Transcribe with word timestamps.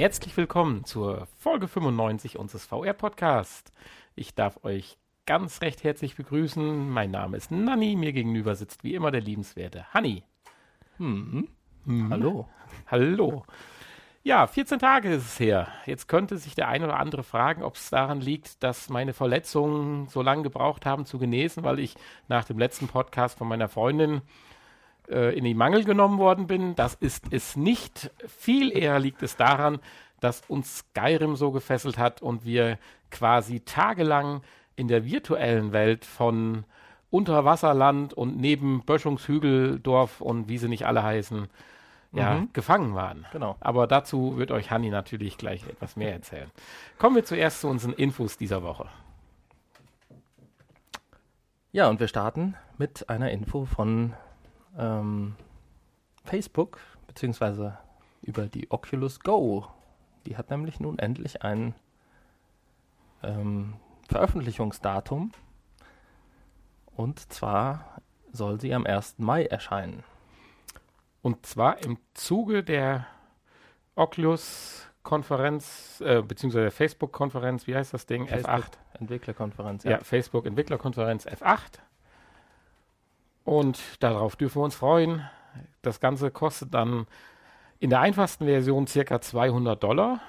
Herzlich 0.00 0.34
willkommen 0.38 0.86
zur 0.86 1.28
Folge 1.36 1.68
95 1.68 2.38
unseres 2.38 2.64
VR-Podcasts. 2.64 3.70
Ich 4.14 4.34
darf 4.34 4.64
euch 4.64 4.96
ganz 5.26 5.60
recht 5.60 5.84
herzlich 5.84 6.16
begrüßen. 6.16 6.88
Mein 6.88 7.10
Name 7.10 7.36
ist 7.36 7.50
Nanni, 7.50 7.96
mir 7.96 8.14
gegenüber 8.14 8.54
sitzt 8.54 8.82
wie 8.82 8.94
immer 8.94 9.10
der 9.10 9.20
liebenswerte 9.20 9.92
Hanni. 9.92 10.22
Hm. 10.96 11.48
Hallo. 12.08 12.48
Hallo. 12.86 13.44
Ja, 14.22 14.46
14 14.46 14.78
Tage 14.78 15.12
ist 15.12 15.26
es 15.26 15.38
her. 15.38 15.68
Jetzt 15.84 16.08
könnte 16.08 16.38
sich 16.38 16.54
der 16.54 16.68
eine 16.68 16.86
oder 16.86 16.98
andere 16.98 17.22
fragen, 17.22 17.62
ob 17.62 17.76
es 17.76 17.90
daran 17.90 18.22
liegt, 18.22 18.62
dass 18.62 18.88
meine 18.88 19.12
Verletzungen 19.12 20.08
so 20.08 20.22
lange 20.22 20.44
gebraucht 20.44 20.86
haben 20.86 21.04
zu 21.04 21.18
genesen, 21.18 21.62
weil 21.62 21.78
ich 21.78 21.94
nach 22.26 22.46
dem 22.46 22.58
letzten 22.58 22.88
Podcast 22.88 23.36
von 23.36 23.48
meiner 23.48 23.68
Freundin 23.68 24.22
äh, 25.10 25.36
in 25.36 25.44
die 25.44 25.54
Mangel 25.54 25.84
genommen 25.84 26.18
worden 26.18 26.46
bin. 26.46 26.74
Das 26.76 26.94
ist 26.94 27.24
es 27.30 27.56
nicht. 27.56 28.10
Viel 28.26 28.70
eher 28.76 28.98
liegt 28.98 29.22
es 29.22 29.36
daran, 29.36 29.78
dass 30.20 30.42
uns 30.48 30.78
Skyrim 30.78 31.36
so 31.36 31.50
gefesselt 31.50 31.98
hat 31.98 32.22
und 32.22 32.44
wir 32.44 32.78
quasi 33.10 33.60
tagelang 33.60 34.42
in 34.76 34.88
der 34.88 35.04
virtuellen 35.04 35.72
Welt 35.72 36.04
von 36.04 36.64
Unterwasserland 37.10 38.14
und 38.14 38.36
neben 38.38 38.82
Böschungshügeldorf 38.84 40.20
und 40.20 40.48
wie 40.48 40.58
sie 40.58 40.68
nicht 40.68 40.86
alle 40.86 41.02
heißen, 41.02 41.48
ja, 42.12 42.34
Mhm. 42.34 42.50
gefangen 42.52 42.94
waren. 42.94 43.26
Genau. 43.32 43.56
Aber 43.60 43.86
dazu 43.86 44.36
wird 44.36 44.50
euch 44.50 44.70
Hanni 44.70 44.90
natürlich 44.90 45.38
gleich 45.38 45.66
etwas 45.68 45.96
mehr 45.96 46.12
erzählen. 46.12 46.50
Kommen 46.98 47.16
wir 47.16 47.24
zuerst 47.24 47.60
zu 47.60 47.68
unseren 47.68 47.92
Infos 47.92 48.36
dieser 48.36 48.62
Woche. 48.62 48.86
Ja, 51.72 51.88
und 51.88 52.00
wir 52.00 52.08
starten 52.08 52.56
mit 52.78 53.08
einer 53.08 53.30
Info 53.30 53.64
von 53.64 54.14
ähm, 54.76 55.36
Facebook, 56.24 56.78
beziehungsweise 57.06 57.78
über 58.22 58.46
die 58.46 58.70
Oculus 58.70 59.20
Go. 59.20 59.66
Die 60.26 60.36
hat 60.36 60.50
nämlich 60.50 60.80
nun 60.80 60.98
endlich 60.98 61.42
ein 61.42 61.74
ähm, 63.22 63.74
Veröffentlichungsdatum. 64.08 65.32
Und 66.94 67.32
zwar 67.32 68.02
soll 68.32 68.60
sie 68.60 68.74
am 68.74 68.86
1. 68.86 69.18
Mai 69.18 69.46
erscheinen. 69.46 70.04
Und 71.22 71.46
zwar 71.46 71.82
im 71.84 71.98
Zuge 72.14 72.62
der 72.62 73.06
Oculus-Konferenz, 73.94 76.02
äh, 76.04 76.22
beziehungsweise 76.22 76.64
der 76.64 76.72
Facebook-Konferenz, 76.72 77.66
wie 77.66 77.74
heißt 77.74 77.92
das 77.92 78.06
Ding? 78.06 78.28
F8. 78.28 78.78
Entwicklerkonferenz. 78.98 79.84
Ja, 79.84 79.98
Facebook 79.98 80.46
Entwicklerkonferenz 80.46 81.26
F8. 81.26 81.80
Und 83.50 83.80
darauf 83.98 84.36
dürfen 84.36 84.60
wir 84.60 84.64
uns 84.64 84.76
freuen. 84.76 85.28
Das 85.82 85.98
Ganze 85.98 86.30
kostet 86.30 86.72
dann 86.72 87.08
in 87.80 87.90
der 87.90 87.98
einfachsten 87.98 88.44
Version 88.44 88.86
circa 88.86 89.20
200 89.20 89.82
Dollar. 89.82 90.20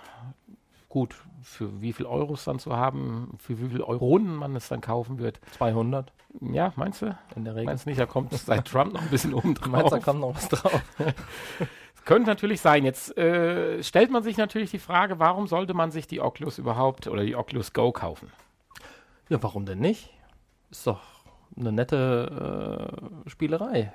Gut, 0.90 1.14
für 1.44 1.82
wie 1.84 1.94
viel 1.94 2.08
Euros 2.08 2.46
dann 2.46 2.58
zu 2.58 2.76
haben, 2.76 3.38
für 3.38 3.62
wie 3.62 3.70
viel 3.70 3.84
Euronen 3.84 4.36
man 4.36 4.56
es 4.56 4.70
dann 4.70 4.82
kaufen 4.82 5.20
wird. 5.20 5.40
200 5.52 6.12
Ja, 6.40 6.74
meinst 6.76 7.04
du? 7.04 7.16
in 7.36 7.46
der 7.46 7.54
Regel. 7.54 7.66
Meinst 7.68 7.86
du 7.86 7.92
nicht, 7.92 8.00
da 8.00 8.08
kommt 8.08 8.34
seit 8.40 8.68
Trump 8.68 8.94
noch 8.94 9.04
ein 9.04 9.10
bisschen 9.10 9.36
oben 9.36 9.54
Meinst 9.68 9.68
du, 9.68 9.70
da 9.70 9.82
drauf? 9.98 10.04
kommt 10.04 10.20
noch 10.22 10.36
was 10.36 10.50
drauf? 10.50 10.82
Könnte 12.06 12.28
natürlich 12.28 12.60
sein. 12.60 12.84
Jetzt 12.84 13.16
äh, 13.20 13.84
stellt 13.84 14.10
man 14.10 14.24
sich 14.24 14.38
natürlich 14.38 14.72
die 14.72 14.80
Frage, 14.80 15.20
warum 15.20 15.46
sollte 15.46 15.76
man 15.76 15.92
sich 15.92 16.08
die 16.08 16.22
Oculus 16.22 16.58
überhaupt 16.58 17.06
oder 17.06 17.24
die 17.24 17.36
Oculus 17.36 17.72
Go 17.74 17.92
kaufen? 17.92 18.32
Ja, 19.30 19.44
warum 19.44 19.68
denn 19.68 19.78
nicht? 19.78 20.10
Ist 20.72 20.88
doch 20.88 21.21
eine 21.58 21.72
nette 21.72 22.92
äh, 23.26 23.30
Spielerei. 23.30 23.92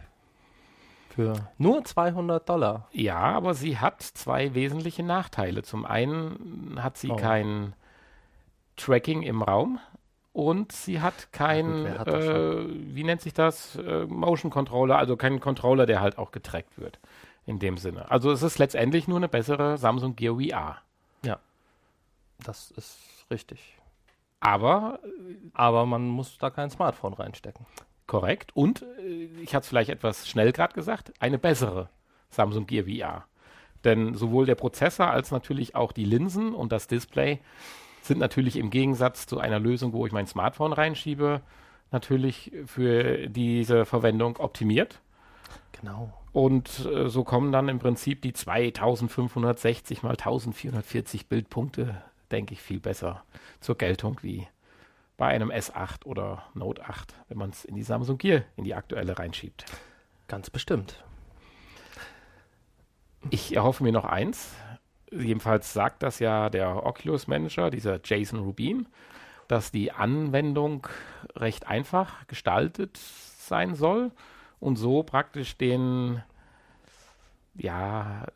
Für 1.11 1.49
nur 1.57 1.83
200 1.85 2.47
Dollar. 2.49 2.89
Ja, 2.93 3.19
aber 3.19 3.55
sie 3.55 3.79
hat 3.79 4.03
zwei 4.03 4.55
wesentliche 4.55 5.03
Nachteile. 5.03 5.63
Zum 5.63 5.87
einen 5.87 6.79
hat 6.83 6.99
sie 6.99 7.11
Oh. 7.11 7.17
kein 7.17 7.73
Tracking 8.77 9.23
im 9.23 9.43
Raum 9.43 9.79
und 10.35 10.73
sie 10.73 11.01
hat 11.01 11.33
kein, 11.33 11.85
wer 11.85 11.99
hat 11.99 12.09
äh, 12.09 12.67
wie 12.95 13.05
nennt 13.05 13.23
sich 13.23 13.33
das, 13.33 13.77
äh, 13.77 14.05
Motion 14.05 14.51
Controller, 14.51 14.99
also 14.99 15.17
keinen 15.17 15.41
Controller, 15.41 15.87
der 15.87 16.03
halt 16.03 16.19
auch 16.19 16.33
getrackt 16.33 16.79
wird. 16.79 16.99
In 17.47 17.61
dem 17.61 17.79
Sinne. 17.79 18.11
Also 18.11 18.33
es 18.33 18.43
ist 18.43 18.59
letztendlich 18.59 19.07
nur 19.09 19.19
eine 19.19 19.29
bessere 19.29 19.79
Samsung 19.79 20.17
Gear 20.17 20.35
VR. 20.35 20.79
Das 22.45 22.71
ist 22.73 22.99
richtig. 23.31 23.76
Aber 24.47 25.01
Aber 25.55 25.87
man 25.87 26.07
muss 26.07 26.39
da 26.39 26.51
kein 26.51 26.71
Smartphone 26.71 27.15
reinstecken. 27.15 27.67
korrekt 28.07 28.55
und 28.55 28.83
äh, 28.83 29.29
ich 29.43 29.55
hatte 29.55 29.65
es 29.65 29.69
vielleicht 29.69 29.91
etwas 29.91 30.29
schnell 30.29 30.53
gerade 30.53 30.75
gesagt, 30.75 31.13
eine 31.19 31.39
bessere 31.39 31.89
Samsung 32.31 32.67
Gear 32.67 32.85
VR. 32.85 33.25
Denn 33.85 34.15
sowohl 34.15 34.47
der 34.47 34.55
Prozessor 34.55 35.09
als 35.09 35.31
natürlich 35.31 35.75
auch 35.75 35.93
die 35.93 36.05
Linsen 36.05 36.55
und 36.55 36.73
das 36.73 36.87
Display 36.87 37.41
sind 38.03 38.19
natürlich 38.19 38.57
im 38.57 38.71
Gegensatz 38.71 39.27
zu 39.27 39.39
einer 39.39 39.59
Lösung, 39.59 39.93
wo 39.93 40.07
ich 40.07 40.13
mein 40.13 40.27
Smartphone 40.27 40.73
reinschiebe, 40.73 41.41
natürlich 41.91 42.53
für 42.67 43.29
diese 43.29 43.85
Verwendung 43.85 44.37
optimiert. 44.39 45.01
Genau. 45.81 46.13
Und 46.33 46.87
äh, 46.87 47.09
so 47.09 47.25
kommen 47.25 47.53
dann 47.53 47.69
im 47.69 47.79
Prinzip 47.79 48.23
die 48.23 48.33
2560 48.33 50.03
mal 50.03 50.11
1440 50.11 51.29
Bildpunkte, 51.29 52.03
denke 52.31 52.55
ich, 52.55 52.61
viel 52.61 52.81
besser 52.81 53.25
zur 53.61 53.77
Geltung 53.77 54.19
wie 54.23 54.47
bei 55.17 55.29
einem 55.29 55.51
S8 55.51 56.05
oder 56.05 56.45
Note 56.55 56.85
8, 56.85 57.15
wenn 57.29 57.39
man 57.39 57.51
es 57.51 57.65
in 57.65 57.75
die 57.75 57.83
Samsung 57.83 58.19
Gear, 58.19 58.43
in 58.57 58.65
die 58.65 58.75
aktuelle 58.75 59.19
reinschiebt. 59.19 59.65
Ganz 60.29 60.51
bestimmt. 60.51 61.03
Ich 63.31 63.57
erhoffe 63.57 63.83
mir 63.83 63.93
noch 63.93 64.05
eins. 64.05 64.55
Jedenfalls 65.11 65.73
sagt 65.73 66.03
das 66.03 66.19
ja 66.19 66.51
der 66.51 66.85
Oculus 66.85 67.29
Manager, 67.29 67.71
dieser 67.71 68.01
Jason 68.03 68.41
Rubin, 68.41 68.87
dass 69.49 69.71
die 69.71 69.93
Anwendung 69.93 70.87
recht 71.35 71.67
einfach 71.67 72.27
gestaltet 72.27 72.97
sein 72.97 73.75
soll 73.75 74.11
und 74.61 74.77
so 74.77 75.03
praktisch 75.03 75.57
den 75.57 76.23
ja 77.55 78.27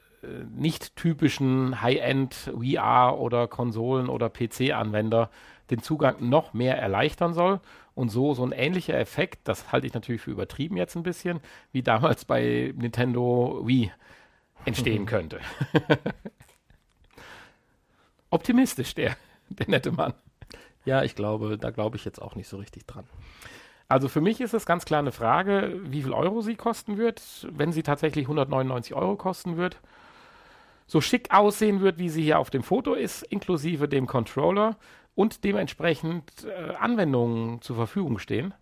nicht 0.54 0.96
typischen 0.96 1.80
High-End 1.80 2.52
VR 2.54 3.18
oder 3.18 3.48
Konsolen 3.48 4.08
oder 4.08 4.28
PC-Anwender 4.28 5.30
den 5.70 5.82
Zugang 5.82 6.28
noch 6.28 6.52
mehr 6.52 6.78
erleichtern 6.78 7.32
soll 7.32 7.60
und 7.94 8.08
so 8.08 8.34
so 8.34 8.44
ein 8.44 8.52
ähnlicher 8.52 8.98
Effekt, 8.98 9.40
das 9.44 9.72
halte 9.72 9.86
ich 9.86 9.94
natürlich 9.94 10.22
für 10.22 10.30
übertrieben 10.30 10.76
jetzt 10.76 10.96
ein 10.96 11.02
bisschen, 11.02 11.40
wie 11.72 11.82
damals 11.82 12.24
bei 12.24 12.72
Nintendo 12.76 13.60
Wii 13.64 13.92
entstehen 14.64 15.06
könnte. 15.06 15.40
Optimistisch, 18.30 18.94
der, 18.94 19.16
der 19.48 19.68
nette 19.68 19.92
Mann. 19.92 20.14
Ja, 20.84 21.02
ich 21.02 21.14
glaube, 21.14 21.58
da 21.58 21.70
glaube 21.70 21.96
ich 21.96 22.04
jetzt 22.04 22.22
auch 22.22 22.36
nicht 22.36 22.48
so 22.48 22.56
richtig 22.56 22.86
dran. 22.86 23.04
Also 23.88 24.08
für 24.08 24.20
mich 24.20 24.40
ist 24.40 24.54
es 24.54 24.66
ganz 24.66 24.84
klar 24.84 25.00
eine 25.00 25.12
Frage, 25.12 25.80
wie 25.84 26.02
viel 26.02 26.12
Euro 26.12 26.42
sie 26.42 26.54
kosten 26.54 26.96
wird. 26.96 27.48
Wenn 27.50 27.72
sie 27.72 27.82
tatsächlich 27.82 28.24
199 28.26 28.94
Euro 28.94 29.16
kosten 29.16 29.56
wird, 29.56 29.80
so 30.90 31.00
schick 31.00 31.32
aussehen 31.32 31.82
wird, 31.82 31.98
wie 31.98 32.08
sie 32.08 32.24
hier 32.24 32.40
auf 32.40 32.50
dem 32.50 32.64
Foto 32.64 32.94
ist, 32.94 33.22
inklusive 33.22 33.86
dem 33.86 34.08
Controller 34.08 34.76
und 35.14 35.44
dementsprechend 35.44 36.24
äh, 36.44 36.74
Anwendungen 36.74 37.62
zur 37.62 37.76
Verfügung 37.76 38.18
stehen, 38.18 38.54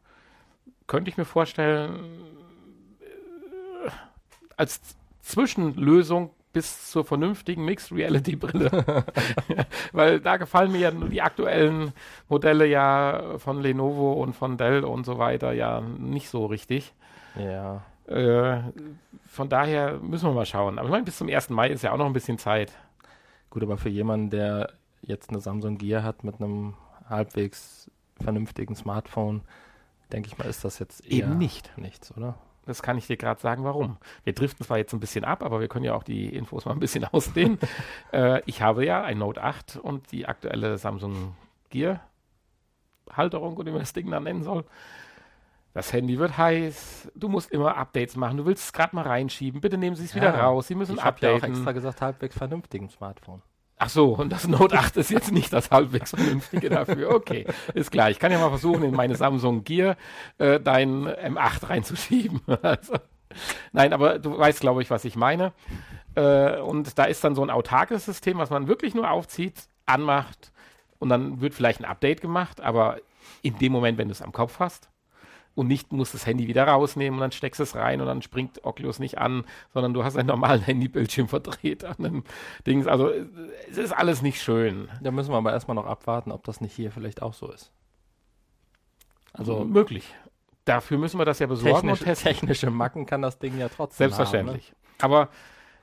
könnte 0.87 1.09
ich 1.09 1.17
mir 1.17 1.25
vorstellen, 1.25 1.99
äh, 3.01 3.91
als 4.59 4.83
Zwischenlösung 5.23 6.29
bis 6.53 6.91
zur 6.91 7.07
vernünftigen 7.07 7.65
Mixed 7.65 7.93
Reality 7.93 8.37
Brille. 8.37 8.71
Weil 9.93 10.21
da 10.21 10.37
gefallen 10.37 10.73
mir 10.73 10.81
ja 10.81 10.91
nur 10.91 11.09
die 11.09 11.23
aktuellen 11.23 11.95
Modelle 12.29 12.67
ja 12.67 13.39
von 13.39 13.63
Lenovo 13.63 14.13
und 14.13 14.35
von 14.35 14.59
Dell 14.59 14.85
und 14.85 15.07
so 15.07 15.17
weiter 15.17 15.53
ja 15.53 15.81
nicht 15.81 16.29
so 16.29 16.45
richtig. 16.45 16.93
Ja. 17.39 17.85
Äh, 18.09 18.63
von 19.27 19.49
daher 19.49 19.99
müssen 19.99 20.29
wir 20.29 20.35
mal 20.35 20.47
schauen. 20.47 20.79
Aber 20.79 20.89
ich 20.89 20.93
meine, 20.93 21.05
bis 21.05 21.19
zum 21.19 21.29
1. 21.29 21.51
Mai 21.51 21.69
ist 21.69 21.83
ja 21.83 21.93
auch 21.93 21.99
noch 21.99 22.07
ein 22.07 22.13
bisschen 22.13 22.39
Zeit. 22.39 22.73
Gut, 23.51 23.63
aber 23.63 23.77
für 23.79 23.89
jemanden, 23.89 24.31
der 24.31 24.73
jetzt 25.03 25.31
eine 25.31 25.41
Samsung 25.41 25.79
Gear 25.79 26.03
hat 26.03 26.25
mit 26.25 26.37
einem 26.41 26.75
halbwegs 27.09 27.91
vernünftigen 28.21 28.75
Smartphone, 28.75 29.43
denke 30.13 30.29
ich 30.29 30.39
mal, 30.39 30.45
ist 30.47 30.65
das 30.65 30.79
jetzt 30.79 31.05
Eben 31.07 31.39
nicht. 31.39 31.77
nichts, 31.79 32.17
oder? 32.17 32.35
Das 32.67 32.83
kann 32.83 32.99
ich 32.99 33.07
dir 33.07 33.17
gerade 33.17 33.41
sagen, 33.41 33.65
warum. 33.65 33.97
Wir 34.25 34.35
driften 34.35 34.67
zwar 34.67 34.77
jetzt 34.77 34.93
ein 34.93 35.01
bisschen 35.01 35.25
ab, 35.25 35.43
aber 35.43 35.61
wir 35.61 35.69
können 35.69 35.85
ja 35.87 35.95
auch 35.95 36.03
die 36.03 36.35
Infos 36.35 36.67
mal 36.67 36.73
ein 36.73 36.81
bisschen 36.81 37.05
ausdehnen. 37.13 37.59
äh, 38.13 38.43
ich 38.47 38.61
habe 38.61 38.85
ja 38.85 39.03
ein 39.03 39.19
Note 39.19 39.43
8 39.43 39.77
und 39.77 40.13
die 40.13 40.27
aktuelle 40.27 40.77
Samsung 40.79 41.35
Gear 41.71 42.01
Halterung 43.11 43.57
oder 43.57 43.67
wie 43.69 43.71
man 43.73 43.81
das 43.81 43.95
Ding 43.95 44.11
dann 44.11 44.25
nennen 44.25 44.43
soll. 44.43 44.65
Das 45.79 45.93
Handy 45.93 46.19
wird 46.19 46.37
heiß. 46.37 47.09
Du 47.15 47.29
musst 47.29 47.53
immer 47.53 47.77
Updates 47.77 48.17
machen. 48.17 48.37
Du 48.37 48.47
willst 48.47 48.65
es 48.65 48.73
gerade 48.73 48.97
mal 48.97 49.07
reinschieben. 49.07 49.61
Bitte 49.61 49.79
nehmen 49.79 49.95
Sie 49.95 50.07
es 50.07 50.15
wieder 50.17 50.35
Ja, 50.35 50.47
raus. 50.47 50.67
Sie 50.67 50.75
müssen 50.75 50.97
Ich 50.97 51.05
habe 51.05 51.19
ja 51.21 51.29
auch 51.31 51.35
updaten. 51.37 51.55
extra 51.55 51.71
gesagt, 51.71 52.03
halbwegs 52.03 52.37
vernünftigen 52.37 52.89
Smartphone. 52.89 53.43
Ach 53.77 53.89
so, 53.89 54.13
und 54.17 54.33
das 54.33 54.49
Note 54.49 54.77
8 54.77 54.97
ist 54.97 55.13
jetzt 55.13 55.31
nicht 55.31 55.53
das 55.53 55.71
halbwegs 55.71 56.11
vernünftige 56.11 56.69
dafür. 56.69 57.15
Okay, 57.15 57.47
ist 57.75 57.93
klar. 57.93 58.11
Ich 58.11 58.19
kann 58.19 58.33
ja 58.33 58.41
mal 58.41 58.49
versuchen, 58.49 58.83
in 58.83 58.93
meine 58.93 59.15
Samsung 59.15 59.63
Gear 59.63 59.97
äh, 60.39 60.59
dein 60.59 61.07
M8 61.07 61.69
reinzuschieben. 61.71 62.41
Also, 62.63 62.95
nein, 63.71 63.93
aber 63.93 64.19
du 64.19 64.37
weißt, 64.37 64.59
glaube 64.61 64.83
ich, 64.83 64.91
was 64.91 65.05
ich 65.05 65.15
meine. 65.15 65.53
Äh, 66.17 66.59
und 66.59 66.99
da 66.99 67.05
ist 67.05 67.23
dann 67.23 67.37
so 67.37 67.43
ein 67.43 67.51
autarkes 67.51 68.05
System, 68.05 68.39
was 68.39 68.51
man 68.51 68.67
wirklich 68.67 68.97
nur 68.97 69.09
aufzieht, 69.09 69.69
anmacht 69.87 70.51
und 70.99 71.09
dann 71.09 71.41
wird 71.41 71.55
vielleicht 71.55 71.79
ein 71.79 71.85
Update 71.85 72.21
gemacht, 72.21 72.61
aber 72.61 72.97
in 73.43 73.57
dem 73.61 73.71
Moment, 73.71 73.97
wenn 73.97 74.09
du 74.09 74.13
es 74.13 74.23
am 74.23 74.33
Kopf 74.33 74.59
hast 74.59 74.89
und 75.59 75.67
nicht 75.67 75.93
musst 75.93 76.15
das 76.15 76.25
Handy 76.25 76.47
wieder 76.47 76.69
rausnehmen 76.69 77.19
und 77.19 77.21
dann 77.21 77.33
steckst 77.33 77.59
du 77.59 77.65
es 77.65 77.75
rein 77.75 78.01
und 78.01 78.07
dann 78.07 78.23
springt 78.23 78.65
Oculus 78.65 79.01
nicht 79.01 79.19
an, 79.19 79.45
sondern 79.75 79.93
du 79.93 80.05
hast 80.05 80.17
einen 80.17 80.29
normalen 80.29 80.63
Handybildschirm 80.67 81.27
verdreht 81.27 81.85
an 81.85 81.97
dem 81.99 82.25
Dings. 82.65 82.87
Also 82.87 83.11
es 83.69 83.77
ist 83.77 83.93
alles 83.93 84.23
nicht 84.23 84.41
schön. 84.41 84.89
Da 85.03 85.11
müssen 85.11 85.33
wir 85.33 85.37
aber 85.37 85.53
erstmal 85.53 85.75
noch 85.75 85.87
abwarten, 85.87 86.31
ob 86.31 86.45
das 86.45 86.61
nicht 86.61 86.73
hier 86.73 86.93
vielleicht 86.93 87.23
auch 87.23 87.35
so 87.35 87.51
ist. 87.51 87.73
Also 89.33 89.65
möglich. 89.65 90.15
Dafür 90.65 90.97
müssen 90.97 91.19
wir 91.19 91.25
das 91.25 91.41
ja 91.41 91.49
besorgen 91.49 91.89
Technisch, 91.89 92.21
technische 92.21 92.71
Macken 92.71 93.05
kann 93.05 93.21
das 93.21 93.41
Ding 93.41 93.59
ja 93.59 93.69
trotzdem 93.69 94.05
Selbstverständlich. 94.05 94.75
Haben, 95.03 95.11
ne? 95.11 95.17
Aber 95.17 95.29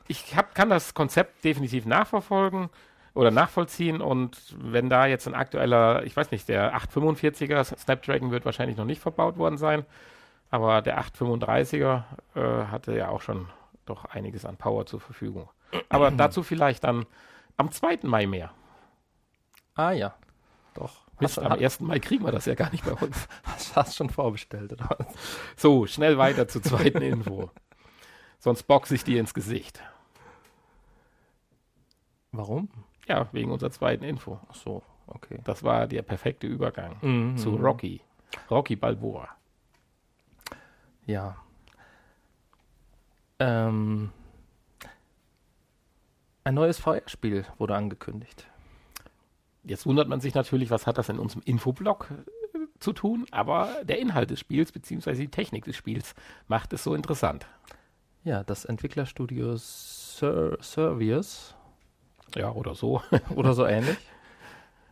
ich 0.07 0.37
hab, 0.37 0.55
kann 0.55 0.69
das 0.69 0.93
Konzept 0.93 1.43
definitiv 1.43 1.85
nachverfolgen 1.85 2.69
oder 3.15 3.31
nachvollziehen 3.31 4.01
und 4.01 4.55
wenn 4.59 4.89
da 4.89 5.07
jetzt 5.07 5.25
ein 5.27 5.33
aktueller, 5.33 6.03
ich 6.03 6.15
weiß 6.15 6.31
nicht, 6.31 6.47
der 6.49 6.75
845er 6.77 7.63
Snapdragon 7.63 8.29
wird 8.29 8.45
wahrscheinlich 8.45 8.77
noch 8.77 8.85
nicht 8.85 9.01
verbaut 9.01 9.37
worden 9.37 9.57
sein, 9.57 9.85
aber 10.51 10.81
der 10.81 11.01
835er 11.01 12.03
äh, 12.35 12.65
hatte 12.67 12.95
ja 12.95 13.07
auch 13.07 13.21
schon 13.21 13.47
doch 13.85 14.05
einiges 14.05 14.45
an 14.45 14.57
Power 14.57 14.85
zur 14.85 14.99
Verfügung. 14.99 15.49
Aber 15.89 16.11
dazu 16.17 16.43
vielleicht 16.43 16.83
dann 16.83 17.05
am 17.57 17.71
2. 17.71 17.99
Mai 18.03 18.27
mehr. 18.27 18.51
Ah 19.75 19.91
ja, 19.91 20.13
doch. 20.73 21.05
Mist, 21.21 21.39
am 21.39 21.53
1. 21.53 21.79
Mai 21.79 21.99
kriegen 21.99 22.25
wir 22.25 22.33
das 22.33 22.45
ja 22.45 22.55
gar 22.55 22.69
nicht 22.71 22.83
bei 22.83 22.91
uns. 22.91 23.29
Hast, 23.43 23.75
hast 23.77 23.95
schon 23.95 24.09
vorbestellt, 24.09 24.73
oder 24.73 24.89
was? 24.89 25.07
So, 25.55 25.87
schnell 25.87 26.17
weiter 26.17 26.49
zur 26.49 26.61
zweiten 26.61 27.01
Info. 27.01 27.49
Sonst 28.39 28.63
boxe 28.63 28.95
ich 28.95 29.05
dir 29.05 29.21
ins 29.21 29.33
Gesicht. 29.33 29.81
Warum? 32.33 32.69
Ja, 33.07 33.27
wegen 33.31 33.51
unserer 33.51 33.71
zweiten 33.71 34.03
Info. 34.03 34.39
Ach 34.49 34.55
so, 34.55 34.81
okay. 35.07 35.39
Das 35.43 35.63
war 35.63 35.87
der 35.87 36.01
perfekte 36.01 36.47
Übergang 36.47 36.95
Mhm. 37.01 37.37
zu 37.37 37.55
Rocky. 37.55 38.01
Rocky 38.49 38.75
Balboa. 38.75 39.29
Ja. 41.05 41.37
Ähm, 43.39 44.11
ein 46.43 46.53
neues 46.53 46.79
VR-Spiel 46.79 47.45
wurde 47.57 47.75
angekündigt. 47.75 48.47
Jetzt 49.63 49.85
wundert 49.85 50.07
man 50.07 50.19
sich 50.21 50.33
natürlich, 50.35 50.69
was 50.69 50.85
hat 50.87 50.97
das 50.97 51.09
in 51.09 51.19
unserem 51.19 51.41
Infoblog 51.45 52.09
äh, 52.11 52.57
zu 52.79 52.93
tun, 52.93 53.25
aber 53.31 53.69
der 53.83 53.99
Inhalt 53.99 54.29
des 54.29 54.39
Spiels 54.39 54.71
bzw. 54.71 55.13
die 55.15 55.27
Technik 55.27 55.65
des 55.65 55.75
Spiels 55.75 56.13
macht 56.47 56.71
es 56.73 56.83
so 56.83 56.93
interessant. 56.93 57.47
Ja, 58.23 58.43
das 58.43 58.65
Entwicklerstudio 58.65 59.55
Ser 59.57 60.57
Servius 60.61 61.54
Ja, 62.35 62.51
oder 62.51 62.75
so. 62.75 63.01
oder 63.35 63.53
so 63.53 63.65
ähnlich. 63.65 63.97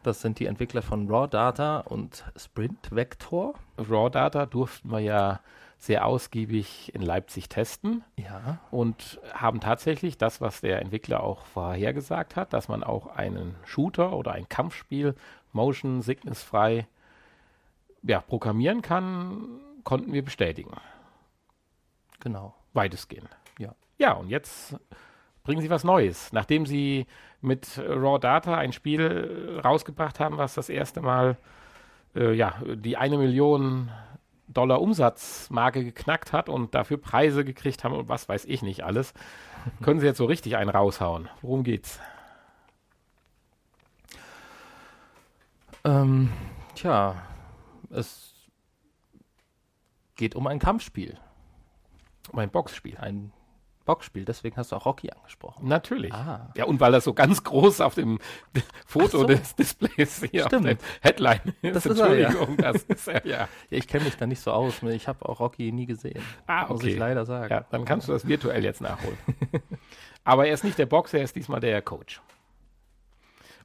Das 0.03 0.21
sind 0.21 0.39
die 0.39 0.47
Entwickler 0.47 0.81
von 0.81 1.09
Raw 1.09 1.27
Data 1.27 1.79
und 1.79 2.25
Sprint 2.35 2.91
Vector. 2.91 3.53
Raw 3.77 4.09
Data 4.09 4.45
durften 4.45 4.91
wir 4.91 4.99
ja 4.99 5.39
sehr 5.79 6.05
ausgiebig 6.05 6.93
in 6.93 7.01
Leipzig 7.01 7.49
testen 7.49 8.03
Ja. 8.17 8.59
und 8.71 9.19
haben 9.33 9.59
tatsächlich 9.59 10.17
das, 10.17 10.39
was 10.39 10.61
der 10.61 10.81
Entwickler 10.81 11.21
auch 11.23 11.45
vorhergesagt 11.45 12.35
hat, 12.37 12.53
dass 12.53 12.69
man 12.69 12.83
auch 12.83 13.07
einen 13.07 13.55
Shooter 13.65 14.13
oder 14.13 14.31
ein 14.31 14.47
Kampfspiel 14.47 15.15
motion 15.51 16.01
sickness 16.01 16.41
frei 16.41 16.87
ja, 18.01 18.21
programmieren 18.21 18.81
kann, 18.81 19.59
konnten 19.83 20.13
wir 20.13 20.23
bestätigen. 20.23 20.71
Genau. 22.19 22.53
Weitestgehend. 22.73 23.29
Ja. 23.59 23.75
Ja, 23.97 24.13
und 24.13 24.29
jetzt 24.29 24.75
bringen 25.43 25.61
sie 25.61 25.69
was 25.69 25.83
Neues. 25.83 26.31
Nachdem 26.33 26.65
sie 26.65 27.05
mit 27.41 27.77
Raw 27.77 28.19
Data 28.19 28.57
ein 28.57 28.73
Spiel 28.73 29.59
rausgebracht 29.63 30.19
haben, 30.19 30.37
was 30.37 30.53
das 30.53 30.69
erste 30.69 31.01
Mal 31.01 31.37
äh, 32.15 32.33
ja, 32.33 32.55
die 32.63 32.97
eine 32.97 33.17
Million 33.17 33.91
Dollar 34.47 34.81
Umsatzmarke 34.81 35.83
geknackt 35.83 36.31
hat 36.31 36.49
und 36.49 36.75
dafür 36.75 36.97
Preise 36.97 37.43
gekriegt 37.43 37.83
haben 37.83 37.93
und 37.93 38.09
was 38.09 38.29
weiß 38.29 38.45
ich 38.45 38.61
nicht 38.61 38.83
alles, 38.83 39.13
können 39.81 39.99
sie 39.99 40.05
jetzt 40.05 40.17
so 40.17 40.25
richtig 40.25 40.55
einen 40.57 40.69
raushauen. 40.69 41.29
Worum 41.41 41.63
geht's? 41.63 41.99
Ähm, 45.85 46.31
tja, 46.75 47.15
es 47.89 48.33
geht 50.15 50.35
um 50.35 50.47
ein 50.47 50.59
Kampfspiel, 50.59 51.17
Um 52.31 52.39
ein 52.39 52.49
Boxspiel. 52.49 52.97
ein 52.97 53.33
Boxspiel. 53.85 54.25
Deswegen 54.25 54.55
hast 54.57 54.71
du 54.71 54.75
auch 54.75 54.85
Rocky 54.85 55.11
angesprochen. 55.11 55.67
Natürlich. 55.67 56.13
Ah. 56.13 56.51
Ja, 56.55 56.65
und 56.65 56.79
weil 56.79 56.91
das 56.91 57.03
so 57.03 57.13
ganz 57.13 57.43
groß 57.43 57.81
auf 57.81 57.95
dem 57.95 58.19
Foto 58.85 59.19
so. 59.19 59.23
des 59.25 59.55
Displays 59.55 60.23
hier 60.31 60.45
Stimmt. 60.45 60.67
auf 60.67 60.77
der 60.77 60.77
Headline 61.01 61.53
ist. 61.61 61.75
Das 61.75 61.85
ist 61.85 61.99
er, 61.99 62.15
ja. 62.15 62.27
Entschuldigung, 62.27 62.57
das 62.57 62.83
ist 62.87 63.07
er, 63.07 63.25
ja. 63.25 63.37
Ja, 63.37 63.47
ich 63.69 63.87
kenne 63.87 64.05
mich 64.05 64.17
da 64.17 64.25
nicht 64.25 64.41
so 64.41 64.51
aus. 64.51 64.81
Ich 64.83 65.07
habe 65.07 65.27
auch 65.27 65.39
Rocky 65.39 65.71
nie 65.71 65.85
gesehen. 65.85 66.21
Ah, 66.47 66.67
Muss 66.67 66.81
okay. 66.81 66.91
ich 66.91 66.97
leider 66.97 67.25
sagen. 67.25 67.53
Ja, 67.53 67.65
dann 67.71 67.85
kannst 67.85 68.07
du 68.07 68.11
das 68.13 68.27
virtuell 68.27 68.63
jetzt 68.63 68.81
nachholen. 68.81 69.17
Aber 70.23 70.47
er 70.47 70.53
ist 70.53 70.63
nicht 70.63 70.77
der 70.77 70.85
Boxer, 70.85 71.17
er 71.17 71.25
ist 71.25 71.35
diesmal 71.35 71.59
der 71.59 71.81
Coach. 71.81 72.21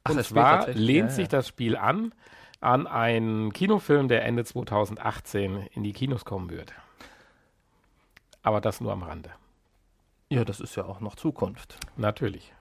Ach, 0.03 0.11
Und 0.11 0.23
zwar 0.23 0.67
lehnt 0.69 1.09
ja, 1.09 1.15
sich 1.15 1.27
das 1.27 1.47
Spiel 1.47 1.75
an 1.77 2.13
an 2.61 2.87
einen 2.87 3.53
Kinofilm, 3.53 4.07
der 4.09 4.25
Ende 4.25 4.43
2018 4.43 5.67
in 5.71 5.83
die 5.83 5.93
Kinos 5.93 6.25
kommen 6.25 6.49
wird. 6.49 6.73
Aber 8.43 8.61
das 8.61 8.81
nur 8.81 8.91
am 8.91 9.03
Rande. 9.03 9.31
Ja, 10.29 10.45
das 10.45 10.59
ist 10.59 10.75
ja 10.75 10.85
auch 10.85 10.99
noch 10.99 11.15
Zukunft. 11.15 11.77
Natürlich. 11.97 12.53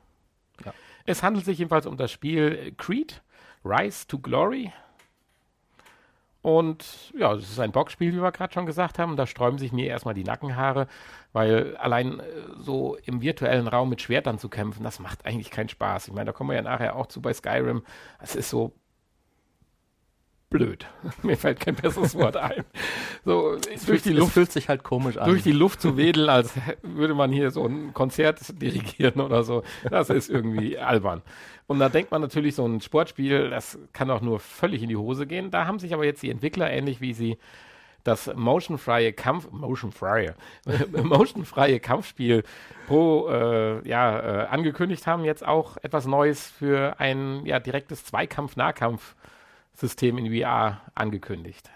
Ja. 0.64 0.72
Es 1.04 1.22
handelt 1.22 1.44
sich 1.44 1.58
jedenfalls 1.58 1.86
um 1.86 1.96
das 1.96 2.10
Spiel 2.10 2.74
Creed, 2.76 3.22
Rise 3.64 4.06
to 4.06 4.18
Glory. 4.18 4.72
Und 6.40 7.12
ja, 7.18 7.34
es 7.34 7.50
ist 7.50 7.60
ein 7.60 7.72
Boxspiel, 7.72 8.14
wie 8.14 8.22
wir 8.22 8.32
gerade 8.32 8.54
schon 8.54 8.64
gesagt 8.64 8.98
haben. 8.98 9.16
Da 9.16 9.26
sträuben 9.26 9.58
sich 9.58 9.72
mir 9.72 9.86
erstmal 9.86 10.14
die 10.14 10.24
Nackenhaare, 10.24 10.86
weil 11.32 11.76
allein 11.76 12.20
äh, 12.20 12.24
so 12.58 12.96
im 13.04 13.20
virtuellen 13.20 13.68
Raum 13.68 13.90
mit 13.90 14.00
Schwertern 14.00 14.38
zu 14.38 14.48
kämpfen, 14.48 14.82
das 14.82 14.98
macht 14.98 15.26
eigentlich 15.26 15.50
keinen 15.50 15.68
Spaß. 15.68 16.08
Ich 16.08 16.14
meine, 16.14 16.26
da 16.26 16.32
kommen 16.32 16.50
wir 16.50 16.56
ja 16.56 16.62
nachher 16.62 16.96
auch 16.96 17.06
zu 17.06 17.20
bei 17.20 17.34
Skyrim. 17.34 17.82
Es 18.20 18.34
ist 18.34 18.48
so 18.48 18.72
blöd. 20.50 20.86
mir 21.22 21.36
fällt 21.36 21.60
kein 21.60 21.74
besseres 21.74 22.14
Wort 22.14 22.36
ein. 22.36 22.64
So 23.24 23.56
durch 23.86 24.02
die 24.02 24.10
es 24.10 24.16
Luft 24.16 24.32
fühlt 24.32 24.52
sich 24.52 24.68
halt 24.68 24.82
komisch 24.82 25.16
an. 25.16 25.28
durch 25.28 25.42
die 25.42 25.52
Luft 25.52 25.80
zu 25.80 25.96
wedeln, 25.96 26.28
als 26.28 26.52
würde 26.82 27.14
man 27.14 27.32
hier 27.32 27.50
so 27.50 27.66
ein 27.66 27.92
Konzert 27.94 28.40
dirigieren 28.61 29.20
oder 29.20 29.42
so. 29.42 29.62
Das 29.90 30.11
ist 30.11 30.30
irgendwie 30.30 30.78
albern. 30.78 31.23
Und 31.66 31.80
da 31.80 31.88
denkt 31.88 32.11
man 32.11 32.23
natürlich, 32.23 32.54
so 32.54 32.66
ein 32.66 32.80
Sportspiel, 32.80 33.50
das 33.50 33.78
kann 33.92 34.08
doch 34.08 34.23
nur 34.23 34.40
völlig 34.40 34.82
in 34.82 34.88
die 34.88 34.96
Hose 34.96 35.26
gehen. 35.26 35.50
Da 35.50 35.66
haben 35.66 35.78
sich 35.78 35.92
aber 35.92 36.04
jetzt 36.04 36.23
die 36.23 36.30
Entwickler, 36.30 36.70
ähnlich 36.70 37.00
wie 37.00 37.12
sie 37.12 37.37
das 38.04 38.32
motionfreie 38.34 39.12
Kampf, 39.12 39.50
motionfreie, 39.50 40.34
motionfreie 41.02 41.78
Kampfspiel 41.78 42.42
pro, 42.87 43.28
äh, 43.28 43.87
ja, 43.87 44.44
äh, 44.44 44.46
angekündigt 44.46 45.06
haben, 45.06 45.25
jetzt 45.25 45.46
auch 45.46 45.76
etwas 45.82 46.06
Neues 46.06 46.49
für 46.49 46.99
ein, 46.99 47.44
ja, 47.44 47.61
direktes 47.61 48.04
Zweikampf-Nahkampf-System 49.78 50.18
in 50.18 50.32
VR 50.42 50.80
angekündigt. 50.94 51.70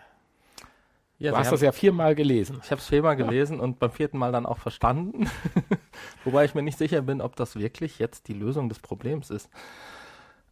ja, 1.18 1.30
du 1.30 1.36
hast 1.38 1.46
haben- 1.46 1.52
das 1.54 1.60
ja 1.62 1.72
viermal 1.72 2.14
gelesen. 2.14 2.60
Ich 2.64 2.70
habe 2.70 2.80
es 2.80 2.88
viermal 2.88 3.16
gelesen 3.16 3.60
und 3.60 3.78
beim 3.78 3.90
vierten 3.92 4.18
Mal 4.18 4.32
dann 4.32 4.46
auch 4.46 4.58
verstanden. 4.58 5.30
Wobei 6.24 6.44
ich 6.44 6.54
mir 6.54 6.62
nicht 6.62 6.78
sicher 6.78 7.02
bin, 7.02 7.20
ob 7.20 7.36
das 7.36 7.56
wirklich 7.56 7.98
jetzt 7.98 8.28
die 8.28 8.32
Lösung 8.34 8.68
des 8.68 8.80
Problems 8.80 9.30
ist. 9.30 9.48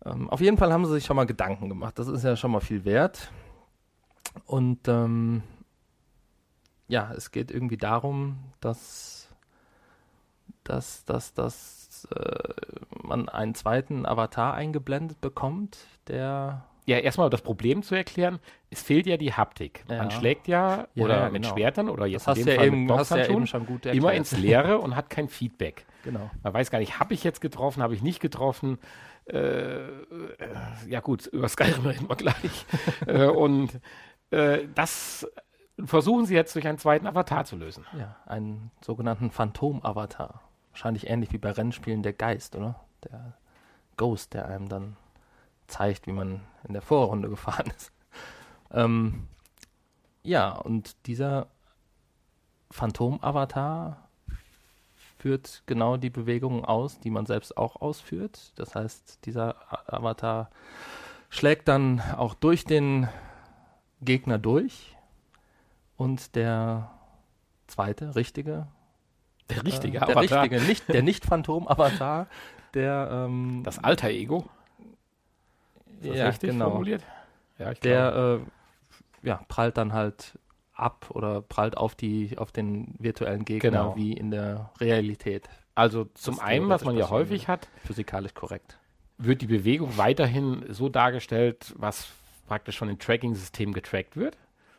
Ähm, 0.04 0.30
auf 0.30 0.40
jeden 0.40 0.56
Fall 0.58 0.72
haben 0.72 0.86
sie 0.86 0.92
sich 0.92 1.04
schon 1.04 1.16
mal 1.16 1.26
Gedanken 1.26 1.68
gemacht. 1.68 1.98
Das 1.98 2.06
ist 2.08 2.22
ja 2.22 2.36
schon 2.36 2.52
mal 2.52 2.60
viel 2.60 2.84
wert. 2.84 3.32
Und 4.46 4.86
ähm, 4.86 5.42
ja, 6.86 7.12
es 7.16 7.32
geht 7.32 7.50
irgendwie 7.50 7.76
darum, 7.76 8.38
dass, 8.60 9.28
dass, 10.62 11.04
dass, 11.04 11.34
dass 11.34 12.06
äh, 12.14 12.54
man 13.02 13.28
einen 13.28 13.54
zweiten 13.56 14.06
Avatar 14.06 14.54
eingeblendet 14.54 15.20
bekommt, 15.20 15.78
der 16.06 16.64
Ja, 16.86 16.98
erstmal 16.98 17.30
das 17.30 17.42
Problem 17.42 17.82
zu 17.82 17.94
erklären, 17.94 18.40
es 18.70 18.82
fehlt 18.82 19.06
ja 19.06 19.16
die 19.16 19.32
Haptik. 19.32 19.84
Ja. 19.88 19.98
Man 19.98 20.10
schlägt 20.10 20.48
ja, 20.48 20.88
Ja, 20.94 21.04
oder 21.04 21.20
ja, 21.24 21.30
mit 21.30 21.42
genau. 21.42 21.54
Schwertern 21.54 21.88
oder 21.88 22.06
jetzt 22.06 22.26
das 22.26 22.38
hast 22.38 22.38
in 22.38 22.46
du 22.46 22.50
dem 22.50 22.54
ja, 22.54 22.58
Fall 22.58 22.66
eben, 22.66 22.86
mit 22.86 22.96
hast 22.96 23.10
ja 23.10 23.26
eben 23.28 23.46
schon 23.46 23.66
gut 23.66 23.86
erklärt. 23.86 23.96
immer 23.96 24.12
ins 24.12 24.32
Leere 24.32 24.78
und 24.78 24.96
hat 24.96 25.10
kein 25.10 25.28
Feedback. 25.28 25.84
Genau. 26.04 26.30
Man 26.42 26.54
weiß 26.54 26.70
gar 26.70 26.78
nicht, 26.78 26.98
habe 26.98 27.14
ich 27.14 27.24
jetzt 27.24 27.40
getroffen, 27.40 27.82
habe 27.82 27.94
ich 27.94 28.02
nicht 28.02 28.20
getroffen. 28.20 28.78
Äh, 29.26 29.36
äh, 29.36 29.88
ja 30.88 31.00
gut, 31.00 31.26
über 31.26 31.48
Skyrim 31.48 31.86
reden 31.86 32.08
wir 32.08 32.16
gleich. 32.16 32.66
äh, 33.06 33.26
und 33.26 33.80
äh, 34.30 34.66
das 34.74 35.26
versuchen 35.84 36.26
sie 36.26 36.34
jetzt 36.34 36.54
durch 36.54 36.66
einen 36.66 36.78
zweiten 36.78 37.06
Avatar 37.06 37.44
zu 37.44 37.56
lösen. 37.56 37.86
Ja, 37.98 38.16
einen 38.26 38.70
sogenannten 38.80 39.30
Phantom-Avatar. 39.30 40.40
Wahrscheinlich 40.72 41.08
ähnlich 41.08 41.32
wie 41.32 41.38
bei 41.38 41.50
Rennspielen 41.50 42.02
der 42.02 42.12
Geist, 42.12 42.56
oder? 42.56 42.80
Der 43.04 43.34
Ghost, 43.96 44.34
der 44.34 44.48
einem 44.48 44.68
dann 44.68 44.96
zeigt, 45.70 46.06
wie 46.06 46.12
man 46.12 46.42
in 46.66 46.72
der 46.72 46.82
Vorrunde 46.82 47.28
gefahren 47.28 47.72
ist. 47.76 47.92
Ähm, 48.72 49.26
ja, 50.22 50.50
und 50.50 50.96
dieser 51.06 51.46
Phantom-Avatar 52.70 54.08
führt 55.18 55.62
genau 55.66 55.96
die 55.96 56.10
Bewegungen 56.10 56.64
aus, 56.64 56.98
die 57.00 57.10
man 57.10 57.26
selbst 57.26 57.56
auch 57.56 57.76
ausführt. 57.80 58.52
Das 58.56 58.74
heißt, 58.74 59.26
dieser 59.26 59.56
Avatar 59.92 60.50
schlägt 61.28 61.68
dann 61.68 62.00
auch 62.16 62.34
durch 62.34 62.64
den 62.64 63.08
Gegner 64.00 64.38
durch 64.38 64.96
und 65.96 66.34
der 66.36 66.90
zweite, 67.66 68.14
richtige, 68.16 68.66
Der 69.50 69.64
richtige 69.64 69.98
äh, 69.98 70.00
der 70.00 70.16
Avatar. 70.16 70.42
richtige, 70.42 70.60
nicht, 70.66 70.88
der 70.88 71.02
nicht 71.02 71.26
Phantom-Avatar, 71.26 72.26
der 72.74 73.08
ähm, 73.12 73.62
Das 73.64 73.78
alter 73.78 74.08
Ego. 74.08 74.48
Ist 76.00 76.08
das 76.10 76.16
ja, 76.18 76.28
richtig 76.28 76.50
genau. 76.50 76.70
formuliert? 76.70 77.02
Ja, 77.58 77.72
ich 77.72 77.80
glaube. 77.80 77.96
der 77.96 78.40
äh, 79.22 79.28
ja, 79.28 79.40
prallt 79.48 79.76
dann 79.76 79.92
halt 79.92 80.38
ab 80.74 81.06
oder 81.10 81.42
prallt 81.42 81.76
auf 81.76 81.94
die 81.94 82.38
auf 82.38 82.52
den 82.52 82.94
virtuellen 82.98 83.44
Gegner 83.44 83.70
Genau. 83.70 83.96
wie 83.96 84.12
in 84.14 84.30
der 84.30 84.70
Realität. 84.80 85.48
Also 85.74 86.06
zum 86.14 86.36
das 86.36 86.44
einen, 86.44 86.68
was 86.68 86.84
man 86.84 86.96
ja 86.96 87.10
häufig 87.10 87.48
hat, 87.48 87.68
Physikalisch 87.84 88.34
korrekt. 88.34 88.78
wird 89.18 89.42
die 89.42 89.46
Bewegung 89.46 89.96
weiterhin 89.98 90.64
so 90.70 90.88
dargestellt, 90.88 91.72
was 91.76 92.08
praktisch 92.48 92.78
von 92.78 92.88
dem 92.88 92.98
Tracking-System 92.98 93.72
getrackt 93.72 94.16
wird. 94.16 94.36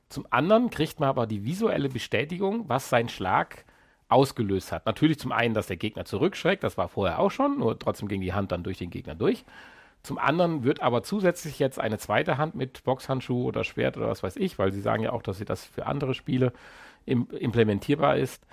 Zum 0.09 0.25
anderen 0.29 0.69
kriegt 0.69 0.99
man 0.99 1.07
aber 1.07 1.25
die 1.27 1.45
visuelle 1.45 1.87
Bestätigung, 1.87 2.67
was 2.67 2.89
sein 2.89 3.07
Schlag 3.07 3.63
ausgelöst 4.09 4.71
hat. 4.73 4.85
Natürlich 4.85 5.19
zum 5.19 5.31
einen, 5.31 5.53
dass 5.53 5.67
der 5.67 5.77
Gegner 5.77 6.03
zurückschreckt, 6.03 6.63
das 6.63 6.77
war 6.77 6.89
vorher 6.89 7.19
auch 7.19 7.31
schon, 7.31 7.59
nur 7.59 7.79
trotzdem 7.79 8.09
ging 8.09 8.19
die 8.19 8.33
Hand 8.33 8.51
dann 8.51 8.61
durch 8.63 8.77
den 8.77 8.89
Gegner 8.89 9.15
durch. 9.15 9.45
Zum 10.03 10.17
anderen 10.17 10.63
wird 10.63 10.81
aber 10.81 11.03
zusätzlich 11.03 11.59
jetzt 11.59 11.79
eine 11.79 11.97
zweite 11.99 12.37
Hand 12.37 12.55
mit 12.55 12.83
Boxhandschuh 12.83 13.43
oder 13.45 13.63
Schwert 13.63 13.97
oder 13.97 14.07
was 14.07 14.23
weiß 14.23 14.35
ich, 14.37 14.57
weil 14.57 14.71
sie 14.71 14.81
sagen 14.81 15.03
ja 15.03 15.11
auch, 15.11 15.21
dass 15.21 15.37
sie 15.37 15.45
das 15.45 15.65
für 15.65 15.85
andere 15.85 16.13
Spiele 16.13 16.53
im, 17.05 17.27
implementierbar 17.29 18.17
ist, 18.17 18.45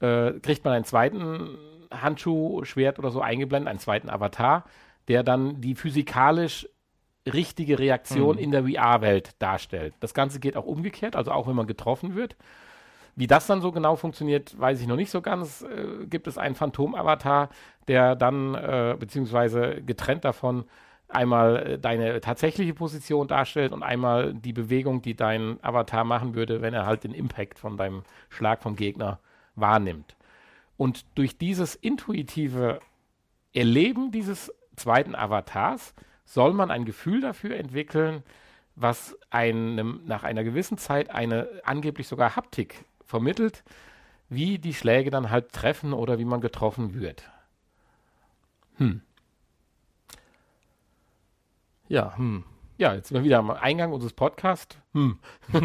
äh, 0.00 0.32
kriegt 0.40 0.64
man 0.64 0.74
einen 0.74 0.84
zweiten 0.84 1.56
Handschuh, 1.92 2.64
Schwert 2.64 2.98
oder 2.98 3.10
so 3.10 3.20
eingeblendet, 3.20 3.68
einen 3.68 3.78
zweiten 3.78 4.10
Avatar, 4.10 4.64
der 5.08 5.22
dann 5.22 5.60
die 5.60 5.76
physikalisch 5.76 6.68
richtige 7.32 7.78
Reaktion 7.78 8.36
Mhm. 8.36 8.42
in 8.42 8.50
der 8.50 8.64
VR-Welt 8.64 9.30
darstellt. 9.40 9.94
Das 10.00 10.14
Ganze 10.14 10.40
geht 10.40 10.56
auch 10.56 10.66
umgekehrt, 10.66 11.16
also 11.16 11.32
auch 11.32 11.46
wenn 11.46 11.56
man 11.56 11.66
getroffen 11.66 12.14
wird. 12.16 12.36
Wie 13.16 13.26
das 13.26 13.46
dann 13.46 13.62
so 13.62 13.72
genau 13.72 13.96
funktioniert, 13.96 14.58
weiß 14.58 14.80
ich 14.80 14.86
noch 14.86 14.96
nicht 14.96 15.10
so 15.10 15.22
ganz. 15.22 15.62
Äh, 15.62 16.06
gibt 16.06 16.26
es 16.26 16.36
einen 16.38 16.54
Phantom-Avatar, 16.54 17.48
der 17.88 18.14
dann, 18.14 18.54
äh, 18.54 18.96
beziehungsweise 18.98 19.82
getrennt 19.82 20.24
davon, 20.24 20.64
einmal 21.08 21.56
äh, 21.56 21.78
deine 21.78 22.20
tatsächliche 22.20 22.74
Position 22.74 23.28
darstellt 23.28 23.72
und 23.72 23.82
einmal 23.82 24.34
die 24.34 24.52
Bewegung, 24.52 25.02
die 25.02 25.14
dein 25.14 25.62
Avatar 25.62 26.04
machen 26.04 26.34
würde, 26.34 26.62
wenn 26.62 26.74
er 26.74 26.86
halt 26.86 27.04
den 27.04 27.12
Impact 27.12 27.58
von 27.58 27.76
deinem 27.76 28.02
Schlag 28.28 28.62
vom 28.62 28.76
Gegner 28.76 29.20
wahrnimmt. 29.54 30.16
Und 30.76 31.06
durch 31.14 31.38
dieses 31.38 31.74
intuitive 31.74 32.80
Erleben 33.54 34.10
dieses 34.10 34.52
zweiten 34.76 35.14
Avatars 35.14 35.94
soll 36.26 36.52
man 36.52 36.70
ein 36.70 36.84
Gefühl 36.84 37.20
dafür 37.20 37.56
entwickeln, 37.56 38.22
was 38.74 39.16
einem 39.30 40.02
nach 40.04 40.24
einer 40.24 40.44
gewissen 40.44 40.76
Zeit 40.76 41.08
eine 41.10 41.48
angeblich 41.64 42.08
sogar 42.08 42.36
Haptik 42.36 42.84
vermittelt, 43.06 43.64
wie 44.28 44.58
die 44.58 44.74
Schläge 44.74 45.10
dann 45.10 45.30
halt 45.30 45.52
treffen 45.52 45.94
oder 45.94 46.18
wie 46.18 46.24
man 46.26 46.40
getroffen 46.40 46.94
wird. 46.94 47.30
Hm. 48.76 49.00
Ja, 51.88 52.16
hm. 52.16 52.44
Ja, 52.78 52.94
jetzt 52.94 53.08
sind 53.08 53.16
wir 53.16 53.24
wieder 53.24 53.38
am 53.38 53.50
Eingang 53.50 53.92
unseres 53.92 54.12
Podcasts. 54.12 54.76
Hm. 54.92 55.18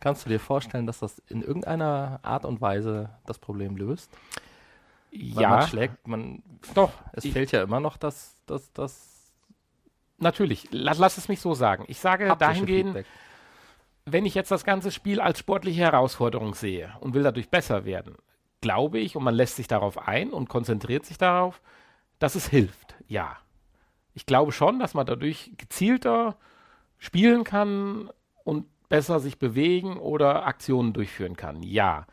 Kannst 0.00 0.24
du 0.24 0.28
dir 0.30 0.38
vorstellen, 0.38 0.86
dass 0.86 1.00
das 1.00 1.18
in 1.26 1.42
irgendeiner 1.42 2.20
Art 2.22 2.44
und 2.44 2.60
Weise 2.60 3.10
das 3.26 3.38
Problem 3.38 3.76
löst? 3.76 4.10
Weil 5.10 5.42
Ja, 5.42 5.48
man 5.50 5.66
schlägt, 5.66 6.06
man, 6.06 6.42
doch. 6.74 6.92
es 7.12 7.24
Ich- 7.24 7.32
fehlt 7.32 7.50
ja 7.50 7.62
immer 7.62 7.80
noch 7.80 7.96
das, 7.96 8.36
das, 8.46 8.72
das 8.72 9.14
Natürlich. 10.20 10.66
Lass, 10.72 10.98
lass 10.98 11.16
es 11.16 11.28
mich 11.28 11.40
so 11.40 11.54
sagen. 11.54 11.84
Ich 11.86 12.00
sage 12.00 12.34
dahingehend, 12.38 12.88
Feedback. 12.88 13.06
wenn 14.04 14.26
ich 14.26 14.34
jetzt 14.34 14.50
das 14.50 14.64
ganze 14.64 14.90
Spiel 14.90 15.20
als 15.20 15.38
sportliche 15.38 15.80
Herausforderung 15.82 16.54
sehe 16.54 16.92
und 17.00 17.14
will 17.14 17.22
dadurch 17.22 17.50
besser 17.50 17.84
werden, 17.84 18.16
glaube 18.60 18.98
ich, 18.98 19.14
und 19.14 19.22
man 19.22 19.34
lässt 19.36 19.54
sich 19.56 19.68
darauf 19.68 20.08
ein 20.08 20.32
und 20.32 20.48
konzentriert 20.48 21.06
sich 21.06 21.18
darauf, 21.18 21.60
dass 22.18 22.34
es 22.34 22.48
hilft. 22.48 22.96
Ja. 23.06 23.36
Ich 24.18 24.26
glaube 24.26 24.50
schon, 24.50 24.80
dass 24.80 24.94
man 24.94 25.06
dadurch 25.06 25.52
gezielter 25.58 26.34
spielen 26.98 27.44
kann 27.44 28.10
und 28.42 28.66
besser 28.88 29.20
sich 29.20 29.38
bewegen 29.38 29.96
oder 29.96 30.44
Aktionen 30.44 30.92
durchführen 30.92 31.36
kann. 31.36 31.62
Ja. 31.62 32.04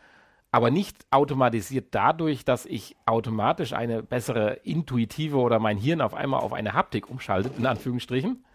Aber 0.51 0.69
nicht 0.69 1.03
automatisiert 1.09 1.87
dadurch, 1.95 2.45
dass 2.45 2.67
ich 2.67 2.95
automatisch 3.07 3.73
eine 3.73 4.03
bessere 4.03 4.53
intuitive 4.63 5.37
oder 5.37 5.57
mein 5.57 5.77
Hirn 5.77 5.99
auf 5.99 6.13
einmal 6.13 6.41
auf 6.41 6.53
eine 6.53 6.73
Haptik 6.73 7.09
umschaltet, 7.09 7.57
in 7.57 7.65
Anführungsstrichen 7.65 8.45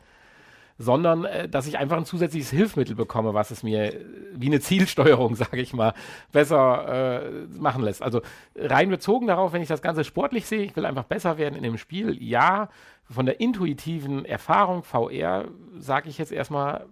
sondern 0.81 1.27
äh, 1.27 1.47
dass 1.47 1.67
ich 1.67 1.77
einfach 1.79 1.99
ein 1.99 2.07
zusätzliches 2.07 2.51
Hilfsmittel 2.51 2.97
bekomme, 2.97 3.35
was 3.35 3.51
es 3.51 3.63
mir 3.63 3.95
äh, 3.95 4.05
wie 4.33 4.47
eine 4.47 4.61
Zielsteuerung, 4.61 5.35
sage 5.37 5.61
ich 5.61 5.75
mal, 5.75 5.93
besser 6.33 7.23
äh, 7.23 7.47
machen 7.49 7.83
lässt. 7.83 8.03
Also 8.03 8.23
rein 8.57 8.89
bezogen 8.89 9.27
darauf, 9.27 9.53
wenn 9.53 9.61
ich 9.61 9.69
das 9.69 9.83
Ganze 9.83 10.05
sportlich 10.05 10.47
sehe, 10.47 10.63
ich 10.63 10.75
will 10.75 10.87
einfach 10.87 11.05
besser 11.05 11.37
werden 11.37 11.55
in 11.55 11.63
dem 11.63 11.77
Spiel, 11.77 12.17
ja, 12.23 12.71
von 13.11 13.27
der 13.27 13.41
intuitiven 13.41 14.25
Erfahrung 14.25 14.83
VR 14.83 15.49
sage 15.79 16.09
ich 16.09 16.17
jetzt 16.17 16.33
erstmal, 16.33 16.87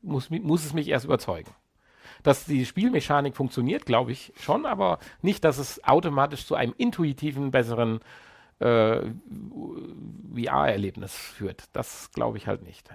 muss, 0.00 0.30
muss 0.30 0.64
es 0.64 0.72
mich 0.72 0.88
erst 0.88 1.04
überzeugen. 1.04 1.50
Dass 2.22 2.44
die 2.44 2.64
Spielmechanik 2.64 3.34
funktioniert, 3.34 3.84
glaube 3.84 4.12
ich 4.12 4.32
schon, 4.38 4.64
aber 4.64 4.98
nicht, 5.22 5.42
dass 5.42 5.58
es 5.58 5.82
automatisch 5.82 6.46
zu 6.46 6.54
einem 6.54 6.74
intuitiven, 6.76 7.50
besseren 7.50 7.98
äh, 8.60 9.00
VR-Erlebnis 10.34 11.16
führt. 11.16 11.64
Das 11.72 12.12
glaube 12.12 12.38
ich 12.38 12.46
halt 12.46 12.62
nicht. 12.62 12.88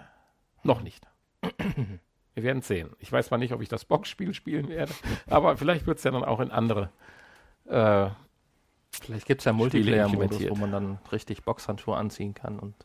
Noch 0.64 0.82
nicht. 0.82 1.08
Wir 2.34 2.44
werden 2.44 2.62
sehen. 2.62 2.92
Ich 3.00 3.12
weiß 3.12 3.28
zwar 3.28 3.38
nicht, 3.38 3.54
ob 3.54 3.62
ich 3.62 3.70
das 3.70 3.86
Boxspiel 3.86 4.34
spielen 4.34 4.70
werde, 4.70 4.94
aber 5.28 5.58
vielleicht 5.58 5.88
wird 5.88 5.98
es 5.98 6.04
ja 6.04 6.12
dann 6.12 6.24
auch 6.24 6.40
in 6.40 6.52
andere. 6.52 6.90
Äh, 7.66 8.10
Vielleicht 8.92 9.26
gibt 9.26 9.42
es 9.42 9.46
ja 9.46 9.54
Multiplayer-Modus, 9.54 10.50
wo 10.50 10.56
man 10.56 10.72
dann 10.72 11.00
richtig 11.12 11.44
Boxhandschuhe 11.44 11.96
anziehen 11.96 12.34
kann 12.34 12.60
und 12.60 12.76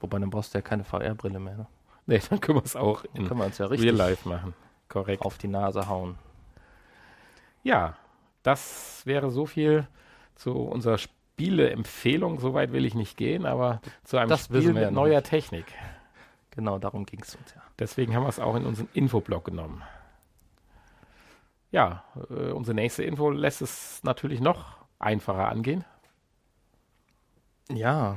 wobei 0.00 0.18
dann 0.18 0.30
brauchst 0.30 0.54
du 0.54 0.58
ja 0.58 0.62
keine 0.62 0.84
VR-Brille 0.84 1.38
mehr. 1.38 1.56
Ne? 1.56 1.66
nee, 2.06 2.20
dann 2.30 2.40
können 2.40 2.58
wir 2.58 2.64
es 2.64 2.76
auch 2.76 3.04
in 3.14 3.26
können 3.26 3.40
ja 3.40 3.66
Real 3.66 3.68
richtig 3.68 3.92
Life 3.92 4.28
machen. 4.28 4.54
Korrekt. 4.88 5.22
auf 5.22 5.36
die 5.36 5.48
Nase 5.48 5.88
hauen. 5.88 6.16
Ja, 7.64 7.96
das 8.44 9.02
wäre 9.04 9.30
so 9.30 9.46
viel 9.46 9.88
zu 10.36 10.52
unserer 10.52 10.98
Spieleempfehlung. 10.98 12.38
Soweit 12.38 12.72
will 12.72 12.84
ich 12.86 12.94
nicht 12.94 13.16
gehen, 13.16 13.44
aber 13.44 13.80
zu 14.04 14.16
einem 14.16 14.28
Das 14.28 14.44
Spiel 14.44 14.72
mit 14.72 14.92
neuer 14.92 15.16
nicht. 15.16 15.30
Technik. 15.30 15.66
Genau, 16.56 16.78
darum 16.78 17.04
ging 17.06 17.20
es 17.20 17.34
uns 17.36 17.54
ja. 17.54 17.62
Deswegen 17.78 18.14
haben 18.14 18.22
wir 18.24 18.28
es 18.30 18.40
auch 18.40 18.56
in 18.56 18.64
unseren 18.66 18.88
Infoblog 18.94 19.44
genommen. 19.44 19.82
Ja, 21.70 22.02
äh, 22.30 22.50
unsere 22.52 22.74
nächste 22.74 23.04
Info 23.04 23.30
lässt 23.30 23.60
es 23.62 24.02
natürlich 24.02 24.40
noch 24.40 24.78
einfacher 24.98 25.48
angehen. 25.48 25.84
Ja, 27.68 28.16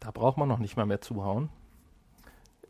da 0.00 0.10
braucht 0.12 0.36
man 0.38 0.48
noch 0.48 0.58
nicht 0.58 0.76
mal 0.76 0.86
mehr 0.86 1.00
zuhauen. 1.00 1.48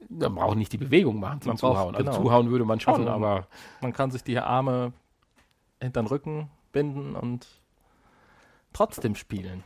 Man 0.09 0.35
braucht 0.35 0.57
nicht 0.57 0.73
die 0.73 0.78
Bewegung 0.78 1.21
machen 1.21 1.40
zum 1.43 1.50
Man 1.50 1.57
braucht- 1.59 1.75
Zuhauen. 1.76 1.95
Also 1.97 2.11
genau. 2.11 2.23
zuhauen 2.23 2.50
würde 2.50 2.64
man 2.64 2.81
schon, 2.81 2.95
Also, 2.95 3.11
aber 3.11 3.47
Man 3.83 3.93
kann 3.93 4.11
sich 4.11 4.25
die 4.25 4.38
Arme 4.38 4.93
hinter 5.81 6.02
den 6.02 6.07
Rücken 6.07 6.50
binden 6.73 7.14
und 7.14 7.47
trotzdem 8.73 9.14
spielen. 9.14 9.64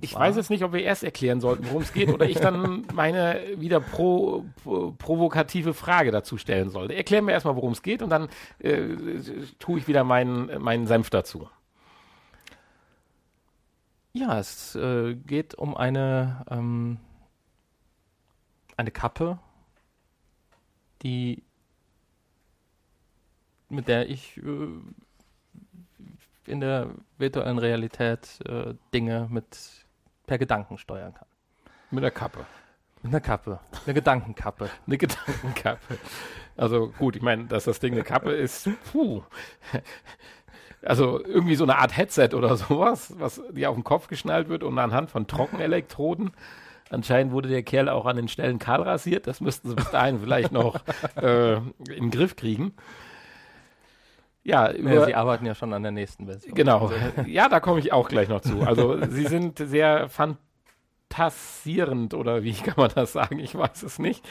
Ich 0.00 0.10
zwar- 0.12 0.20
weiß 0.22 0.36
jetzt 0.36 0.50
nicht, 0.50 0.62
ob 0.64 0.72
wir 0.72 0.82
erst 0.82 1.02
erklären 1.02 1.40
sollten, 1.40 1.66
worum 1.66 1.82
es 1.82 1.92
geht, 1.92 2.08
oder 2.08 2.28
ich 2.28 2.38
dann 2.38 2.86
meine 2.94 3.40
wieder 3.56 3.80
pro, 3.80 4.44
pro, 4.62 4.92
provokative 4.92 5.74
Frage 5.74 6.10
dazu 6.10 6.36
stellen 6.38 6.70
sollte. 6.70 6.94
Erklären 6.94 7.26
wir 7.26 7.32
erstmal, 7.34 7.56
worum 7.56 7.72
es 7.72 7.82
geht 7.82 8.02
und 8.02 8.10
dann 8.10 8.28
äh, 8.60 8.88
tue 9.58 9.78
ich 9.78 9.88
wieder 9.88 10.04
meinen, 10.04 10.62
meinen 10.62 10.86
Senf 10.86 11.10
dazu. 11.10 11.48
Ja, 14.12 14.38
es 14.38 14.74
äh, 14.74 15.14
geht 15.14 15.54
um 15.54 15.76
eine, 15.76 16.44
ähm, 16.50 16.98
eine 18.76 18.90
Kappe, 18.90 19.38
die 21.02 21.42
mit 23.68 23.86
der 23.86 24.08
ich 24.08 24.38
äh, 24.38 24.68
in 26.46 26.60
der 26.60 26.90
virtuellen 27.18 27.58
Realität 27.58 28.40
äh, 28.46 28.74
Dinge 28.94 29.28
mit 29.30 29.86
per 30.28 30.38
Gedanken 30.38 30.78
steuern 30.78 31.14
kann. 31.14 31.26
Mit 31.90 32.04
der 32.04 32.12
Kappe. 32.12 32.46
Mit 33.02 33.12
einer 33.12 33.20
Kappe, 33.20 33.60
eine 33.84 33.94
Gedankenkappe. 33.94 34.70
Eine 34.86 34.98
Gedankenkappe. 34.98 35.98
Also 36.56 36.92
gut, 36.98 37.14
ich 37.14 37.22
meine, 37.22 37.44
dass 37.44 37.64
das 37.64 37.78
Ding 37.78 37.92
eine 37.92 38.02
Kappe 38.02 38.32
ist, 38.32 38.68
puh. 38.90 39.22
Also 40.82 41.24
irgendwie 41.24 41.54
so 41.54 41.64
eine 41.64 41.78
Art 41.78 41.96
Headset 41.96 42.30
oder 42.34 42.56
sowas, 42.56 43.14
was 43.18 43.40
dir 43.50 43.70
auf 43.70 43.76
den 43.76 43.84
Kopf 43.84 44.08
geschnallt 44.08 44.48
wird 44.48 44.64
und 44.64 44.78
anhand 44.78 45.10
von 45.10 45.28
Trockenelektroden. 45.28 46.32
Anscheinend 46.90 47.32
wurde 47.32 47.48
der 47.48 47.62
Kerl 47.62 47.88
auch 47.88 48.06
an 48.06 48.16
den 48.16 48.28
Stellen 48.28 48.58
kahl 48.58 48.82
rasiert. 48.82 49.26
Das 49.26 49.40
müssten 49.40 49.68
sie 49.68 49.74
bis 49.76 49.90
dahin 49.90 50.20
vielleicht 50.20 50.52
noch 50.52 50.80
äh, 51.16 51.56
in 51.56 51.72
den 51.86 52.10
Griff 52.10 52.34
kriegen. 52.34 52.74
Ja, 54.48 54.72
ja, 54.74 55.04
Sie 55.04 55.14
arbeiten 55.14 55.44
ja 55.46 55.54
schon 55.54 55.72
an 55.74 55.82
der 55.82 55.92
nächsten 55.92 56.26
Version. 56.26 56.54
Genau. 56.54 56.90
Ja, 57.26 57.48
da 57.48 57.60
komme 57.60 57.80
ich 57.80 57.92
auch 57.92 58.08
gleich 58.08 58.28
noch 58.28 58.40
zu. 58.40 58.62
Also 58.62 58.98
Sie 59.06 59.26
sind 59.26 59.58
sehr 59.58 60.08
fantasierend 60.08 62.14
oder 62.14 62.42
wie 62.42 62.52
kann 62.54 62.74
man 62.76 62.90
das 62.94 63.12
sagen? 63.12 63.38
Ich 63.40 63.54
weiß 63.54 63.82
es 63.82 63.98
nicht. 63.98 64.26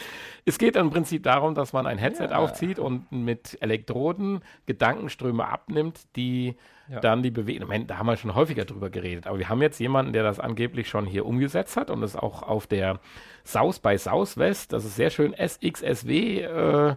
Es 0.46 0.58
geht 0.58 0.76
im 0.76 0.90
Prinzip 0.90 1.24
darum, 1.24 1.54
dass 1.56 1.74
man 1.74 1.86
ein 1.86 1.98
Headset 1.98 2.30
Ja. 2.32 2.38
aufzieht 2.38 2.80
und 2.80 3.12
mit 3.12 3.58
Elektroden 3.62 4.42
Gedankenströme 4.66 5.48
abnimmt, 5.48 6.00
die 6.16 6.56
Ja. 6.90 7.00
dann 7.02 7.22
die 7.22 7.32
Bewegung. 7.32 7.70
Da 7.88 7.98
haben 7.98 8.08
wir 8.08 8.16
schon 8.18 8.34
häufiger 8.34 8.66
drüber 8.66 8.90
geredet, 8.90 9.28
aber 9.28 9.38
wir 9.40 9.50
haben 9.50 9.62
jetzt 9.62 9.80
jemanden, 9.80 10.14
der 10.14 10.24
das 10.24 10.40
angeblich 10.40 10.88
schon 10.90 11.06
hier 11.06 11.26
umgesetzt 11.26 11.76
hat 11.78 11.90
und 11.92 12.02
das 12.02 12.16
auch 12.16 12.44
auf 12.44 12.66
der 12.66 13.00
South 13.46 13.80
by 13.80 13.98
Southwest, 13.98 14.74
das 14.74 14.86
ist 14.86 14.96
sehr 14.96 15.10
schön 15.10 15.34
SXSW, 15.34 16.42
äh, 16.42 16.96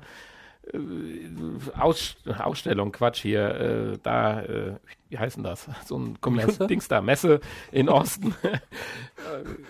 Aus, 1.76 2.16
Ausstellung, 2.38 2.92
Quatsch 2.92 3.22
hier, 3.22 3.54
äh, 3.94 3.98
da, 4.02 4.42
äh, 4.42 4.74
wie 5.08 5.18
heißt 5.18 5.36
denn 5.36 5.44
das? 5.44 5.68
So 5.86 5.98
ein 5.98 6.18
Messe? 6.28 6.66
Dings 6.66 6.86
da, 6.86 7.00
Messe 7.00 7.40
in 7.72 7.88
Osten, 7.88 8.34
äh, 8.42 8.58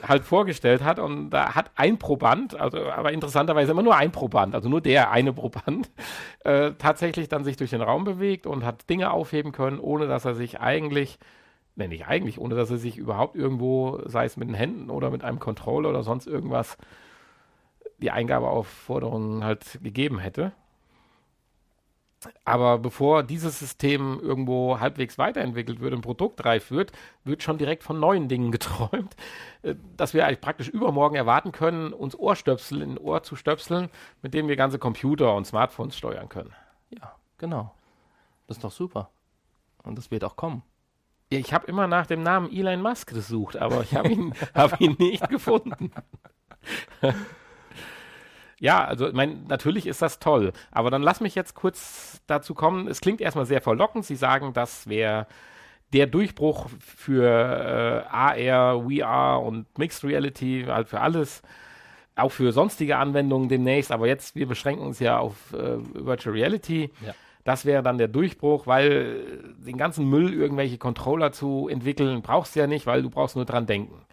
halt 0.07 0.25
vorgestellt 0.25 0.85
hat 0.85 0.99
und 0.99 1.31
da 1.31 1.55
hat 1.55 1.71
ein 1.77 1.99
Proband, 1.99 2.59
also 2.59 2.91
aber 2.91 3.13
interessanterweise 3.13 3.71
immer 3.71 3.83
nur 3.83 3.97
ein 3.97 4.13
Proband, 4.13 4.55
also 4.55 4.69
nur 4.69 4.81
der 4.81 5.11
eine 5.11 5.33
Proband, 5.33 5.91
äh, 6.45 6.73
tatsächlich 6.77 7.29
dann 7.29 7.45
sich 7.45 7.57
durch 7.57 7.71
den 7.71 7.83
Raum 7.83 8.05
bewegt 8.05 8.47
und 8.47 8.65
hat 8.65 8.91
Dinge 8.91 9.11
aufheben 9.13 9.53
können, 9.53 9.79
ohne 9.79 10.07
dass 10.07 10.25
er 10.25 10.35
sich 10.35 10.61
eigentlich, 10.61 11.19
ne, 11.77 11.89
nicht 11.89 12.09
eigentlich, 12.09 12.39
ohne 12.39 12.57
dass 12.57 12.71
er 12.71 12.79
sich 12.79 12.99
überhaupt 12.99 13.37
irgendwo, 13.37 14.01
sei 14.05 14.25
es 14.27 14.37
mit 14.37 14.49
den 14.49 14.55
Händen 14.55 14.91
oder 14.91 15.11
mit 15.11 15.25
einem 15.25 15.39
Controller 15.39 15.89
oder 15.89 16.03
sonst 16.03 16.27
irgendwas, 16.27 16.77
die 17.99 18.11
Eingabeaufforderungen 18.11 19.45
halt 19.45 19.79
gegeben 19.83 20.19
hätte. 20.19 20.53
Aber 22.45 22.79
bevor 22.79 23.23
dieses 23.23 23.59
System 23.59 24.21
irgendwo 24.21 24.79
halbwegs 24.79 25.17
weiterentwickelt 25.17 25.81
wird 25.81 25.95
und 25.95 26.03
produktreif 26.03 26.71
wird, 26.71 26.93
wird 27.25 27.43
schon 27.43 27.57
direkt 27.57 27.83
von 27.83 27.99
neuen 27.99 28.29
Dingen 28.29 28.53
geträumt, 28.53 29.17
äh, 29.63 29.75
dass 29.97 30.13
wir 30.13 30.27
eigentlich 30.27 30.41
praktisch 30.41 30.69
übermorgen 30.69 31.17
erwarten 31.17 31.53
können, 31.53 31.93
uns 31.93 32.15
Ohrstöpsel 32.19 32.83
in 32.83 32.99
Ohr 32.99 33.23
zu 33.23 33.37
stöpseln, 33.37 33.89
mit 34.23 34.35
denen 34.35 34.49
wir 34.49 34.57
ganze 34.57 34.79
Computer 34.79 35.35
und 35.35 35.47
Smartphones 35.47 35.97
steuern 35.97 36.29
können. 36.29 36.53
Ja, 36.91 37.15
genau. 37.39 37.75
Das 38.47 38.59
ist 38.59 38.65
doch 38.65 38.73
super. 38.73 39.11
Und 39.83 39.97
das 39.97 40.11
wird 40.11 40.25
auch 40.25 40.37
kommen. 40.37 40.63
Ja, 41.33 41.39
Ich 41.39 41.55
habe 41.55 41.67
immer 41.69 41.87
nach 41.87 42.07
dem 42.07 42.23
Namen 42.23 42.51
Elon 42.53 42.83
Musk 42.83 43.11
gesucht, 43.15 43.57
aber 43.57 43.81
ich 43.83 43.95
habe 43.95 44.09
ihn, 44.09 44.35
hab 44.55 44.81
ihn 44.81 44.97
nicht 44.99 45.29
gefunden. 45.31 45.93
ja, 48.61 48.85
also 48.85 49.09
ich 49.09 49.15
mein, 49.15 49.45
natürlich 49.49 49.87
ist 49.87 50.03
das 50.03 50.19
toll, 50.19 50.53
aber 50.71 50.91
dann 50.91 51.03
lass 51.03 51.21
mich 51.21 51.35
jetzt 51.35 51.55
kurz 51.55 52.21
dazu 52.27 52.55
kommen. 52.55 52.89
Es 52.89 53.01
klingt 53.01 53.23
erstmal 53.23 53.47
sehr 53.47 53.63
verlockend. 53.63 54.05
Sie 54.05 54.17
sagen, 54.17 54.53
das 54.53 54.87
wäre 54.87 55.27
der 55.95 56.07
Durchbruch 56.07 56.69
für 56.79 57.25
äh, 57.25 58.15
AR, 58.15 58.83
VR 58.83 59.41
und 59.43 59.67
Mixed 59.79 60.05
Reality, 60.05 60.67
halt 60.69 60.89
für 60.89 61.01
alles, 61.01 61.43
auch 62.15 62.33
für 62.33 62.53
sonstige 62.53 62.99
Anwendungen 62.99 63.49
demnächst. 63.49 63.91
Aber 63.91 64.07
jetzt, 64.07 64.37
wir 64.37 64.47
beschränken 64.47 64.85
uns 64.87 65.01
ja 65.01 65.19
auf 65.19 65.55
äh, 65.55 65.79
Virtual 65.95 66.35
Reality. 66.35 66.91
Ja. 67.05 67.15
Das 67.45 67.65
wäre 67.65 67.83
dann 67.83 67.97
der 67.97 68.09
Durchbruch, 68.09 68.67
weil 68.67 69.55
den 69.57 69.79
ganzen 69.79 70.07
Müll, 70.09 70.35
irgendwelche 70.35 70.77
Controller 70.77 71.33
zu 71.33 71.67
entwickeln, 71.69 72.21
brauchst 72.21 72.55
du 72.55 72.61
ja 72.61 72.67
nicht, 72.67 72.87
weil 72.87 73.03
du 73.03 73.09
brauchst 73.09 73.37
nur 73.37 73.47
dran 73.47 73.65
denken. 73.65 74.05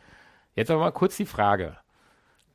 Jetzt 0.55 0.71
aber 0.71 0.79
mal 0.79 0.91
kurz 0.91 1.17
die 1.17 1.25
Frage. 1.25 1.75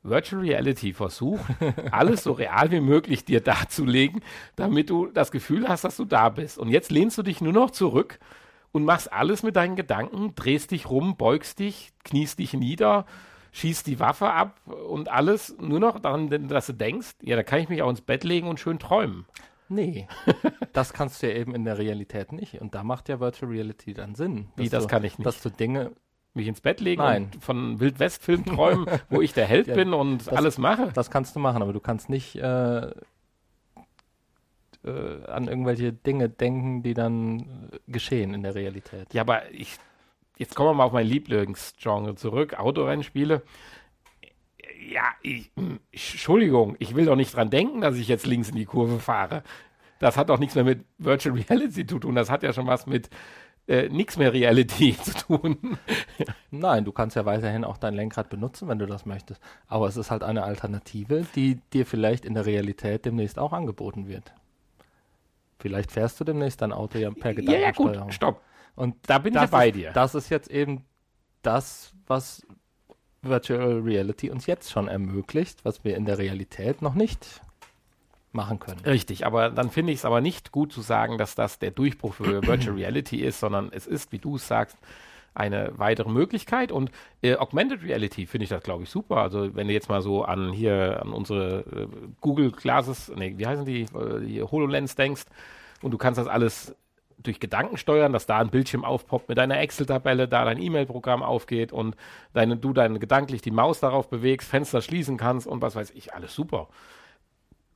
Virtual 0.02 0.42
Reality 0.42 0.92
versucht, 0.92 1.44
alles 1.90 2.24
so 2.24 2.32
real 2.32 2.70
wie 2.70 2.80
möglich 2.80 3.24
dir 3.24 3.40
darzulegen, 3.40 4.22
damit 4.56 4.90
du 4.90 5.06
das 5.06 5.30
Gefühl 5.30 5.68
hast, 5.68 5.84
dass 5.84 5.96
du 5.96 6.04
da 6.04 6.28
bist. 6.28 6.58
Und 6.58 6.68
jetzt 6.68 6.90
lehnst 6.90 7.18
du 7.18 7.22
dich 7.22 7.40
nur 7.40 7.52
noch 7.52 7.70
zurück 7.70 8.18
und 8.72 8.84
machst 8.84 9.12
alles 9.12 9.42
mit 9.42 9.56
deinen 9.56 9.76
Gedanken, 9.76 10.34
drehst 10.34 10.70
dich 10.70 10.90
rum, 10.90 11.16
beugst 11.16 11.58
dich, 11.58 11.92
kniest 12.04 12.38
dich 12.38 12.54
nieder, 12.54 13.06
schießt 13.52 13.86
die 13.86 14.00
Waffe 14.00 14.30
ab 14.30 14.60
und 14.66 15.10
alles 15.10 15.56
nur 15.60 15.78
noch 15.78 16.00
daran, 16.00 16.48
dass 16.48 16.66
du 16.66 16.72
denkst, 16.72 17.12
ja, 17.22 17.36
da 17.36 17.42
kann 17.42 17.60
ich 17.60 17.68
mich 17.68 17.82
auch 17.82 17.90
ins 17.90 18.00
Bett 18.00 18.24
legen 18.24 18.48
und 18.48 18.58
schön 18.58 18.78
träumen. 18.78 19.26
Nee, 19.68 20.06
das 20.72 20.92
kannst 20.92 21.22
du 21.22 21.28
ja 21.28 21.36
eben 21.36 21.54
in 21.54 21.64
der 21.64 21.78
Realität 21.78 22.32
nicht. 22.32 22.60
Und 22.60 22.74
da 22.74 22.82
macht 22.82 23.08
ja 23.08 23.20
Virtual 23.20 23.50
Reality 23.50 23.94
dann 23.94 24.14
Sinn. 24.14 24.48
Wie, 24.56 24.68
das 24.68 24.84
du, 24.84 24.88
kann 24.88 25.04
ich 25.04 25.18
nicht. 25.18 25.26
Dass 25.26 25.42
du 25.42 25.50
Dinge, 25.50 25.92
Mich 26.34 26.46
ins 26.46 26.60
Bett 26.62 26.80
legen 26.80 27.02
Nein. 27.02 27.24
und 27.34 27.44
von 27.44 27.78
Wildwest-Film 27.80 28.44
träumen, 28.46 28.86
wo 29.10 29.20
ich 29.20 29.34
der 29.34 29.46
Held 29.46 29.66
Ja, 29.68 29.74
bin 29.74 29.92
und 29.92 30.18
das- 30.26 30.28
alles 30.28 30.58
mache. 30.58 30.90
das 30.94 31.10
kannst 31.10 31.36
du 31.36 31.40
machen, 31.40 31.62
aber 31.62 31.72
du 31.74 31.80
kannst 31.80 32.08
nicht 32.08 32.36
äh, 32.36 32.86
äh, 34.84 35.24
an 35.26 35.48
irgendwelche 35.48 35.92
Dinge 35.92 36.28
denken, 36.28 36.82
die 36.82 36.94
dann 36.94 37.40
äh, 37.40 37.44
geschehen 37.88 38.34
in 38.34 38.42
der 38.42 38.54
Realität. 38.54 39.12
Ja, 39.14 39.22
aber 39.22 39.50
ich, 39.52 39.76
jetzt 40.38 40.54
kommen 40.54 40.70
wir 40.70 40.74
mal 40.74 40.84
auf 40.84 40.92
mein 40.92 41.06
Lieblingsgenre 41.06 42.14
zurück, 42.14 42.54
Autorennspiele. 42.58 43.42
Ja, 44.90 45.02
ich, 45.22 45.50
hm, 45.56 45.78
Entschuldigung, 45.92 46.76
ich 46.78 46.94
will 46.96 47.04
doch 47.04 47.14
nicht 47.16 47.34
dran 47.36 47.50
denken, 47.50 47.80
dass 47.80 47.96
ich 47.96 48.08
jetzt 48.08 48.26
links 48.26 48.48
in 48.48 48.56
die 48.56 48.64
Kurve 48.64 48.98
fahre. 48.98 49.42
Das 50.00 50.16
hat 50.16 50.30
doch 50.30 50.38
nichts 50.40 50.56
mehr 50.56 50.64
mit 50.64 50.84
Virtual 50.98 51.36
Reality 51.36 51.86
zu 51.86 51.98
tun. 52.00 52.16
Das 52.16 52.28
hat 52.30 52.42
ja 52.42 52.52
schon 52.52 52.66
was 52.66 52.86
mit 52.86 53.08
äh, 53.68 53.88
nichts 53.88 54.16
mehr 54.16 54.32
Reality 54.32 54.96
zu 55.02 55.12
tun. 55.14 55.78
Nein, 56.50 56.84
du 56.84 56.92
kannst 56.92 57.16
ja 57.16 57.24
weiterhin 57.24 57.64
auch 57.64 57.76
dein 57.76 57.94
Lenkrad 57.94 58.28
benutzen, 58.28 58.68
wenn 58.68 58.78
du 58.78 58.86
das 58.86 59.06
möchtest. 59.06 59.40
Aber 59.66 59.86
es 59.86 59.96
ist 59.96 60.10
halt 60.10 60.22
eine 60.22 60.44
Alternative, 60.44 61.26
die 61.34 61.60
dir 61.72 61.86
vielleicht 61.86 62.24
in 62.24 62.34
der 62.34 62.46
Realität 62.46 63.04
demnächst 63.04 63.38
auch 63.38 63.52
angeboten 63.52 64.08
wird. 64.08 64.32
Vielleicht 65.58 65.92
fährst 65.92 66.18
du 66.18 66.24
demnächst 66.24 66.60
dein 66.60 66.72
Auto 66.72 66.98
ja 66.98 67.10
per 67.12 67.38
ja, 67.38 67.52
ja, 67.52 67.70
gut, 67.70 67.92
Gedankensteuerung. 67.92 68.10
stopp. 68.10 68.42
Und 68.74 68.96
Da 69.06 69.18
bin 69.18 69.36
ich 69.36 69.50
bei 69.50 69.68
ist, 69.68 69.76
dir. 69.76 69.92
Das 69.92 70.14
ist 70.14 70.28
jetzt 70.28 70.50
eben 70.50 70.84
das, 71.42 71.94
was 72.06 72.44
Virtual 73.20 73.80
Reality 73.80 74.30
uns 74.30 74.46
jetzt 74.46 74.72
schon 74.72 74.88
ermöglicht, 74.88 75.64
was 75.64 75.84
wir 75.84 75.96
in 75.96 76.04
der 76.04 76.18
Realität 76.18 76.82
noch 76.82 76.94
nicht 76.94 77.41
machen 78.32 78.58
können. 78.58 78.80
Richtig, 78.84 79.26
aber 79.26 79.50
dann 79.50 79.70
finde 79.70 79.92
ich 79.92 80.00
es 80.00 80.04
aber 80.04 80.20
nicht 80.20 80.52
gut 80.52 80.72
zu 80.72 80.80
sagen, 80.80 81.18
dass 81.18 81.34
das 81.34 81.58
der 81.58 81.70
Durchbruch 81.70 82.14
für 82.14 82.42
Virtual 82.46 82.76
Reality 82.76 83.18
ist, 83.20 83.40
sondern 83.40 83.70
es 83.72 83.86
ist, 83.86 84.12
wie 84.12 84.18
du 84.18 84.36
es 84.36 84.48
sagst, 84.48 84.76
eine 85.34 85.72
weitere 85.76 86.10
Möglichkeit. 86.10 86.72
Und 86.72 86.90
äh, 87.22 87.36
Augmented 87.36 87.82
Reality 87.82 88.26
finde 88.26 88.44
ich 88.44 88.50
das, 88.50 88.62
glaube 88.62 88.84
ich, 88.84 88.90
super. 88.90 89.18
Also 89.18 89.54
wenn 89.54 89.68
du 89.68 89.72
jetzt 89.72 89.88
mal 89.88 90.02
so 90.02 90.24
an 90.24 90.52
hier 90.52 91.00
an 91.02 91.12
unsere 91.12 91.60
äh, 91.60 91.86
Google 92.20 92.52
Glasses, 92.52 93.10
nee, 93.14 93.34
wie 93.36 93.46
heißen 93.46 93.64
die, 93.64 93.82
äh, 93.82 94.20
die 94.20 94.42
HoloLens 94.42 94.94
denkst 94.94 95.24
und 95.80 95.90
du 95.92 95.98
kannst 95.98 96.18
das 96.18 96.26
alles 96.26 96.74
durch 97.22 97.40
Gedanken 97.40 97.76
steuern, 97.76 98.12
dass 98.12 98.26
da 98.26 98.38
ein 98.38 98.50
Bildschirm 98.50 98.84
aufpoppt 98.84 99.28
mit 99.28 99.38
deiner 99.38 99.60
Excel-Tabelle, 99.60 100.26
da 100.26 100.44
dein 100.44 100.60
E-Mail-Programm 100.60 101.22
aufgeht 101.22 101.72
und 101.72 101.96
deine, 102.32 102.56
du 102.56 102.72
dann 102.72 102.98
gedanklich 102.98 103.42
die 103.42 103.52
Maus 103.52 103.80
darauf 103.80 104.10
bewegst, 104.10 104.48
Fenster 104.48 104.82
schließen 104.82 105.16
kannst 105.18 105.46
und 105.46 105.62
was 105.62 105.76
weiß 105.76 105.92
ich, 105.92 106.14
alles 106.14 106.34
super. 106.34 106.68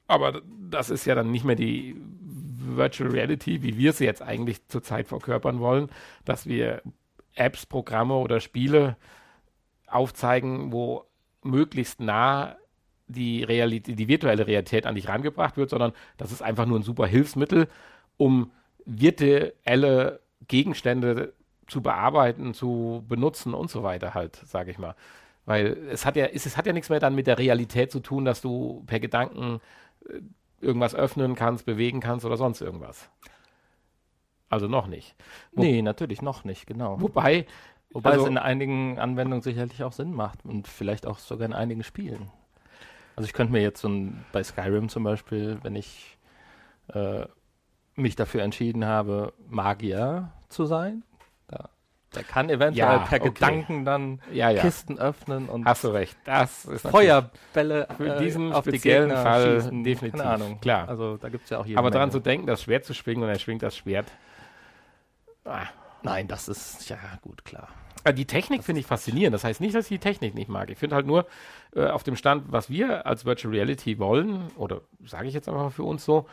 Aber 0.07 0.41
das 0.71 0.91
ist 0.91 1.05
ja 1.05 1.15
dann 1.15 1.31
nicht 1.31 1.45
mehr 1.45 1.57
die 1.57 1.97
Virtual 2.59 3.11
Reality, 3.11 3.63
wie 3.63 3.79
wir 3.79 3.93
sie 3.93 4.05
jetzt 4.05 4.23
eigentlich 4.23 4.67
zurzeit 4.69 5.09
verkörpern 5.09 5.61
wollen, 5.61 5.89
dass 6.25 6.47
wir 6.47 6.83
Apps, 7.35 7.67
Programme 7.67 8.15
oder 8.15 8.41
Spiele 8.41 8.97
aufzeigen, 9.87 10.73
wo 10.73 11.05
möglichst 11.43 12.01
nah 12.01 12.57
die, 13.09 13.45
Realität, 13.45 13.99
die 13.99 14.09
virtuelle 14.09 14.47
Realität 14.47 14.87
an 14.87 14.97
dich 14.97 15.09
rangebracht 15.09 15.57
wird, 15.57 15.71
sondern 15.71 15.93
das 16.17 16.33
ist 16.33 16.43
einfach 16.43 16.67
nur 16.67 16.79
ein 16.79 16.83
super 16.83 17.07
Hilfsmittel, 17.07 17.69
um 18.17 18.51
virtuelle 18.85 20.21
Gegenstände 20.49 21.33
zu 21.67 21.83
bearbeiten, 21.83 22.55
zu 22.55 23.05
benutzen 23.09 23.55
und 23.55 23.71
so 23.71 23.83
weiter 23.83 24.15
halt, 24.15 24.37
sage 24.37 24.71
ich 24.71 24.79
mal. 24.79 24.95
Weil 25.45 25.77
es 25.91 26.05
hat 26.05 26.17
ja, 26.17 26.27
es, 26.27 26.47
es 26.47 26.57
hat 26.57 26.67
ja 26.67 26.73
nichts 26.73 26.91
mehr 26.91 27.01
dann 27.01 27.15
mit 27.15 27.27
der 27.27 27.39
Realität 27.39 27.93
zu 27.93 28.01
tun, 28.01 28.25
dass 28.25 28.41
du 28.41 28.83
per 28.87 28.99
Gedanken 28.99 29.61
irgendwas 30.61 30.95
öffnen 30.95 31.35
kannst, 31.35 31.67
bewegen 31.67 32.01
kannst 32.01 32.25
oder 32.25 32.37
sonst 32.37 32.61
irgendwas. 32.61 33.09
Also 34.49 34.69
noch 34.69 34.87
nicht. 34.87 35.15
Wo- 35.53 35.63
Nee, 35.63 35.83
natürlich 35.83 36.23
noch 36.23 36.45
nicht, 36.45 36.67
genau. 36.67 37.01
Wobei, 37.01 37.47
Wobei 37.91 38.11
also- 38.13 38.25
es 38.25 38.31
in 38.31 38.39
einigen 38.39 38.99
Anwendungen 38.99 39.43
sicherlich 39.43 39.83
auch 39.83 39.93
Sinn 39.93 40.13
macht 40.13 40.45
und 40.45 40.69
vielleicht 40.69 41.07
auch 41.07 41.19
sogar 41.19 41.47
in 41.47 41.53
einigen 41.53 41.83
Spielen. 41.83 42.31
Also 43.17 43.27
ich 43.27 43.33
könnte 43.33 43.53
mir 43.53 43.63
jetzt 43.63 43.81
so 43.81 43.89
ein, 43.89 44.25
bei 44.33 44.43
Skyrim 44.45 44.89
zum 44.89 45.03
Beispiel, 45.05 45.59
wenn 45.63 45.75
ich 45.75 46.19
äh, 46.89 47.27
mich 47.95 48.15
dafür 48.15 48.43
entschieden 48.43 48.85
habe, 48.85 49.33
Magier 49.49 50.31
zu 50.49 50.67
sein, 50.67 51.03
da, 51.49 51.71
der 52.17 52.25
kann 52.25 52.51
eventuell 52.51 52.77
Ja, 52.89 52.99
per 52.99 53.21
okay. 53.21 53.31
Gedanken 53.31 53.85
dann 53.85 54.21
ja, 54.33 54.51
ja, 54.51 54.63
Kisten 54.63 54.99
öffnen 54.99 55.49
und 55.49 55.65
hast 55.67 55.85
du 55.85 55.89
recht. 55.89 56.17
Das 56.25 56.65
ist 56.65 56.83
Feuerbälle 56.89 57.87
Für 57.97 58.17
äh, 58.17 58.19
diesen 58.23 58.53
auf 58.53 58.65
die 58.65 58.71
speziellen 58.71 59.09
Gegner 59.11 59.23
Fall 59.23 59.61
schießen. 59.61 59.85
definitiv, 59.85 60.21
Keine 60.21 60.31
Ahnung. 60.31 60.61
klar. 60.61 60.89
Also 60.89 61.17
da 61.19 61.29
gibt 61.29 61.45
es 61.45 61.51
ja 61.51 61.59
auch 61.59 61.67
jede 61.67 61.79
Aber 61.79 61.91
daran 61.91 62.11
zu 62.11 62.19
denken, 62.21 62.47
das 62.47 62.63
Schwert 62.63 62.85
zu 62.85 62.95
schwingen 62.95 63.23
und 63.23 63.29
er 63.29 63.39
schwingt 63.39 63.63
das 63.63 63.77
Schwert. 63.77 64.07
Ah. 65.45 65.67
Nein, 66.03 66.29
das 66.29 66.49
ist 66.49 66.89
ja 66.89 66.99
gut, 67.23 67.45
klar. 67.45 67.69
Aber 68.05 68.13
Die 68.13 68.27
Technik 68.27 68.63
finde 68.63 68.81
ich 68.81 68.87
faszinierend. 68.87 69.35
Das 69.35 69.43
heißt 69.43 69.61
nicht, 69.61 69.75
dass 69.75 69.87
ich 69.87 69.89
die 69.89 69.99
Technik 69.99 70.35
nicht 70.35 70.49
mag. 70.49 70.71
Ich 70.71 70.79
finde 70.79 70.95
halt 70.95 71.07
nur 71.07 71.27
äh, 71.75 71.87
auf 71.87 72.05
dem 72.05 72.15
Stand, 72.15 72.45
was 72.53 72.71
wir 72.71 73.07
als 73.07 73.25
Virtual 73.25 73.53
Reality 73.53 73.99
wollen, 73.99 74.49
oder 74.57 74.83
sage 75.05 75.27
ich 75.27 75.35
jetzt 75.35 75.49
einfach 75.49 75.63
mal 75.63 75.71
für 75.71 75.83
uns 75.83 76.05
so, 76.05 76.27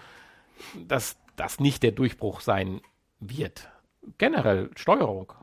dass 0.88 1.18
das 1.36 1.60
nicht 1.60 1.82
der 1.82 1.92
Durchbruch 1.92 2.42
sein 2.42 2.82
wird. 3.20 3.70
Generell 4.20 4.70
Steuerung, 4.76 5.34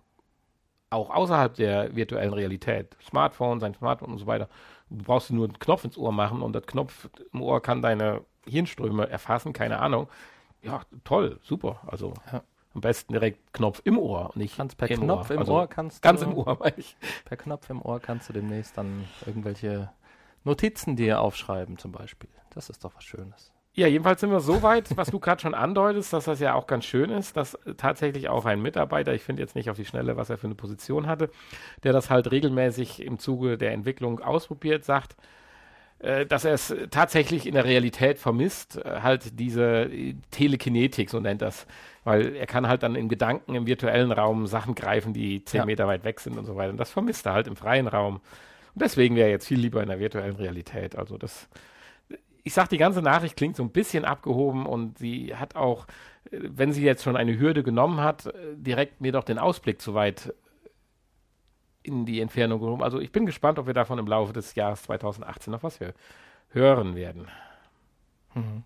auch 0.90 1.10
außerhalb 1.10 1.54
der 1.54 1.94
virtuellen 1.94 2.34
Realität, 2.34 2.96
Smartphone, 3.02 3.60
sein 3.60 3.74
Smartphone 3.74 4.12
und 4.12 4.18
so 4.18 4.26
weiter. 4.26 4.48
Du 4.90 5.04
brauchst 5.04 5.30
nur 5.30 5.46
einen 5.46 5.58
Knopf 5.58 5.84
ins 5.84 5.96
Ohr 5.96 6.12
machen 6.12 6.42
und 6.42 6.52
das 6.52 6.66
Knopf 6.66 7.08
im 7.32 7.42
Ohr 7.42 7.62
kann 7.62 7.80
deine 7.80 8.22
Hirnströme 8.44 9.08
erfassen, 9.08 9.52
keine 9.52 9.78
Ahnung. 9.78 10.08
Ja, 10.62 10.82
toll, 11.04 11.38
super. 11.42 11.80
Also 11.86 12.12
ja. 12.32 12.42
am 12.74 12.80
besten 12.80 13.12
direkt 13.12 13.52
Knopf 13.52 13.80
im 13.84 13.98
Ohr, 13.98 14.32
nicht 14.34 14.56
kannst 14.56 14.76
per 14.76 14.88
Knopf 14.88 15.30
Ohr. 15.30 15.34
im 15.34 15.38
also 15.38 15.52
Ohr 15.54 15.66
kannst 15.68 16.02
ganz 16.02 16.22
im 16.22 16.34
Ohr, 16.34 16.56
meine 16.58 16.76
ich. 16.76 16.96
Per 17.24 17.36
Knopf 17.36 17.70
im 17.70 17.80
Ohr 17.80 18.00
kannst 18.00 18.28
du 18.28 18.32
demnächst 18.32 18.76
dann 18.76 19.06
irgendwelche 19.24 19.90
Notizen 20.42 20.96
dir 20.96 21.20
aufschreiben 21.20 21.78
zum 21.78 21.92
Beispiel. 21.92 22.30
Das 22.50 22.68
ist 22.68 22.84
doch 22.84 22.94
was 22.96 23.04
Schönes. 23.04 23.52
Ja, 23.72 23.86
jedenfalls 23.86 24.20
sind 24.20 24.32
wir 24.32 24.40
so 24.40 24.62
weit, 24.62 24.96
was 24.96 25.10
du 25.10 25.20
gerade 25.20 25.40
schon 25.40 25.54
andeutest, 25.54 26.12
dass 26.12 26.24
das 26.24 26.40
ja 26.40 26.54
auch 26.54 26.66
ganz 26.66 26.84
schön 26.84 27.08
ist, 27.10 27.36
dass 27.36 27.56
tatsächlich 27.76 28.28
auch 28.28 28.44
ein 28.44 28.60
Mitarbeiter, 28.60 29.14
ich 29.14 29.22
finde 29.22 29.42
jetzt 29.42 29.54
nicht 29.54 29.70
auf 29.70 29.76
die 29.76 29.84
Schnelle, 29.84 30.16
was 30.16 30.28
er 30.28 30.38
für 30.38 30.48
eine 30.48 30.56
Position 30.56 31.06
hatte, 31.06 31.30
der 31.84 31.92
das 31.92 32.10
halt 32.10 32.30
regelmäßig 32.32 33.00
im 33.00 33.20
Zuge 33.20 33.58
der 33.58 33.72
Entwicklung 33.72 34.20
ausprobiert, 34.20 34.84
sagt, 34.84 35.14
äh, 36.00 36.26
dass 36.26 36.44
er 36.44 36.54
es 36.54 36.74
tatsächlich 36.90 37.46
in 37.46 37.54
der 37.54 37.64
Realität 37.64 38.18
vermisst, 38.18 38.76
äh, 38.76 39.02
halt 39.02 39.38
diese 39.38 39.88
Telekinetik, 40.32 41.08
so 41.08 41.20
nennt 41.20 41.42
das, 41.42 41.66
weil 42.04 42.34
er 42.34 42.46
kann 42.46 42.66
halt 42.66 42.82
dann 42.82 42.96
in 42.96 43.08
Gedanken 43.08 43.54
im 43.54 43.66
virtuellen 43.66 44.10
Raum 44.10 44.48
Sachen 44.48 44.74
greifen, 44.74 45.12
die 45.12 45.44
zehn 45.44 45.58
ja. 45.58 45.64
Meter 45.66 45.86
weit 45.86 46.02
weg 46.04 46.18
sind 46.18 46.38
und 46.38 46.46
so 46.46 46.56
weiter. 46.56 46.70
Und 46.70 46.78
das 46.78 46.90
vermisst 46.90 47.26
er 47.26 47.34
halt 47.34 47.46
im 47.46 47.54
freien 47.54 47.86
Raum. 47.86 48.16
Und 48.74 48.82
deswegen 48.82 49.14
wäre 49.14 49.28
er 49.28 49.32
jetzt 49.32 49.46
viel 49.46 49.60
lieber 49.60 49.82
in 49.82 49.88
der 49.88 50.00
virtuellen 50.00 50.36
Realität. 50.36 50.96
Also 50.96 51.18
das 51.18 51.48
ich 52.42 52.54
sag, 52.54 52.68
die 52.68 52.78
ganze 52.78 53.02
Nachricht 53.02 53.36
klingt 53.36 53.56
so 53.56 53.62
ein 53.62 53.70
bisschen 53.70 54.04
abgehoben 54.04 54.66
und 54.66 54.98
sie 54.98 55.34
hat 55.36 55.56
auch, 55.56 55.86
wenn 56.30 56.72
sie 56.72 56.82
jetzt 56.82 57.02
schon 57.02 57.16
eine 57.16 57.38
Hürde 57.38 57.62
genommen 57.62 58.00
hat, 58.00 58.32
direkt 58.54 59.00
mir 59.00 59.12
doch 59.12 59.24
den 59.24 59.38
Ausblick 59.38 59.80
zu 59.80 59.94
weit 59.94 60.34
in 61.82 62.04
die 62.04 62.20
Entfernung 62.20 62.60
genommen. 62.60 62.82
Also 62.82 63.00
ich 63.00 63.12
bin 63.12 63.26
gespannt, 63.26 63.58
ob 63.58 63.66
wir 63.66 63.74
davon 63.74 63.98
im 63.98 64.06
Laufe 64.06 64.32
des 64.32 64.54
Jahres 64.54 64.82
2018 64.82 65.50
noch 65.50 65.62
was 65.62 65.78
hören 66.50 66.94
werden. 66.94 67.28
Mhm. 68.34 68.64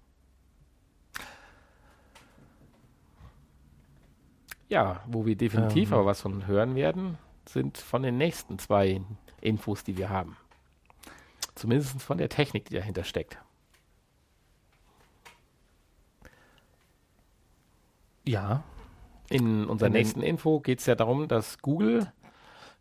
Ja, 4.68 5.02
wo 5.06 5.26
wir 5.26 5.36
definitiv 5.36 5.90
ähm. 5.90 5.94
aber 5.94 6.06
was 6.06 6.20
von 6.20 6.46
hören 6.46 6.74
werden, 6.74 7.18
sind 7.46 7.78
von 7.78 8.02
den 8.02 8.16
nächsten 8.16 8.58
zwei 8.58 9.00
Infos, 9.40 9.84
die 9.84 9.96
wir 9.96 10.08
haben. 10.08 10.36
Zumindest 11.54 12.02
von 12.02 12.18
der 12.18 12.28
Technik, 12.28 12.64
die 12.64 12.74
dahinter 12.74 13.04
steckt. 13.04 13.38
Ja. 18.26 18.62
In 19.30 19.66
unserer 19.66 19.88
in 19.88 19.94
nächsten 19.94 20.22
Info 20.22 20.60
geht 20.60 20.80
es 20.80 20.86
ja 20.86 20.94
darum, 20.94 21.28
dass 21.28 21.58
Google 21.58 22.12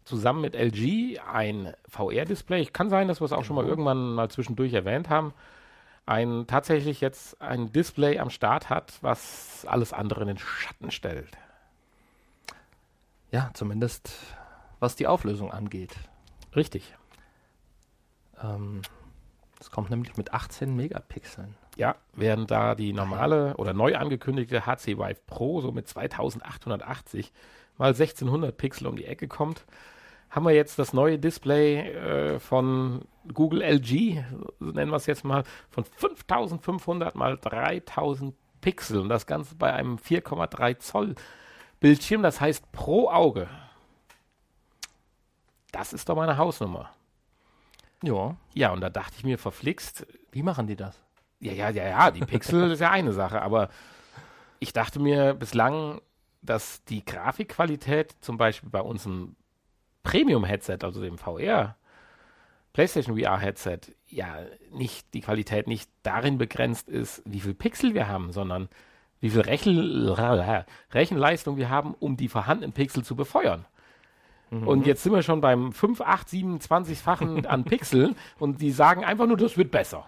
zusammen 0.04 0.42
mit 0.42 0.56
LG 0.56 1.20
ein 1.20 1.74
VR-Display, 1.88 2.66
kann 2.66 2.90
sein, 2.90 3.08
dass 3.08 3.22
wir 3.22 3.26
es 3.26 3.32
auch 3.32 3.38
genau. 3.38 3.48
schon 3.48 3.56
mal 3.56 3.62
genau. 3.62 3.72
irgendwann 3.72 4.16
mal 4.16 4.30
zwischendurch 4.30 4.74
erwähnt 4.74 5.10
haben, 5.10 5.34
ein 6.06 6.46
tatsächlich 6.48 7.00
jetzt 7.00 7.42
ein 7.42 7.72
Display 7.72 8.20
am 8.20 8.30
Start 8.30 8.70
hat, 8.70 8.94
was 9.02 9.66
alles 9.66 9.94
andere 9.94 10.22
in 10.22 10.28
den 10.28 10.38
Schatten 10.38 10.92
stellt. 10.92 11.38
Ja, 13.32 13.50
zumindest 13.54 14.12
was 14.80 14.96
die 14.96 15.08
Auflösung 15.08 15.52
angeht. 15.52 15.96
Richtig. 16.56 16.94
Ähm, 18.42 18.82
es 19.60 19.72
kommt 19.72 19.90
nämlich 19.90 20.18
mit 20.18 20.34
18 20.34 20.76
Megapixeln. 20.76 21.56
Ja, 21.76 21.96
während 22.14 22.52
da 22.52 22.76
die 22.76 22.94
normale 22.94 23.56
oder 23.58 23.74
neu 23.74 23.96
angekündigte 23.96 24.66
HC 24.66 24.98
Vive 24.98 25.22
Pro 25.26 25.62
so 25.62 25.72
mit 25.72 25.88
2880 25.88 27.32
mal 27.78 27.90
1600 27.90 28.56
Pixel 28.56 28.88
um 28.88 28.96
die 28.96 29.06
Ecke 29.06 29.28
kommt, 29.28 29.66
haben 30.30 30.46
wir 30.46 30.54
jetzt 30.54 30.78
das 30.80 30.94
neue 30.94 31.20
Display 31.20 31.80
äh, 31.80 32.40
von 32.40 33.06
Google 33.34 33.62
LG, 33.62 34.24
so 34.60 34.66
nennen 34.66 34.92
wir 34.92 34.98
es 34.98 35.06
jetzt 35.06 35.24
mal, 35.24 35.44
von 35.70 35.84
5500 35.84 37.16
mal 37.16 37.38
3000 37.38 38.36
Pixel 38.62 39.00
und 39.00 39.10
das 39.10 39.26
Ganze 39.28 39.56
bei 39.56 39.74
einem 39.74 39.98
4,3 39.98 40.80
Zoll 40.80 41.16
Bildschirm, 41.80 42.24
das 42.24 42.40
heißt 42.40 42.72
pro 42.72 43.10
Auge. 43.10 43.50
Das 45.72 45.92
ist 45.92 46.08
doch 46.08 46.16
meine 46.16 46.38
Hausnummer. 46.38 46.92
Ja. 48.04 48.38
Ja, 48.54 48.72
und 48.72 48.82
da 48.82 48.90
dachte 48.90 49.16
ich 49.18 49.24
mir, 49.24 49.38
verflixt. 49.38 50.06
Wie 50.32 50.44
machen 50.44 50.68
die 50.68 50.76
das? 50.76 51.02
Ja, 51.44 51.52
ja, 51.52 51.70
ja, 51.70 51.90
ja, 51.90 52.12
die 52.12 52.22
Pixel 52.22 52.72
ist 52.72 52.80
ja 52.80 52.92
eine 52.92 53.14
Sache, 53.14 53.42
aber 53.42 53.70
ich 54.60 54.74
dachte 54.74 55.00
mir 55.00 55.34
bislang, 55.34 56.02
dass 56.42 56.84
die 56.86 57.04
Grafikqualität 57.04 58.16
zum 58.22 58.38
Beispiel 58.38 58.70
bei 58.70 58.82
unserem 58.82 59.36
Premium-Headset, 60.04 60.80
also 60.84 61.02
dem 61.02 61.18
VR, 61.18 61.76
PlayStation 62.74 63.18
VR-Headset, 63.18 63.80
ja, 64.08 64.38
nicht, 64.72 65.14
die 65.14 65.22
Qualität 65.22 65.68
nicht 65.68 65.90
darin 66.02 66.38
begrenzt 66.38 66.90
ist, 66.90 67.22
wie 67.26 67.40
viel 67.40 67.54
Pixel 67.54 67.94
wir 67.94 68.08
haben, 68.08 68.32
sondern 68.32 68.70
wie 69.20 69.30
viel 69.30 69.42
Rechen, 69.42 70.10
Rechenleistung 70.94 71.58
wir 71.58 71.70
haben, 71.70 71.94
um 71.94 72.18
die 72.18 72.28
vorhandenen 72.28 72.74
Pixel 72.74 73.04
zu 73.04 73.16
befeuern. 73.16 73.66
Mhm. 74.50 74.68
Und 74.68 74.86
jetzt 74.86 75.04
sind 75.04 75.14
wir 75.14 75.24
schon 75.24 75.42
beim 75.42 75.72
5, 75.72 76.02
8, 76.02 76.28
27-fachen 76.28 77.46
an 77.46 77.64
Pixeln 77.66 78.16
und 78.40 78.62
die 78.62 78.72
sagen 78.72 79.04
einfach 79.04 79.28
nur, 79.28 79.38
das 79.38 79.58
wird 79.58 79.72
besser. 79.72 80.06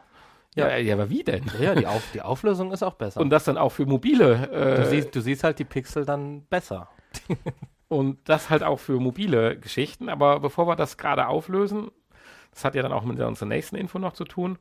Ja, 0.55 0.77
ja, 0.77 0.93
aber 0.93 1.09
wie 1.09 1.23
denn? 1.23 1.43
Ja, 1.59 1.75
die, 1.75 1.85
Auf, 1.85 2.03
die 2.13 2.21
Auflösung 2.21 2.71
ist 2.71 2.81
auch 2.81 2.93
besser. 2.93 3.19
Und 3.19 3.29
das 3.29 3.43
dann 3.43 3.57
auch 3.57 3.73
für 3.73 3.85
mobile. 3.85 4.49
Äh, 4.51 4.75
du, 4.77 4.85
siehst, 4.85 5.13
du 5.13 5.21
siehst 5.21 5.43
halt 5.43 5.59
die 5.59 5.65
Pixel 5.65 6.05
dann 6.05 6.45
besser. 6.45 6.89
und 7.89 8.17
das 8.29 8.49
halt 8.49 8.63
auch 8.63 8.79
für 8.79 8.99
mobile 8.99 9.59
Geschichten. 9.59 10.07
Aber 10.07 10.39
bevor 10.39 10.65
wir 10.67 10.77
das 10.77 10.97
gerade 10.97 11.27
auflösen, 11.27 11.91
das 12.51 12.63
hat 12.63 12.73
ja 12.75 12.81
dann 12.81 12.93
auch 12.93 13.03
mit 13.03 13.19
unserer 13.19 13.49
nächsten 13.49 13.75
Info 13.75 13.99
noch 13.99 14.13
zu 14.13 14.23
tun. 14.23 14.57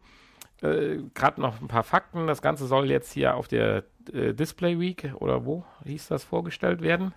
Äh, 0.63 0.99
gerade 1.15 1.41
noch 1.41 1.61
ein 1.61 1.69
paar 1.69 1.85
Fakten. 1.85 2.27
Das 2.27 2.43
Ganze 2.43 2.67
soll 2.67 2.91
jetzt 2.91 3.13
hier 3.13 3.37
auf 3.37 3.47
der 3.47 3.85
äh, 4.13 4.35
Display 4.35 4.81
Week 4.81 5.13
oder 5.21 5.47
wo 5.47 5.65
hieß 5.85 6.09
das 6.09 6.25
vorgestellt 6.25 6.83
werden? 6.83 7.15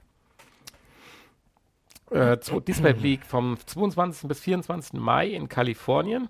Äh, 2.12 2.38
Display 2.38 3.02
Week 3.02 3.26
vom 3.26 3.58
22. 3.66 4.28
bis 4.28 4.40
24. 4.40 4.94
Mai 4.94 5.28
in 5.28 5.50
Kalifornien 5.50 6.30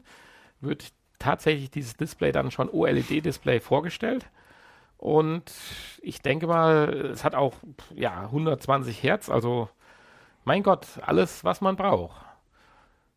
wird 0.62 0.94
tatsächlich 1.20 1.72
dieses 1.72 1.98
Display 1.98 2.32
dann 2.32 2.52
schon 2.52 2.70
OLED-Display 2.70 3.60
vorgestellt. 3.60 4.26
Und 4.98 5.52
ich 6.02 6.22
denke 6.22 6.48
mal, 6.48 7.12
es 7.14 7.24
hat 7.24 7.36
auch 7.36 7.54
ja, 7.94 8.22
120 8.22 9.02
Hertz, 9.04 9.30
also 9.30 9.70
mein 10.44 10.64
Gott, 10.64 10.88
alles, 11.02 11.44
was 11.44 11.62
man 11.62 11.76
braucht. 11.76 12.16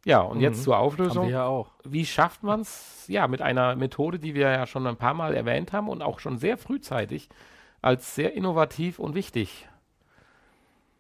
Ja, 0.05 0.21
und 0.21 0.39
mhm. 0.39 0.43
jetzt 0.43 0.63
zur 0.63 0.79
Auflösung. 0.79 1.29
Ja 1.29 1.47
auch. 1.47 1.71
Wie 1.85 2.07
schafft 2.07 2.43
man 2.43 2.61
es? 2.61 3.05
Ja, 3.07 3.29
mit 3.29 3.43
einer 3.43 3.77
Methode, 3.77 4.19
die 4.19 4.35
wir 4.35 4.51
ja 4.51 4.67
schon 4.67 4.87
ein 4.87 4.97
paar 4.97 5.15
Mal 5.15 5.35
erwähnt 5.35 5.73
haben 5.73 5.89
und 5.89 6.03
auch 6.03 6.21
schon 6.21 6.39
sehr 6.39 6.57
frühzeitig 6.57 7.29
als 7.83 8.15
sehr 8.15 8.35
innovativ 8.35 8.99
und 8.99 9.15
wichtig 9.15 9.69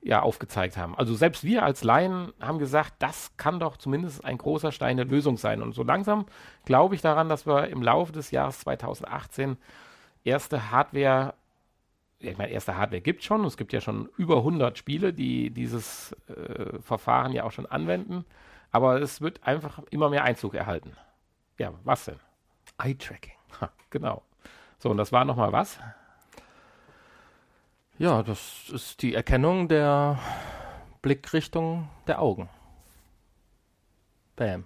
ja 0.02 0.22
aufgezeigt 0.22 0.76
haben. 0.76 0.96
Also 0.96 1.14
selbst 1.14 1.44
wir 1.44 1.62
als 1.62 1.84
Laien 1.84 2.32
haben 2.40 2.58
gesagt, 2.58 2.94
das 3.00 3.36
kann 3.36 3.60
doch 3.60 3.76
zumindest 3.76 4.24
ein 4.24 4.38
großer 4.38 4.72
Stein 4.72 4.96
der 4.96 5.06
Lösung 5.06 5.36
sein. 5.36 5.62
Und 5.62 5.74
so 5.74 5.82
langsam 5.82 6.26
glaube 6.64 6.94
ich 6.94 7.02
daran, 7.02 7.28
dass 7.28 7.46
wir 7.46 7.68
im 7.68 7.82
Laufe 7.82 8.12
des 8.12 8.30
Jahres 8.30 8.60
2018 8.60 9.58
erste 10.24 10.70
Hardware, 10.70 11.34
ich 12.18 12.38
meine, 12.38 12.50
erste 12.50 12.76
Hardware 12.76 13.02
gibt 13.02 13.20
es 13.20 13.26
schon. 13.26 13.44
Es 13.44 13.56
gibt 13.56 13.72
ja 13.72 13.80
schon 13.80 14.08
über 14.16 14.38
100 14.38 14.78
Spiele, 14.78 15.12
die 15.12 15.50
dieses 15.50 16.16
äh, 16.28 16.78
Verfahren 16.80 17.32
ja 17.32 17.44
auch 17.44 17.52
schon 17.52 17.66
anwenden. 17.66 18.24
Aber 18.70 19.00
es 19.02 19.20
wird 19.20 19.46
einfach 19.46 19.80
immer 19.90 20.08
mehr 20.08 20.24
Einzug 20.24 20.54
erhalten. 20.54 20.96
Ja, 21.58 21.72
was 21.84 22.06
denn? 22.06 22.20
Eye-Tracking. 22.78 23.34
Genau. 23.90 24.22
So, 24.78 24.88
und 24.88 24.96
das 24.96 25.10
war 25.10 25.24
nochmal 25.24 25.52
was? 25.52 25.80
Ja, 28.00 28.22
das 28.22 28.70
ist 28.72 29.02
die 29.02 29.14
Erkennung 29.14 29.68
der 29.68 30.18
Blickrichtung 31.02 31.90
der 32.06 32.22
Augen. 32.22 32.48
Bam. 34.36 34.64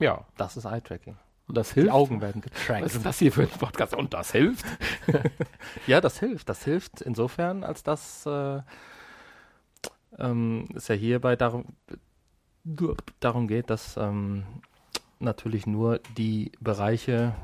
Ja. 0.00 0.26
Das 0.36 0.56
ist 0.56 0.64
Eye-Tracking. 0.64 1.16
Und 1.46 1.56
das 1.56 1.70
hilft. 1.70 1.86
Die 1.86 1.92
Augen 1.92 2.20
werden 2.20 2.40
getrackt. 2.42 2.84
Was 2.84 2.96
ist 2.96 3.06
das 3.06 3.20
hier 3.20 3.30
für 3.30 3.42
ein 3.42 3.48
Podcast? 3.50 3.94
Und 3.94 4.14
das 4.14 4.32
hilft? 4.32 4.66
ja, 5.86 6.00
das 6.00 6.18
hilft. 6.18 6.48
Das 6.48 6.64
hilft 6.64 7.02
insofern, 7.02 7.62
als 7.62 7.84
dass 7.84 8.26
äh, 8.26 8.60
ähm, 10.18 10.68
es 10.74 10.88
ja 10.88 10.96
hierbei 10.96 11.36
darum, 11.36 11.66
darum 13.20 13.46
geht, 13.46 13.70
dass 13.70 13.96
ähm, 13.96 14.44
natürlich 15.20 15.68
nur 15.68 16.00
die 16.16 16.50
Bereiche, 16.58 17.36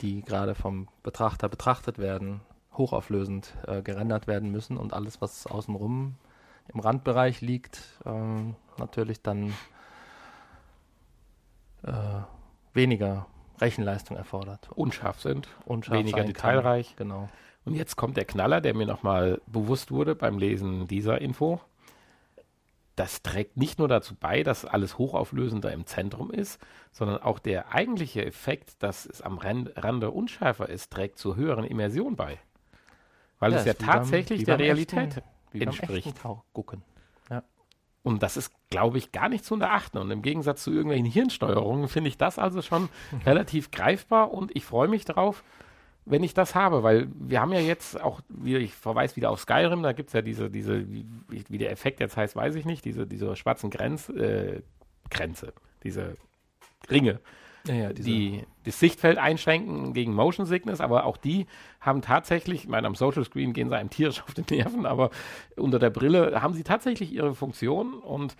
die 0.00 0.22
gerade 0.22 0.56
vom 0.56 0.88
Betrachter 1.04 1.48
betrachtet 1.48 1.98
werden, 1.98 2.40
hochauflösend 2.78 3.54
äh, 3.66 3.82
gerendert 3.82 4.26
werden 4.26 4.50
müssen 4.50 4.76
und 4.76 4.92
alles, 4.92 5.20
was 5.20 5.46
außenrum 5.46 6.14
im 6.72 6.80
Randbereich 6.80 7.40
liegt, 7.40 7.82
äh, 8.04 8.10
natürlich 8.78 9.22
dann 9.22 9.54
äh, 11.82 11.92
weniger 12.72 13.26
Rechenleistung 13.60 14.16
erfordert. 14.16 14.68
Unscharf 14.74 15.20
sind, 15.20 15.48
Unscharf 15.64 15.98
weniger 15.98 16.24
detailreich. 16.24 16.96
Kann. 16.96 17.08
Genau. 17.08 17.28
Und 17.64 17.74
jetzt 17.74 17.96
kommt 17.96 18.16
der 18.16 18.24
Knaller, 18.24 18.60
der 18.60 18.74
mir 18.74 18.86
nochmal 18.86 19.40
bewusst 19.46 19.90
wurde 19.90 20.14
beim 20.14 20.38
Lesen 20.38 20.86
dieser 20.86 21.20
Info. 21.20 21.60
Das 22.96 23.22
trägt 23.22 23.56
nicht 23.56 23.78
nur 23.78 23.88
dazu 23.88 24.14
bei, 24.18 24.42
dass 24.42 24.64
alles 24.64 24.98
hochauflösender 24.98 25.72
im 25.72 25.86
Zentrum 25.86 26.30
ist, 26.30 26.60
sondern 26.90 27.18
auch 27.18 27.38
der 27.38 27.72
eigentliche 27.72 28.24
Effekt, 28.24 28.82
dass 28.82 29.06
es 29.06 29.22
am 29.22 29.38
Rande 29.38 30.10
unschärfer 30.10 30.68
ist, 30.68 30.92
trägt 30.92 31.18
zur 31.18 31.36
höheren 31.36 31.64
Immersion 31.64 32.16
bei. 32.16 32.38
Weil 33.38 33.52
ja, 33.52 33.58
es 33.58 33.64
ja 33.64 33.74
tatsächlich 33.74 34.44
beim, 34.44 34.58
der 34.58 34.66
Realität 34.66 35.22
echten, 35.52 35.60
entspricht. 35.60 36.14
Gucken. 36.52 36.82
Ja. 37.30 37.42
Und 38.02 38.22
das 38.22 38.36
ist, 38.36 38.52
glaube 38.70 38.98
ich, 38.98 39.12
gar 39.12 39.28
nicht 39.28 39.44
zu 39.44 39.54
unterachten. 39.54 39.98
Und 39.98 40.10
im 40.10 40.22
Gegensatz 40.22 40.62
zu 40.62 40.70
irgendwelchen 40.70 41.06
Hirnsteuerungen 41.06 41.88
finde 41.88 42.08
ich 42.08 42.18
das 42.18 42.38
also 42.38 42.62
schon 42.62 42.88
relativ 43.26 43.70
greifbar 43.70 44.32
und 44.32 44.54
ich 44.54 44.64
freue 44.64 44.88
mich 44.88 45.04
darauf, 45.04 45.44
wenn 46.10 46.22
ich 46.22 46.32
das 46.32 46.54
habe, 46.54 46.82
weil 46.82 47.08
wir 47.14 47.40
haben 47.40 47.52
ja 47.52 47.60
jetzt 47.60 48.00
auch, 48.00 48.22
wie 48.28 48.56
ich 48.56 48.72
verweise 48.72 49.16
wieder 49.16 49.30
auf 49.30 49.40
Skyrim, 49.40 49.82
da 49.82 49.92
gibt 49.92 50.08
es 50.08 50.14
ja 50.14 50.22
diese, 50.22 50.50
diese, 50.50 50.90
wie, 50.90 51.04
wie, 51.28 51.58
der 51.58 51.70
Effekt 51.70 52.00
jetzt 52.00 52.16
heißt, 52.16 52.34
weiß 52.34 52.54
ich 52.54 52.64
nicht, 52.64 52.84
diese, 52.86 53.06
diese 53.06 53.36
schwarzen 53.36 53.68
Grenz, 53.68 54.08
äh, 54.08 54.62
Grenze, 55.10 55.52
diese 55.82 56.16
Ringe, 56.90 57.20
ja, 57.68 57.74
ja, 57.74 57.92
die 57.92 58.44
das 58.64 58.78
Sichtfeld 58.80 59.18
einschränken 59.18 59.92
gegen 59.92 60.14
Motion 60.14 60.46
Sickness, 60.46 60.80
aber 60.80 61.04
auch 61.04 61.16
die 61.16 61.46
haben 61.80 62.02
tatsächlich, 62.02 62.64
ich 62.64 62.68
meine, 62.68 62.86
am 62.86 62.94
Social 62.94 63.24
Screen 63.24 63.52
gehen 63.52 63.68
sie 63.68 63.76
einem 63.76 63.90
tierisch 63.90 64.22
auf 64.26 64.34
die 64.34 64.54
Nerven, 64.54 64.86
aber 64.86 65.10
unter 65.56 65.78
der 65.78 65.90
Brille 65.90 66.42
haben 66.42 66.54
sie 66.54 66.64
tatsächlich 66.64 67.12
ihre 67.12 67.34
Funktion 67.34 67.94
und 67.94 68.36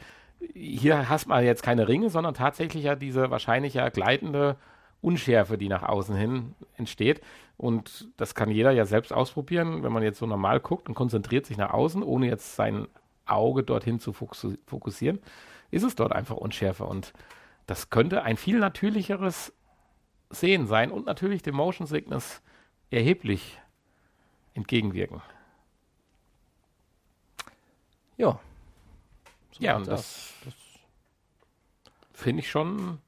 hier 0.54 1.08
hast 1.08 1.26
man 1.26 1.44
jetzt 1.44 1.62
keine 1.62 1.88
Ringe, 1.88 2.10
sondern 2.10 2.34
tatsächlich 2.34 2.84
ja 2.84 2.94
diese 2.94 3.30
wahrscheinlich 3.30 3.74
ja 3.74 3.88
gleitende 3.88 4.56
Unschärfe, 5.00 5.58
die 5.58 5.68
nach 5.68 5.82
außen 5.82 6.16
hin 6.16 6.54
entsteht. 6.76 7.20
Und 7.56 8.08
das 8.16 8.34
kann 8.34 8.50
jeder 8.50 8.70
ja 8.70 8.84
selbst 8.84 9.12
ausprobieren, 9.12 9.82
wenn 9.82 9.92
man 9.92 10.02
jetzt 10.02 10.18
so 10.18 10.26
normal 10.26 10.60
guckt 10.60 10.88
und 10.88 10.94
konzentriert 10.94 11.46
sich 11.46 11.56
nach 11.56 11.72
außen, 11.72 12.02
ohne 12.02 12.26
jetzt 12.26 12.56
sein 12.56 12.86
Auge 13.26 13.62
dorthin 13.62 14.00
zu 14.00 14.12
fokussieren, 14.12 15.18
ist 15.70 15.82
es 15.82 15.94
dort 15.94 16.12
einfach 16.12 16.36
unschärfer. 16.36 16.88
Und 16.88 17.12
das 17.68 17.90
könnte 17.90 18.22
ein 18.22 18.38
viel 18.38 18.58
natürlicheres 18.58 19.52
Sehen 20.30 20.66
sein 20.66 20.90
und 20.90 21.04
natürlich 21.06 21.42
dem 21.42 21.54
Motion 21.54 21.86
Sickness 21.86 22.42
erheblich 22.90 23.60
entgegenwirken. 24.54 25.20
Ja. 28.16 28.40
So 29.52 29.64
ja, 29.64 29.76
und 29.76 29.86
das, 29.86 30.34
das 30.44 30.54
finde 32.12 32.40
ich 32.40 32.50
schon 32.50 32.98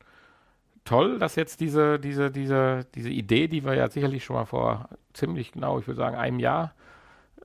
toll, 0.84 1.18
dass 1.18 1.36
jetzt 1.36 1.60
diese, 1.60 1.98
diese, 1.98 2.30
diese, 2.30 2.84
diese 2.94 3.10
Idee, 3.10 3.48
die 3.48 3.64
wir 3.64 3.74
ja 3.74 3.88
sicherlich 3.88 4.24
schon 4.24 4.36
mal 4.36 4.44
vor 4.44 4.90
ziemlich 5.14 5.52
genau, 5.52 5.78
ich 5.78 5.86
würde 5.86 5.98
sagen, 5.98 6.16
einem 6.16 6.38
Jahr 6.38 6.74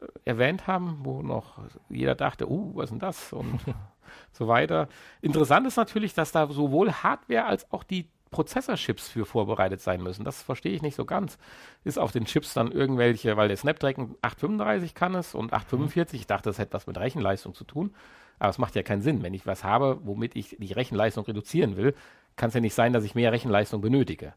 äh, 0.02 0.06
erwähnt 0.26 0.68
haben, 0.68 1.00
wo 1.04 1.22
noch 1.22 1.60
jeder 1.88 2.16
dachte, 2.16 2.50
uh, 2.50 2.76
was 2.76 2.86
ist 2.86 2.92
denn 2.92 3.00
das? 3.00 3.32
Und 3.32 3.62
so 4.32 4.48
weiter. 4.48 4.88
Interessant 5.22 5.68
ist 5.68 5.78
natürlich, 5.78 6.14
dass 6.14 6.32
da 6.32 6.48
sowohl 6.48 6.92
Hardware 6.92 7.46
als 7.46 7.72
auch 7.72 7.84
die 7.84 8.08
Prozessorchips 8.32 9.08
für 9.08 9.26
vorbereitet 9.26 9.82
sein 9.82 10.04
müssen. 10.04 10.26
Das 10.26 10.42
verstehe 10.42 10.74
ich 10.74 10.82
nicht 10.82 10.96
so 10.96 11.06
ganz. 11.06 11.38
Ist 11.84 11.98
auf 11.98 12.12
den 12.12 12.26
Chips 12.26 12.54
dann 12.54 12.72
irgendwelche, 12.72 13.38
weil 13.38 13.48
der 13.48 13.58
Snapdragon 13.58 14.16
835 14.22 14.94
kann 14.94 15.16
es 15.16 15.36
und 15.36 15.54
845, 15.54 16.22
ich 16.22 16.28
dachte, 16.28 16.50
das 16.50 16.60
hätte 16.60 16.74
was 16.74 16.86
mit 16.86 16.98
Rechenleistung 16.98 17.54
zu 17.54 17.64
tun. 17.64 17.94
Aber 18.38 18.50
es 18.50 18.58
macht 18.58 18.76
ja 18.76 18.84
keinen 18.84 19.02
Sinn. 19.02 19.24
Wenn 19.24 19.34
ich 19.34 19.46
was 19.46 19.64
habe, 19.64 20.00
womit 20.04 20.36
ich 20.36 20.58
die 20.60 20.74
Rechenleistung 20.74 21.24
reduzieren 21.24 21.78
will, 21.78 21.96
kann 22.36 22.50
es 22.50 22.56
ja 22.56 22.60
nicht 22.60 22.74
sein, 22.74 22.92
dass 22.92 23.06
ich 23.06 23.16
mehr 23.16 23.32
Rechenleistung 23.32 23.80
benötige. 23.80 24.34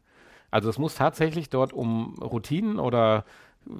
Also 0.51 0.69
es 0.69 0.77
muss 0.77 0.95
tatsächlich 0.95 1.49
dort 1.49 1.73
um 1.73 2.15
Routinen 2.21 2.79
oder 2.79 3.25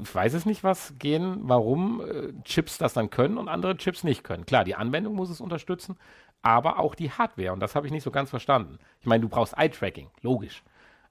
ich 0.01 0.13
weiß 0.13 0.33
es 0.33 0.45
nicht 0.45 0.63
was 0.63 0.93
gehen, 0.99 1.39
warum 1.43 2.01
äh, 2.01 2.33
Chips 2.43 2.77
das 2.77 2.93
dann 2.93 3.09
können 3.09 3.37
und 3.37 3.47
andere 3.47 3.77
Chips 3.77 4.03
nicht 4.03 4.23
können. 4.23 4.45
Klar, 4.45 4.63
die 4.63 4.75
Anwendung 4.75 5.15
muss 5.15 5.29
es 5.29 5.41
unterstützen, 5.41 5.97
aber 6.41 6.79
auch 6.79 6.95
die 6.95 7.11
Hardware. 7.11 7.53
Und 7.53 7.59
das 7.59 7.75
habe 7.75 7.87
ich 7.87 7.91
nicht 7.91 8.03
so 8.03 8.11
ganz 8.11 8.29
verstanden. 8.29 8.77
Ich 8.99 9.07
meine, 9.07 9.21
du 9.21 9.29
brauchst 9.29 9.57
Eye-Tracking, 9.57 10.09
logisch. 10.21 10.63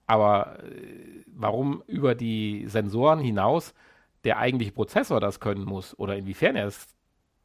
Aber 0.07 0.59
äh, 0.65 1.25
warum 1.27 1.83
über 1.87 2.15
die 2.15 2.67
Sensoren 2.67 3.21
hinaus 3.21 3.75
der 4.25 4.39
eigentliche 4.39 4.73
Prozessor 4.73 5.21
das 5.21 5.41
können 5.41 5.65
muss 5.65 5.99
oder 5.99 6.17
inwiefern 6.17 6.57
er 6.57 6.67
es, 6.67 6.87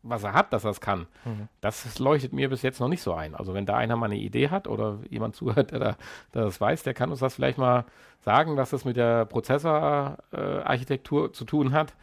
was 0.04 0.24
er 0.24 0.34
hat, 0.34 0.54
dass 0.54 0.66
er 0.66 0.72
es 0.72 0.82
kann, 0.82 1.08
mhm. 1.26 1.48
das 1.62 1.98
leuchtet 1.98 2.34
mir 2.34 2.50
bis 2.50 2.62
jetzt 2.62 2.80
noch 2.80 2.90
nicht 2.90 3.02
so 3.02 3.14
ein. 3.14 3.36
Also 3.36 3.54
wenn 3.54 3.66
da 3.66 3.78
einer 3.78 3.96
mal 3.96 4.08
eine 4.08 4.18
Idee 4.18 4.50
hat 4.50 4.68
oder 4.68 5.00
jemand 5.10 5.36
zuhört, 5.36 5.72
der, 5.72 5.80
da, 5.80 5.96
der 6.34 6.44
das 6.44 6.62
weiß, 6.62 6.84
der 6.84 6.94
kann 6.94 7.10
uns 7.10 7.22
das 7.22 7.36
vielleicht 7.36 7.58
mal 7.58 7.86
sagen, 8.20 8.58
was 8.58 8.70
das 8.70 8.86
mit 8.86 8.98
der 8.98 9.26
Prozessorarchitektur 9.26 11.30
äh, 11.30 11.32
zu 11.32 11.46
tun 11.46 11.74
hat 11.74 11.94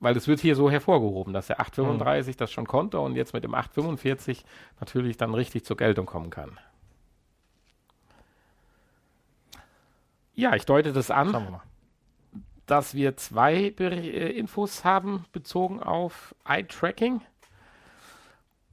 weil 0.00 0.16
es 0.16 0.26
wird 0.26 0.40
hier 0.40 0.56
so 0.56 0.70
hervorgehoben, 0.70 1.34
dass 1.34 1.46
der 1.46 1.60
835 1.60 2.34
mhm. 2.34 2.38
das 2.38 2.50
schon 2.50 2.66
konnte 2.66 2.98
und 2.98 3.16
jetzt 3.16 3.34
mit 3.34 3.44
dem 3.44 3.54
845 3.54 4.44
natürlich 4.80 5.18
dann 5.18 5.34
richtig 5.34 5.64
zur 5.64 5.76
Geltung 5.76 6.06
kommen 6.06 6.30
kann. 6.30 6.58
Ja, 10.34 10.54
ich 10.54 10.64
deute 10.64 10.94
das 10.94 11.10
an, 11.10 11.32
wir 11.32 11.60
dass 12.70 12.94
wir 12.94 13.16
zwei 13.16 13.74
äh, 13.80 14.30
Infos 14.30 14.84
haben 14.84 15.24
bezogen 15.32 15.82
auf 15.82 16.34
Eye-Tracking. 16.46 17.20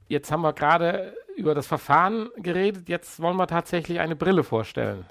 Jetzt 0.06 0.30
haben 0.30 0.42
wir 0.42 0.52
gerade 0.52 1.16
über 1.36 1.54
das 1.54 1.66
Verfahren 1.66 2.30
geredet, 2.36 2.88
jetzt 2.88 3.20
wollen 3.20 3.36
wir 3.36 3.46
tatsächlich 3.46 4.00
eine 4.00 4.16
Brille 4.16 4.44
vorstellen, 4.44 5.04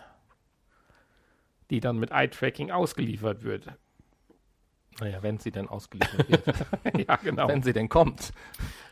die 1.70 1.82
dann 1.82 1.98
mit 1.98 2.12
Eye-Tracking 2.12 2.72
ausgeliefert 2.72 3.44
wird. 3.44 3.68
Naja, 5.00 5.22
wenn 5.22 5.38
sie 5.38 5.52
denn 5.52 5.68
ausgeliefert 5.68 6.30
wird. 6.30 6.46
ja, 7.08 7.18
genau. 7.18 7.48
Wenn 7.50 7.64
sie 7.64 7.74
denn 7.74 7.90
kommt. 7.90 8.32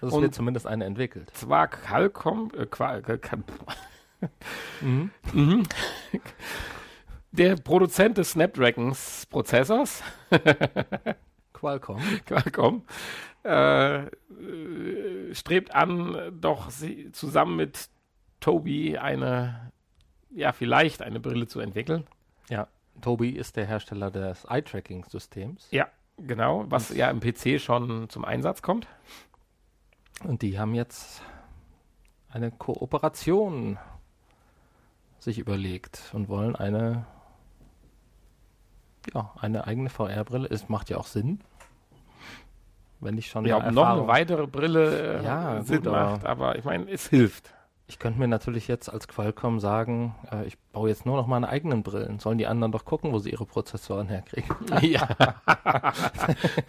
Also 0.02 0.18
es 0.18 0.22
wird 0.22 0.36
zumindest 0.36 0.68
eine 0.68 0.86
entwickelt. 0.86 1.32
Zwar 1.34 1.70
Qualcomm, 1.70 2.52
äh, 2.56 2.66
Qual, 2.66 3.02
mhm. 4.82 5.10
Mhm. 5.34 5.64
Der 7.38 7.58
Produzent 7.58 8.18
des 8.18 8.32
Snapdragons 8.32 9.26
Prozessors. 9.30 10.02
Qualcomm. 11.54 12.02
Qualcomm. 12.26 12.84
Äh, 13.44 14.06
strebt 15.34 15.76
an, 15.76 16.40
doch 16.40 16.70
sie, 16.70 17.12
zusammen 17.12 17.58
mit 17.58 17.90
Toby 18.40 18.98
eine, 18.98 19.72
ja, 20.32 20.54
vielleicht 20.54 21.02
eine 21.02 21.20
Brille 21.20 21.48
zu 21.48 21.60
entwickeln. 21.60 22.06
Ja. 22.50 22.70
Toby 23.02 23.32
ist 23.32 23.58
der 23.58 23.66
Hersteller 23.66 24.12
des 24.12 24.46
Eye-Tracking-Systems. 24.46 25.68
Ja, 25.72 25.90
genau, 26.18 26.64
was 26.70 26.96
ja 26.96 27.10
im 27.10 27.20
PC 27.20 27.60
schon 27.60 28.10
zum 28.10 28.24
Einsatz 28.24 28.62
kommt. 28.62 28.88
Und 30.24 30.42
die 30.42 30.58
haben 30.58 30.74
jetzt 30.74 31.22
eine 32.30 32.52
Kooperation 32.52 33.78
sich 35.20 35.38
überlegt 35.38 36.12
und 36.14 36.30
wollen 36.30 36.56
eine 36.56 37.06
ja, 39.14 39.32
eine 39.40 39.68
eigene 39.68 39.90
VR-Brille. 39.90 40.48
Es 40.50 40.70
macht 40.70 40.90
ja 40.90 40.98
auch 40.98 41.08
Sinn. 41.08 41.40
Wenn 43.00 43.18
ich 43.18 43.28
schon 43.28 43.46
ja, 43.46 43.58
ob 43.58 43.72
noch 43.72 43.86
eine 43.86 44.08
weitere 44.08 44.48
Brille 44.48 45.20
äh, 45.20 45.24
ja, 45.24 45.62
Sinn 45.62 45.84
gut, 45.84 45.92
macht, 45.92 46.26
aber 46.26 46.58
ich 46.58 46.64
meine, 46.64 46.90
es 46.90 47.08
hilft. 47.08 47.54
Ich 47.88 48.00
könnte 48.00 48.20
mir 48.20 48.28
natürlich 48.28 48.68
jetzt 48.68 48.90
als 48.92 49.08
Qualcomm 49.08 49.60
sagen, 49.60 50.16
äh, 50.32 50.46
ich 50.46 50.58
baue 50.72 50.90
jetzt 50.90 51.06
nur 51.06 51.18
noch 51.18 51.28
meine 51.28 51.50
eigenen 51.50 51.84
Brillen. 51.84 52.18
Sollen 52.18 52.40
die 52.40 52.48
anderen 52.48 52.72
doch 52.72 52.84
gucken, 52.84 53.12
wo 53.12 53.20
sie 53.20 53.30
ihre 53.30 53.46
Prozessoren 53.46 54.08
herkriegen? 54.08 54.56
ja. 54.82 55.08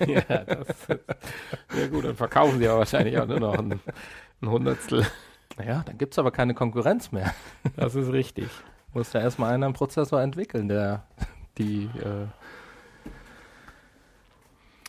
ja, 0.07 0.21
das 0.21 0.69
ist, 0.69 0.89
ja 0.89 1.87
gut, 1.91 2.05
dann 2.05 2.17
verkaufen 2.17 2.59
sie 2.59 2.69
aber 2.69 2.81
wahrscheinlich 2.81 3.19
auch 3.19 3.27
nur 3.27 3.41
noch 3.41 3.55
ein, 3.55 3.81
ein 4.43 4.51
Hundertstel. 4.51 5.07
Naja, 5.57 5.83
dann 5.87 5.97
gibt 5.97 6.13
es 6.13 6.19
aber 6.19 6.31
keine 6.33 6.53
Konkurrenz 6.53 7.13
mehr. 7.13 7.33
Das 7.77 7.95
ist 7.95 8.13
richtig. 8.13 8.49
Muss 8.93 9.13
ja 9.15 9.21
erstmal 9.21 9.55
einer 9.55 9.67
einen 9.67 9.75
Prozessor 9.75 10.21
entwickeln, 10.21 10.69
der 10.69 11.05
die, 11.59 11.91
äh, 12.03 12.27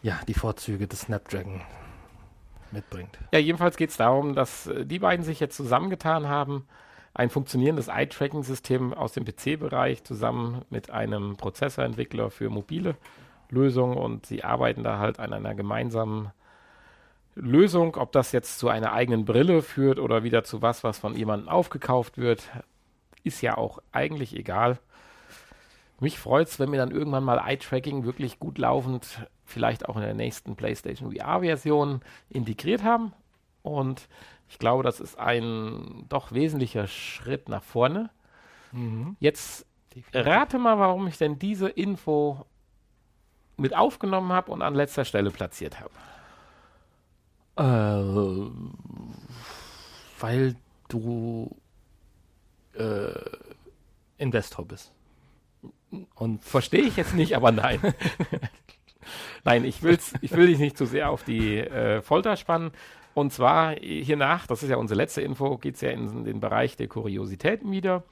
ja, 0.02 0.20
die 0.28 0.34
Vorzüge 0.34 0.88
des 0.88 1.02
Snapdragon 1.02 1.62
mitbringt. 2.72 3.18
Ja, 3.32 3.40
jedenfalls 3.40 3.78
geht 3.78 3.92
es 3.92 3.98
darum, 3.98 4.36
dass 4.36 4.68
äh, 4.68 4.86
die 4.86 5.00
beiden 5.00 5.26
sich 5.26 5.40
jetzt 5.40 5.56
zusammengetan 5.56 6.28
haben, 6.28 6.68
ein 7.14 7.30
funktionierendes 7.30 7.88
Eye-Tracking-System 7.88 8.94
aus 8.94 9.14
dem 9.14 9.26
PC-Bereich 9.26 10.04
zusammen 10.04 10.64
mit 10.70 10.92
einem 10.92 11.36
Prozessorentwickler 11.36 12.30
für 12.30 12.50
mobile 12.50 12.96
Lösungen 13.50 13.98
und 13.98 14.26
sie 14.26 14.44
arbeiten 14.44 14.84
da 14.84 15.00
halt 15.00 15.20
an 15.20 15.34
einer 15.34 15.56
gemeinsamen 15.56 16.32
Lösung. 17.34 17.96
Ob 17.96 18.12
das 18.12 18.32
jetzt 18.34 18.60
zu 18.60 18.70
einer 18.70 18.94
eigenen 18.94 19.26
Brille 19.26 19.64
führt 19.64 20.00
oder 20.00 20.24
wieder 20.24 20.44
zu 20.44 20.62
was, 20.62 20.84
was 20.84 21.00
von 21.00 21.16
jemandem 21.16 21.50
aufgekauft 21.50 22.18
wird, 22.18 22.50
ist 23.24 23.42
ja 23.42 23.58
auch 23.58 23.80
eigentlich 23.92 24.36
egal. 24.36 24.80
Mich 26.00 26.20
freut 26.20 26.48
es, 26.48 26.60
wenn 26.60 26.72
wir 26.72 26.78
dann 26.78 26.92
irgendwann 26.92 27.24
mal 27.24 27.40
Eye-Tracking 27.40 28.04
wirklich 28.06 28.40
gut 28.40 28.58
laufend 28.58 29.28
vielleicht 29.46 29.88
auch 29.90 29.96
in 29.96 30.04
der 30.04 30.14
nächsten 30.14 30.56
PlayStation 30.56 31.12
VR-Version 31.12 32.02
integriert 32.30 32.84
haben. 32.84 33.14
Und 33.64 34.08
ich 34.50 34.60
glaube, 34.60 34.84
das 34.84 35.00
ist 35.00 35.18
ein 35.18 36.06
doch 36.10 36.32
wesentlicher 36.32 36.88
Schritt 36.88 37.50
nach 37.50 37.64
vorne. 37.64 38.10
Mhm. 38.72 39.16
Jetzt 39.20 39.66
rate 40.14 40.60
mal, 40.60 40.78
warum 40.78 41.08
ich 41.08 41.18
denn 41.18 41.40
diese 41.40 41.70
Info 41.70 42.46
mit 43.56 43.76
aufgenommen 43.76 44.32
habe 44.32 44.52
und 44.52 44.62
an 44.62 44.76
letzter 44.76 45.06
Stelle 45.06 45.32
platziert 45.32 45.78
habe? 45.80 45.92
Äh, 47.58 48.52
weil 50.20 50.56
du 50.90 51.56
äh, 52.74 53.14
Investor 54.18 54.66
bist. 54.66 54.94
Und 56.16 56.44
verstehe 56.44 56.82
ich 56.82 56.98
jetzt 56.98 57.16
nicht, 57.16 57.36
aber 57.36 57.52
nein. 57.52 57.80
nein, 59.44 59.64
ich, 59.64 59.84
will's, 59.84 60.14
ich 60.22 60.32
will 60.32 60.48
dich 60.48 60.60
nicht 60.60 60.78
zu 60.78 60.86
sehr 60.86 61.10
auf 61.10 61.24
die 61.24 61.60
äh, 61.60 62.02
Folter 62.02 62.36
spannen. 62.36 62.72
Und 63.14 63.34
zwar 63.34 63.76
hiernach, 63.76 64.46
das 64.48 64.62
ist 64.64 64.70
ja 64.70 64.78
unsere 64.78 64.98
letzte 64.98 65.22
Info, 65.22 65.58
geht 65.58 65.76
es 65.76 65.82
ja 65.82 65.90
in 65.90 66.24
den 66.24 66.40
Bereich 66.40 66.76
der 66.76 66.88
Kuriositäten 66.88 67.72
wieder. 67.72 68.04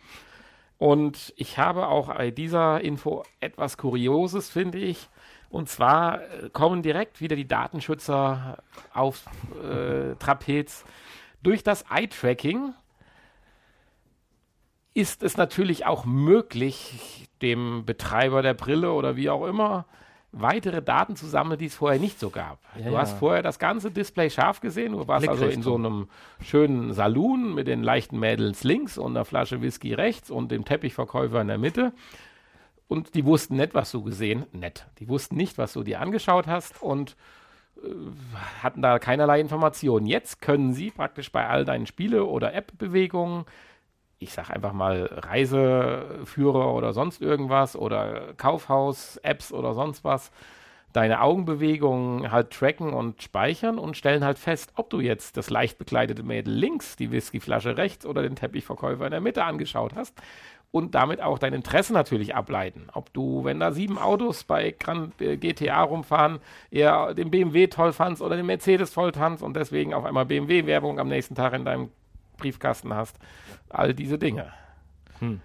Und 0.77 1.33
ich 1.38 1.57
habe 1.57 1.88
auch 1.88 2.07
bei 2.07 2.31
dieser 2.31 2.81
Info 2.81 3.23
etwas 3.39 3.77
Kurioses, 3.77 4.49
finde 4.49 4.79
ich. 4.79 5.09
Und 5.49 5.69
zwar 5.69 6.21
äh, 6.21 6.49
kommen 6.49 6.81
direkt 6.81 7.21
wieder 7.21 7.35
die 7.35 7.47
Datenschützer 7.47 8.63
auf 8.93 9.25
äh, 9.63 10.15
Trapez. 10.15 10.83
Durch 11.43 11.63
das 11.63 11.85
Eye-Tracking 11.89 12.73
ist 14.93 15.23
es 15.23 15.38
natürlich 15.38 15.85
auch 15.85 16.05
möglich, 16.05 17.27
dem 17.45 17.86
Betreiber 17.86 18.41
der 18.41 18.55
Brille 18.55 18.91
oder 18.91 19.15
wie 19.15 19.29
auch 19.29 19.45
immer, 19.45 19.86
weitere 20.31 20.81
Daten 20.81 21.15
zu 21.15 21.27
sammeln, 21.27 21.58
die 21.58 21.67
es 21.67 21.75
vorher 21.75 21.99
nicht 21.99 22.19
so 22.19 22.29
gab. 22.29 22.60
Ja, 22.77 22.86
du 22.88 22.91
ja. 22.93 22.99
hast 22.99 23.17
vorher 23.17 23.41
das 23.41 23.60
ganze 23.60 23.91
Display 23.91 24.29
scharf 24.29 24.60
gesehen, 24.60 24.91
du 24.91 25.08
warst 25.08 25.29
also 25.29 25.45
in 25.45 25.62
so 25.62 25.75
einem 25.75 26.10
schönen 26.43 26.93
Saloon 26.93 27.53
mit 27.53 27.67
den 27.67 27.84
leichten 27.84 28.19
Mädels 28.19 28.63
links 28.63 28.97
und 28.97 29.15
einer 29.15 29.23
Flasche 29.23 29.62
Whisky 29.62 29.93
rechts 29.93 30.29
und 30.29 30.51
dem 30.51 30.65
Teppichverkäufer 30.65 31.39
in 31.41 31.47
der 31.47 31.58
Mitte. 31.58 31.93
Und 32.88 33.15
die 33.15 33.25
wussten 33.25 33.55
nicht, 33.55 33.73
was 33.73 33.91
du 33.91 34.03
gesehen, 34.03 34.45
nett. 34.51 34.88
Die 34.99 35.08
wussten 35.08 35.36
nicht, 35.38 35.58
was 35.58 35.73
du 35.73 35.84
dir 35.84 36.01
angeschaut 36.01 36.47
hast 36.47 36.81
und 36.84 37.15
äh, 37.77 37.88
hatten 38.62 38.81
da 38.81 38.99
keinerlei 38.99 39.39
Informationen. 39.39 40.05
Jetzt 40.05 40.41
können 40.41 40.73
sie 40.73 40.91
praktisch 40.91 41.31
bei 41.31 41.47
all 41.47 41.65
deinen 41.65 41.88
Spiele- 41.88 42.25
oder 42.25 42.53
App-Bewegungen 42.53 43.45
ich 44.19 44.32
sag 44.32 44.49
einfach 44.49 44.73
mal 44.73 45.10
Reiseführer 45.12 46.73
oder 46.73 46.93
sonst 46.93 47.21
irgendwas 47.21 47.75
oder 47.75 48.34
Kaufhaus-Apps 48.38 49.51
oder 49.51 49.73
sonst 49.73 50.04
was, 50.04 50.32
deine 50.93 51.21
Augenbewegungen 51.21 52.32
halt 52.32 52.51
tracken 52.51 52.93
und 52.93 53.21
speichern 53.21 53.78
und 53.78 53.97
stellen 53.97 54.23
halt 54.23 54.39
fest, 54.39 54.71
ob 54.75 54.89
du 54.89 55.01
jetzt 55.01 55.36
das 55.36 55.49
leicht 55.49 55.78
bekleidete 55.78 56.23
Mädel 56.23 56.54
links, 56.54 56.95
die 56.95 57.12
Whiskyflasche 57.12 57.78
rechts 57.78 58.06
oder 58.06 58.21
den 58.21 58.38
Teppichverkäufer 58.38 59.06
in 59.06 59.12
der 59.12 59.19
Mitte 59.19 59.43
angeschaut 59.43 59.93
hast 59.95 60.21
und 60.71 60.95
damit 60.95 61.21
auch 61.21 61.38
dein 61.38 61.54
Interesse 61.54 61.93
natürlich 61.93 62.36
ableiten. 62.36 62.88
Ob 62.93 63.13
du, 63.13 63.43
wenn 63.43 63.60
da 63.60 63.71
sieben 63.71 63.97
Autos 63.97 64.45
bei 64.45 64.75
Grand 64.78 65.21
äh, 65.21 65.38
GTA 65.38 65.84
rumfahren, 65.84 66.39
eher 66.71 67.13
den 67.13 67.32
BMW 67.32 67.67
toll 67.67 67.91
fandst 67.91 68.21
oder 68.21 68.38
den 68.38 68.45
Mercedes 68.45 68.93
toll 68.93 69.12
fandst 69.13 69.43
und 69.43 69.56
deswegen 69.56 69.93
auf 69.93 70.06
einmal 70.06 70.25
BMW-Werbung 70.25 70.99
am 70.99 71.10
nächsten 71.10 71.36
Tag 71.36 71.54
in 71.54 71.65
deinem 71.65 71.89
Briefkasten 72.38 72.93
hast. 72.93 73.17
All 73.69 73.93
diese 73.93 74.17
Dinge. 74.17 74.52
Hm. 75.19 75.41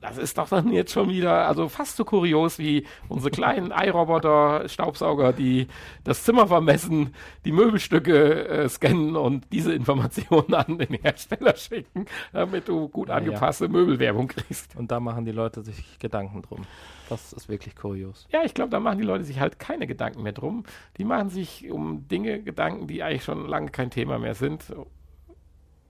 Das 0.00 0.18
ist 0.18 0.38
doch 0.38 0.48
dann 0.48 0.72
jetzt 0.72 0.92
schon 0.92 1.08
wieder, 1.08 1.48
also 1.48 1.68
fast 1.68 1.96
so 1.96 2.04
kurios 2.04 2.58
wie 2.58 2.86
unsere 3.08 3.30
kleinen 3.30 3.72
iRoboter-Staubsauger, 3.72 5.32
die 5.32 5.66
das 6.04 6.22
Zimmer 6.22 6.46
vermessen, 6.46 7.14
die 7.44 7.50
Möbelstücke 7.50 8.46
äh, 8.46 8.68
scannen 8.68 9.16
und 9.16 9.46
diese 9.52 9.72
Informationen 9.72 10.54
an 10.54 10.78
den 10.78 10.94
Hersteller 11.02 11.56
schicken, 11.56 12.06
damit 12.32 12.68
du 12.68 12.88
gut 12.88 13.10
angepasste 13.10 13.64
ja, 13.64 13.70
ja. 13.70 13.76
Möbelwerbung 13.78 14.28
kriegst. 14.28 14.76
Und 14.76 14.92
da 14.92 15.00
machen 15.00 15.24
die 15.24 15.32
Leute 15.32 15.62
sich 15.62 15.98
Gedanken 15.98 16.42
drum. 16.42 16.62
Das 17.08 17.32
ist 17.32 17.48
wirklich 17.48 17.74
kurios. 17.74 18.28
Ja, 18.30 18.44
ich 18.44 18.54
glaube, 18.54 18.70
da 18.70 18.80
machen 18.80 18.98
die 18.98 19.04
Leute 19.04 19.24
sich 19.24 19.40
halt 19.40 19.58
keine 19.58 19.86
Gedanken 19.86 20.22
mehr 20.22 20.32
drum. 20.32 20.64
Die 20.98 21.04
machen 21.04 21.30
sich 21.30 21.70
um 21.70 22.06
Dinge 22.06 22.42
Gedanken, 22.42 22.86
die 22.86 23.02
eigentlich 23.02 23.24
schon 23.24 23.48
lange 23.48 23.70
kein 23.70 23.90
Thema 23.90 24.18
mehr 24.18 24.34
sind 24.34 24.72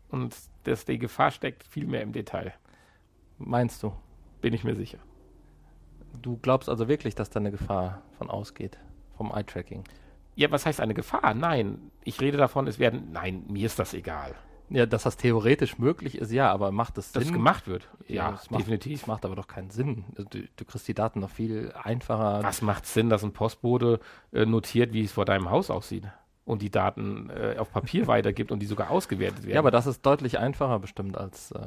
und 0.09 0.35
dass 0.65 0.85
die 0.85 0.99
Gefahr 0.99 1.31
steckt 1.31 1.65
viel 1.65 1.87
mehr 1.87 2.03
im 2.03 2.13
Detail. 2.13 2.55
Meinst 3.39 3.83
du? 3.83 3.93
Bin 4.41 4.55
ich 4.55 4.65
mir 4.65 4.75
sicher. 4.75 4.99
Du 6.23 6.39
glaubst 6.39 6.69
also 6.69 6.89
wirklich, 6.89 7.15
dass 7.15 7.31
da 7.31 7.41
eine 7.41 7.51
Gefahr 7.51 8.03
von 8.19 8.31
ausgeht, 8.31 8.79
vom 9.17 9.31
Eye-Tracking? 9.31 9.85
Ja, 10.35 10.51
was 10.51 10.67
heißt 10.67 10.81
eine 10.81 10.95
Gefahr? 10.95 11.35
Nein, 11.35 11.91
ich 12.05 12.21
rede 12.21 12.37
davon, 12.37 12.67
es 12.67 12.79
werden, 12.79 13.11
nein, 13.13 13.45
mir 13.49 13.67
ist 13.67 13.79
das 13.79 13.95
egal. 13.95 14.35
Ja, 14.69 14.85
dass 14.85 15.05
das 15.05 15.17
theoretisch 15.17 15.79
möglich 15.79 16.19
ist, 16.19 16.33
ja, 16.33 16.51
aber 16.51 16.73
macht 16.73 16.99
es 16.99 17.13
Sinn? 17.13 17.21
Dass 17.21 17.29
es 17.29 17.33
gemacht 17.33 17.69
wird? 17.69 17.89
Ja, 18.09 18.39
ja 18.51 18.59
definitiv. 18.59 19.01
Das 19.01 19.07
macht 19.07 19.25
aber 19.25 19.37
doch 19.37 19.47
keinen 19.47 19.71
Sinn. 19.71 20.05
Also 20.17 20.29
du, 20.29 20.41
du, 20.57 20.65
kriegst 20.65 20.89
die 20.89 20.95
Daten 20.95 21.21
noch 21.21 21.31
viel 21.31 21.73
einfacher. 21.83 22.43
Was 22.43 22.63
macht 22.63 22.85
Sinn, 22.87 23.09
dass 23.09 23.23
ein 23.23 23.33
Postbote 23.33 24.01
äh, 24.33 24.45
notiert, 24.45 24.93
wie 24.93 25.05
es 25.05 25.13
vor 25.13 25.25
deinem 25.25 25.51
Haus 25.51 25.71
aussieht? 25.71 26.05
Und 26.47 26.63
die 26.63 26.71
Daten 26.71 27.29
äh, 27.29 27.59
auf 27.59 27.71
Papier 27.71 28.07
weitergibt 28.07 28.51
und 28.51 28.61
die 28.61 28.67
sogar 28.67 28.91
ausgewertet 28.91 29.43
werden. 29.43 29.55
Ja, 29.55 29.59
aber 29.59 29.71
das 29.71 29.87
ist 29.87 30.07
deutlich 30.07 30.39
einfacher 30.39 30.79
bestimmt, 30.79 31.19
als 31.19 31.51
äh, 31.51 31.61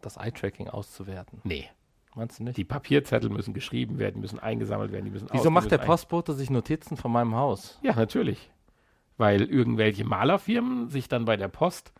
das 0.00 0.16
Eye-Tracking 0.16 0.68
auszuwerten. 0.68 1.40
Nee. 1.44 1.68
Meinst 2.14 2.38
du 2.38 2.44
nicht? 2.44 2.56
Die 2.56 2.64
Papierzettel 2.64 3.28
müssen 3.28 3.52
geschrieben 3.52 3.98
werden, 3.98 4.22
müssen 4.22 4.38
eingesammelt 4.38 4.90
werden, 4.90 5.04
die 5.04 5.10
müssen 5.10 5.28
Wieso 5.32 5.50
macht 5.50 5.70
der 5.70 5.78
Postbote 5.78 6.32
sich 6.32 6.48
Notizen 6.48 6.96
von 6.96 7.12
meinem 7.12 7.34
Haus? 7.34 7.78
Ja, 7.82 7.94
natürlich. 7.94 8.50
Weil 9.18 9.42
irgendwelche 9.42 10.04
Malerfirmen 10.04 10.88
sich 10.88 11.08
dann 11.08 11.26
bei 11.26 11.36
der 11.36 11.48
Post 11.48 11.92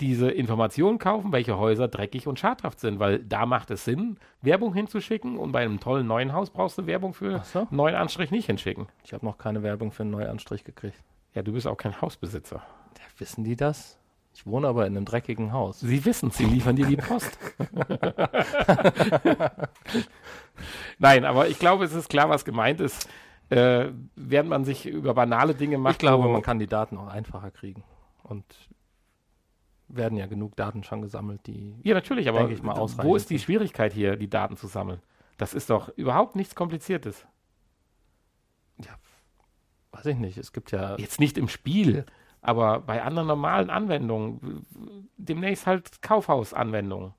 diese 0.00 0.28
Informationen 0.28 0.98
kaufen, 0.98 1.30
welche 1.30 1.56
Häuser 1.56 1.86
dreckig 1.86 2.26
und 2.26 2.40
schadhaft 2.40 2.80
sind, 2.80 2.98
weil 2.98 3.20
da 3.20 3.46
macht 3.46 3.70
es 3.70 3.84
Sinn, 3.84 4.18
Werbung 4.42 4.74
hinzuschicken 4.74 5.38
und 5.38 5.52
bei 5.52 5.60
einem 5.60 5.78
tollen 5.78 6.08
neuen 6.08 6.32
Haus 6.32 6.50
brauchst 6.50 6.78
du 6.78 6.86
Werbung 6.86 7.14
für 7.14 7.42
so. 7.44 7.60
einen 7.60 7.68
neuen 7.70 7.94
Anstrich 7.94 8.32
nicht 8.32 8.46
hinschicken. 8.46 8.88
Ich 9.04 9.12
habe 9.12 9.24
noch 9.24 9.38
keine 9.38 9.62
Werbung 9.62 9.92
für 9.92 10.02
einen 10.02 10.10
neuen 10.10 10.26
Anstrich 10.26 10.64
gekriegt. 10.64 11.00
Ja, 11.34 11.42
du 11.42 11.52
bist 11.52 11.66
auch 11.66 11.76
kein 11.76 12.00
Hausbesitzer. 12.00 12.56
Ja, 12.56 13.04
wissen 13.18 13.44
die 13.44 13.56
das? 13.56 13.98
Ich 14.34 14.46
wohne 14.46 14.66
aber 14.66 14.86
in 14.86 14.96
einem 14.96 15.04
dreckigen 15.04 15.52
Haus. 15.52 15.80
Sie 15.80 16.04
wissen, 16.04 16.30
sie 16.30 16.44
liefern 16.44 16.74
dir 16.74 16.86
die 16.86 16.96
Post. 16.96 17.38
Nein, 20.98 21.24
aber 21.24 21.48
ich 21.48 21.58
glaube, 21.58 21.84
es 21.84 21.92
ist 21.92 22.08
klar, 22.08 22.28
was 22.30 22.44
gemeint 22.44 22.80
ist. 22.80 23.08
Äh, 23.50 23.90
während 24.16 24.48
man 24.48 24.64
sich 24.64 24.86
über 24.86 25.14
banale 25.14 25.54
Dinge 25.54 25.78
macht. 25.78 25.94
Ich 25.94 25.98
glaube, 25.98 26.28
man 26.28 26.42
kann 26.42 26.58
die 26.58 26.66
Daten 26.66 26.98
auch 26.98 27.06
einfacher 27.06 27.50
kriegen. 27.50 27.84
Und 28.22 28.44
werden 29.88 30.18
ja 30.18 30.26
genug 30.26 30.56
Daten 30.56 30.82
schon 30.82 31.02
gesammelt, 31.02 31.46
die. 31.46 31.76
Ja, 31.82 31.94
natürlich, 31.94 32.28
aber 32.28 32.48
wo 33.04 33.14
ist 33.14 33.30
die 33.30 33.38
Schwierigkeit 33.38 33.92
hier, 33.92 34.16
die 34.16 34.30
Daten 34.30 34.56
zu 34.56 34.66
sammeln? 34.66 35.00
Das 35.36 35.54
ist 35.54 35.70
doch 35.70 35.90
überhaupt 35.96 36.36
nichts 36.36 36.54
Kompliziertes. 36.54 37.26
Weiß 39.94 40.06
ich 40.06 40.18
nicht. 40.18 40.36
Es 40.36 40.52
gibt 40.52 40.72
ja. 40.72 40.96
Jetzt 40.96 41.20
nicht 41.20 41.38
im 41.38 41.48
Spiel, 41.48 42.04
aber 42.42 42.80
bei 42.80 43.02
anderen 43.02 43.28
normalen 43.28 43.70
Anwendungen. 43.70 44.66
Demnächst 45.16 45.66
halt 45.66 46.02
Kaufhausanwendungen. 46.02 47.14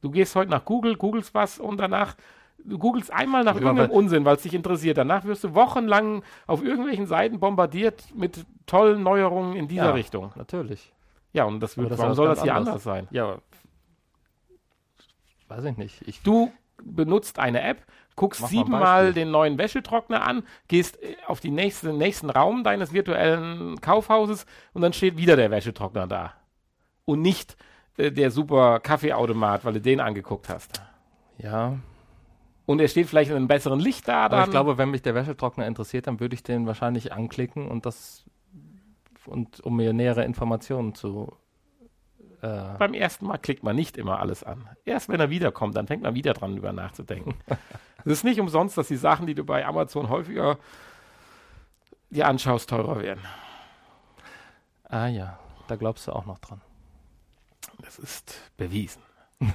Du 0.00 0.10
gehst 0.10 0.34
heute 0.34 0.50
nach 0.50 0.64
Google, 0.64 0.96
googelst 0.96 1.34
was 1.34 1.58
und 1.58 1.76
danach 1.76 2.16
du 2.64 2.78
googelst 2.78 3.12
einmal 3.12 3.44
nach 3.44 3.54
irgendeinem 3.54 3.90
Unsinn, 3.90 4.24
weil 4.24 4.36
es 4.36 4.42
dich 4.42 4.54
interessiert. 4.54 4.98
Danach 4.98 5.24
wirst 5.24 5.44
du 5.44 5.54
wochenlang 5.54 6.22
auf 6.46 6.62
irgendwelchen 6.62 7.06
Seiten 7.06 7.38
bombardiert 7.38 8.04
mit 8.14 8.46
tollen 8.66 9.02
Neuerungen 9.02 9.56
in 9.56 9.68
dieser 9.68 9.86
ja, 9.86 9.90
Richtung. 9.92 10.32
Natürlich. 10.36 10.92
Ja, 11.32 11.44
und 11.44 11.60
das 11.60 11.76
wird, 11.76 11.90
das 11.90 11.98
warum 11.98 12.14
soll 12.14 12.28
das 12.28 12.42
hier 12.42 12.54
anders. 12.54 12.68
anders 12.68 12.84
sein? 12.84 13.08
Ja, 13.10 13.38
weiß 15.48 15.64
ich 15.64 15.76
nicht. 15.76 16.02
Ich 16.08 16.22
du 16.22 16.50
benutzt 16.82 17.38
eine 17.38 17.62
App, 17.62 17.82
guckst 18.20 18.48
siebenmal 18.48 19.14
den 19.14 19.30
neuen 19.30 19.56
Wäschetrockner 19.56 20.22
an, 20.22 20.42
gehst 20.68 21.02
äh, 21.02 21.16
auf 21.26 21.40
den 21.40 21.54
nächste, 21.54 21.94
nächsten 21.94 22.28
Raum 22.28 22.64
deines 22.64 22.92
virtuellen 22.92 23.80
Kaufhauses 23.80 24.44
und 24.74 24.82
dann 24.82 24.92
steht 24.92 25.16
wieder 25.16 25.36
der 25.36 25.50
Wäschetrockner 25.50 26.06
da. 26.06 26.34
Und 27.06 27.22
nicht 27.22 27.56
äh, 27.96 28.12
der 28.12 28.30
super 28.30 28.78
Kaffeeautomat, 28.80 29.64
weil 29.64 29.72
du 29.72 29.80
den 29.80 30.00
angeguckt 30.00 30.50
hast. 30.50 30.82
Ja. 31.38 31.78
Und 32.66 32.80
er 32.80 32.88
steht 32.88 33.08
vielleicht 33.08 33.30
in 33.30 33.36
einem 33.36 33.48
besseren 33.48 33.80
Licht 33.80 34.06
da. 34.06 34.26
Aber 34.26 34.44
ich 34.44 34.50
glaube, 34.50 34.76
wenn 34.76 34.90
mich 34.90 35.00
der 35.00 35.14
Wäschetrockner 35.14 35.66
interessiert, 35.66 36.06
dann 36.06 36.20
würde 36.20 36.34
ich 36.34 36.42
den 36.42 36.66
wahrscheinlich 36.66 37.14
anklicken 37.14 37.68
und 37.68 37.86
das 37.86 38.26
und 39.24 39.60
um 39.60 39.76
mir 39.76 39.94
nähere 39.94 40.24
Informationen 40.24 40.94
zu 40.94 41.32
äh 42.42 42.78
Beim 42.78 42.94
ersten 42.94 43.26
Mal 43.26 43.38
klickt 43.38 43.62
man 43.62 43.76
nicht 43.76 43.96
immer 43.96 44.20
alles 44.20 44.42
an. 44.44 44.68
Erst 44.84 45.08
wenn 45.08 45.20
er 45.20 45.30
wiederkommt, 45.30 45.76
dann 45.76 45.86
fängt 45.86 46.02
man 46.02 46.14
wieder 46.14 46.32
dran, 46.32 46.56
über 46.56 46.72
nachzudenken. 46.72 47.34
es 48.04 48.12
ist 48.12 48.24
nicht 48.24 48.40
umsonst, 48.40 48.76
dass 48.78 48.88
die 48.88 48.96
Sachen, 48.96 49.26
die 49.26 49.34
du 49.34 49.44
bei 49.44 49.64
Amazon 49.66 50.08
häufiger 50.08 50.58
dir 52.10 52.26
anschaust, 52.26 52.68
teurer 52.68 53.00
werden. 53.00 53.20
Ah 54.84 55.06
ja, 55.06 55.38
da 55.68 55.76
glaubst 55.76 56.08
du 56.08 56.12
auch 56.12 56.26
noch 56.26 56.38
dran. 56.38 56.60
Das 57.82 57.98
ist 57.98 58.50
bewiesen. 58.56 59.02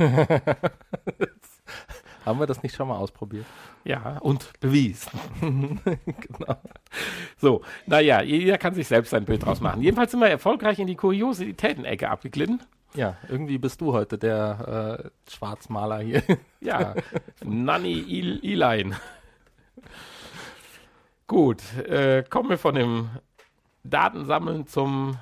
Haben 2.26 2.40
wir 2.40 2.48
das 2.48 2.64
nicht 2.64 2.76
schon 2.76 2.88
mal 2.88 2.98
ausprobiert? 2.98 3.46
Ja, 3.84 4.18
und 4.18 4.60
bewiesen. 4.60 5.12
genau. 6.06 6.58
So, 7.38 7.62
naja, 7.86 8.24
jeder 8.24 8.58
kann 8.58 8.74
sich 8.74 8.88
selbst 8.88 9.14
ein 9.14 9.26
Bild 9.26 9.46
draus 9.46 9.62
machen. 9.62 9.84
Jedenfalls 9.84 10.10
sind 10.10 10.22
wir 10.22 10.30
erfolgreich 10.30 10.80
in 10.80 10.88
die 10.88 10.96
Kuriositäten-Ecke 10.96 12.10
abgeglitten. 12.10 12.64
Ja, 12.96 13.18
irgendwie 13.28 13.58
bist 13.58 13.82
du 13.82 13.94
heute 13.94 14.18
der 14.18 15.04
äh, 15.04 15.32
Schwarzmaler 15.32 16.00
hier. 16.00 16.24
ja, 16.62 16.96
Nanny 17.44 18.00
Ilein. 18.42 18.96
Gut, 21.28 21.62
äh, 21.78 22.24
kommen 22.24 22.50
wir 22.50 22.58
von 22.58 22.76
dem 22.76 23.10
Datensammeln 23.84 24.68
zum 24.68 25.18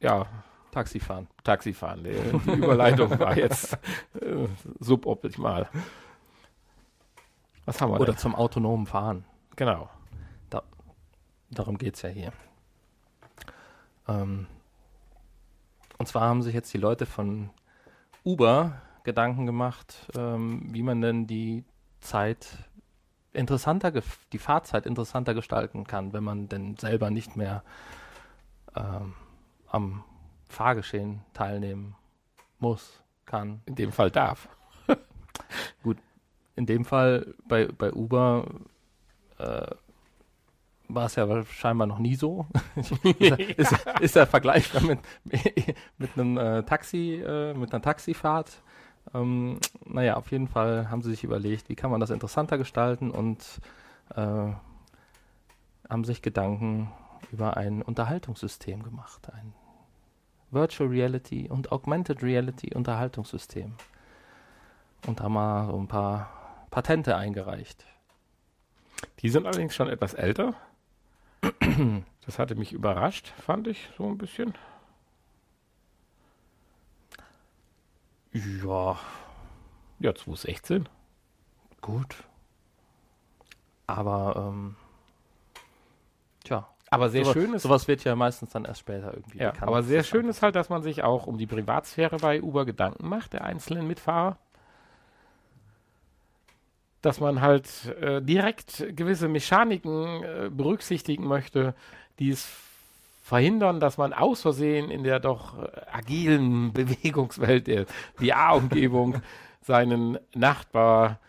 ja, 0.00 0.26
Taxifahren. 0.70 1.28
Taxifahren. 1.44 2.04
Die, 2.04 2.10
die 2.10 2.58
Überleitung 2.58 3.18
war 3.18 3.36
jetzt 3.36 3.74
äh, 4.20 4.48
suboptimal. 4.78 5.68
Was 7.64 7.80
haben 7.80 7.92
wir 7.92 8.00
Oder 8.00 8.12
denn? 8.12 8.18
zum 8.18 8.34
autonomen 8.34 8.86
Fahren. 8.86 9.24
Genau. 9.56 9.90
Da, 10.50 10.62
darum 11.50 11.78
geht 11.78 11.96
es 11.96 12.02
ja 12.02 12.08
hier. 12.08 12.32
Ähm, 14.06 14.46
und 15.98 16.06
zwar 16.06 16.22
haben 16.22 16.42
sich 16.42 16.54
jetzt 16.54 16.72
die 16.72 16.78
Leute 16.78 17.06
von 17.06 17.50
Uber 18.24 18.80
Gedanken 19.04 19.46
gemacht, 19.46 20.08
ähm, 20.16 20.62
wie 20.72 20.82
man 20.82 21.00
denn 21.00 21.26
die 21.26 21.64
Zeit 22.00 22.46
interessanter, 23.32 23.92
die 24.32 24.38
Fahrzeit 24.38 24.86
interessanter 24.86 25.34
gestalten 25.34 25.86
kann, 25.86 26.12
wenn 26.12 26.24
man 26.24 26.48
denn 26.48 26.76
selber 26.76 27.10
nicht 27.10 27.36
mehr 27.36 27.62
ähm, 28.76 29.14
am 29.66 30.04
Fahrgeschehen 30.48 31.22
teilnehmen 31.34 31.94
muss, 32.58 33.02
kann. 33.26 33.62
In 33.66 33.74
dem 33.74 33.92
Fall 33.92 34.10
darf. 34.10 34.48
Gut, 35.82 35.98
in 36.56 36.66
dem 36.66 36.84
Fall 36.84 37.34
bei, 37.46 37.66
bei 37.66 37.92
Uber 37.92 38.46
äh, 39.38 39.74
war 40.88 41.06
es 41.06 41.16
ja 41.16 41.44
scheinbar 41.44 41.86
noch 41.86 41.98
nie 41.98 42.14
so. 42.14 42.46
ist, 43.18 43.38
ist, 43.56 43.86
ist 44.00 44.16
er 44.16 44.26
vergleichbar 44.26 44.82
mit, 44.82 44.98
mit 45.98 46.10
einem 46.14 46.38
äh, 46.38 46.62
Taxi, 46.64 47.22
äh, 47.24 47.54
mit 47.54 47.72
einer 47.72 47.82
Taxifahrt. 47.82 48.62
Ähm, 49.14 49.58
naja, 49.84 50.16
auf 50.16 50.30
jeden 50.30 50.48
Fall 50.48 50.90
haben 50.90 51.02
sie 51.02 51.10
sich 51.10 51.24
überlegt, 51.24 51.68
wie 51.68 51.76
kann 51.76 51.90
man 51.90 52.00
das 52.00 52.10
interessanter 52.10 52.58
gestalten 52.58 53.10
und 53.10 53.44
äh, 54.14 54.52
haben 55.88 56.04
sich 56.04 56.22
Gedanken 56.22 56.90
über 57.32 57.56
ein 57.56 57.82
Unterhaltungssystem 57.82 58.82
gemacht. 58.82 59.28
Ein 59.32 59.54
Virtual 60.50 60.88
Reality 60.88 61.48
und 61.48 61.72
Augmented 61.72 62.22
Reality 62.22 62.74
Unterhaltungssystem. 62.74 63.74
Und 65.06 65.20
haben 65.20 65.34
mal 65.34 65.66
so 65.66 65.78
ein 65.78 65.88
paar 65.88 66.30
Patente 66.70 67.16
eingereicht. 67.16 67.86
Die 69.20 69.28
sind 69.28 69.46
allerdings 69.46 69.74
schon 69.74 69.88
etwas 69.88 70.14
älter. 70.14 70.54
Das 72.28 72.38
hatte 72.38 72.56
mich 72.56 72.74
überrascht, 72.74 73.32
fand 73.40 73.68
ich 73.68 73.88
so 73.96 74.06
ein 74.06 74.18
bisschen. 74.18 74.52
Ja. 78.34 78.98
Ja, 79.98 80.14
2016. 80.14 80.90
Gut. 81.80 82.16
Aber, 83.86 84.34
ähm, 84.36 84.76
tja. 86.44 86.68
Aber 86.90 87.08
sehr 87.08 87.24
sowas, 87.24 87.32
schön 87.32 87.54
ist. 87.54 87.62
Sowas 87.62 87.88
wird 87.88 88.04
ja 88.04 88.14
meistens 88.14 88.50
dann 88.50 88.66
erst 88.66 88.80
später 88.80 89.14
irgendwie 89.14 89.38
ja, 89.38 89.52
bekannt. 89.52 89.68
Aber 89.68 89.82
sehr 89.82 90.02
schön 90.02 90.28
ist 90.28 90.42
halt, 90.42 90.54
dass 90.54 90.68
man 90.68 90.82
sich 90.82 91.02
auch 91.02 91.26
um 91.26 91.38
die 91.38 91.46
Privatsphäre 91.46 92.18
bei 92.18 92.42
Uber 92.42 92.66
Gedanken 92.66 93.08
macht, 93.08 93.32
der 93.32 93.44
einzelnen 93.44 93.86
Mitfahrer. 93.86 94.38
Dass 97.02 97.20
man 97.20 97.40
halt 97.40 97.68
äh, 98.00 98.20
direkt 98.20 98.84
gewisse 98.96 99.28
Mechaniken 99.28 100.22
äh, 100.22 100.50
berücksichtigen 100.50 101.26
möchte, 101.26 101.74
die 102.18 102.30
es 102.30 102.48
verhindern, 103.22 103.78
dass 103.78 103.98
man 103.98 104.12
aus 104.12 104.42
Versehen 104.42 104.90
in 104.90 105.04
der 105.04 105.20
doch 105.20 105.58
äh, 105.58 105.68
agilen 105.92 106.72
Bewegungswelt 106.74 107.66
der 107.66 107.86
VR-Umgebung 108.16 109.22
seinen 109.62 110.18
Nachbar, 110.34 111.20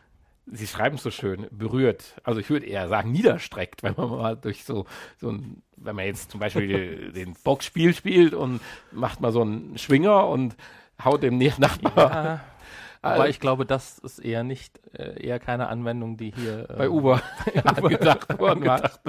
Sie 0.51 0.65
schreiben 0.65 0.95
es 0.95 1.03
so 1.03 1.11
schön, 1.11 1.45
berührt. 1.51 2.15
Also 2.23 2.39
ich 2.39 2.49
würde 2.49 2.65
eher 2.65 2.87
sagen 2.87 3.11
niederstreckt, 3.11 3.83
wenn 3.83 3.93
man 3.95 4.09
mal 4.09 4.35
durch 4.35 4.63
so, 4.63 4.85
so 5.17 5.29
ein, 5.29 5.61
wenn 5.75 5.95
man 5.95 6.05
jetzt 6.05 6.31
zum 6.31 6.39
Beispiel 6.39 7.11
den 7.15 7.35
Boxspiel 7.43 7.93
spielt 7.93 8.33
und 8.33 8.59
macht 8.91 9.21
mal 9.21 9.31
so 9.31 9.41
einen 9.41 9.77
Schwinger 9.77 10.27
und 10.27 10.55
haut 11.03 11.21
dem 11.21 11.37
Nachbar. 11.37 12.11
Ja. 12.11 12.41
Aber 13.01 13.13
also, 13.13 13.25
ich 13.27 13.39
glaube, 13.39 13.65
das 13.65 13.97
ist 13.99 14.19
eher 14.19 14.43
nicht, 14.43 14.79
äh, 14.93 15.25
eher 15.25 15.39
keine 15.39 15.67
Anwendung, 15.69 16.17
die 16.17 16.31
hier 16.31 16.67
bei 16.77 16.85
äh, 16.85 16.89
Uber, 16.89 17.21
Uber 17.77 17.89
gedacht 17.89 18.39
worden 18.39 18.65
war. 18.65 18.91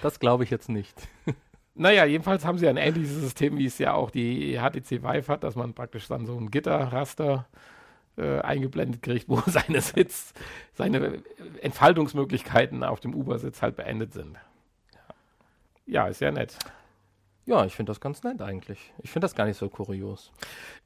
Das 0.00 0.20
glaube 0.20 0.44
ich 0.44 0.50
jetzt 0.50 0.68
nicht. 0.68 0.94
Naja, 1.74 2.04
jedenfalls 2.04 2.44
haben 2.44 2.56
sie 2.56 2.68
ein 2.68 2.76
ähnliches 2.76 3.16
System, 3.16 3.58
wie 3.58 3.66
es 3.66 3.78
ja 3.78 3.94
auch 3.94 4.12
die 4.12 4.60
HTC 4.60 5.02
Vive 5.02 5.26
hat, 5.26 5.42
dass 5.42 5.56
man 5.56 5.74
praktisch 5.74 6.06
dann 6.06 6.24
so 6.24 6.36
ein 6.36 6.52
Gitterraster 6.52 7.48
äh, 8.16 8.38
eingeblendet 8.42 9.02
kriegt, 9.02 9.28
wo 9.28 9.42
seine 9.46 9.80
Sitz, 9.80 10.34
seine 10.74 11.22
Entfaltungsmöglichkeiten 11.62 12.84
auf 12.84 13.00
dem 13.00 13.12
Uber-Sitz 13.12 13.60
halt 13.60 13.74
beendet 13.74 14.12
sind. 14.12 14.36
Ja, 15.86 16.06
ist 16.06 16.20
ja 16.20 16.30
nett. 16.30 16.56
Ja, 17.50 17.64
ich 17.64 17.74
finde 17.74 17.90
das 17.90 18.00
ganz 18.00 18.22
nett 18.22 18.40
eigentlich. 18.42 18.92
Ich 19.02 19.10
finde 19.10 19.24
das 19.24 19.34
gar 19.34 19.44
nicht 19.44 19.56
so 19.56 19.68
kurios. 19.68 20.30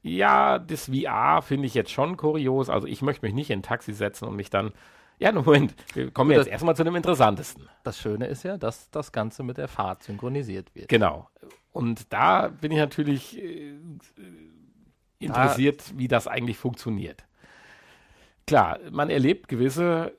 Ja, 0.02 0.58
das 0.58 0.86
VR 0.86 1.42
finde 1.42 1.66
ich 1.66 1.74
jetzt 1.74 1.90
schon 1.90 2.16
kurios. 2.16 2.70
Also 2.70 2.86
ich 2.86 3.02
möchte 3.02 3.26
mich 3.26 3.34
nicht 3.34 3.50
in 3.50 3.58
ein 3.58 3.62
Taxi 3.62 3.92
setzen 3.92 4.26
und 4.26 4.34
mich 4.34 4.48
dann 4.48 4.72
ja, 5.18 5.30
Moment, 5.32 5.74
wir 5.92 6.10
kommen 6.10 6.30
jetzt 6.30 6.48
erstmal 6.48 6.74
zu 6.74 6.82
dem 6.82 6.96
Interessantesten. 6.96 7.68
Das 7.82 7.98
Schöne 8.00 8.26
ist 8.28 8.44
ja, 8.44 8.56
dass 8.56 8.90
das 8.90 9.12
Ganze 9.12 9.42
mit 9.42 9.58
der 9.58 9.68
Fahrt 9.68 10.04
synchronisiert 10.04 10.74
wird. 10.74 10.88
Genau. 10.88 11.28
Und 11.72 12.10
da 12.14 12.48
bin 12.48 12.72
ich 12.72 12.78
natürlich 12.78 13.38
äh, 13.38 13.74
interessiert, 15.18 15.90
da, 15.90 15.98
wie 15.98 16.08
das 16.08 16.26
eigentlich 16.26 16.56
funktioniert. 16.56 17.24
Klar, 18.46 18.78
man 18.90 19.10
erlebt 19.10 19.48
gewisse 19.48 20.16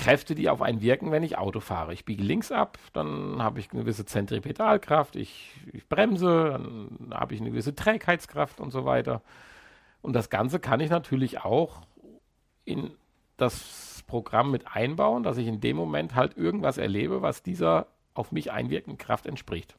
Kräfte, 0.00 0.34
die 0.34 0.48
auf 0.48 0.62
einen 0.62 0.80
wirken, 0.80 1.10
wenn 1.10 1.22
ich 1.22 1.36
Auto 1.36 1.60
fahre. 1.60 1.92
Ich 1.92 2.06
biege 2.06 2.22
links 2.22 2.50
ab, 2.50 2.78
dann 2.94 3.42
habe 3.42 3.60
ich 3.60 3.70
eine 3.70 3.82
gewisse 3.82 4.06
Zentripetalkraft, 4.06 5.14
ich, 5.14 5.60
ich 5.74 5.86
bremse, 5.86 6.52
dann 6.52 7.10
habe 7.12 7.34
ich 7.34 7.40
eine 7.40 7.50
gewisse 7.50 7.74
Trägheitskraft 7.74 8.60
und 8.60 8.70
so 8.70 8.86
weiter. 8.86 9.20
Und 10.00 10.14
das 10.14 10.30
Ganze 10.30 10.58
kann 10.58 10.80
ich 10.80 10.88
natürlich 10.88 11.44
auch 11.44 11.82
in 12.64 12.92
das 13.36 14.02
Programm 14.06 14.50
mit 14.50 14.74
einbauen, 14.74 15.22
dass 15.22 15.36
ich 15.36 15.46
in 15.46 15.60
dem 15.60 15.76
Moment 15.76 16.14
halt 16.14 16.34
irgendwas 16.34 16.78
erlebe, 16.78 17.20
was 17.20 17.42
dieser 17.42 17.86
auf 18.14 18.32
mich 18.32 18.50
einwirkenden 18.50 18.96
Kraft 18.96 19.26
entspricht. 19.26 19.76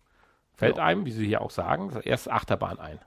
Fällt 0.53 0.77
ja. 0.77 0.83
einem, 0.83 1.07
wie 1.07 1.11
Sie 1.11 1.25
hier 1.25 1.41
auch 1.41 1.49
sagen, 1.49 1.89
das 1.91 2.05
erste 2.05 2.31
Achterbahn 2.31 2.79
ein. 2.79 2.99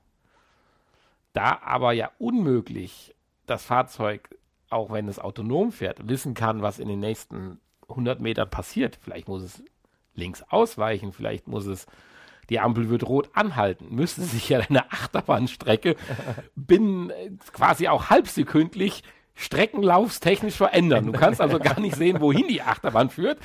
Da 1.33 1.61
aber 1.63 1.93
ja 1.93 2.11
unmöglich 2.19 3.15
das 3.47 3.65
Fahrzeug, 3.65 4.37
auch 4.71 4.93
wenn 4.93 5.09
es 5.09 5.19
autonom 5.19 5.73
fährt, 5.73 6.09
wissen 6.09 6.35
kann, 6.35 6.63
was 6.63 6.79
in 6.79 6.89
den 6.89 7.01
nächsten 7.01 7.61
100 7.89 8.21
Metern 8.21 8.51
passiert. 8.51 8.99
Vielleicht 9.01 9.29
muss 9.29 9.43
es 9.43 9.63
links 10.15 10.43
ausweichen, 10.49 11.13
vielleicht 11.13 11.49
muss 11.49 11.67
es, 11.67 11.87
die 12.51 12.61
Ampel 12.61 12.89
wird 12.89 13.05
rot 13.05 13.31
anhalten, 13.35 13.95
müsste 13.95 14.23
sich 14.23 14.49
ja 14.49 14.61
eine 14.61 14.91
Achterbahnstrecke 14.91 15.97
binnen 16.55 17.13
quasi 17.53 17.89
auch 17.89 18.11
halbsekündlich 18.11 19.03
streckenlaufstechnisch 19.35 20.55
verändern. 20.55 21.07
Du 21.07 21.13
kannst 21.13 21.41
also 21.41 21.59
gar 21.59 21.81
nicht 21.81 21.97
sehen, 21.97 22.21
wohin 22.21 22.47
die 22.47 22.63
Achterbahn 22.63 23.11
führt. 23.11 23.39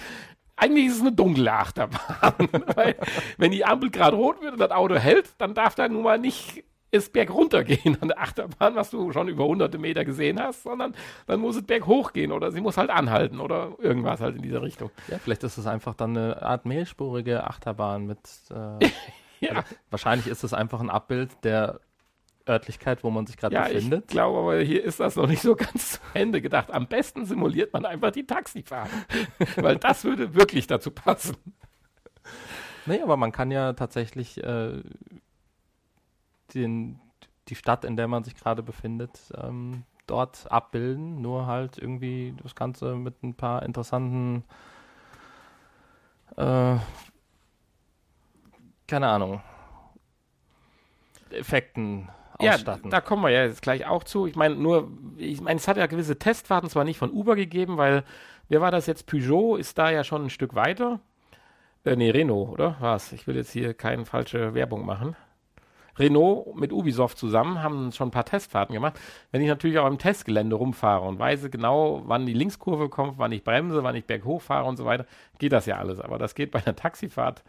Eigentlich 0.56 0.88
ist 0.88 0.96
es 0.98 1.02
eine 1.02 1.14
dunkle 1.14 1.52
Achterbahn. 1.52 2.50
Weil, 2.76 2.96
wenn 3.38 3.52
die 3.52 3.66
Ampel 3.66 3.90
gerade 3.90 4.16
rot 4.16 4.42
wird 4.42 4.54
und 4.54 4.60
das 4.60 4.72
Auto 4.72 4.96
hält, 4.96 5.34
dann 5.40 5.56
darf 5.56 5.74
da 5.74 5.88
nun 5.88 6.04
mal 6.04 6.20
nicht 6.20 6.64
es 6.92 7.10
berg 7.10 7.32
runtergehen 7.32 7.98
an 8.02 8.10
der 8.10 8.20
Achterbahn, 8.20 8.76
was 8.76 8.90
du 8.90 9.12
schon 9.12 9.28
über 9.28 9.46
hunderte 9.46 9.78
Meter 9.78 10.06
gesehen 10.06 10.40
hast, 10.40 10.64
sondern 10.64 10.96
dann 11.28 11.40
muss 11.40 11.56
es 11.56 11.64
berg 11.64 11.86
hochgehen 11.86 12.32
oder 12.32 12.52
sie 12.52 12.62
muss 12.62 12.78
halt 12.78 12.90
anhalten 12.90 13.40
oder 13.40 13.74
irgendwas 13.80 14.22
halt 14.22 14.36
in 14.36 14.42
dieser 14.42 14.62
Richtung. 14.62 14.90
Ja, 15.08 15.20
vielleicht 15.20 15.44
ist 15.44 15.58
es 15.58 15.68
einfach 15.68 15.94
dann 15.94 16.18
eine 16.18 16.42
Art 16.42 16.66
mehrspurige 16.66 17.46
Achterbahn 17.46 18.06
mit. 18.08 18.20
Äh, 18.50 18.86
ja. 19.40 19.52
Also 19.52 19.62
wahrscheinlich 19.90 20.28
ist 20.28 20.44
es 20.44 20.54
einfach 20.54 20.80
ein 20.80 20.90
Abbild 20.90 21.32
der 21.44 21.80
Örtlichkeit, 22.48 23.04
wo 23.04 23.12
man 23.12 23.28
sich 23.28 23.38
gerade 23.38 23.54
ja, 23.54 23.68
befindet. 23.68 24.06
Ich 24.08 24.12
glaube 24.12 24.40
aber, 24.40 24.60
hier 24.60 24.84
ist 24.84 25.00
das 25.00 25.16
noch 25.16 25.28
nicht 25.28 25.42
so 25.42 25.56
ganz 25.56 25.94
zu 25.94 26.00
Ende 26.16 26.42
gedacht. 26.42 26.72
Am 26.72 26.88
besten 26.88 27.26
simuliert 27.26 27.72
man 27.74 27.86
einfach 27.86 28.12
die 28.12 28.26
Taxifahrt, 28.26 28.90
weil 29.58 29.78
das 29.78 30.04
würde 30.04 30.34
wirklich 30.34 30.66
dazu 30.66 30.90
passen. 30.90 31.38
Nee, 32.88 33.02
aber 33.02 33.18
man 33.18 33.32
kann 33.32 33.52
ja 33.52 33.74
tatsächlich 33.74 34.44
äh, 34.44 34.82
den, 36.54 37.00
die 37.48 37.56
Stadt, 37.56 37.86
in 37.86 37.98
der 37.98 38.08
man 38.08 38.24
sich 38.24 38.36
gerade 38.36 38.64
befindet, 38.64 39.20
ähm, 39.36 39.84
dort 40.08 40.52
abbilden, 40.52 41.22
nur 41.22 41.46
halt 41.46 41.78
irgendwie 41.78 42.34
das 42.42 42.56
Ganze 42.56 42.96
mit 42.96 43.22
ein 43.24 43.36
paar 43.36 43.64
interessanten 43.64 44.44
äh, 46.36 46.78
keine 48.88 49.08
Ahnung 49.08 49.42
Effekten 51.32 52.10
ausstatten. 52.38 52.86
Ja, 52.86 52.90
da 52.90 53.02
kommen 53.02 53.24
wir 53.24 53.30
ja 53.30 53.46
jetzt 53.46 53.62
gleich 53.62 53.86
auch 53.86 54.04
zu. 54.04 54.26
Ich 54.26 54.36
meine, 54.36 54.56
nur, 54.56 54.90
ich 55.18 55.42
meine, 55.42 55.58
es 55.58 55.68
hat 55.68 55.78
ja 55.78 55.86
gewisse 55.86 56.18
Testfahrten 56.18 56.70
zwar 56.70 56.84
nicht 56.84 56.98
von 56.98 57.12
Uber 57.12 57.36
gegeben, 57.36 57.78
weil, 57.78 58.04
wer 58.48 58.62
war 58.62 58.72
das 58.72 58.88
jetzt? 58.88 59.06
Peugeot 59.06 59.58
ist 59.58 59.78
da 59.78 59.92
ja 59.92 60.04
schon 60.04 60.26
ein 60.26 60.30
Stück 60.30 60.56
weiter. 60.56 61.00
Äh, 61.86 61.96
nee, 61.96 62.10
Renault, 62.10 62.50
oder? 62.50 62.78
Was? 62.80 63.12
Ich 63.12 63.28
will 63.28 63.36
jetzt 63.36 63.52
hier 63.52 63.74
keine 63.74 64.06
falsche 64.06 64.54
Werbung 64.56 64.86
machen. 64.86 65.16
Renault 66.00 66.56
mit 66.56 66.72
Ubisoft 66.72 67.18
zusammen 67.18 67.62
haben 67.62 67.92
schon 67.92 68.08
ein 68.08 68.12
paar 68.12 68.26
Testfahrten 68.26 68.74
gemacht. 68.74 69.00
Wenn 69.32 69.42
ich 69.42 69.48
natürlich 69.48 69.78
auch 69.80 69.88
im 69.88 69.98
Testgelände 69.98 70.56
rumfahre 70.56 71.06
und 71.06 71.20
weiß 71.20 71.52
genau, 71.52 72.02
wann 72.06 72.26
die 72.26 72.34
Linkskurve 72.34 72.90
kommt, 72.90 73.18
wann 73.18 73.32
ich 73.32 73.44
bremse, 73.44 73.84
wann 73.84 73.96
ich 73.96 74.06
berghoch 74.06 74.42
fahre 74.42 74.68
und 74.68 74.78
so 74.78 74.86
weiter, 74.86 75.06
geht 75.38 75.52
das 75.52 75.66
ja 75.66 75.78
alles. 75.78 76.00
Aber 76.00 76.18
das 76.18 76.36
geht 76.36 76.52
bei 76.52 76.60
einer 76.66 76.76
Taxifahrt 76.76 77.44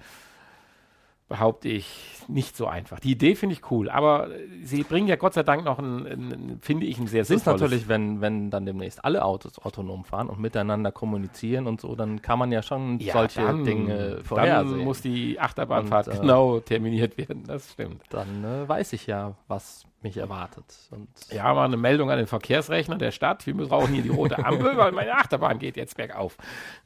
behaupte 1.31 1.68
ich, 1.68 1.87
nicht 2.28 2.57
so 2.57 2.66
einfach. 2.66 3.01
Die 3.01 3.12
Idee 3.12 3.35
finde 3.35 3.55
ich 3.55 3.70
cool, 3.70 3.89
aber 3.89 4.28
sie 4.62 4.83
bringen 4.83 5.09
ja 5.09 5.16
Gott 5.16 5.33
sei 5.33 5.43
Dank 5.43 5.64
noch 5.64 5.78
ein, 5.78 6.07
ein 6.07 6.59
finde 6.61 6.87
ich, 6.87 6.99
ein 6.99 7.07
sehr 7.07 7.24
sinnvolles... 7.24 7.45
Das 7.45 7.55
ist 7.55 7.61
natürlich, 7.62 7.89
wenn, 7.89 8.20
wenn 8.20 8.51
dann 8.51 8.66
demnächst 8.66 9.05
alle 9.05 9.24
Autos 9.24 9.59
autonom 9.61 10.05
fahren 10.05 10.28
und 10.28 10.41
miteinander 10.41 10.93
kommunizieren 10.93 11.66
und 11.66 11.81
so, 11.81 11.95
dann 11.95 12.20
kann 12.20 12.39
man 12.39 12.53
ja 12.53 12.62
schon 12.62 12.99
ja, 12.99 13.12
solche 13.12 13.41
dann, 13.43 13.64
Dinge 13.64 14.18
vorhersehen. 14.24 14.78
Dann 14.78 14.85
muss 14.85 15.01
die 15.01 15.41
Achterbahnfahrt 15.41 16.09
und, 16.09 16.14
äh, 16.14 16.20
genau 16.20 16.61
terminiert 16.61 17.16
werden, 17.16 17.45
das 17.47 17.72
stimmt. 17.72 18.03
Dann 18.11 18.45
äh, 18.45 18.68
weiß 18.68 18.93
ich 18.93 19.07
ja, 19.07 19.35
was 19.47 19.87
mich 20.03 20.16
erwartet. 20.16 20.64
Und 20.90 21.09
ja, 21.30 21.53
mal 21.55 21.64
eine 21.64 21.76
Meldung 21.76 22.11
an 22.11 22.18
den 22.18 22.26
Verkehrsrechner 22.26 22.96
der 22.98 23.11
Stadt. 23.11 23.46
Wir 23.46 23.55
brauchen 23.55 23.92
hier 23.92 24.03
die 24.03 24.09
rote 24.09 24.44
Ampel, 24.44 24.76
weil 24.76 24.92
meine 24.92 25.14
Achterbahn 25.14 25.59
geht 25.59 25.76
jetzt 25.76 25.96
bergauf. 25.96 26.36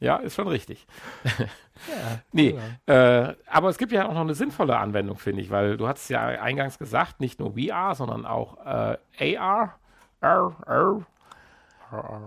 Ja, 0.00 0.16
ist 0.16 0.34
schon 0.34 0.48
richtig. 0.48 0.86
Ja, 1.88 2.20
nee, 2.30 2.56
ja. 2.86 3.26
Äh, 3.26 3.36
aber 3.48 3.68
es 3.68 3.78
gibt 3.78 3.90
ja 3.90 4.06
auch 4.08 4.14
noch 4.14 4.20
eine 4.20 4.34
sinnvolle 4.34 4.78
Anwendung, 4.78 5.18
finde 5.18 5.42
ich, 5.42 5.50
weil 5.50 5.76
du 5.76 5.88
hast 5.88 6.08
ja 6.08 6.24
eingangs 6.24 6.78
gesagt, 6.78 7.18
nicht 7.18 7.40
nur 7.40 7.54
VR, 7.54 7.96
sondern 7.96 8.26
auch 8.26 8.64
äh, 8.64 9.36
AR, 9.36 9.74
R, 10.20 10.56
R, 10.66 11.02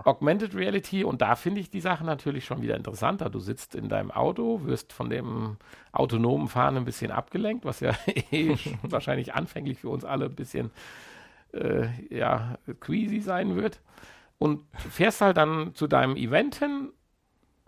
Augmented 0.05 0.55
Reality 0.55 1.03
und 1.03 1.22
da 1.22 1.36
finde 1.36 1.61
ich 1.61 1.70
die 1.70 1.80
Sache 1.80 2.03
natürlich 2.03 2.45
schon 2.45 2.61
wieder 2.61 2.76
interessanter. 2.76 3.30
Du 3.30 3.39
sitzt 3.39 3.76
in 3.76 3.89
deinem 3.89 4.11
Auto, 4.11 4.65
wirst 4.65 4.93
von 4.93 5.09
dem 5.09 5.57
autonomen 5.91 6.47
Fahren 6.47 6.78
ein 6.78 6.86
bisschen 6.86 7.11
abgelenkt, 7.11 7.65
was 7.65 7.80
ja 7.80 7.91
eh 8.32 8.55
wahrscheinlich 8.84 9.34
anfänglich 9.34 9.80
für 9.80 9.89
uns 9.89 10.05
alle 10.05 10.26
ein 10.26 10.36
bisschen 10.36 10.72
äh, 11.53 11.88
ja, 12.09 12.57
queasy 12.80 13.20
sein 13.20 13.55
wird. 13.55 13.82
Und 14.39 14.63
fährst 14.74 15.22
halt 15.22 15.38
dann 15.38 15.74
zu 15.74 15.88
deinem 15.88 16.15
Event 16.15 16.55
hin, 16.55 16.89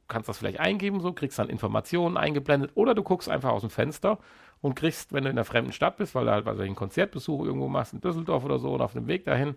kannst 0.08 0.30
das 0.30 0.38
vielleicht 0.38 0.60
eingeben, 0.60 1.00
so, 1.00 1.14
kriegst 1.14 1.40
dann 1.40 1.50
Informationen 1.50 2.18
eingeblendet 2.18 2.72
oder 2.76 2.94
du 2.94 3.04
guckst 3.04 3.30
einfach 3.30 3.52
aus 3.52 3.62
dem 3.62 3.70
Fenster 3.70 4.20
und 4.62 4.76
kriegst, 4.76 5.14
wenn 5.14 5.24
du 5.24 5.30
in 5.30 5.38
einer 5.38 5.46
fremden 5.46 5.72
Stadt 5.72 5.98
bist, 5.98 6.16
weil 6.16 6.26
du 6.26 6.32
halt 6.32 6.48
also 6.48 6.62
einen 6.62 6.76
Konzertbesuch 6.76 7.46
irgendwo 7.46 7.68
machst 7.68 7.94
in 7.94 8.02
Düsseldorf 8.02 8.44
oder 8.44 8.60
so 8.60 8.74
und 8.74 8.82
auf 8.82 8.94
dem 8.94 9.08
Weg 9.08 9.26
dahin, 9.26 9.56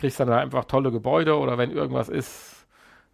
kriegst 0.00 0.18
dann 0.18 0.30
einfach 0.30 0.64
tolle 0.64 0.90
Gebäude 0.90 1.38
oder 1.38 1.58
wenn 1.58 1.70
irgendwas 1.70 2.08
ist, 2.08 2.66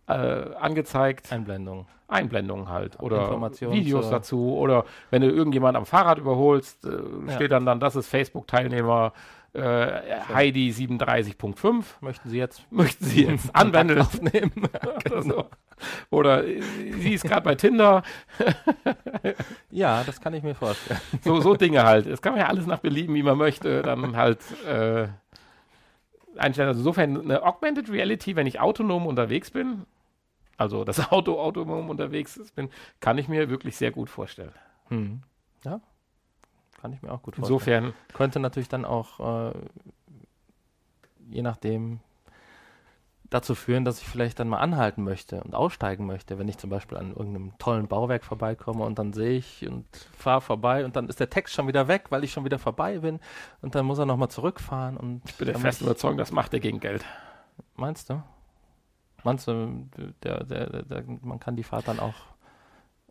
äh, 0.06 0.12
angezeigt. 0.12 1.32
Einblendung. 1.32 1.86
Einblendungen 2.08 2.68
halt. 2.68 3.00
Oder 3.00 3.28
Videos 3.72 4.08
dazu. 4.08 4.56
Oder 4.56 4.84
wenn 5.10 5.22
du 5.22 5.28
irgendjemand 5.28 5.76
am 5.76 5.84
Fahrrad 5.84 6.18
überholst, 6.18 6.84
äh, 6.84 6.90
ja. 7.26 7.32
steht 7.34 7.50
dann 7.50 7.66
dann, 7.66 7.80
das 7.80 7.96
ist 7.96 8.06
Facebook-Teilnehmer 8.06 9.12
äh, 9.52 10.20
Heidi 10.32 10.70
37.5. 10.70 11.84
Möchten 12.00 12.28
Sie 12.28 12.38
jetzt? 12.38 12.70
Möchten 12.70 13.04
Sie 13.04 13.24
jetzt 13.24 13.54
Anwendung 13.56 13.98
aufnehmen? 14.02 14.52
oder, 15.10 15.22
so. 15.22 15.44
oder 16.10 16.44
sie 16.44 17.14
ist 17.14 17.24
gerade 17.24 17.42
bei 17.42 17.54
Tinder. 17.56 18.02
ja, 19.70 20.04
das 20.04 20.20
kann 20.20 20.34
ich 20.34 20.44
mir 20.44 20.54
vorstellen. 20.54 21.00
so, 21.22 21.40
so 21.40 21.54
Dinge 21.54 21.82
halt. 21.82 22.06
Das 22.06 22.22
kann 22.22 22.34
man 22.34 22.42
ja 22.42 22.48
alles 22.48 22.66
nach 22.66 22.78
Belieben, 22.78 23.14
wie 23.16 23.24
man 23.24 23.38
möchte, 23.38 23.82
dann 23.82 24.16
halt 24.16 24.40
äh, 24.64 25.08
einstellen. 26.38 26.68
Also 26.68 26.80
insofern 26.80 27.20
eine 27.20 27.42
Augmented 27.42 27.90
Reality, 27.90 28.36
wenn 28.36 28.46
ich 28.46 28.60
autonom 28.60 29.06
unterwegs 29.06 29.50
bin, 29.50 29.86
also 30.56 30.84
das 30.84 31.00
Auto 31.12 31.40
autonom 31.40 31.90
unterwegs 31.90 32.40
bin, 32.54 32.70
kann 33.00 33.18
ich 33.18 33.28
mir 33.28 33.50
wirklich 33.50 33.76
sehr 33.76 33.90
gut 33.90 34.10
vorstellen. 34.10 34.52
Hm. 34.88 35.22
Ja, 35.64 35.80
kann 36.80 36.92
ich 36.92 37.02
mir 37.02 37.12
auch 37.12 37.22
gut 37.22 37.36
vorstellen. 37.36 37.84
Insofern 37.86 37.94
könnte 38.12 38.40
natürlich 38.40 38.68
dann 38.68 38.84
auch, 38.84 39.50
äh, 39.50 39.52
je 41.28 41.42
nachdem, 41.42 42.00
dazu 43.30 43.54
führen, 43.54 43.84
dass 43.84 44.00
ich 44.00 44.06
vielleicht 44.06 44.38
dann 44.38 44.48
mal 44.48 44.58
anhalten 44.58 45.02
möchte 45.02 45.42
und 45.42 45.54
aussteigen 45.54 46.06
möchte, 46.06 46.38
wenn 46.38 46.48
ich 46.48 46.58
zum 46.58 46.70
Beispiel 46.70 46.98
an 46.98 47.10
irgendeinem 47.10 47.56
tollen 47.58 47.88
Bauwerk 47.88 48.24
vorbeikomme 48.24 48.84
und 48.84 48.98
dann 48.98 49.12
sehe 49.12 49.38
ich 49.38 49.66
und 49.68 49.84
fahre 50.16 50.40
vorbei 50.40 50.84
und 50.84 50.96
dann 50.96 51.08
ist 51.08 51.20
der 51.20 51.30
Text 51.30 51.54
schon 51.54 51.66
wieder 51.66 51.88
weg, 51.88 52.06
weil 52.10 52.24
ich 52.24 52.32
schon 52.32 52.44
wieder 52.44 52.58
vorbei 52.58 52.98
bin 52.98 53.20
und 53.62 53.74
dann 53.74 53.86
muss 53.86 53.98
er 53.98 54.06
nochmal 54.06 54.28
zurückfahren 54.28 54.96
und 54.96 55.22
ich 55.26 55.34
bin 55.36 55.46
der 55.46 55.58
festen 55.58 55.84
Überzeugung, 55.84 56.18
das 56.18 56.32
macht 56.32 56.54
er 56.54 56.60
gegen 56.60 56.80
Geld. 56.80 57.04
Meinst 57.74 58.10
du? 58.10 58.22
Meinst 59.24 59.48
du, 59.48 59.88
der, 60.22 60.44
der, 60.44 60.82
der 60.84 61.04
man 61.22 61.40
kann 61.40 61.56
die 61.56 61.64
Fahrt 61.64 61.88
dann 61.88 61.98
auch 61.98 62.14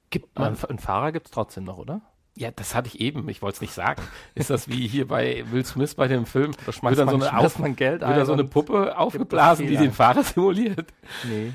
Gibt 0.09 0.37
man, 0.39 0.55
einen 0.55 0.79
Fahrer 0.79 1.11
gibt 1.11 1.27
es 1.27 1.31
trotzdem 1.31 1.65
noch, 1.65 1.77
oder? 1.77 2.01
Ja, 2.37 2.51
das 2.51 2.75
hatte 2.75 2.89
ich 2.89 2.99
eben. 2.99 3.29
Ich 3.29 3.41
wollte 3.41 3.55
es 3.55 3.61
nicht 3.61 3.73
sagen. 3.73 4.01
Ist 4.33 4.49
das 4.49 4.67
wie 4.67 4.87
hier 4.87 5.07
bei 5.07 5.45
Will 5.51 5.65
Smith 5.65 5.95
bei 5.95 6.07
dem 6.07 6.25
Film? 6.25 6.51
Da 6.65 6.73
schmeißt 6.73 6.97
man, 6.97 7.21
so 7.21 7.27
eine, 7.27 7.37
auf, 7.37 7.59
man 7.59 7.77
Geld 7.77 8.03
ein 8.03 8.15
wird 8.15 8.25
so 8.25 8.33
eine 8.33 8.43
Puppe 8.43 8.97
aufgeblasen, 8.97 9.67
die 9.67 9.77
den 9.77 9.93
Fahrer 9.93 10.23
simuliert? 10.23 10.93
Nee. 11.23 11.53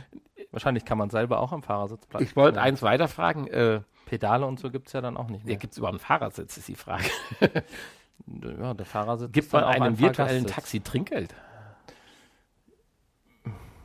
Wahrscheinlich 0.53 0.85
kann 0.87 0.97
man 0.97 1.11
selber 1.11 1.41
auch 1.41 1.53
am 1.53 1.63
Fahrersitz 1.63 2.07
bleiben. 2.07 2.25
Ich 2.25 2.35
wollte 2.35 2.61
eins 2.61 2.83
weiterfragen. 2.83 3.47
Äh, 3.49 3.83
Pedale 4.07 4.47
und 4.47 4.59
so 4.59 4.71
gibt 4.71 4.89
es 4.89 4.93
ja 4.95 5.01
dann 5.01 5.17
auch 5.17 5.29
nicht 5.29 5.45
mehr. 5.45 5.53
Ja, 5.53 5.59
gibt 5.59 5.73
es 5.73 5.79
überhaupt 5.79 5.95
einen 5.95 6.01
Fahrersitz, 6.01 6.57
ist 6.57 6.67
die 6.67 6.75
Frage. 6.75 7.05
ja, 8.27 8.75
der 8.75 8.87
Fahrersitz 8.87 9.31
Gibt 9.33 9.53
man 9.53 9.65
einem 9.65 9.99
virtuellen 9.99 10.47
Taxi 10.47 10.81
Trinkgeld? 10.81 11.35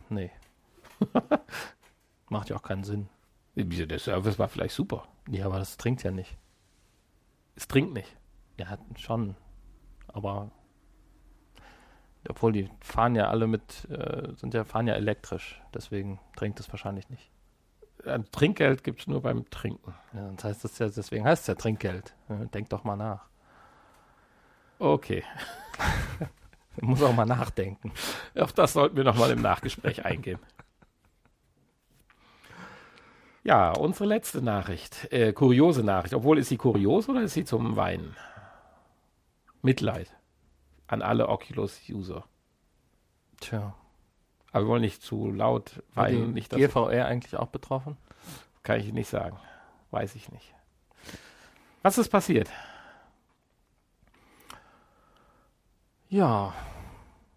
Nee. 0.10 0.32
Macht 2.30 2.50
ja 2.50 2.56
auch 2.56 2.64
keinen 2.64 2.84
Sinn. 2.84 3.10
Der 3.56 4.00
Service 4.00 4.40
war 4.40 4.48
vielleicht 4.48 4.74
super. 4.74 5.08
Ja, 5.30 5.46
aber 5.46 5.60
das 5.60 5.78
trinkt 5.78 6.02
ja 6.04 6.12
nicht. 6.12 6.38
Es 7.56 7.68
trinkt 7.68 7.94
nicht. 7.94 8.16
Ja, 8.58 8.78
schon. 8.98 9.36
Aber 10.08 10.52
obwohl 12.28 12.52
die 12.52 12.70
fahren 12.80 13.16
ja 13.16 13.30
alle 13.30 13.48
mit, 13.48 13.88
äh, 13.90 14.34
sind 14.36 14.54
ja, 14.54 14.64
fahren 14.64 14.88
ja 14.88 14.96
elektrisch, 14.96 15.62
deswegen 15.74 16.20
trinkt 16.36 16.60
es 16.60 16.72
wahrscheinlich 16.72 17.10
nicht. 17.10 17.30
Ein 18.06 18.26
Trinkgeld 18.32 18.84
gibt 18.84 19.02
es 19.02 19.08
nur 19.08 19.22
beim 19.22 19.50
Trinken. 19.50 19.94
Ja, 20.14 20.30
das 20.36 20.44
heißt 20.44 20.64
das 20.64 20.80
ja, 20.80 20.90
deswegen 20.90 21.26
heißt 21.26 21.44
es 21.44 21.48
ja 21.48 21.56
Trinkgeld. 21.56 22.16
Denk 22.54 22.70
doch 22.70 22.84
mal 22.84 22.96
nach. 22.96 23.26
Okay. 24.80 25.24
muss 26.82 27.02
auch 27.02 27.14
mal 27.14 27.26
nachdenken. 27.26 27.92
Auf 28.38 28.54
das 28.54 28.74
sollten 28.74 28.98
wir 28.98 29.04
nochmal 29.04 29.32
im 29.32 29.42
Nachgespräch 29.42 30.06
eingehen. 30.06 30.40
Ja, 33.46 33.74
unsere 33.78 34.06
letzte 34.06 34.42
Nachricht. 34.42 35.08
Äh, 35.12 35.32
kuriose 35.32 35.84
Nachricht. 35.84 36.16
Obwohl, 36.16 36.40
ist 36.40 36.50
sie 36.50 36.58
kurios 36.58 37.08
oder 37.08 37.22
ist 37.22 37.36
sie 37.36 37.46
zum 37.46 37.76
Weinen? 37.76 38.16
Mitleid 39.62 40.12
an 40.88 41.04
alle 41.04 41.30
Oculus-User. 41.30 42.26
Tja. 43.40 43.76
Aber 44.52 44.64
wir 44.66 44.68
wollen 44.70 44.82
nicht 44.82 45.04
zu 45.04 45.32
laut 45.32 45.84
weinen. 45.94 46.34
Nicht 46.34 46.54
die 46.54 46.58
GVR 46.58 47.06
eigentlich 47.06 47.36
auch 47.38 47.50
betroffen? 47.50 47.98
Kann 48.64 48.80
ich 48.80 48.92
nicht 48.92 49.10
sagen. 49.10 49.38
Weiß 49.92 50.16
ich 50.16 50.32
nicht. 50.32 50.54
Was 51.84 52.00
ist 52.00 52.10
passiert? 52.10 52.50
Ja. 56.10 56.54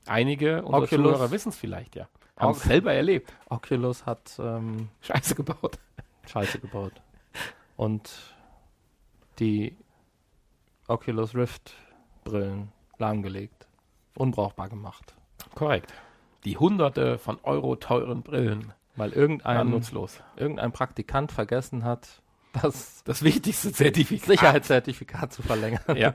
Einige 0.06 0.62
unserer 0.62 0.88
Zuhörer 0.88 1.30
wissen 1.30 1.50
es 1.50 1.56
vielleicht, 1.58 1.96
ja. 1.96 2.08
Haben 2.38 2.52
es 2.52 2.62
selber 2.62 2.94
erlebt. 2.94 3.30
Oculus 3.50 4.06
hat 4.06 4.38
ähm, 4.38 4.88
Scheiße 5.02 5.34
gebaut. 5.34 5.78
Scheiße 6.28 6.58
gebaut. 6.60 6.92
Und 7.76 8.10
die 9.38 9.76
Oculus 10.86 11.34
Rift 11.34 11.74
Brillen 12.24 12.72
lahmgelegt. 12.98 13.66
Unbrauchbar 14.14 14.68
gemacht. 14.68 15.14
Korrekt. 15.54 15.94
Die 16.44 16.56
hunderte 16.56 17.18
von 17.18 17.38
Euro 17.42 17.76
teuren 17.76 18.22
Brillen. 18.22 18.72
Weil 18.96 19.12
irgendein, 19.12 19.70
nutzlos. 19.70 20.20
irgendein 20.36 20.72
Praktikant 20.72 21.30
vergessen 21.30 21.84
hat, 21.84 22.20
das, 22.52 23.04
das 23.04 23.22
wichtigste 23.22 23.72
Zertifikat. 23.72 24.26
Sicherheitszertifikat 24.26 25.32
zu 25.32 25.42
verlängern. 25.42 25.96
Ja. 25.96 26.14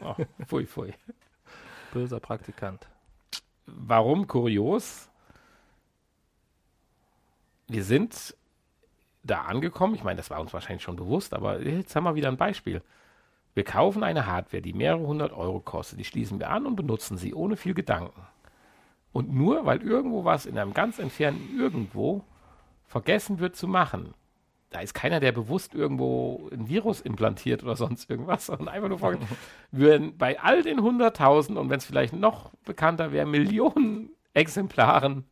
Oh, 0.00 0.14
pfui, 0.44 0.66
pfui. 0.66 0.94
Böser 1.92 2.20
Praktikant. 2.20 2.86
Warum 3.66 4.26
kurios? 4.26 5.08
Wir 7.68 7.84
sind 7.84 8.36
da 9.22 9.42
angekommen. 9.42 9.94
Ich 9.94 10.04
meine, 10.04 10.16
das 10.16 10.30
war 10.30 10.40
uns 10.40 10.52
wahrscheinlich 10.52 10.82
schon 10.82 10.96
bewusst, 10.96 11.34
aber 11.34 11.60
jetzt 11.60 11.94
haben 11.94 12.04
wir 12.04 12.14
wieder 12.14 12.28
ein 12.28 12.36
Beispiel. 12.36 12.82
Wir 13.54 13.64
kaufen 13.64 14.02
eine 14.02 14.26
Hardware, 14.26 14.62
die 14.62 14.72
mehrere 14.72 15.06
hundert 15.06 15.32
Euro 15.32 15.60
kostet, 15.60 15.98
die 15.98 16.04
schließen 16.04 16.38
wir 16.38 16.50
an 16.50 16.66
und 16.66 16.76
benutzen 16.76 17.18
sie 17.18 17.34
ohne 17.34 17.56
viel 17.56 17.74
Gedanken. 17.74 18.22
Und 19.12 19.32
nur 19.32 19.66
weil 19.66 19.82
irgendwo 19.82 20.24
was 20.24 20.46
in 20.46 20.58
einem 20.58 20.72
ganz 20.72 20.98
entfernten 20.98 21.58
Irgendwo 21.58 22.24
vergessen 22.86 23.40
wird 23.40 23.56
zu 23.56 23.68
machen, 23.68 24.14
da 24.72 24.80
ist 24.80 24.94
keiner, 24.94 25.20
der 25.20 25.32
bewusst 25.32 25.74
irgendwo 25.74 26.48
ein 26.50 26.68
Virus 26.68 27.00
implantiert 27.02 27.62
oder 27.62 27.76
sonst 27.76 28.08
irgendwas, 28.08 28.46
sondern 28.46 28.68
einfach 28.68 28.88
nur 28.88 28.98
fragen, 28.98 29.28
würden 29.70 30.16
bei 30.16 30.40
all 30.40 30.62
den 30.62 30.80
hunderttausend 30.80 31.58
und 31.58 31.70
wenn 31.70 31.78
es 31.78 31.84
vielleicht 31.84 32.14
noch 32.14 32.50
bekannter 32.64 33.12
wäre, 33.12 33.26
Millionen 33.26 34.10
Exemplaren, 34.34 35.24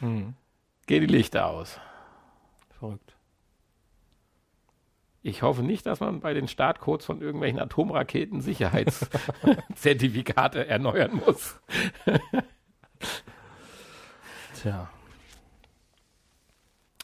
hm. 0.00 0.34
gehen 0.86 1.00
die 1.00 1.06
Lichter 1.06 1.46
aus. 1.46 1.80
Verrückt. 2.78 3.14
Ich 5.22 5.42
hoffe 5.42 5.62
nicht, 5.62 5.84
dass 5.84 6.00
man 6.00 6.20
bei 6.20 6.32
den 6.32 6.48
Startcodes 6.48 7.04
von 7.04 7.20
irgendwelchen 7.20 7.60
Atomraketen 7.60 8.40
Sicherheitszertifikate 8.40 10.66
erneuern 10.66 11.20
muss. 11.26 11.60
Tja. 14.54 14.88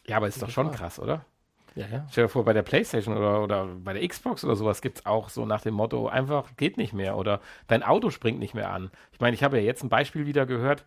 Ja, 0.06 0.16
aber 0.16 0.28
ist 0.28 0.40
doch 0.40 0.50
schon 0.50 0.70
krass, 0.70 0.98
oder? 0.98 1.26
Ja, 1.74 1.86
ja. 1.88 2.06
Stell 2.10 2.24
dir 2.24 2.30
vor, 2.30 2.44
bei 2.44 2.54
der 2.54 2.62
Playstation 2.62 3.18
oder, 3.18 3.42
oder 3.42 3.66
bei 3.66 3.92
der 3.92 4.08
Xbox 4.08 4.44
oder 4.44 4.56
sowas 4.56 4.80
gibt 4.80 4.98
es 4.98 5.06
auch 5.06 5.28
so 5.28 5.44
nach 5.44 5.60
dem 5.60 5.74
Motto, 5.74 6.08
einfach 6.08 6.56
geht 6.56 6.78
nicht 6.78 6.94
mehr 6.94 7.18
oder 7.18 7.40
dein 7.66 7.82
Auto 7.82 8.08
springt 8.08 8.38
nicht 8.38 8.54
mehr 8.54 8.70
an. 8.70 8.90
Ich 9.12 9.20
meine, 9.20 9.34
ich 9.34 9.42
habe 9.42 9.58
ja 9.58 9.62
jetzt 9.62 9.82
ein 9.82 9.90
Beispiel 9.90 10.24
wieder 10.24 10.46
gehört, 10.46 10.86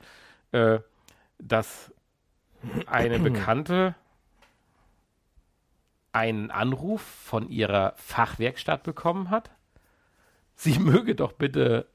äh, 0.52 0.80
dass 1.38 1.94
eine 2.88 3.20
Bekannte 3.20 3.94
einen 6.12 6.52
Anruf 6.52 7.02
von 7.02 7.50
ihrer 7.50 7.94
Fachwerkstatt 7.96 8.84
bekommen 8.84 9.30
hat. 9.30 9.52
Sie 10.56 10.80
möge 10.80 11.16
doch 11.16 11.34
bitte, 11.34 11.88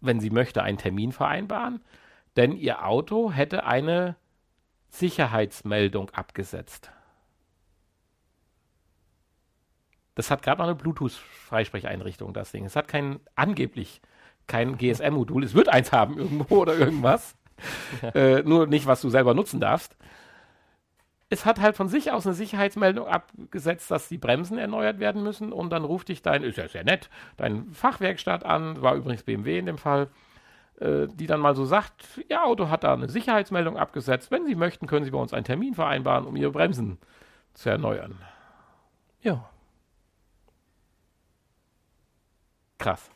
wenn 0.00 0.20
sie 0.20 0.30
möchte, 0.30 0.62
einen 0.62 0.78
Termin 0.78 1.12
vereinbaren, 1.12 1.82
denn 2.36 2.52
ihr 2.52 2.84
Auto 2.86 3.32
hätte 3.32 3.64
eine 3.64 4.16
Sicherheitsmeldung 4.90 6.10
abgesetzt. 6.10 6.90
Das 10.14 10.30
hat 10.30 10.42
gerade 10.42 10.58
noch 10.58 10.66
eine 10.66 10.74
Bluetooth-Freisprecheinrichtung, 10.74 12.32
das 12.32 12.50
Ding. 12.50 12.64
Es 12.64 12.74
hat 12.74 12.88
kein, 12.88 13.20
angeblich 13.36 14.00
kein 14.48 14.76
GSM-Modul. 14.76 15.44
Es 15.44 15.54
wird 15.54 15.68
eins 15.68 15.92
haben 15.92 16.18
irgendwo 16.18 16.56
oder 16.62 16.76
irgendwas. 16.76 17.36
äh, 18.14 18.42
nur 18.42 18.66
nicht, 18.66 18.86
was 18.86 19.00
du 19.00 19.10
selber 19.10 19.34
nutzen 19.34 19.60
darfst. 19.60 19.96
Es 21.30 21.44
hat 21.44 21.60
halt 21.60 21.76
von 21.76 21.88
sich 21.88 22.10
aus 22.10 22.26
eine 22.26 22.34
Sicherheitsmeldung 22.34 23.06
abgesetzt, 23.06 23.90
dass 23.90 24.08
die 24.08 24.16
Bremsen 24.16 24.56
erneuert 24.56 24.98
werden 24.98 25.22
müssen 25.22 25.52
und 25.52 25.70
dann 25.70 25.84
ruft 25.84 26.08
dich 26.08 26.22
dein, 26.22 26.42
ist 26.42 26.56
ja 26.56 26.68
sehr 26.68 26.84
nett, 26.84 27.10
dein 27.36 27.70
Fachwerkstatt 27.72 28.44
an, 28.44 28.80
war 28.80 28.94
übrigens 28.94 29.24
BMW 29.24 29.58
in 29.58 29.66
dem 29.66 29.76
Fall, 29.76 30.08
äh, 30.80 31.06
die 31.12 31.26
dann 31.26 31.40
mal 31.40 31.54
so 31.54 31.66
sagt, 31.66 32.22
Ihr 32.28 32.44
Auto 32.44 32.70
hat 32.70 32.84
da 32.84 32.94
eine 32.94 33.08
Sicherheitsmeldung 33.08 33.76
abgesetzt. 33.76 34.30
Wenn 34.30 34.46
Sie 34.46 34.54
möchten, 34.54 34.86
können 34.86 35.04
Sie 35.04 35.10
bei 35.10 35.18
uns 35.18 35.34
einen 35.34 35.44
Termin 35.44 35.74
vereinbaren, 35.74 36.26
um 36.26 36.34
Ihre 36.36 36.52
Bremsen 36.52 36.98
zu 37.52 37.68
erneuern. 37.68 38.18
Ja. 39.20 39.50
Krass. 42.78 43.10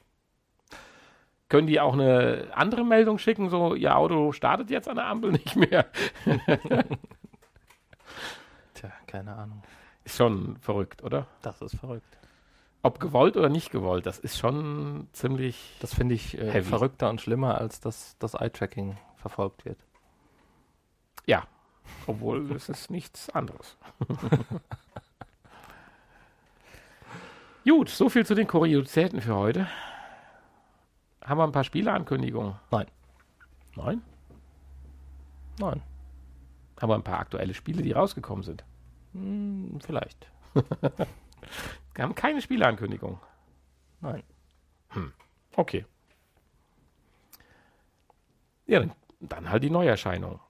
Können 1.48 1.66
die 1.66 1.80
auch 1.80 1.92
eine 1.92 2.48
andere 2.52 2.84
Meldung 2.84 3.18
schicken, 3.18 3.48
so 3.48 3.74
Ihr 3.74 3.96
Auto 3.96 4.32
startet 4.32 4.70
jetzt 4.70 4.88
an 4.88 4.96
der 4.96 5.06
Ampel 5.06 5.32
nicht 5.32 5.56
mehr? 5.56 5.86
Keine 9.12 9.34
Ahnung. 9.36 9.62
Ist 10.04 10.16
schon 10.16 10.56
verrückt, 10.56 11.02
oder? 11.04 11.26
Das 11.42 11.60
ist 11.60 11.76
verrückt. 11.76 12.16
Ob 12.82 12.98
gewollt 12.98 13.36
oder 13.36 13.50
nicht 13.50 13.70
gewollt, 13.70 14.06
das 14.06 14.18
ist 14.18 14.38
schon 14.38 15.06
ziemlich. 15.12 15.76
Das 15.80 15.92
finde 15.92 16.14
ich 16.14 16.38
äh, 16.38 16.62
verrückter 16.62 17.10
und 17.10 17.20
schlimmer, 17.20 17.58
als 17.58 17.78
dass 17.80 18.16
das 18.18 18.32
Eye-Tracking 18.32 18.96
verfolgt 19.16 19.66
wird. 19.66 19.76
Ja. 21.26 21.44
Obwohl 22.06 22.50
es 22.56 22.70
ist 22.70 22.90
nichts 22.90 23.28
anderes. 23.28 23.76
Gut, 27.64 27.90
so 27.90 28.08
viel 28.08 28.24
zu 28.24 28.34
den 28.34 28.46
Kuriositäten 28.46 29.20
für 29.20 29.36
heute. 29.36 29.68
Haben 31.22 31.38
wir 31.38 31.44
ein 31.44 31.52
paar 31.52 31.64
Spieleankündigungen? 31.64 32.54
Nein. 32.70 32.86
Nein? 33.76 34.02
Nein. 35.58 35.82
Haben 36.80 36.88
wir 36.88 36.94
ein 36.94 37.04
paar 37.04 37.20
aktuelle 37.20 37.52
Spiele, 37.52 37.82
die 37.82 37.92
rausgekommen 37.92 38.42
sind? 38.42 38.64
Hm, 39.12 39.78
vielleicht. 39.84 40.30
Wir 41.94 42.04
haben 42.04 42.14
keine 42.14 42.40
Spieleankündigung. 42.40 43.20
Nein. 44.00 44.22
Okay. 45.54 45.84
Ja, 48.66 48.80
dann, 48.80 48.92
dann 49.20 49.50
halt 49.50 49.62
die 49.62 49.70
Neuerscheinung. 49.70 50.40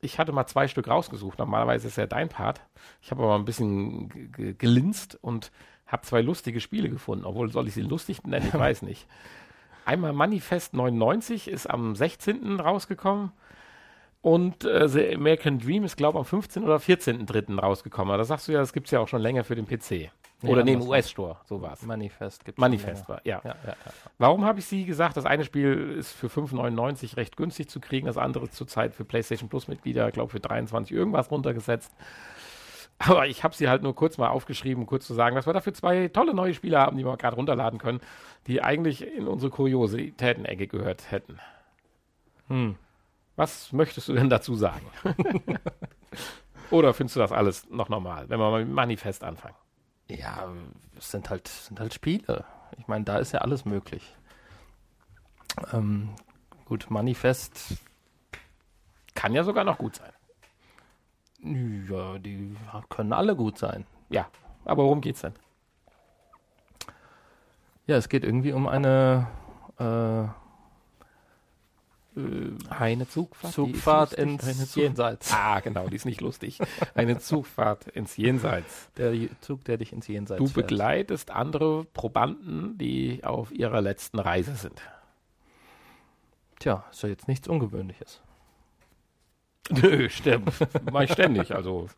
Ich 0.00 0.18
hatte 0.18 0.32
mal 0.32 0.46
zwei 0.46 0.68
Stück 0.68 0.88
rausgesucht. 0.88 1.38
Normalerweise 1.38 1.88
ist 1.88 1.96
ja 1.96 2.06
dein 2.06 2.28
Part. 2.28 2.60
Ich 3.02 3.10
habe 3.10 3.22
aber 3.24 3.34
ein 3.34 3.44
bisschen 3.44 4.30
gelinst 4.58 5.18
und 5.22 5.50
habe 5.86 6.06
zwei 6.06 6.20
lustige 6.20 6.60
Spiele 6.60 6.90
gefunden. 6.90 7.24
Obwohl, 7.24 7.50
soll 7.50 7.66
ich 7.66 7.74
sie 7.74 7.82
lustig 7.82 8.22
nennen? 8.24 8.46
Ich 8.46 8.54
weiß 8.58 8.82
nicht. 8.82 9.08
Einmal 9.84 10.12
Manifest 10.12 10.74
99 10.74 11.48
ist 11.48 11.68
am 11.68 11.96
16. 11.96 12.60
rausgekommen. 12.60 13.32
Und 14.26 14.64
äh, 14.64 14.88
The 14.88 15.14
American 15.14 15.60
Dream 15.60 15.84
ist, 15.84 15.96
glaube 15.96 16.16
ich, 16.16 16.18
am 16.18 16.24
15. 16.24 16.64
oder 16.64 16.78
14.3. 16.78 17.60
rausgekommen. 17.60 18.10
Aber 18.10 18.18
da 18.18 18.24
sagst 18.24 18.48
du 18.48 18.52
ja, 18.52 18.58
das 18.58 18.72
gibt 18.72 18.88
es 18.88 18.90
ja 18.90 18.98
auch 18.98 19.06
schon 19.06 19.22
länger 19.22 19.44
für 19.44 19.54
den 19.54 19.68
PC. 19.68 20.10
Oder 20.42 20.64
nee, 20.64 20.72
im. 20.72 20.82
US-Store. 20.82 21.36
So 21.44 21.62
war 21.62 21.74
es. 21.74 21.82
Manifest 21.82 22.44
gibt 22.44 22.58
Manifest 22.58 23.08
war, 23.08 23.20
ja. 23.22 23.40
Ja, 23.44 23.54
ja. 23.64 23.76
Warum 24.18 24.44
habe 24.44 24.58
ich 24.58 24.66
sie 24.66 24.84
gesagt? 24.84 25.16
Das 25.16 25.26
eine 25.26 25.44
Spiel 25.44 25.94
ist 25.96 26.10
für 26.10 26.26
5,99 26.26 27.16
recht 27.16 27.36
günstig 27.36 27.70
zu 27.70 27.78
kriegen, 27.78 28.08
das 28.08 28.18
andere 28.18 28.50
zurzeit 28.50 28.96
für 28.96 29.04
PlayStation 29.04 29.48
Plus 29.48 29.68
Mitglieder, 29.68 30.10
glaube 30.10 30.32
für 30.32 30.40
23 30.40 30.92
irgendwas 30.92 31.30
runtergesetzt. 31.30 31.92
Aber 32.98 33.28
ich 33.28 33.44
habe 33.44 33.54
sie 33.54 33.68
halt 33.68 33.84
nur 33.84 33.94
kurz 33.94 34.18
mal 34.18 34.30
aufgeschrieben, 34.30 34.86
kurz 34.86 35.06
zu 35.06 35.14
sagen, 35.14 35.36
dass 35.36 35.46
wir 35.46 35.52
dafür 35.52 35.72
zwei 35.72 36.08
tolle 36.08 36.34
neue 36.34 36.52
Spiele 36.52 36.80
haben, 36.80 36.96
die 36.96 37.04
wir 37.04 37.16
gerade 37.16 37.36
runterladen 37.36 37.78
können, 37.78 38.00
die 38.48 38.60
eigentlich 38.60 39.06
in 39.06 39.28
unsere 39.28 39.52
Kuriositäten-Ecke 39.52 40.66
gehört 40.66 41.12
hätten. 41.12 41.38
Hm. 42.48 42.74
Was 43.36 43.72
möchtest 43.72 44.08
du 44.08 44.14
denn 44.14 44.30
dazu 44.30 44.54
sagen? 44.54 44.86
Oder 46.70 46.94
findest 46.94 47.16
du 47.16 47.20
das 47.20 47.32
alles 47.32 47.68
noch 47.70 47.88
normal, 47.88 48.28
wenn 48.28 48.40
wir 48.40 48.50
mal 48.50 48.64
mit 48.64 48.74
Manifest 48.74 49.22
anfangen? 49.22 49.54
Ja, 50.08 50.48
es 50.96 51.10
sind 51.10 51.30
halt, 51.30 51.46
sind 51.48 51.78
halt 51.78 51.94
Spiele. 51.94 52.44
Ich 52.78 52.88
meine, 52.88 53.04
da 53.04 53.18
ist 53.18 53.32
ja 53.32 53.40
alles 53.40 53.64
möglich. 53.64 54.14
Ähm, 55.72 56.10
gut, 56.64 56.86
Manifest, 56.90 57.76
Kann 59.14 59.32
ja 59.34 59.44
sogar 59.44 59.64
noch 59.64 59.78
gut 59.78 59.96
sein. 59.96 60.12
ja, 61.88 62.18
die 62.18 62.56
können 62.88 63.12
alle 63.12 63.36
gut 63.36 63.58
sein. 63.58 63.86
Ja, 64.10 64.26
aber 64.64 64.84
worum 64.84 65.00
geht's 65.00 65.20
denn? 65.22 65.34
Ja, 67.86 67.96
es 67.96 68.08
geht 68.08 68.24
irgendwie 68.24 68.52
um 68.52 68.66
eine 68.66 69.28
äh, 69.78 70.45
Eine 72.70 73.06
Zugfahrt. 73.08 73.52
Zugfahrt 73.52 74.12
ins 74.14 74.70
Zug- 74.72 74.82
Jenseits. 74.82 75.32
Ah, 75.36 75.60
genau, 75.60 75.86
die 75.88 75.96
ist 75.96 76.06
nicht 76.06 76.20
lustig. 76.22 76.58
Eine 76.94 77.18
Zugfahrt 77.18 77.88
ins 77.88 78.16
Jenseits. 78.16 78.90
Der 78.96 79.12
Zug, 79.42 79.64
der 79.64 79.76
dich 79.76 79.92
ins 79.92 80.06
Jenseits 80.08 80.38
Du 80.38 80.46
fährt. 80.46 80.68
begleitest 80.68 81.30
andere 81.30 81.84
Probanden, 81.84 82.78
die 82.78 83.22
auf 83.22 83.52
ihrer 83.52 83.82
letzten 83.82 84.18
Reise 84.18 84.54
sind. 84.54 84.80
Tja, 86.58 86.84
ist 86.90 87.02
ja 87.02 87.10
jetzt 87.10 87.28
nichts 87.28 87.48
Ungewöhnliches. 87.48 88.22
Nö, 89.70 90.08
stimmt. 90.08 90.52
Mach 90.90 91.02
ich 91.02 91.12
ständig. 91.12 91.54
Also, 91.54 91.88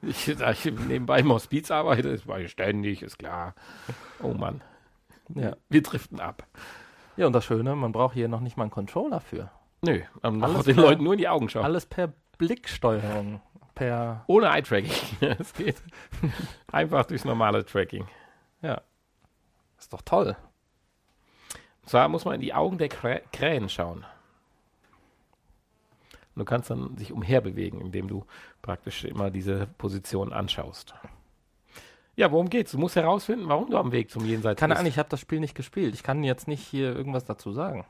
ich, 0.00 0.28
ich 0.28 0.64
nebenbei 0.64 1.18
im 1.20 1.30
Hospiz 1.32 1.70
arbeite, 1.70 2.08
ist 2.08 2.24
mach 2.26 2.38
ich 2.38 2.50
ständig, 2.50 3.02
ist 3.02 3.18
klar. 3.18 3.54
Oh 4.22 4.32
Mann. 4.32 4.62
Ja. 5.34 5.56
Wir 5.68 5.82
driften 5.82 6.20
ab. 6.20 6.46
Ja, 7.16 7.26
und 7.26 7.32
das 7.32 7.44
Schöne, 7.44 7.74
man 7.76 7.92
braucht 7.92 8.14
hier 8.14 8.28
noch 8.28 8.40
nicht 8.40 8.56
mal 8.56 8.62
einen 8.64 8.70
Controller 8.70 9.20
für. 9.20 9.50
Nö, 9.82 10.00
man 10.22 10.42
Alles 10.42 10.56
muss 10.56 10.64
den 10.66 10.74
klar. 10.76 10.88
Leuten 10.90 11.04
nur 11.04 11.12
in 11.14 11.18
die 11.18 11.28
Augen 11.28 11.48
schauen. 11.48 11.64
Alles 11.64 11.86
per 11.86 12.12
Blicksteuerung. 12.38 13.40
Per. 13.74 14.24
Ohne 14.26 14.46
Eye-Tracking. 14.48 14.92
Es 15.38 15.52
geht 15.52 15.76
einfach 16.72 17.04
durchs 17.04 17.24
normale 17.24 17.64
Tracking. 17.64 18.06
Ja. 18.62 18.80
Ist 19.78 19.92
doch 19.92 20.02
toll. 20.02 20.34
Und 21.82 21.88
zwar 21.90 22.08
muss 22.08 22.24
man 22.24 22.34
in 22.36 22.40
die 22.40 22.54
Augen 22.54 22.78
der 22.78 22.88
Krä 22.88 23.20
Krähen 23.32 23.68
schauen. 23.68 24.04
Und 26.34 26.40
du 26.40 26.44
kannst 26.44 26.70
dann 26.70 26.96
sich 26.96 27.12
umherbewegen, 27.12 27.80
indem 27.80 28.08
du 28.08 28.24
praktisch 28.62 29.04
immer 29.04 29.30
diese 29.30 29.66
Position 29.78 30.32
anschaust. 30.32 30.94
Ja, 32.14 32.32
worum 32.32 32.48
geht's? 32.48 32.72
Du 32.72 32.78
musst 32.78 32.96
herausfinden, 32.96 33.48
warum 33.48 33.70
du 33.70 33.76
am 33.76 33.92
Weg 33.92 34.10
zum 34.10 34.24
Jenseits 34.24 34.58
Keine 34.58 34.72
bist. 34.72 34.80
Ahnung, 34.80 34.88
ich 34.90 34.98
habe 34.98 35.10
das 35.10 35.20
Spiel 35.20 35.38
nicht 35.40 35.54
gespielt. 35.54 35.94
Ich 35.94 36.02
kann 36.02 36.24
jetzt 36.24 36.48
nicht 36.48 36.66
hier 36.66 36.96
irgendwas 36.96 37.24
dazu 37.26 37.52
sagen. 37.52 37.84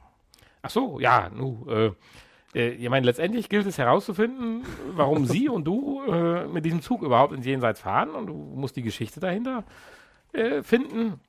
Ach 0.67 0.71
so, 0.71 0.99
ja, 0.99 1.31
nu, 1.33 1.65
äh, 1.71 1.93
äh, 2.57 2.71
ich 2.71 2.89
meine, 2.89 3.07
letztendlich 3.07 3.49
gilt 3.49 3.67
es 3.67 3.79
herauszufinden, 3.79 4.65
warum 4.95 5.25
sie 5.27 5.49
und 5.49 5.65
du 5.65 6.03
äh, 6.03 6.47
mit 6.49 6.65
diesem 6.65 6.83
Zug 6.83 7.03
überhaupt 7.03 7.33
ins 7.33 7.47
Jenseits 7.47 7.81
fahren 7.81 8.11
und 8.11 8.27
du 8.27 8.35
musst 8.35 8.75
die 8.75 8.83
Geschichte 8.83 9.21
dahinter 9.21 9.63
äh, 10.33 10.65
finden 10.65 11.21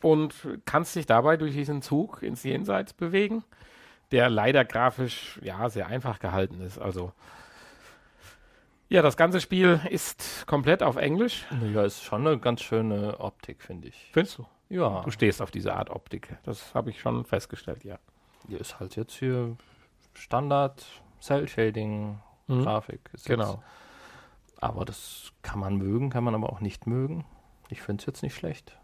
und 0.00 0.34
kannst 0.64 0.96
dich 0.96 1.04
dabei 1.04 1.36
durch 1.36 1.52
diesen 1.52 1.82
Zug 1.82 2.22
ins 2.22 2.42
Jenseits 2.42 2.94
bewegen, 2.94 3.44
der 4.12 4.30
leider 4.30 4.64
grafisch 4.64 5.38
ja 5.42 5.68
sehr 5.68 5.88
einfach 5.88 6.18
gehalten 6.20 6.62
ist. 6.62 6.78
Also 6.78 7.12
ja, 8.88 9.02
das 9.02 9.18
ganze 9.18 9.42
Spiel 9.42 9.78
ist 9.90 10.46
komplett 10.46 10.82
auf 10.82 10.96
Englisch. 10.96 11.44
Ja, 11.74 11.84
ist 11.84 12.02
schon 12.02 12.26
eine 12.26 12.38
ganz 12.38 12.62
schöne 12.62 13.20
Optik, 13.20 13.62
finde 13.62 13.88
ich. 13.88 14.08
Findest 14.14 14.38
du? 14.38 14.46
Ja, 14.70 15.02
Du 15.02 15.10
stehst 15.10 15.42
auf 15.42 15.50
diese 15.50 15.74
Art 15.74 15.90
Optik. 15.90 16.38
Das 16.44 16.74
habe 16.74 16.88
ich 16.88 16.98
schon 16.98 17.26
festgestellt, 17.26 17.84
ja. 17.84 17.98
Hier 18.48 18.60
ist 18.60 18.80
halt 18.80 18.96
jetzt 18.96 19.14
hier 19.14 19.56
Standard 20.14 20.84
Cell 21.20 21.46
Shading 21.48 22.18
Mhm. 22.48 22.62
Grafik. 22.62 23.10
Ist 23.12 23.26
Genau. 23.26 23.62
Aber 24.60 24.84
das 24.84 25.32
kann 25.42 25.60
man 25.60 25.76
mögen, 25.76 26.10
kann 26.10 26.24
man 26.24 26.34
aber 26.34 26.50
auch 26.52 26.60
nicht 26.60 26.86
mögen. 26.86 27.24
Ich 27.68 27.82
finde 27.82 28.00
es 28.00 28.06
jetzt 28.06 28.22
nicht 28.22 28.34
schlecht. 28.34 28.76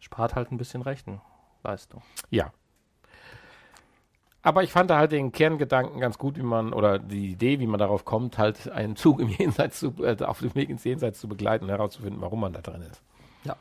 Spart 0.00 0.34
halt 0.34 0.52
ein 0.52 0.58
bisschen 0.58 0.82
Rechenleistung. 0.82 2.02
Ja. 2.30 2.52
Aber 4.42 4.62
ich 4.62 4.70
fand 4.70 4.90
da 4.90 4.98
halt 4.98 5.10
den 5.12 5.32
Kerngedanken 5.32 6.00
ganz 6.00 6.18
gut, 6.18 6.36
wie 6.36 6.42
man, 6.42 6.72
oder 6.72 6.98
die 6.98 7.32
Idee, 7.32 7.58
wie 7.58 7.66
man 7.66 7.80
darauf 7.80 8.04
kommt, 8.04 8.38
halt 8.38 8.68
einen 8.70 8.94
Zug 8.94 9.20
im 9.20 9.28
Jenseits 9.38 9.80
zu, 9.80 9.94
äh, 10.04 10.16
auf 10.22 10.40
dem 10.40 10.54
Weg 10.54 10.68
ins 10.68 10.84
Jenseits 10.84 11.18
zu 11.20 11.28
begleiten 11.28 11.64
und 11.64 11.70
herauszufinden, 11.70 12.20
warum 12.20 12.40
man 12.40 12.52
da 12.52 12.60
drin 12.60 12.82
ist. 12.82 13.02
Ja. 13.44 13.56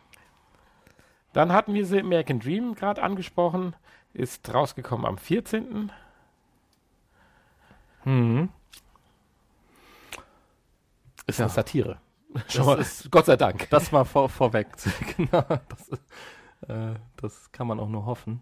Dann 1.34 1.54
hatten 1.54 1.74
wir 1.74 1.86
The 1.86 2.00
American 2.02 2.40
Dream 2.40 2.76
gerade 2.76 3.02
angesprochen, 3.02 3.76
ist 4.16 4.54
rausgekommen 4.54 5.06
am 5.06 5.18
14. 5.18 5.92
Mhm. 8.06 8.50
Ist 11.28 11.40
Ja. 11.40 11.46
eine 11.46 11.54
Satire. 11.54 11.98
Schon 12.50 12.66
mal, 12.66 12.80
ist- 12.80 13.10
Gott 13.12 13.26
sei 13.26 13.36
Dank. 13.38 13.70
Das 13.70 13.92
mal 13.92 14.04
vor, 14.04 14.30
vorweg. 14.30 14.68
genau. 15.18 15.44
Das, 15.70 15.88
ist, 15.90 16.04
äh, 16.68 16.94
das 17.18 17.52
kann 17.52 17.68
man 17.68 17.80
auch 17.80 17.88
nur 17.90 18.06
hoffen. 18.06 18.42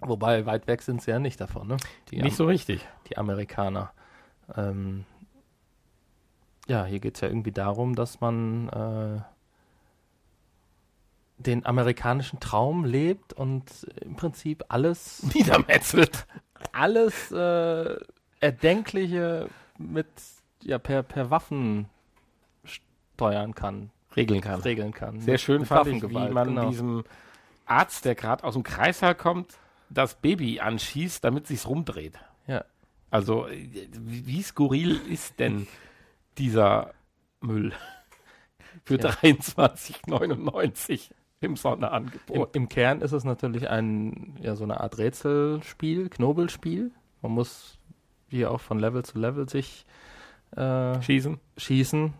Wobei 0.00 0.46
weit 0.46 0.66
weg 0.68 0.82
sind 0.82 1.02
sie 1.02 1.10
ja 1.10 1.18
nicht 1.18 1.40
davon, 1.40 1.66
ne? 1.66 1.76
Die, 2.10 2.22
Nicht 2.22 2.36
so 2.36 2.46
richtig. 2.46 2.86
die 3.08 3.16
Amerikaner. 3.18 3.92
Ähm, 4.54 5.04
ja, 6.68 6.84
hier 6.84 7.00
geht 7.00 7.16
es 7.16 7.20
ja 7.22 7.28
irgendwie 7.28 7.50
darum, 7.50 7.96
dass 7.96 8.20
man 8.20 8.68
äh, 8.68 9.20
den 11.38 11.64
amerikanischen 11.66 12.40
Traum 12.40 12.84
lebt 12.84 13.32
und 13.32 13.64
im 14.02 14.16
Prinzip 14.16 14.64
alles, 14.68 15.22
Niedermetzelt. 15.34 16.26
alles 16.72 17.30
äh, 17.32 17.96
Erdenkliche 18.40 19.48
mit 19.78 20.06
ja, 20.62 20.78
per, 20.78 21.02
per 21.02 21.30
Waffen 21.30 21.88
steuern 22.64 23.54
kann, 23.54 23.90
Regeln 24.16 24.40
kann. 24.40 24.60
regeln 24.60 24.92
kann. 24.92 25.20
Sehr 25.20 25.34
Mit- 25.34 25.40
schön 25.40 25.60
mit 25.60 25.68
fand 25.68 25.86
ich, 25.88 26.02
wie 26.08 26.28
man 26.28 26.48
genau. 26.48 26.70
diesem 26.70 27.04
Arzt, 27.66 28.04
der 28.04 28.14
gerade 28.14 28.44
aus 28.44 28.54
dem 28.54 28.62
Kreißsaal 28.64 29.14
kommt, 29.14 29.54
das 29.90 30.14
Baby 30.16 30.60
anschießt, 30.60 31.22
damit 31.22 31.46
sich's 31.46 31.66
rumdreht. 31.68 32.18
Ja. 32.46 32.64
Also, 33.10 33.46
äh, 33.46 33.68
wie, 33.92 34.26
wie 34.26 34.42
skurril 34.42 35.00
ist 35.08 35.38
denn 35.38 35.66
dieser 36.38 36.92
Müll 37.40 37.72
für 38.84 38.98
Ja. 39.00 39.10
23,99 39.10 41.10
im 41.40 41.50
Im, 41.50 41.56
Sonderangebot? 41.56 42.54
Im 42.56 42.68
Kern 42.68 43.00
ist 43.00 43.12
es 43.12 43.24
natürlich 43.24 43.68
ein, 43.70 44.36
ja, 44.42 44.56
so 44.56 44.64
eine 44.64 44.80
Art 44.80 44.98
Rätselspiel, 44.98 46.08
Knobelspiel. 46.08 46.90
Man 47.22 47.32
muss 47.32 47.78
hier 48.28 48.50
auch 48.50 48.60
von 48.60 48.78
Level 48.78 49.04
zu 49.04 49.18
Level 49.18 49.48
sich 49.48 49.86
äh, 50.56 51.00
Schießen? 51.02 51.38
schießen. 51.56 52.12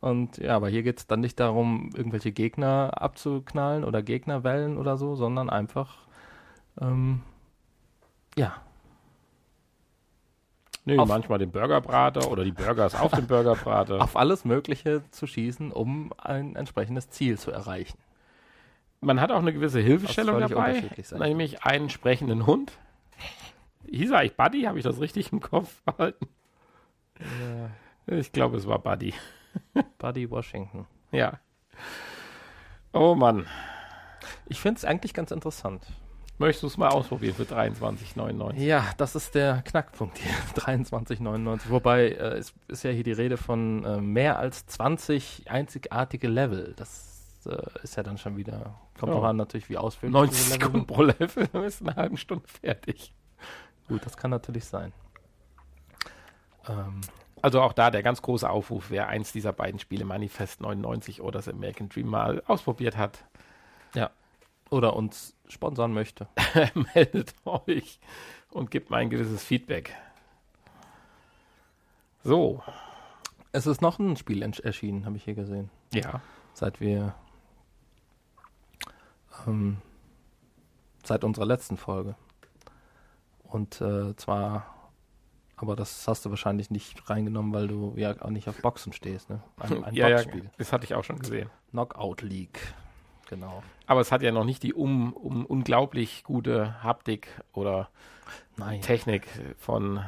Und 0.00 0.38
ja, 0.38 0.56
aber 0.56 0.68
hier 0.70 0.82
geht 0.82 0.98
es 0.98 1.06
dann 1.06 1.20
nicht 1.20 1.38
darum, 1.38 1.90
irgendwelche 1.94 2.32
Gegner 2.32 2.92
abzuknallen 3.02 3.84
oder 3.84 4.02
Gegnerwellen 4.02 4.78
oder 4.78 4.96
so, 4.96 5.14
sondern 5.14 5.50
einfach, 5.50 5.98
ähm, 6.80 7.20
ja, 8.36 8.54
Nö, 10.86 10.98
Auf- 10.98 11.08
manchmal 11.08 11.38
den 11.38 11.50
Burgerbrater 11.50 12.30
oder 12.30 12.42
die 12.42 12.52
Burgers 12.52 12.94
auf 12.94 13.12
dem 13.12 13.26
Burgerbrater. 13.28 14.00
auf 14.00 14.16
alles 14.16 14.46
Mögliche 14.46 15.02
zu 15.10 15.26
schießen, 15.26 15.70
um 15.72 16.10
ein 16.16 16.56
entsprechendes 16.56 17.10
Ziel 17.10 17.38
zu 17.38 17.50
erreichen. 17.50 17.98
Man 19.00 19.20
hat 19.20 19.30
auch 19.32 19.38
eine 19.38 19.52
gewisse 19.52 19.80
Hilfestellung 19.80 20.40
dabei, 20.40 20.90
nämlich 21.18 21.64
einen 21.64 21.88
sprechenden 21.88 22.46
Hund. 22.46 22.72
Hieß 23.90 24.10
er 24.10 24.18
eigentlich 24.18 24.36
Buddy? 24.36 24.62
Habe 24.62 24.78
ich 24.78 24.84
das 24.84 25.00
richtig 25.00 25.32
im 25.32 25.40
Kopf 25.40 25.82
behalten? 25.82 26.28
Ich 28.06 28.32
glaube, 28.32 28.56
es 28.56 28.66
war 28.66 28.78
Buddy. 28.78 29.14
Buddy 29.98 30.30
Washington. 30.30 30.86
Ja. 31.12 31.40
Oh 32.92 33.14
Mann. 33.14 33.46
Ich 34.46 34.60
finde 34.60 34.78
es 34.78 34.84
eigentlich 34.84 35.14
ganz 35.14 35.30
interessant. 35.30 35.86
Möchtest 36.38 36.62
du 36.62 36.66
es 36.68 36.78
mal 36.78 36.88
ausprobieren 36.88 37.34
für 37.34 37.42
23,99? 37.42 38.54
Ja, 38.56 38.86
das 38.96 39.14
ist 39.14 39.34
der 39.34 39.62
Knackpunkt 39.62 40.18
hier, 40.18 40.32
23,99. 40.56 41.68
Wobei 41.68 42.08
äh, 42.08 42.38
es 42.38 42.54
ist 42.66 42.82
ja 42.82 42.90
hier 42.90 43.04
die 43.04 43.12
Rede 43.12 43.36
von 43.36 43.84
äh, 43.84 44.00
mehr 44.00 44.38
als 44.38 44.66
20 44.66 45.50
einzigartige 45.50 46.28
Level. 46.28 46.72
Das 46.76 47.09
äh, 47.46 47.62
ist 47.82 47.96
ja 47.96 48.02
dann 48.02 48.18
schon 48.18 48.36
wieder, 48.36 48.74
kommt 48.98 49.12
Ja. 49.12 49.18
auch 49.18 49.24
an 49.24 49.36
natürlich, 49.36 49.68
wie 49.68 49.78
ausführlich 49.78 50.12
90 50.12 50.36
diese 50.38 50.50
Level 50.54 50.66
Sekunden 50.66 50.86
pro 50.86 51.02
Level, 51.02 51.48
dann 51.52 51.64
ist 51.64 51.80
eine 51.82 51.96
halbe 51.96 52.16
Stunde 52.16 52.46
fertig. 52.48 53.12
Gut, 53.88 54.04
das 54.06 54.16
kann 54.16 54.30
natürlich 54.30 54.64
sein. 54.64 54.92
Ähm, 56.68 57.00
Also 57.42 57.62
auch 57.62 57.72
da 57.72 57.90
der 57.90 58.02
ganz 58.02 58.20
große 58.22 58.48
Aufruf, 58.48 58.90
wer 58.90 59.08
eins 59.08 59.32
dieser 59.32 59.52
beiden 59.52 59.80
Spiele, 59.80 60.04
Manifest 60.04 60.60
99 60.60 61.22
oder 61.22 61.38
das 61.38 61.48
American 61.48 61.88
Dream 61.88 62.06
mal 62.08 62.42
ausprobiert 62.46 62.96
hat, 62.96 63.24
oder 64.72 64.94
uns 64.94 65.34
sponsern 65.48 65.92
möchte. 65.92 66.28
meldet 66.94 67.34
euch 67.44 67.98
und 68.50 68.70
gibt 68.70 68.88
mal 68.88 68.98
ein 68.98 69.10
gewisses 69.10 69.42
Feedback. 69.42 69.96
So, 72.22 72.62
Es 73.50 73.66
ist 73.66 73.80
noch 73.82 73.98
ein 73.98 74.16
Spiel 74.16 74.42
erschienen, 74.42 75.06
habe 75.06 75.16
ich 75.16 75.24
hier 75.24 75.34
gesehen. 75.34 75.70
ja. 75.92 76.20
Seit 76.52 76.80
wir 76.80 77.14
ähm, 79.46 79.78
seit 81.04 81.24
unserer 81.24 81.46
letzten 81.46 81.76
Folge. 81.76 82.14
Und 83.42 83.80
äh, 83.80 84.14
zwar, 84.16 84.66
aber 85.56 85.74
das 85.76 86.06
hast 86.06 86.24
du 86.24 86.30
wahrscheinlich 86.30 86.70
nicht 86.70 87.08
reingenommen, 87.10 87.52
weil 87.52 87.68
du 87.68 87.94
ja 87.96 88.14
auch 88.22 88.30
nicht 88.30 88.48
auf 88.48 88.60
Boxen 88.62 88.92
stehst, 88.92 89.28
ne? 89.30 89.42
Ein, 89.58 89.84
ein 89.84 89.94
ja, 89.96 90.08
ja, 90.08 90.16
Boxspiel. 90.16 90.50
das 90.58 90.72
hatte 90.72 90.84
ich 90.84 90.94
auch 90.94 91.04
schon 91.04 91.18
gesehen. 91.18 91.50
Knockout 91.70 92.22
League. 92.22 92.74
Genau. 93.28 93.62
Aber 93.86 94.00
es 94.00 94.10
hat 94.12 94.22
ja 94.22 94.32
noch 94.32 94.44
nicht 94.44 94.62
die 94.62 94.74
um, 94.74 95.12
um 95.12 95.46
unglaublich 95.46 96.24
gute 96.24 96.82
Haptik 96.82 97.28
oder 97.52 97.88
Nein. 98.56 98.80
Technik 98.82 99.26
von 99.58 100.00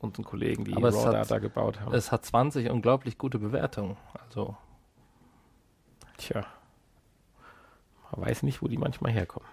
unseren 0.00 0.24
Kollegen, 0.24 0.64
die 0.64 0.76
Aber 0.76 0.90
Raw 0.92 1.06
hat- 1.06 1.14
Data 1.14 1.38
gebaut 1.38 1.80
haben. 1.80 1.94
Es 1.94 2.10
hat 2.12 2.24
20 2.24 2.70
unglaublich 2.70 3.16
gute 3.18 3.38
Bewertungen. 3.38 3.96
Also, 4.24 4.56
Tja. 6.16 6.44
Man 8.12 8.26
weiß 8.26 8.42
nicht, 8.42 8.62
wo 8.62 8.68
die 8.68 8.78
manchmal 8.78 9.12
herkommen. 9.12 9.48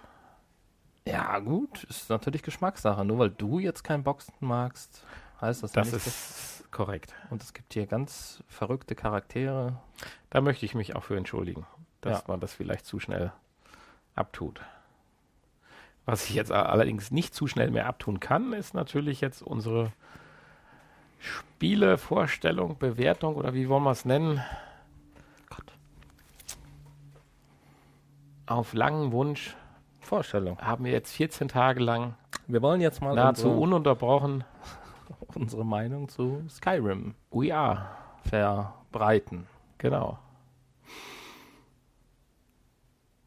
ja, 1.08 1.40
gut, 1.40 1.84
ist 1.86 2.10
natürlich 2.10 2.42
Geschmackssache. 2.44 3.04
Nur 3.06 3.20
weil 3.20 3.30
du 3.30 3.60
jetzt 3.60 3.84
kein 3.84 4.04
Boxen 4.04 4.34
magst, 4.40 5.04
heißt 5.42 5.64
das, 5.64 5.74
ja 5.76 5.82
Das 5.84 5.92
nicht, 5.94 6.08
ist 6.08 6.64
korrekt. 6.72 7.14
Und 7.30 7.44
es 7.44 7.54
gibt 7.54 7.74
hier 7.74 7.86
ganz 7.86 8.44
verrückte 8.48 8.96
Charaktere. 8.96 9.78
Da 10.30 10.42
möchte 10.42 10.66
ich 10.66 10.74
mich 10.76 10.96
auch 10.96 11.04
für 11.04 11.18
entschuldigen, 11.18 11.66
dass 12.02 12.20
Ja. 12.20 12.24
man 12.28 12.40
das 12.40 12.54
vielleicht 12.54 12.86
zu 12.86 13.00
schnell 13.00 13.32
abtut. 14.16 14.62
Was 16.06 16.30
ich 16.30 16.36
jetzt 16.36 16.52
allerdings 16.52 17.12
nicht 17.12 17.34
zu 17.34 17.48
schnell 17.48 17.72
mehr 17.72 17.88
abtun 17.88 18.20
kann, 18.20 18.54
ist 18.54 18.74
natürlich 18.74 19.22
jetzt 19.22 19.42
unsere 19.42 19.92
Spielevorstellung, 21.20 22.78
Bewertung 22.78 23.36
oder 23.36 23.54
wie 23.54 23.70
wollen 23.70 23.84
wir 23.84 23.92
es 23.92 24.06
nennen? 24.06 24.44
Auf 28.48 28.74
langen 28.74 29.12
Wunsch 29.12 29.56
Vorstellung. 30.00 30.58
haben 30.60 30.86
wir 30.86 30.92
jetzt 30.92 31.14
14 31.14 31.48
Tage 31.48 31.80
lang 31.82 32.14
Wir 32.48 32.62
wollen 32.62 32.80
jetzt 32.82 33.02
mal 33.02 33.16
nahezu 33.16 33.48
unsere, 33.48 33.62
ununterbrochen 33.64 34.44
unsere 35.36 35.66
Meinung 35.66 36.10
zu 36.10 36.44
Skyrim 36.50 37.16
We 37.32 37.56
are. 37.56 37.88
verbreiten. 38.24 39.48
Genau. 39.78 40.20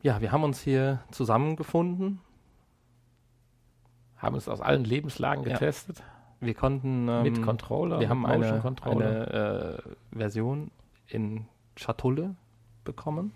Ja, 0.03 0.21
wir 0.21 0.31
haben 0.33 0.45
uns 0.45 0.61
hier 0.61 1.01
zusammengefunden. 1.11 2.21
Haben 4.16 4.37
es 4.37 4.49
aus 4.49 4.61
allen 4.61 4.85
Lebenslagen 4.85 5.45
Ja. 5.45 5.53
getestet. 5.55 6.03
Wir 6.41 6.55
konnten 6.55 7.09
ähm, 7.09 7.23
mit 7.25 7.43
Controller. 7.43 7.99
wir 7.99 8.09
haben 8.09 8.25
eine, 8.25 8.62
eine 8.83 9.83
äh, 10.12 10.16
Version 10.16 10.71
in 11.09 11.47
Schatulle 11.77 12.37
bekommen. 12.85 13.33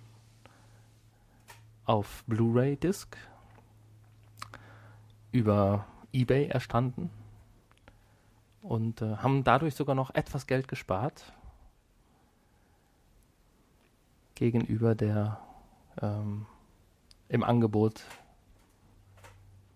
Auf 1.85 2.25
Blu-ray-Disc. 2.27 3.17
Über 5.33 5.87
eBay 6.13 6.47
erstanden. 6.47 7.11
Und 8.63 9.03
äh, 9.03 9.17
haben 9.17 9.45
dadurch 9.45 9.75
sogar 9.75 9.95
noch 9.95 10.15
etwas 10.15 10.47
Geld 10.47 10.69
gespart. 10.69 11.33
Gegenüber 14.35 14.95
der 14.95 15.41
ähm, 16.01 16.47
im 17.29 17.43
Angebot 17.43 18.03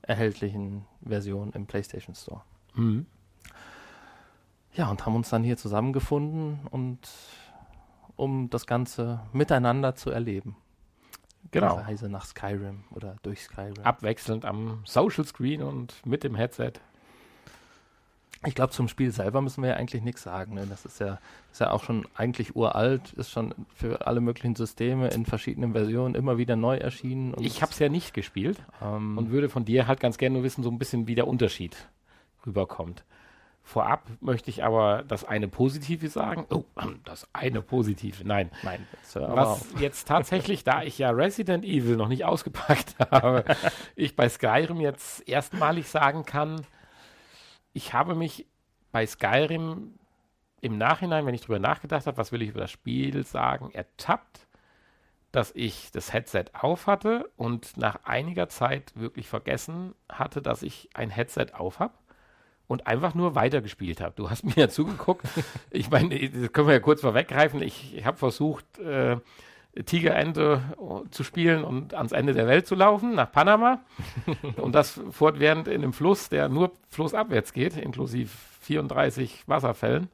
erhältlichen 0.02 0.86
Version 1.04 1.52
im 1.52 1.66
PlayStation 1.66 2.14
Store. 2.14 2.42
Mhm. 2.74 3.06
Ja, 4.74 4.90
und 4.90 5.06
haben 5.06 5.16
uns 5.16 5.30
dann 5.30 5.42
hier 5.42 5.56
zusammengefunden 5.56 6.60
und 6.70 6.98
um 8.14 8.50
das 8.50 8.66
Ganze 8.66 9.20
miteinander 9.32 9.94
zu 9.94 10.10
erleben. 10.10 10.56
Genau. 11.50 11.76
Reise 11.76 12.08
nach 12.08 12.24
Skyrim 12.24 12.84
oder 12.90 13.16
durch 13.22 13.42
Skyrim. 13.42 13.82
Abwechselnd 13.82 14.44
am 14.44 14.82
Social 14.84 15.24
Screen 15.24 15.62
und 15.62 16.04
mit 16.04 16.24
dem 16.24 16.34
Headset. 16.34 16.72
Ich 18.44 18.54
glaube, 18.54 18.72
zum 18.72 18.86
Spiel 18.86 19.10
selber 19.10 19.40
müssen 19.40 19.62
wir 19.62 19.70
ja 19.70 19.76
eigentlich 19.76 20.02
nichts 20.02 20.22
sagen. 20.22 20.54
Ne? 20.54 20.66
Das 20.68 20.84
ist 20.84 21.00
ja, 21.00 21.18
ist 21.50 21.60
ja 21.60 21.70
auch 21.70 21.82
schon 21.82 22.06
eigentlich 22.14 22.54
uralt, 22.54 23.12
ist 23.14 23.30
schon 23.30 23.54
für 23.74 24.06
alle 24.06 24.20
möglichen 24.20 24.54
Systeme 24.54 25.08
in 25.08 25.24
verschiedenen 25.24 25.72
Versionen 25.72 26.14
immer 26.14 26.38
wieder 26.38 26.54
neu 26.54 26.76
erschienen. 26.76 27.34
ich 27.40 27.62
habe 27.62 27.72
es 27.72 27.78
ja 27.78 27.88
nicht 27.88 28.14
gespielt 28.14 28.58
ähm, 28.82 29.16
und 29.18 29.30
würde 29.30 29.48
von 29.48 29.64
dir 29.64 29.86
halt 29.86 30.00
ganz 30.00 30.18
gerne 30.18 30.34
nur 30.34 30.44
wissen, 30.44 30.62
so 30.62 30.70
ein 30.70 30.78
bisschen, 30.78 31.08
wie 31.08 31.14
der 31.14 31.26
Unterschied 31.26 31.76
rüberkommt. 32.46 33.04
Vorab 33.66 34.08
möchte 34.20 34.48
ich 34.48 34.62
aber 34.62 35.02
das 35.08 35.24
eine 35.24 35.48
Positive 35.48 36.08
sagen. 36.08 36.46
Oh, 36.50 36.62
das 37.02 37.26
eine 37.32 37.62
Positive. 37.62 38.24
Nein. 38.24 38.52
Nein. 38.62 38.86
Was 39.12 39.66
jetzt 39.80 40.06
tatsächlich, 40.06 40.62
da 40.62 40.84
ich 40.84 40.98
ja 40.98 41.10
Resident 41.10 41.64
Evil 41.64 41.96
noch 41.96 42.06
nicht 42.06 42.24
ausgepackt 42.24 42.94
habe, 43.10 43.44
ich 43.96 44.14
bei 44.14 44.28
Skyrim 44.28 44.80
jetzt 44.80 45.28
erstmalig 45.28 45.88
sagen 45.88 46.24
kann, 46.24 46.64
ich 47.72 47.92
habe 47.92 48.14
mich 48.14 48.46
bei 48.92 49.04
Skyrim 49.04 49.98
im 50.60 50.78
Nachhinein, 50.78 51.26
wenn 51.26 51.34
ich 51.34 51.40
drüber 51.40 51.58
nachgedacht 51.58 52.06
habe, 52.06 52.18
was 52.18 52.30
will 52.30 52.42
ich 52.42 52.50
über 52.50 52.60
das 52.60 52.70
Spiel 52.70 53.26
sagen, 53.26 53.72
ertappt, 53.72 54.46
dass 55.32 55.50
ich 55.56 55.90
das 55.90 56.12
Headset 56.12 56.44
auf 56.52 56.86
hatte 56.86 57.28
und 57.36 57.76
nach 57.76 57.98
einiger 58.04 58.48
Zeit 58.48 58.92
wirklich 58.94 59.28
vergessen 59.28 59.96
hatte, 60.08 60.40
dass 60.40 60.62
ich 60.62 60.88
ein 60.94 61.10
Headset 61.10 61.48
auf 61.54 61.80
habe 61.80 61.94
und 62.68 62.86
einfach 62.86 63.14
nur 63.14 63.34
weitergespielt 63.34 64.00
habe. 64.00 64.14
Du 64.16 64.30
hast 64.30 64.44
mir 64.44 64.54
ja 64.56 64.68
zugeguckt. 64.68 65.26
ich 65.70 65.90
meine, 65.90 66.18
das 66.30 66.52
können 66.52 66.66
wir 66.66 66.74
ja 66.74 66.80
kurz 66.80 67.00
vorweggreifen. 67.00 67.62
Ich, 67.62 67.96
ich 67.96 68.04
habe 68.04 68.16
versucht, 68.16 68.78
äh, 68.78 69.18
Tigerente 69.84 70.62
äh, 70.78 71.10
zu 71.10 71.22
spielen 71.22 71.62
und 71.62 71.94
ans 71.94 72.12
Ende 72.12 72.32
der 72.32 72.46
Welt 72.46 72.66
zu 72.66 72.74
laufen, 72.74 73.14
nach 73.14 73.30
Panama. 73.30 73.80
und 74.56 74.74
das 74.74 75.00
fortwährend 75.10 75.68
in 75.68 75.82
einem 75.82 75.92
Fluss, 75.92 76.28
der 76.28 76.48
nur 76.48 76.72
flussabwärts 76.88 77.52
geht, 77.52 77.76
inklusive 77.76 78.30
34 78.62 79.44
Wasserfällen. 79.46 80.08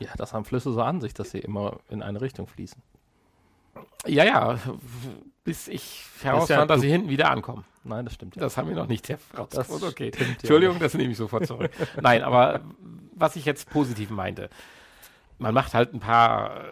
Ja, 0.00 0.10
das 0.16 0.32
haben 0.32 0.44
Flüsse 0.44 0.72
so 0.72 0.80
an 0.80 1.00
sich, 1.00 1.12
dass 1.12 1.30
sie 1.30 1.38
immer 1.38 1.78
in 1.90 2.02
eine 2.02 2.20
Richtung 2.20 2.46
fließen. 2.46 2.80
Ja, 4.06 4.24
ja, 4.24 4.58
bis 5.44 5.68
ich 5.68 6.04
herausfand, 6.22 6.60
ja, 6.60 6.66
dass 6.66 6.80
sie 6.80 6.90
hinten 6.90 7.08
wieder 7.08 7.30
ankommen. 7.30 7.64
Nein, 7.88 8.04
das 8.04 8.14
stimmt. 8.14 8.36
Ja. 8.36 8.42
Das 8.42 8.56
haben 8.56 8.68
wir 8.68 8.76
noch 8.76 8.88
nicht 8.88 9.08
herausgefunden. 9.08 9.88
Okay. 9.88 10.12
Stimmt, 10.14 10.38
Entschuldigung, 10.40 10.76
ja. 10.76 10.82
das 10.82 10.94
nehme 10.94 11.10
ich 11.10 11.16
sofort 11.16 11.46
zurück. 11.46 11.70
Nein, 12.00 12.22
aber 12.22 12.60
was 13.14 13.36
ich 13.36 13.44
jetzt 13.44 13.70
positiv 13.70 14.10
meinte, 14.10 14.50
man 15.38 15.54
macht 15.54 15.74
halt 15.74 15.94
ein 15.94 16.00
paar, 16.00 16.64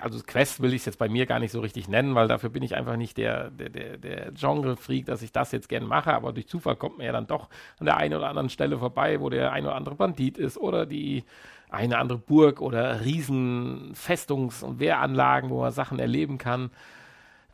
also 0.00 0.20
Quest 0.24 0.62
will 0.62 0.72
ich 0.72 0.82
es 0.82 0.86
jetzt 0.86 0.98
bei 0.98 1.08
mir 1.08 1.26
gar 1.26 1.40
nicht 1.40 1.50
so 1.50 1.60
richtig 1.60 1.88
nennen, 1.88 2.14
weil 2.14 2.28
dafür 2.28 2.48
bin 2.48 2.62
ich 2.62 2.76
einfach 2.76 2.96
nicht 2.96 3.16
der, 3.18 3.50
der, 3.50 3.70
der, 3.70 3.98
der 3.98 4.32
Genre-Freak, 4.32 5.06
dass 5.06 5.22
ich 5.22 5.32
das 5.32 5.50
jetzt 5.50 5.68
gern 5.68 5.84
mache, 5.84 6.14
aber 6.14 6.32
durch 6.32 6.46
Zufall 6.46 6.76
kommt 6.76 6.98
man 6.98 7.06
ja 7.06 7.12
dann 7.12 7.26
doch 7.26 7.48
an 7.80 7.86
der 7.86 7.96
einen 7.96 8.14
oder 8.14 8.28
anderen 8.28 8.50
Stelle 8.50 8.78
vorbei, 8.78 9.20
wo 9.20 9.30
der 9.30 9.52
ein 9.52 9.66
oder 9.66 9.74
andere 9.74 9.96
Bandit 9.96 10.38
ist 10.38 10.58
oder 10.58 10.86
die 10.86 11.24
eine 11.70 11.98
andere 11.98 12.18
Burg 12.18 12.60
oder 12.60 13.04
riesen 13.04 13.94
Festungs- 13.94 14.62
und 14.62 14.78
Wehranlagen, 14.78 15.50
wo 15.50 15.60
man 15.60 15.72
Sachen 15.72 15.98
erleben 15.98 16.38
kann. 16.38 16.70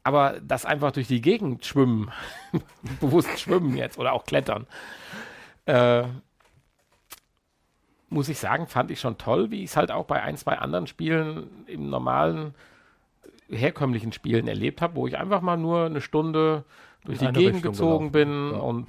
Aber 0.05 0.39
das 0.43 0.67
einfach 0.67 0.93
durch 0.93 1.09
die 1.09 1.23
Gegend 1.23 1.65
schwimmen, 1.65 2.13
bewusst 3.01 3.41
schwimmen 3.41 3.77
jetzt 3.77 3.99
oder 3.99 4.13
auch 4.13 4.25
klettern, 4.25 4.67
äh, 5.67 6.05
muss 8.11 8.29
ich 8.29 8.39
sagen, 8.39 8.67
fand 8.67 8.91
ich 8.91 9.01
schon 9.01 9.19
toll, 9.19 9.51
wie 9.51 9.65
ich 9.65 9.71
es 9.71 9.77
halt 9.77 9.91
auch 9.91 10.05
bei 10.05 10.23
ein, 10.23 10.37
zwei 10.37 10.59
anderen 10.59 10.87
Spielen 10.87 11.65
im 11.67 11.91
normalen, 11.91 12.55
herkömmlichen 13.49 14.13
Spielen 14.13 14.47
erlebt 14.47 14.81
habe, 14.83 14.97
wo 14.97 15.07
ich 15.07 15.19
einfach 15.19 15.41
mal 15.41 15.57
nur 15.57 15.87
eine 15.87 16.01
Stunde 16.01 16.65
durch 17.05 17.19
die 17.19 17.27
Gegend 17.27 17.57
Richtung 17.57 17.73
gezogen 17.73 18.13
gelaufen. 18.13 18.51
bin 18.51 18.53
ja. 18.53 18.59
und 18.59 18.87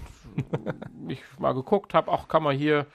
ich 1.09 1.21
mal 1.39 1.53
geguckt 1.53 1.93
habe, 1.93 2.11
auch 2.11 2.27
kann 2.27 2.43
man 2.43 2.55
hier 2.55 2.85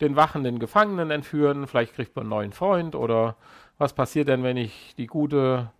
den 0.00 0.16
Wachen 0.16 0.44
den 0.44 0.58
Gefangenen 0.58 1.10
entführen, 1.10 1.66
vielleicht 1.66 1.94
kriegt 1.94 2.14
man 2.14 2.24
einen 2.24 2.30
neuen 2.30 2.52
Freund 2.52 2.94
oder 2.94 3.36
was 3.78 3.92
passiert 3.92 4.28
denn, 4.28 4.42
wenn 4.42 4.56
ich 4.56 4.94
die 4.96 5.06
gute 5.06 5.70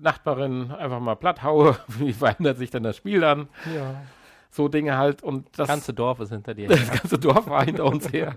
Nachbarin 0.00 0.70
einfach 0.70 1.00
mal 1.00 1.16
platt 1.16 1.42
haue? 1.42 1.78
Wie 1.86 2.12
verändert 2.12 2.58
sich 2.58 2.70
denn 2.70 2.82
das 2.82 2.96
Spiel 2.96 3.20
dann? 3.20 3.48
Ja. 3.74 4.02
So 4.50 4.68
Dinge 4.68 4.96
halt 4.96 5.22
und 5.22 5.46
das 5.58 5.68
ganze 5.68 5.94
Dorf 5.94 6.20
ist 6.20 6.30
hinter 6.30 6.54
dir. 6.54 6.68
Das 6.68 6.90
ganze 6.90 7.18
Dorf 7.18 7.46
war 7.46 7.64
hinter 7.64 7.84
uns 7.84 8.12
her. 8.12 8.34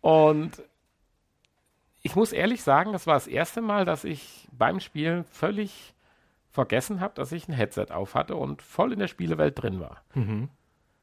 Und 0.00 0.62
ich 2.02 2.14
muss 2.14 2.32
ehrlich 2.32 2.62
sagen, 2.62 2.92
das 2.92 3.06
war 3.06 3.14
das 3.14 3.26
erste 3.26 3.60
Mal, 3.60 3.84
dass 3.84 4.04
ich 4.04 4.48
beim 4.52 4.80
Spielen 4.80 5.24
völlig 5.24 5.94
vergessen 6.50 7.00
habe, 7.00 7.14
dass 7.14 7.32
ich 7.32 7.48
ein 7.48 7.52
Headset 7.52 7.86
auf 7.90 8.14
hatte 8.14 8.36
und 8.36 8.62
voll 8.62 8.92
in 8.92 8.98
der 8.98 9.08
Spielewelt 9.08 9.60
drin 9.60 9.80
war. 9.80 10.02
Mhm. 10.14 10.48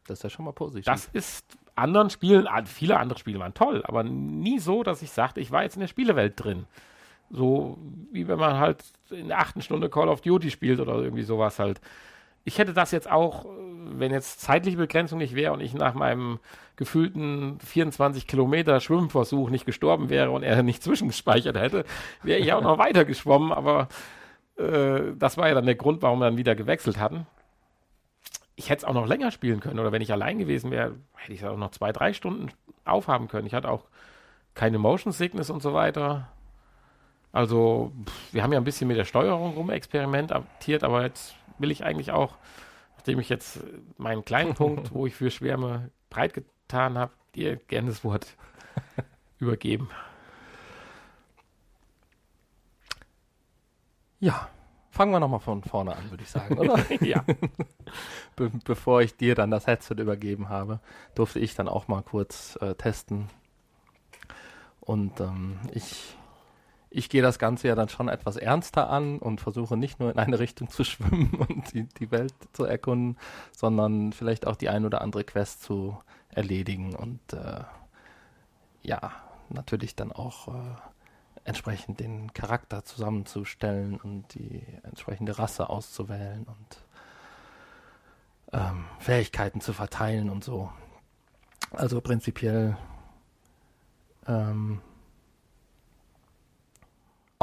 Das 0.07 0.19
ist 0.19 0.23
ja 0.23 0.29
schon 0.29 0.45
mal 0.45 0.51
positiv. 0.51 0.85
Das 0.85 1.09
ist 1.13 1.57
anderen 1.75 2.09
Spielen, 2.09 2.47
viele 2.65 2.99
andere 2.99 3.19
Spiele 3.19 3.39
waren 3.39 3.53
toll, 3.53 3.83
aber 3.85 4.03
nie 4.03 4.59
so, 4.59 4.83
dass 4.83 5.01
ich 5.01 5.11
sagte, 5.11 5.39
ich 5.39 5.51
war 5.51 5.63
jetzt 5.63 5.75
in 5.75 5.81
der 5.81 5.87
Spielewelt 5.87 6.43
drin. 6.43 6.65
So 7.33 7.77
wie 8.11 8.27
wenn 8.27 8.39
man 8.39 8.59
halt 8.59 8.83
in 9.09 9.27
der 9.27 9.39
achten 9.39 9.61
Stunde 9.61 9.89
Call 9.89 10.07
of 10.07 10.21
Duty 10.21 10.49
spielt 10.49 10.79
oder 10.79 10.95
irgendwie 10.95 11.23
sowas 11.23 11.59
halt. 11.59 11.81
Ich 12.45 12.57
hätte 12.57 12.73
das 12.73 12.91
jetzt 12.91 13.09
auch, 13.09 13.45
wenn 13.85 14.11
jetzt 14.11 14.41
zeitliche 14.41 14.77
Begrenzung 14.77 15.17
nicht 15.17 15.35
wäre 15.35 15.53
und 15.53 15.61
ich 15.61 15.73
nach 15.73 15.93
meinem 15.93 16.39
gefühlten 16.75 17.59
24 17.59 18.27
Kilometer 18.27 18.79
Schwimmversuch 18.79 19.49
nicht 19.49 19.65
gestorben 19.65 20.09
wäre 20.09 20.31
und 20.31 20.43
er 20.43 20.63
nicht 20.63 20.83
zwischengespeichert 20.83 21.57
hätte, 21.57 21.85
wäre 22.21 22.39
ich 22.39 22.53
auch 22.53 22.61
noch 22.61 22.77
weiter 22.77 23.05
geschwommen, 23.05 23.51
aber 23.51 23.87
äh, 24.57 25.13
das 25.17 25.37
war 25.37 25.47
ja 25.47 25.53
dann 25.53 25.65
der 25.65 25.75
Grund, 25.75 26.01
warum 26.01 26.19
wir 26.19 26.25
dann 26.25 26.37
wieder 26.37 26.55
gewechselt 26.55 26.99
hatten 26.99 27.25
ich 28.55 28.69
hätte 28.69 28.79
es 28.79 28.85
auch 28.85 28.93
noch 28.93 29.07
länger 29.07 29.31
spielen 29.31 29.59
können 29.59 29.79
oder 29.79 29.91
wenn 29.91 30.01
ich 30.01 30.11
allein 30.11 30.37
gewesen 30.37 30.71
wäre, 30.71 30.95
hätte 31.15 31.33
ich 31.33 31.41
es 31.41 31.47
auch 31.47 31.57
noch 31.57 31.71
zwei, 31.71 31.91
drei 31.91 32.13
Stunden 32.13 32.49
aufhaben 32.85 33.27
können. 33.27 33.47
Ich 33.47 33.53
hatte 33.53 33.69
auch 33.69 33.85
keine 34.53 34.77
Motion 34.77 35.11
Sickness 35.11 35.49
und 35.49 35.61
so 35.61 35.73
weiter. 35.73 36.27
Also, 37.33 37.91
wir 38.31 38.43
haben 38.43 38.53
ja 38.53 38.59
ein 38.59 38.63
bisschen 38.63 38.87
mit 38.87 38.95
der 38.95 39.03
Steuerung 39.03 39.55
rumexperimentiert, 39.55 40.83
aber 40.83 41.03
jetzt 41.03 41.35
will 41.57 41.71
ich 41.71 41.83
eigentlich 41.83 42.11
auch, 42.11 42.37
nachdem 42.95 43.19
ich 43.19 43.27
jetzt 43.27 43.59
meinen 43.97 44.23
kleinen 44.23 44.53
Punkt, 44.55 44.93
wo 44.93 45.05
ich 45.05 45.15
für 45.15 45.29
Schwärme 45.29 45.91
breit 46.09 46.33
getan 46.33 46.97
habe, 46.97 47.11
dir 47.35 47.57
gerne 47.57 47.89
das 47.89 48.05
Wort 48.05 48.37
übergeben. 49.39 49.89
Ja, 54.21 54.47
Fangen 54.93 55.11
wir 55.11 55.19
nochmal 55.19 55.39
von 55.39 55.63
vorne 55.63 55.95
an, 55.95 56.11
würde 56.11 56.21
ich 56.21 56.29
sagen, 56.29 56.55
oder? 56.55 56.77
ja. 57.03 57.25
Be 58.35 58.51
bevor 58.63 59.01
ich 59.01 59.17
dir 59.17 59.33
dann 59.33 59.49
das 59.49 59.65
Headset 59.65 59.95
übergeben 59.97 60.49
habe, 60.49 60.81
durfte 61.15 61.39
ich 61.39 61.55
dann 61.55 61.67
auch 61.67 61.87
mal 61.87 62.03
kurz 62.03 62.59
äh, 62.61 62.75
testen. 62.75 63.27
Und 64.81 65.19
ähm, 65.19 65.57
ich, 65.73 66.15
ich 66.95 67.09
gehe 67.09 67.23
das 67.23 67.39
Ganze 67.39 67.67
ja 67.67 67.75
dann 67.75 67.89
schon 67.89 68.07
etwas 68.07 68.37
ernster 68.37 68.87
an 68.87 69.17
und 69.17 69.41
versuche 69.41 69.75
nicht 69.75 69.99
nur 69.99 70.11
in 70.11 70.19
eine 70.19 70.37
Richtung 70.37 70.69
zu 70.69 70.83
schwimmen 70.83 71.33
und 71.47 71.73
die, 71.73 71.83
die 71.85 72.11
Welt 72.11 72.33
zu 72.53 72.65
erkunden, 72.65 73.17
sondern 73.51 74.13
vielleicht 74.13 74.45
auch 74.45 74.55
die 74.55 74.69
ein 74.69 74.85
oder 74.85 75.01
andere 75.01 75.23
Quest 75.23 75.63
zu 75.63 75.97
erledigen 76.29 76.95
und 76.95 77.19
äh, 77.33 77.63
ja, 78.83 79.11
natürlich 79.49 79.95
dann 79.95 80.11
auch 80.11 80.49
äh, 80.49 80.75
entsprechend 81.45 81.99
den 81.99 82.31
Charakter 82.33 82.85
zusammenzustellen 82.85 83.97
und 83.97 84.33
die 84.35 84.63
entsprechende 84.83 85.39
Rasse 85.39 85.69
auszuwählen 85.69 86.45
und 86.45 86.77
ähm, 88.53 88.85
Fähigkeiten 88.99 89.61
zu 89.61 89.73
verteilen 89.73 90.29
und 90.29 90.43
so. 90.43 90.71
Also 91.71 92.01
prinzipiell 92.01 92.77
ähm, 94.27 94.81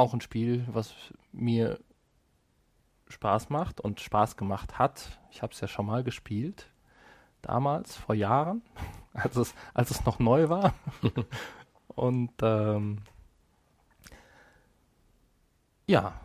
auch 0.01 0.13
ein 0.13 0.21
Spiel, 0.21 0.65
was 0.67 0.93
mir 1.31 1.79
Spaß 3.07 3.49
macht 3.49 3.79
und 3.79 3.99
Spaß 4.01 4.35
gemacht 4.35 4.79
hat. 4.79 5.19
Ich 5.29 5.43
habe 5.43 5.53
es 5.53 5.61
ja 5.61 5.67
schon 5.67 5.85
mal 5.85 6.03
gespielt, 6.03 6.67
damals, 7.43 7.95
vor 7.95 8.15
Jahren, 8.15 8.63
als 9.13 9.35
es, 9.35 9.53
als 9.73 9.91
es 9.91 10.05
noch 10.05 10.17
neu 10.17 10.49
war. 10.49 10.73
und 11.87 12.31
ähm, 12.41 13.03
ja. 15.85 16.19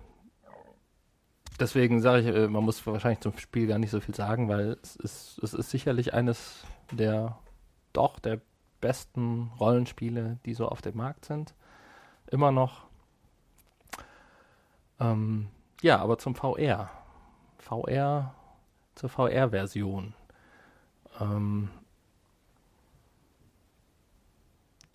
Deswegen 1.61 2.01
sage 2.01 2.21
ich, 2.21 2.35
äh, 2.35 2.49
man 2.49 2.65
muss 2.65 2.87
wahrscheinlich 2.87 3.21
zum 3.21 3.37
Spiel 3.39 3.67
gar 3.67 3.79
nicht 3.79 3.91
so 3.91 4.01
viel 4.01 4.15
sagen, 4.15 4.49
weil 4.49 4.79
es 4.83 4.97
ist, 4.97 5.39
es 5.43 5.55
ist 5.55 5.71
sicherlich 5.71 6.15
eines 6.15 6.65
der 6.93 7.39
doch 7.93 8.19
der 8.19 8.41
besten 8.81 9.51
Rollenspiele, 9.59 10.39
die 10.47 10.55
so 10.55 10.69
auf 10.69 10.83
dem 10.83 10.97
Markt 10.97 11.25
sind. 11.27 11.55
Immer 12.31 12.53
noch. 12.53 12.86
Ähm, 15.01 15.49
ja, 15.83 15.99
aber 15.99 16.19
zum 16.19 16.35
VR. 16.35 16.91
VR 17.59 18.35
zur 18.95 19.09
VR-Version. 19.09 20.15
Ähm, 21.21 21.71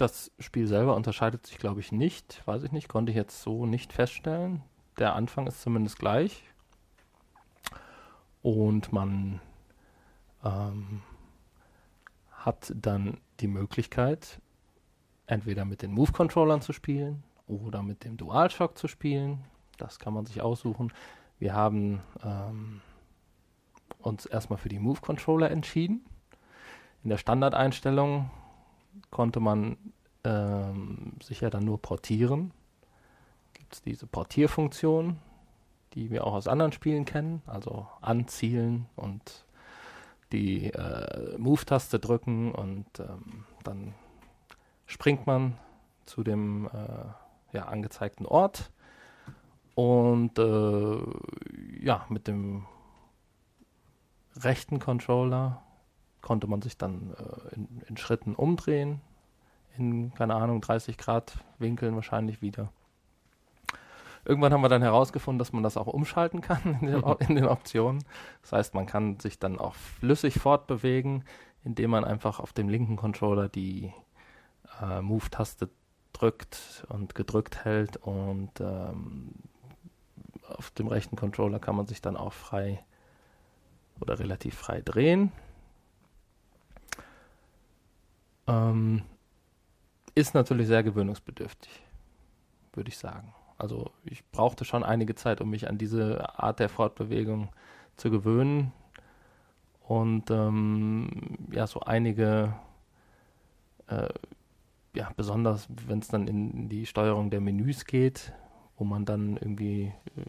Das 0.01 0.31
Spiel 0.39 0.65
selber 0.65 0.95
unterscheidet 0.95 1.45
sich, 1.45 1.59
glaube 1.59 1.79
ich, 1.79 1.91
nicht. 1.91 2.41
Weiß 2.47 2.63
ich 2.63 2.71
nicht, 2.71 2.87
konnte 2.87 3.11
ich 3.11 3.15
jetzt 3.15 3.43
so 3.43 3.67
nicht 3.67 3.93
feststellen. 3.93 4.63
Der 4.97 5.13
Anfang 5.13 5.45
ist 5.45 5.61
zumindest 5.61 5.99
gleich. 5.99 6.43
Und 8.41 8.91
man 8.91 9.39
ähm, 10.43 11.03
hat 12.31 12.73
dann 12.75 13.19
die 13.41 13.47
Möglichkeit, 13.47 14.41
entweder 15.27 15.65
mit 15.65 15.83
den 15.83 15.91
Move-Controllern 15.91 16.63
zu 16.63 16.73
spielen 16.73 17.21
oder 17.45 17.83
mit 17.83 18.03
dem 18.03 18.17
DualShock 18.17 18.79
zu 18.79 18.87
spielen. 18.87 19.43
Das 19.81 19.97
kann 19.97 20.13
man 20.13 20.25
sich 20.25 20.41
aussuchen. 20.41 20.93
Wir 21.39 21.53
haben 21.55 22.01
ähm, 22.23 22.81
uns 23.99 24.27
erstmal 24.27 24.59
für 24.59 24.69
die 24.69 24.79
Move-Controller 24.79 25.49
entschieden. 25.49 26.05
In 27.03 27.09
der 27.09 27.17
Standardeinstellung 27.17 28.29
konnte 29.09 29.39
man 29.39 29.77
ähm, 30.23 31.13
sich 31.23 31.41
ja 31.41 31.49
dann 31.49 31.65
nur 31.65 31.81
portieren. 31.81 32.51
Gibt 33.53 33.73
es 33.73 33.81
diese 33.81 34.05
Portierfunktion, 34.05 35.17
die 35.93 36.11
wir 36.11 36.27
auch 36.27 36.33
aus 36.33 36.47
anderen 36.47 36.73
Spielen 36.73 37.05
kennen, 37.05 37.41
also 37.47 37.87
anzielen 38.01 38.85
und 38.95 39.45
die 40.31 40.67
äh, 40.67 41.37
Move-Taste 41.39 41.99
drücken 41.99 42.51
und 42.51 42.85
ähm, 42.99 43.45
dann 43.63 43.95
springt 44.85 45.25
man 45.25 45.57
zu 46.05 46.23
dem 46.23 46.67
äh, 46.67 47.57
ja, 47.57 47.65
angezeigten 47.65 48.27
Ort 48.27 48.71
und 49.75 50.37
äh, 50.37 51.85
ja, 51.85 52.05
mit 52.09 52.27
dem 52.27 52.65
rechten 54.35 54.79
Controller 54.79 55.61
konnte 56.21 56.47
man 56.47 56.61
sich 56.61 56.77
dann 56.77 57.13
äh, 57.17 57.55
in, 57.55 57.81
in, 57.87 57.97
Schritten 57.97 58.35
umdrehen, 58.35 59.01
in, 59.77 60.13
keine 60.13 60.35
Ahnung, 60.35 60.61
30 60.61 60.97
Grad 60.97 61.37
Winkeln 61.57 61.95
wahrscheinlich 61.95 62.41
wieder. 62.41 62.71
Irgendwann 64.23 64.53
haben 64.53 64.61
wir 64.61 64.69
dann 64.69 64.83
herausgefunden, 64.83 65.39
dass 65.39 65.51
man 65.51 65.63
das 65.63 65.77
auch 65.77 65.87
umschalten 65.87 66.41
kann 66.41 66.77
in 66.81 66.87
den, 66.87 67.03
in 67.27 67.35
den 67.35 67.45
Optionen. 67.45 68.03
Das 68.41 68.51
heißt, 68.51 68.75
man 68.75 68.85
kann 68.85 69.19
sich 69.19 69.39
dann 69.39 69.57
auch 69.57 69.73
flüssig 69.73 70.35
fortbewegen, 70.35 71.23
indem 71.63 71.91
man 71.91 72.05
einfach 72.05 72.39
auf 72.39 72.53
dem 72.53 72.69
linken 72.69 72.97
Controller 72.97 73.49
die 73.49 73.93
äh, 74.81 75.01
Move-Taste 75.01 75.69
drückt 76.13 76.85
und 76.89 77.15
gedrückt 77.15 77.63
hält 77.65 77.97
und 77.97 78.51
ähm, 78.59 79.33
auf 80.61 80.69
dem 80.69 80.87
rechten 80.87 81.15
Controller 81.15 81.57
kann 81.57 81.75
man 81.75 81.87
sich 81.87 82.03
dann 82.03 82.15
auch 82.15 82.33
frei 82.33 82.83
oder 83.99 84.19
relativ 84.19 84.53
frei 84.53 84.81
drehen. 84.81 85.31
Ähm, 88.45 89.01
ist 90.13 90.35
natürlich 90.35 90.67
sehr 90.67 90.83
gewöhnungsbedürftig, 90.83 91.71
würde 92.73 92.89
ich 92.89 92.97
sagen. 92.99 93.33
Also 93.57 93.89
ich 94.03 94.23
brauchte 94.29 94.63
schon 94.65 94.83
einige 94.83 95.15
Zeit, 95.15 95.41
um 95.41 95.49
mich 95.49 95.67
an 95.67 95.79
diese 95.79 96.37
Art 96.37 96.59
der 96.59 96.69
Fortbewegung 96.69 97.49
zu 97.97 98.11
gewöhnen. 98.11 98.71
Und 99.87 100.29
ähm, 100.29 101.09
ja, 101.51 101.65
so 101.65 101.79
einige, 101.79 102.53
äh, 103.87 104.09
ja, 104.93 105.09
besonders 105.15 105.67
wenn 105.87 105.99
es 105.99 106.07
dann 106.07 106.27
in 106.27 106.69
die 106.69 106.85
Steuerung 106.85 107.31
der 107.31 107.41
Menüs 107.41 107.85
geht, 107.85 108.31
wo 108.81 108.83
man 108.83 109.05
dann 109.05 109.37
irgendwie 109.37 109.93
äh, 110.17 110.21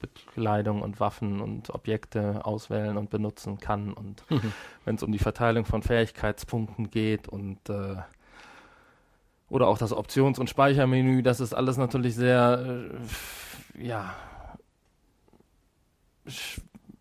Bekleidung 0.00 0.82
und 0.82 1.00
Waffen 1.00 1.40
und 1.40 1.70
Objekte 1.70 2.44
auswählen 2.44 2.96
und 2.96 3.10
benutzen 3.10 3.58
kann. 3.58 3.92
Und 3.92 4.24
mhm. 4.30 4.52
wenn 4.84 4.96
es 4.96 5.02
um 5.02 5.12
die 5.12 5.18
Verteilung 5.18 5.64
von 5.64 5.82
Fähigkeitspunkten 5.82 6.90
geht 6.90 7.28
und 7.28 7.68
äh, 7.68 7.96
oder 9.48 9.66
auch 9.66 9.78
das 9.78 9.92
Options- 9.92 10.38
und 10.38 10.48
Speichermenü, 10.48 11.22
das 11.22 11.40
ist 11.40 11.54
alles 11.54 11.76
natürlich 11.76 12.14
sehr, 12.14 12.90
äh, 13.76 13.84
ja, 13.84 14.14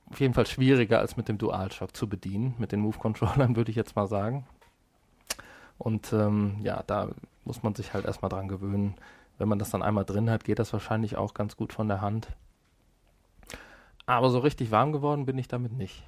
auf 0.09 0.19
jeden 0.19 0.33
Fall 0.33 0.47
schwieriger 0.47 0.99
als 0.99 1.15
mit 1.15 1.27
dem 1.29 1.37
DualShock 1.37 1.95
zu 1.95 2.09
bedienen, 2.09 2.55
mit 2.57 2.71
den 2.71 2.79
Move-Controllern 2.81 3.55
würde 3.55 3.69
ich 3.69 3.77
jetzt 3.77 3.95
mal 3.95 4.07
sagen. 4.07 4.47
Und 5.77 6.11
ähm, 6.11 6.57
ja, 6.61 6.83
da 6.85 7.09
muss 7.45 7.63
man 7.63 7.75
sich 7.75 7.93
halt 7.93 8.05
erstmal 8.05 8.29
dran 8.29 8.47
gewöhnen. 8.47 8.95
Wenn 9.37 9.47
man 9.47 9.59
das 9.59 9.69
dann 9.69 9.81
einmal 9.81 10.03
drin 10.03 10.29
hat, 10.29 10.43
geht 10.43 10.59
das 10.59 10.73
wahrscheinlich 10.73 11.15
auch 11.15 11.33
ganz 11.33 11.55
gut 11.55 11.71
von 11.71 11.87
der 11.87 12.01
Hand. 12.01 12.27
Aber 14.09 14.31
so 14.31 14.39
richtig 14.39 14.71
warm 14.71 14.91
geworden 14.91 15.27
bin 15.27 15.37
ich 15.37 15.47
damit 15.47 15.71
nicht. 15.71 16.03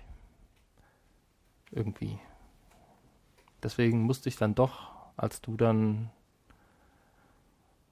Irgendwie. 1.69 2.17
Deswegen 3.61 4.01
musste 4.01 4.27
ich 4.27 4.37
dann 4.37 4.55
doch, 4.55 4.89
als 5.17 5.39
du 5.39 5.55
dann 5.55 6.09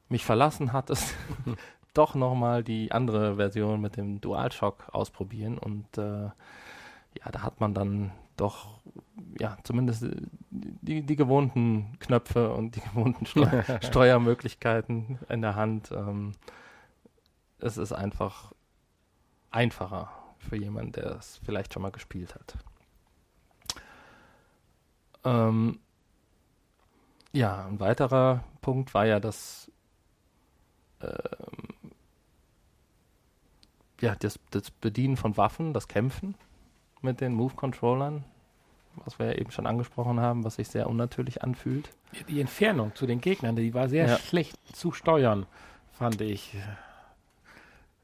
mich 0.07 0.25
verlassen 0.25 0.73
hattest, 0.73 1.13
doch 1.93 2.15
nochmal 2.15 2.63
die 2.63 2.91
andere 2.91 3.35
Version 3.35 3.81
mit 3.81 3.97
dem 3.97 4.19
DualShock 4.19 4.89
ausprobieren. 4.91 5.59
Und 5.59 5.85
äh, 5.99 6.23
ja, 6.23 7.31
da 7.31 7.43
hat 7.43 7.59
man 7.59 7.75
dann 7.75 8.11
doch, 8.35 8.79
ja, 9.39 9.59
zumindest 9.61 10.07
die, 10.49 11.03
die 11.03 11.15
gewohnten 11.17 11.99
Knöpfe 11.99 12.51
und 12.51 12.75
die 12.75 12.81
gewohnten 12.93 13.27
Steu 13.27 13.45
Steuermöglichkeiten 13.81 15.19
in 15.29 15.43
der 15.43 15.53
Hand. 15.53 15.91
Ähm, 15.91 16.31
es 17.59 17.77
ist 17.77 17.91
einfach 17.91 18.53
einfacher 19.51 20.11
für 20.37 20.55
jemanden, 20.55 20.93
der 20.93 21.17
es 21.17 21.39
vielleicht 21.43 21.73
schon 21.73 21.81
mal 21.81 21.91
gespielt 21.91 22.35
hat. 22.35 22.57
Ähm, 25.23 25.79
ja, 27.31 27.65
ein 27.65 27.79
weiterer 27.79 28.43
Punkt 28.61 28.93
war 28.93 29.05
ja, 29.05 29.19
dass 29.19 29.71
ähm, 31.01 31.91
ja, 34.01 34.15
das, 34.15 34.39
das, 34.51 34.71
Bedienen 34.71 35.17
von 35.17 35.35
Waffen, 35.37 35.73
das 35.73 35.87
Kämpfen 35.87 36.35
mit 37.01 37.21
den 37.21 37.33
Move-Controllern, 37.33 38.23
was 38.95 39.19
wir 39.19 39.27
ja 39.27 39.33
eben 39.33 39.51
schon 39.51 39.67
angesprochen 39.67 40.19
haben, 40.19 40.43
was 40.43 40.55
sich 40.55 40.69
sehr 40.69 40.89
unnatürlich 40.89 41.43
anfühlt. 41.43 41.89
Die 42.27 42.41
Entfernung 42.41 42.95
zu 42.95 43.05
den 43.05 43.21
Gegnern, 43.21 43.55
die 43.55 43.73
war 43.73 43.89
sehr 43.89 44.07
ja. 44.07 44.17
schlecht 44.17 44.57
zu 44.75 44.91
steuern, 44.91 45.45
fand 45.91 46.21
ich. 46.21 46.55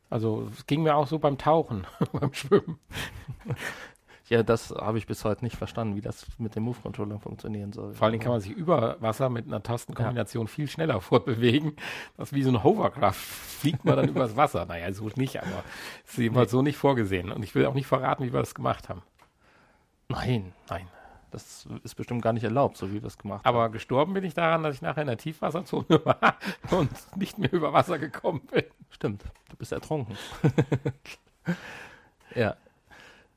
Also 0.09 0.49
es 0.53 0.65
ging 0.65 0.83
mir 0.83 0.95
auch 0.95 1.07
so 1.07 1.19
beim 1.19 1.37
Tauchen, 1.37 1.85
beim 2.11 2.33
Schwimmen. 2.33 2.79
Ja, 4.27 4.41
das 4.41 4.71
habe 4.71 4.97
ich 4.97 5.05
bis 5.05 5.23
heute 5.23 5.43
nicht 5.43 5.55
verstanden, 5.55 5.95
wie 5.95 6.01
das 6.01 6.25
mit 6.39 6.55
dem 6.55 6.63
Move-Controller 6.63 7.19
funktionieren 7.19 7.73
soll. 7.73 7.93
Vor 7.93 8.05
allen 8.05 8.13
Dingen 8.13 8.23
kann 8.23 8.31
man 8.31 8.41
sich 8.41 8.53
über 8.53 8.99
Wasser 8.99 9.29
mit 9.29 9.45
einer 9.45 9.61
Tastenkombination 9.61 10.47
ja. 10.47 10.51
viel 10.51 10.67
schneller 10.67 10.99
fortbewegen. 10.99 11.75
Das 12.17 12.29
ist 12.29 12.35
wie 12.35 12.41
so 12.41 12.49
ein 12.49 12.63
Hovercraft. 12.63 13.13
Fliegt 13.13 13.85
man 13.85 13.97
dann 13.97 14.09
übers 14.09 14.35
Wasser. 14.35 14.65
Naja, 14.65 14.91
so 14.93 15.09
nicht, 15.15 15.39
aber 15.39 15.63
es 16.05 16.13
ist 16.13 16.17
jedenfalls 16.17 16.51
nee. 16.51 16.57
so 16.57 16.61
nicht 16.63 16.77
vorgesehen. 16.77 17.31
Und 17.31 17.43
ich 17.43 17.53
will 17.53 17.67
auch 17.67 17.75
nicht 17.75 17.85
verraten, 17.85 18.23
wie 18.23 18.33
wir 18.33 18.39
das 18.39 18.55
gemacht 18.55 18.89
haben. 18.89 19.03
Nein, 20.09 20.53
nein. 20.69 20.87
Das 21.29 21.67
ist 21.83 21.95
bestimmt 21.95 22.21
gar 22.21 22.33
nicht 22.33 22.45
erlaubt, 22.45 22.77
so 22.77 22.89
wie 22.91 23.01
wir 23.01 23.07
es 23.07 23.17
gemacht 23.17 23.45
aber 23.45 23.57
haben. 23.57 23.65
Aber 23.65 23.73
gestorben 23.73 24.13
bin 24.13 24.23
ich 24.23 24.33
daran, 24.33 24.63
dass 24.63 24.75
ich 24.75 24.81
nachher 24.81 25.01
in 25.01 25.07
der 25.07 25.17
Tiefwasserzone 25.17 25.85
war 26.05 26.37
und 26.71 26.89
nicht 27.17 27.37
mehr 27.37 27.51
über 27.51 27.73
Wasser 27.73 27.99
gekommen 27.99 28.41
bin. 28.49 28.63
Stimmt, 28.89 29.23
du 29.49 29.57
bist 29.57 29.71
ertrunken. 29.71 30.17
ja. 32.35 32.55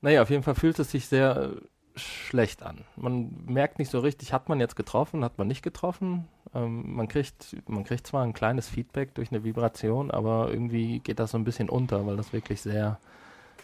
Naja, 0.01 0.23
auf 0.23 0.31
jeden 0.31 0.43
Fall 0.43 0.55
fühlt 0.55 0.79
es 0.79 0.93
sich 0.93 1.07
sehr 1.07 1.37
äh, 1.37 1.99
schlecht 1.99 2.63
an. 2.63 2.85
Man 2.97 3.45
merkt 3.47 3.79
nicht 3.79 3.91
so 3.91 3.99
richtig, 3.99 4.33
hat 4.33 4.49
man 4.49 4.61
jetzt 4.61 4.77
getroffen, 4.77 5.25
hat 5.25 5.39
man 5.39 5.49
nicht 5.49 5.63
getroffen. 5.63 6.29
Ähm, 6.55 6.95
man, 6.95 7.09
kriegt, 7.09 7.57
man 7.69 7.85
kriegt 7.85 8.07
zwar 8.07 8.23
ein 8.23 8.33
kleines 8.33 8.69
Feedback 8.69 9.15
durch 9.15 9.31
eine 9.31 9.45
Vibration, 9.45 10.11
aber 10.11 10.51
irgendwie 10.51 11.01
geht 11.01 11.19
das 11.19 11.33
so 11.33 11.39
ein 11.39 11.45
bisschen 11.45 11.69
unter, 11.69 12.07
weil 12.07 12.17
das 12.17 12.33
wirklich 12.33 12.61
sehr, 12.61 12.99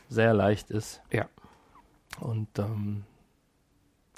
sehr 0.09 0.35
leicht 0.35 0.71
ist. 0.71 1.01
Ja. 1.13 1.29
Und 2.21 2.59
ähm, 2.59 3.05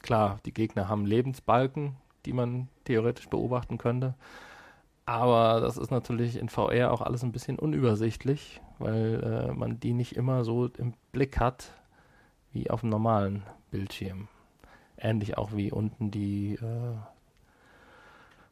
klar, 0.03 0.39
die 0.45 0.53
Gegner 0.53 0.89
haben 0.89 1.07
Lebensbalken, 1.07 1.97
die 2.25 2.33
man 2.33 2.69
theoretisch 2.85 3.29
beobachten 3.29 3.79
könnte. 3.79 4.15
Aber 5.07 5.61
das 5.61 5.77
ist 5.77 5.93
natürlich 5.93 6.37
in 6.37 6.49
VR 6.49 6.93
auch 6.93 7.01
alles 7.01 7.23
ein 7.23 7.31
bisschen 7.31 7.61
unübersichtlich, 7.61 8.61
weil 8.81 9.23
äh, 9.23 9.55
man 9.55 9.79
die 9.79 9.93
nicht 9.93 10.17
immer 10.17 10.45
so 10.45 10.67
im 10.67 10.95
Blick 11.13 11.39
hat, 11.39 11.71
wie 12.53 12.71
auf 12.71 12.81
dem 12.81 12.91
normalen 12.91 13.45
Bildschirm. 13.71 14.27
Ähnlich 14.99 15.39
auch 15.39 15.53
wie 15.55 15.71
unten 15.71 16.11
die 16.11 16.55
äh, 16.55 16.97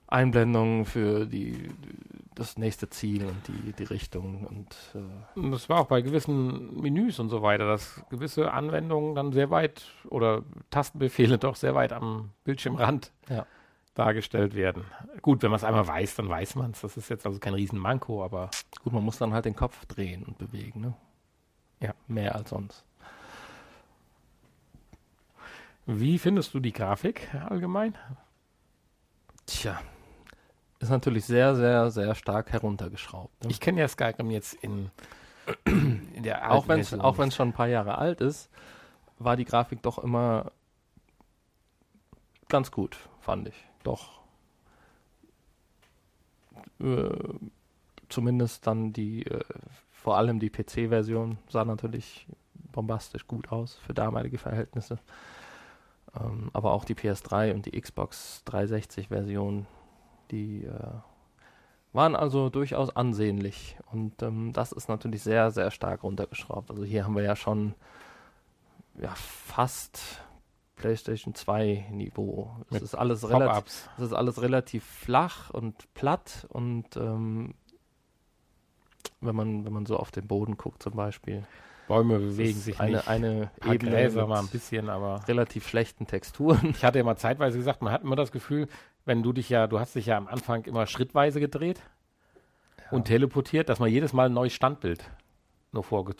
Einblendungen 0.07 0.85
für 0.85 1.27
die, 1.27 1.71
das 2.37 2.57
nächste 2.57 2.89
Ziel 2.89 3.25
und 3.25 3.49
die, 3.49 3.73
die 3.73 3.85
Richtung. 3.85 4.47
Und, 4.47 4.77
äh 4.95 5.51
das 5.51 5.69
war 5.69 5.81
auch 5.81 5.87
bei 5.87 6.03
gewissen 6.03 6.81
Menüs 6.81 7.19
und 7.19 7.31
so 7.31 7.43
weiter, 7.43 7.67
dass 7.67 8.01
gewisse 8.11 8.53
Anwendungen 8.53 9.17
dann 9.17 9.33
sehr 9.33 9.51
weit 9.51 9.87
oder 10.09 10.45
Tastenbefehle 10.71 11.39
doch 11.39 11.57
sehr 11.57 11.75
weit 11.75 11.93
am 11.93 12.31
Bildschirmrand 12.45 13.11
ja. 13.29 13.45
Dargestellt 13.95 14.55
werden. 14.55 14.85
Gut, 15.23 15.43
wenn 15.43 15.51
man 15.51 15.57
es 15.57 15.65
einmal 15.65 15.87
weiß, 15.87 16.17
dann 16.17 16.29
weiß 16.29 16.57
man 16.57 16.73
es. 16.73 16.81
Das 16.81 16.97
ist 16.97 17.09
jetzt 17.09 17.27
also 17.27 17.39
kein 17.39 17.55
Riesenmanko, 17.55 18.25
aber. 18.25 18.51
Gut, 18.83 18.93
man 18.93 19.05
muss 19.05 19.19
dann 19.19 19.33
halt 19.33 19.45
den 19.45 19.57
Kopf 19.57 19.87
drehen 19.87 20.25
und 20.25 20.39
bewegen, 20.39 20.81
ne? 20.81 20.95
Ja. 21.81 21.95
Mehr 22.07 22.35
als 22.35 22.51
sonst. 22.51 22.85
Wie 25.87 26.19
findest 26.19 26.55
du 26.55 26.61
die 26.61 26.73
Grafik 26.73 27.29
allgemein? 27.49 27.97
Tja, 29.47 29.79
ist 30.79 30.89
natürlich 30.89 31.27
sehr, 31.27 31.55
sehr, 31.55 31.91
sehr 31.91 32.15
stark 32.15 32.53
heruntergeschraubt. 32.53 33.45
Ne? 33.45 33.51
Ich 33.51 33.61
kenne 33.61 33.81
ja 33.81 33.89
Skyrim 33.89 34.31
jetzt 34.31 34.55
in, 34.55 34.91
in 35.67 36.23
der 36.23 36.51
Auch 36.51 36.69
wenn 36.69 36.81
es 36.81 36.95
auch 36.95 37.17
schon 37.31 37.49
ein 37.49 37.53
paar 37.53 37.69
Jahre 37.69 37.99
alt 37.99 38.23
ist, 38.23 38.49
war 39.19 39.37
die 39.37 39.45
Grafik 39.45 39.83
doch 39.83 39.99
immer 39.99 40.53
ganz 42.49 42.71
gut, 42.71 42.97
fand 43.21 43.49
ich. 43.49 43.65
Doch. 43.85 44.21
Äh, 46.81 47.35
zumindest 48.09 48.67
dann 48.67 48.93
die, 48.93 49.25
äh, 49.27 49.45
vor 49.93 50.17
allem 50.17 50.41
die 50.41 50.51
PC-Version 50.51 51.39
sah 51.49 51.65
natürlich 51.65 52.27
bombastisch 52.73 53.27
gut 53.29 53.53
aus 53.53 53.77
für 53.77 53.95
damalige 53.95 54.39
Verhältnisse. 54.39 54.99
Ähm, 56.19 56.51
aber 56.53 56.73
auch 56.73 56.85
die 56.85 56.95
PS3 56.95 57.55
und 57.55 57.67
die 57.67 57.81
Xbox 57.81 58.43
360-Version, 58.47 59.67
die 60.31 60.65
äh, 60.65 60.93
waren 61.93 62.17
also 62.17 62.51
durchaus 62.51 62.95
ansehnlich. 62.95 63.77
Und 63.93 64.23
ähm, 64.23 64.53
das 64.53 64.73
ist 64.73 64.89
natürlich 64.89 65.23
sehr, 65.23 65.51
sehr 65.51 65.71
stark 65.71 66.03
runtergeschraubt. 66.03 66.71
Also 66.71 66.85
hier 66.85 67.05
haben 67.05 67.15
wir 67.15 67.23
ja 67.23 67.37
schon 67.37 67.75
ja, 69.01 69.13
fast 69.15 70.21
PlayStation 70.77 71.35
2 71.35 71.87
Niveau. 71.91 72.51
Es 72.71 72.83
ist 72.83 72.95
alles 72.95 73.29
relativ, 73.29 73.89
es 73.97 74.05
ist 74.05 74.13
alles 74.13 74.43
relativ 74.43 74.85
flach 74.85 75.51
und 75.51 75.93
platt 75.95 76.47
und 76.51 76.97
ähm, 76.97 77.55
wenn 79.21 79.37
man 79.37 79.65
wenn 79.65 79.73
man 79.73 79.87
so 79.87 79.97
auf 79.97 80.11
den 80.11 80.27
Boden 80.27 80.57
guckt 80.57 80.83
zum 80.83 80.95
Beispiel. 80.95 81.45
Bäume 81.87 82.19
bewegen 82.19 82.59
sich 82.59 82.81
eine, 82.81 82.97
nicht. 82.97 83.09
Eine 83.09 83.51
Ebene 83.65 83.91
Gräser 83.91 84.27
mal 84.27 84.41
ein 84.41 84.49
bisschen, 84.49 84.89
aber 84.89 85.21
relativ 85.29 85.69
schlechten 85.69 86.07
Texturen. 86.07 86.71
Ich 86.71 86.85
hatte 86.85 86.99
ja 86.99 87.05
mal 87.05 87.17
zeitweise 87.17 87.59
gesagt, 87.59 87.83
man 87.83 87.93
hat 87.93 88.03
immer 88.03 88.17
das 88.17 88.33
Gefühl, 88.33 88.69
wenn 89.05 89.23
du 89.23 89.33
dich 89.33 89.51
ja, 89.51 89.67
du 89.67 89.79
hast 89.79 89.95
dich 89.95 90.07
ja 90.07 90.17
am 90.17 90.27
Anfang 90.27 90.65
immer 90.65 90.87
schrittweise 90.87 91.41
gedreht 91.41 91.83
ja. 92.79 92.91
und 92.91 93.05
teleportiert, 93.05 93.69
dass 93.69 93.81
man 93.81 93.91
jedes 93.91 94.13
Mal 94.13 94.27
ein 94.27 94.33
neues 94.33 94.55
Standbild 94.55 95.11
nur 95.73 95.85
vorge 95.85 96.15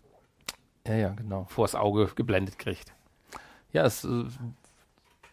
ja, 0.87 0.95
ja, 0.97 1.09
genau. 1.11 1.47
vors 1.49 1.75
Auge 1.75 2.11
geblendet 2.15 2.59
kriegt. 2.59 2.93
Ja, 3.75 3.85
es 3.85 4.05
äh, 4.05 4.25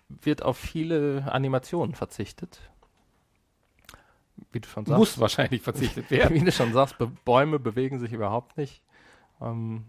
wird 0.10 0.42
auf 0.44 0.58
viele 0.58 1.32
Animationen 1.32 1.96
verzichtet. 1.96 2.60
Wie 4.52 4.60
du 4.60 4.68
schon 4.68 4.86
sagst. 4.86 4.98
Muss 4.98 5.20
wahrscheinlich 5.20 5.62
verzichtet 5.62 6.10
werden. 6.12 6.36
Wie 6.36 6.44
du 6.44 6.52
schon 6.52 6.74
sagst, 6.74 6.98
Be 6.98 7.08
Bäume 7.24 7.60
bewegen 7.60 8.00
sich 8.00 8.12
überhaupt 8.12 8.58
nicht. 8.58 8.82
Ähm, 9.40 9.86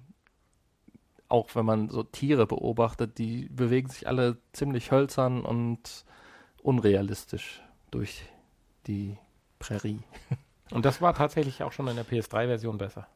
auch 1.29 1.55
wenn 1.55 1.65
man 1.65 1.89
so 1.89 2.03
Tiere 2.03 2.47
beobachtet, 2.47 3.17
die 3.17 3.49
bewegen 3.49 3.89
sich 3.89 4.07
alle 4.07 4.37
ziemlich 4.53 4.91
hölzern 4.91 5.43
und 5.45 6.05
unrealistisch 6.63 7.63
durch 7.91 8.23
die 8.87 9.17
Prärie. 9.59 10.01
Und 10.71 10.87
das 10.87 11.03
war 11.03 11.15
tatsächlich 11.15 11.63
auch 11.63 11.73
schon 11.73 11.87
in 11.89 11.97
der 11.97 12.07
PS3-Version 12.07 12.79
besser. 12.79 13.07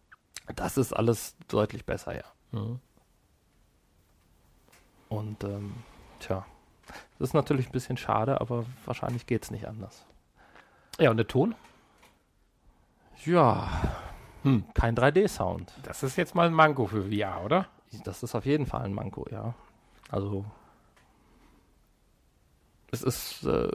Das 0.55 0.77
ist 0.77 0.93
alles 0.93 1.37
deutlich 1.49 1.87
besser, 1.87 2.15
ja. 2.15 2.25
Mhm. 2.53 2.81
Und 5.09 5.45
ähm, 5.45 5.75
tja, 6.21 6.45
das 7.19 7.29
ist 7.29 7.35
natürlich 7.35 7.69
ein 7.69 7.73
bisschen 7.73 7.97
schade, 7.97 8.41
aber 8.41 8.65
wahrscheinlich 8.85 9.27
geht 9.27 9.45
es 9.45 9.51
nicht 9.51 9.67
anders. 9.67 10.05
Ja, 10.99 11.11
und 11.11 11.17
der 11.17 11.27
Ton? 11.27 11.55
Ja, 13.25 13.69
hm. 14.43 14.65
kein 14.75 14.97
3D-Sound. 14.97 15.73
Das 15.83 16.03
ist 16.03 16.17
jetzt 16.17 16.35
mal 16.35 16.47
ein 16.47 16.55
Manko 16.55 16.87
für 16.87 17.11
VR, 17.11 17.45
oder? 17.45 17.67
Das 18.05 18.23
ist 18.23 18.35
auf 18.35 18.47
jeden 18.47 18.67
Fall 18.67 18.83
ein 18.83 18.93
Manko, 18.93 19.27
ja. 19.31 19.55
Also 20.11 20.45
es 22.91 23.03
ist 23.03 23.45
äh, 23.45 23.71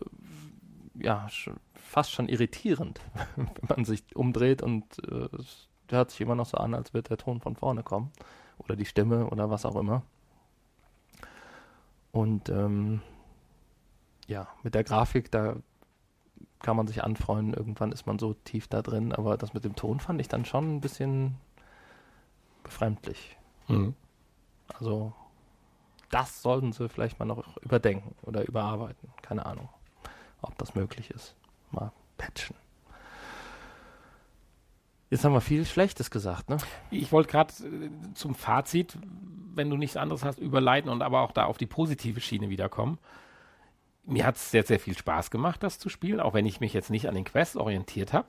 ja 0.96 1.28
schon, 1.30 1.58
fast 1.74 2.12
schon 2.12 2.30
irritierend, 2.30 3.02
wenn 3.36 3.50
man 3.68 3.86
sich 3.86 4.04
umdreht 4.16 4.62
und 4.62 4.86
äh, 5.10 5.28
es 5.38 5.68
hört 5.90 6.12
sich 6.12 6.22
immer 6.22 6.36
noch 6.36 6.46
so 6.46 6.58
an, 6.58 6.74
als 6.74 6.94
würde 6.94 7.10
der 7.10 7.18
Ton 7.18 7.42
von 7.42 7.56
vorne 7.56 7.84
kommen 7.84 8.12
oder 8.58 8.76
die 8.76 8.86
Stimme 8.86 9.28
oder 9.28 9.50
was 9.50 9.66
auch 9.66 9.76
immer. 9.76 10.04
Und 12.12 12.50
ähm, 12.50 13.02
ja, 14.28 14.48
mit 14.64 14.76
der 14.76 14.84
Grafik, 14.84 15.32
da 15.32 15.56
kann 16.60 16.78
man 16.78 16.88
sich 16.88 17.04
anfreunden. 17.04 17.54
Irgendwann 17.54 17.92
ist 17.92 18.06
man 18.06 18.20
so 18.20 18.34
tief 18.34 18.68
da 18.68 18.82
drin, 18.82 19.14
aber 19.14 19.38
das 19.38 19.54
mit 19.54 19.64
dem 19.64 19.76
Ton 19.76 20.00
fand 20.00 20.22
ich 20.22 20.28
dann 20.28 20.46
schon 20.46 20.76
ein 20.76 20.82
bisschen 20.82 21.38
befremdlich. 22.64 23.38
Mhm. 23.68 23.96
Also, 24.74 25.14
das 26.10 26.42
sollten 26.42 26.72
sie 26.72 26.90
vielleicht 26.90 27.20
mal 27.20 27.26
noch 27.26 27.58
überdenken 27.58 28.16
oder 28.24 28.48
überarbeiten. 28.48 29.10
Keine 29.22 29.46
Ahnung, 29.46 29.70
ob 30.42 30.58
das 30.58 30.76
möglich 30.76 31.10
ist. 31.12 31.36
Mal 31.72 31.92
patchen. 32.18 32.56
Jetzt 35.12 35.26
haben 35.26 35.34
wir 35.34 35.42
viel 35.42 35.66
Schlechtes 35.66 36.10
gesagt, 36.10 36.50
ne? 36.50 36.56
Ich 36.90 37.12
wollte 37.12 37.30
gerade 37.30 37.54
äh, 37.66 38.14
zum 38.14 38.34
Fazit, 38.34 38.98
wenn 39.54 39.70
du 39.70 39.76
nichts 39.76 39.98
anderes 39.98 40.24
hast, 40.24 40.40
überleiten 40.40 40.90
und 40.90 41.02
aber 41.02 41.20
auch 41.20 41.34
da 41.34 41.46
auf 41.46 41.58
die 41.58 41.66
positive 41.66 42.22
Schiene 42.22 42.50
wiederkommen. 42.50 42.98
Mir 44.06 44.26
hat 44.26 44.38
es 44.38 44.52
sehr, 44.52 44.64
sehr 44.64 44.80
viel 44.80 44.98
Spaß 44.98 45.30
gemacht, 45.30 45.62
das 45.64 45.80
zu 45.80 45.90
spielen, 45.90 46.22
auch 46.22 46.34
wenn 46.34 46.46
ich 46.46 46.62
mich 46.62 46.74
jetzt 46.74 46.90
nicht 46.90 47.10
an 47.10 47.16
den 47.16 47.26
Quests 47.26 47.58
orientiert 47.58 48.14
habe. 48.14 48.28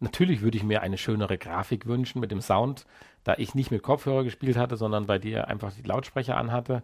Natürlich 0.00 0.42
würde 0.42 0.58
ich 0.58 0.64
mir 0.64 0.82
eine 0.82 0.98
schönere 0.98 1.38
Grafik 1.38 1.86
wünschen 1.86 2.20
mit 2.20 2.30
dem 2.30 2.42
Sound, 2.42 2.84
da 3.24 3.34
ich 3.38 3.54
nicht 3.54 3.70
mit 3.70 3.82
Kopfhörer 3.82 4.22
gespielt 4.22 4.58
hatte, 4.58 4.76
sondern 4.76 5.06
bei 5.06 5.18
dir 5.18 5.48
einfach 5.48 5.72
die 5.72 5.82
Lautsprecher 5.82 6.36
anhatte. 6.36 6.82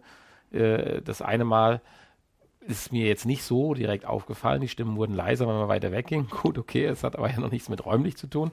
Äh, 0.51 1.03
das 1.03 1.21
eine 1.21 1.45
Mal 1.45 1.81
ist 2.61 2.91
mir 2.91 3.05
jetzt 3.05 3.27
nicht 3.27 3.43
so 3.43 3.75
direkt 3.75 4.05
aufgefallen. 4.05 4.61
Die 4.61 4.67
Stimmen 4.67 4.97
wurden 4.97 5.13
leiser, 5.13 5.47
wenn 5.47 5.55
man 5.55 5.67
weiter 5.67 5.91
wegging. 5.91 6.29
Gut, 6.41 6.57
okay, 6.57 6.85
es 6.85 7.03
hat 7.03 7.15
aber 7.15 7.29
ja 7.29 7.39
noch 7.39 7.51
nichts 7.51 7.69
mit 7.69 7.85
räumlich 7.85 8.17
zu 8.17 8.25
tun. 8.25 8.51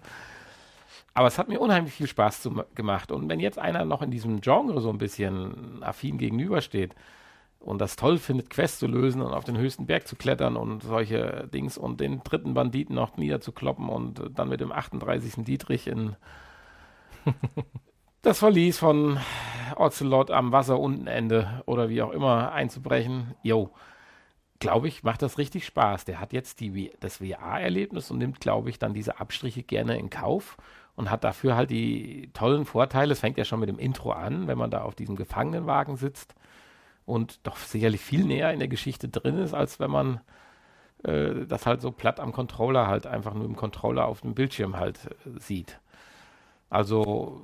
Aber 1.16 1.28
es 1.28 1.38
hat 1.38 1.48
mir 1.48 1.60
unheimlich 1.60 1.94
viel 1.94 2.08
Spaß 2.08 2.42
zu, 2.42 2.62
gemacht. 2.74 3.10
Und 3.10 3.30
wenn 3.30 3.40
jetzt 3.40 3.58
einer 3.58 3.86
noch 3.86 4.02
in 4.02 4.10
diesem 4.10 4.42
Genre 4.42 4.82
so 4.82 4.90
ein 4.90 4.98
bisschen 4.98 5.82
affin 5.82 6.18
gegenübersteht 6.18 6.94
und 7.58 7.80
das 7.80 7.96
toll 7.96 8.18
findet, 8.18 8.50
Quests 8.50 8.80
zu 8.80 8.86
lösen 8.86 9.22
und 9.22 9.32
auf 9.32 9.44
den 9.44 9.56
höchsten 9.56 9.86
Berg 9.86 10.06
zu 10.06 10.14
klettern 10.14 10.58
und 10.58 10.82
solche 10.82 11.48
Dings 11.54 11.78
und 11.78 12.00
den 12.00 12.22
dritten 12.22 12.52
Banditen 12.52 12.94
noch 12.94 13.16
niederzukloppen 13.16 13.88
und 13.88 14.20
dann 14.34 14.50
mit 14.50 14.60
dem 14.60 14.70
38. 14.70 15.42
Dietrich 15.42 15.86
in 15.86 16.16
das 18.20 18.40
Verlies 18.40 18.78
von 18.78 19.18
Ocelot 19.76 20.30
am 20.30 20.52
Wasser 20.52 20.78
unten 20.78 21.06
Ende 21.06 21.62
oder 21.64 21.88
wie 21.88 22.02
auch 22.02 22.10
immer 22.10 22.52
einzubrechen. 22.52 23.34
Jo, 23.42 23.70
glaube 24.58 24.88
ich, 24.88 25.02
macht 25.02 25.22
das 25.22 25.38
richtig 25.38 25.64
Spaß. 25.64 26.04
Der 26.04 26.20
hat 26.20 26.34
jetzt 26.34 26.60
die, 26.60 26.92
das 27.00 27.16
VR-Erlebnis 27.16 28.10
und 28.10 28.18
nimmt, 28.18 28.38
glaube 28.38 28.68
ich, 28.68 28.78
dann 28.78 28.92
diese 28.92 29.18
Abstriche 29.18 29.62
gerne 29.62 29.98
in 29.98 30.10
Kauf 30.10 30.58
und 30.96 31.10
hat 31.10 31.24
dafür 31.24 31.54
halt 31.56 31.70
die 31.70 32.30
tollen 32.32 32.64
Vorteile. 32.64 33.12
Es 33.12 33.20
fängt 33.20 33.38
ja 33.38 33.44
schon 33.44 33.60
mit 33.60 33.68
dem 33.68 33.78
Intro 33.78 34.12
an, 34.12 34.48
wenn 34.48 34.58
man 34.58 34.70
da 34.70 34.82
auf 34.82 34.94
diesem 34.94 35.14
Gefangenenwagen 35.14 35.96
sitzt 35.96 36.34
und 37.04 37.46
doch 37.46 37.56
sicherlich 37.56 38.00
viel 38.00 38.24
näher 38.24 38.52
in 38.52 38.58
der 38.58 38.68
Geschichte 38.68 39.08
drin 39.08 39.38
ist, 39.38 39.54
als 39.54 39.78
wenn 39.78 39.90
man 39.90 40.20
äh, 41.04 41.46
das 41.46 41.66
halt 41.66 41.80
so 41.80 41.92
platt 41.92 42.18
am 42.18 42.32
Controller 42.32 42.86
halt 42.86 43.06
einfach 43.06 43.34
nur 43.34 43.44
im 43.44 43.56
Controller 43.56 44.06
auf 44.06 44.22
dem 44.22 44.34
Bildschirm 44.34 44.76
halt 44.76 45.06
äh, 45.06 45.38
sieht. 45.38 45.78
Also 46.70 47.42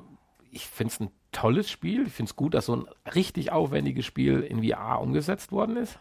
ich 0.50 0.66
finde 0.66 0.92
es 0.92 1.00
ein 1.00 1.10
tolles 1.30 1.70
Spiel. 1.70 2.06
Ich 2.06 2.12
finde 2.12 2.30
es 2.30 2.36
gut, 2.36 2.54
dass 2.54 2.66
so 2.66 2.76
ein 2.76 2.86
richtig 3.14 3.52
aufwendiges 3.52 4.04
Spiel 4.04 4.40
in 4.40 4.62
VR 4.62 5.00
umgesetzt 5.00 5.52
worden 5.52 5.76
ist. 5.76 5.98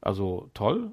Also 0.00 0.50
toll. 0.54 0.92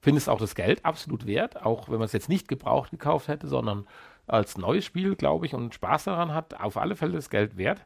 Finde 0.00 0.18
es 0.18 0.28
auch 0.28 0.38
das 0.38 0.54
Geld 0.54 0.84
absolut 0.84 1.26
wert, 1.26 1.64
auch 1.64 1.88
wenn 1.88 1.98
man 1.98 2.06
es 2.06 2.12
jetzt 2.12 2.30
nicht 2.30 2.48
gebraucht 2.48 2.90
gekauft 2.90 3.28
hätte, 3.28 3.48
sondern 3.48 3.86
als 4.30 4.56
neues 4.56 4.84
Spiel, 4.84 5.16
glaube 5.16 5.46
ich, 5.46 5.54
und 5.54 5.74
Spaß 5.74 6.04
daran 6.04 6.32
hat, 6.32 6.60
auf 6.60 6.76
alle 6.76 6.96
Fälle 6.96 7.12
das 7.12 7.30
Geld 7.30 7.56
wert. 7.56 7.84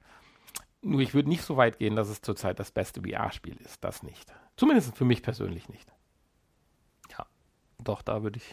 Nur 0.82 1.00
ich 1.00 1.14
würde 1.14 1.28
nicht 1.28 1.42
so 1.42 1.56
weit 1.56 1.78
gehen, 1.78 1.96
dass 1.96 2.08
es 2.08 2.20
zurzeit 2.20 2.58
das 2.58 2.70
beste 2.70 3.00
VR-Spiel 3.00 3.56
ist. 3.64 3.82
Das 3.82 4.02
nicht. 4.02 4.32
Zumindest 4.56 4.96
für 4.96 5.06
mich 5.06 5.22
persönlich 5.22 5.68
nicht. 5.68 5.90
Ja, 7.10 7.26
doch, 7.82 8.02
da 8.02 8.22
würde 8.22 8.36
ich, 8.36 8.44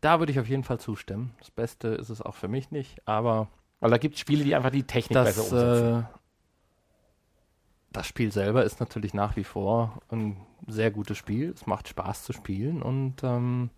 da 0.00 0.18
würde 0.18 0.32
ich 0.32 0.38
auf 0.38 0.48
jeden 0.48 0.64
Fall 0.64 0.78
zustimmen. 0.78 1.34
Das 1.38 1.50
Beste 1.50 1.88
ist 1.88 2.10
es 2.10 2.20
auch 2.20 2.34
für 2.34 2.48
mich 2.48 2.70
nicht, 2.70 3.06
aber. 3.08 3.48
Weil 3.80 3.90
da 3.90 3.98
gibt 3.98 4.14
es 4.14 4.20
Spiele, 4.20 4.44
die 4.44 4.54
einfach 4.54 4.70
die 4.70 4.86
Technik 4.86 5.14
das, 5.14 5.36
besser 5.36 5.42
umsetzen. 5.42 6.00
Äh, 6.00 6.18
das 7.92 8.06
Spiel 8.06 8.32
selber 8.32 8.64
ist 8.64 8.80
natürlich 8.80 9.14
nach 9.14 9.36
wie 9.36 9.44
vor 9.44 10.02
ein 10.10 10.36
sehr 10.66 10.90
gutes 10.90 11.16
Spiel. 11.16 11.50
Es 11.50 11.66
macht 11.66 11.88
Spaß 11.88 12.24
zu 12.24 12.32
spielen 12.32 12.82
und 12.82 13.22
ähm, 13.22 13.70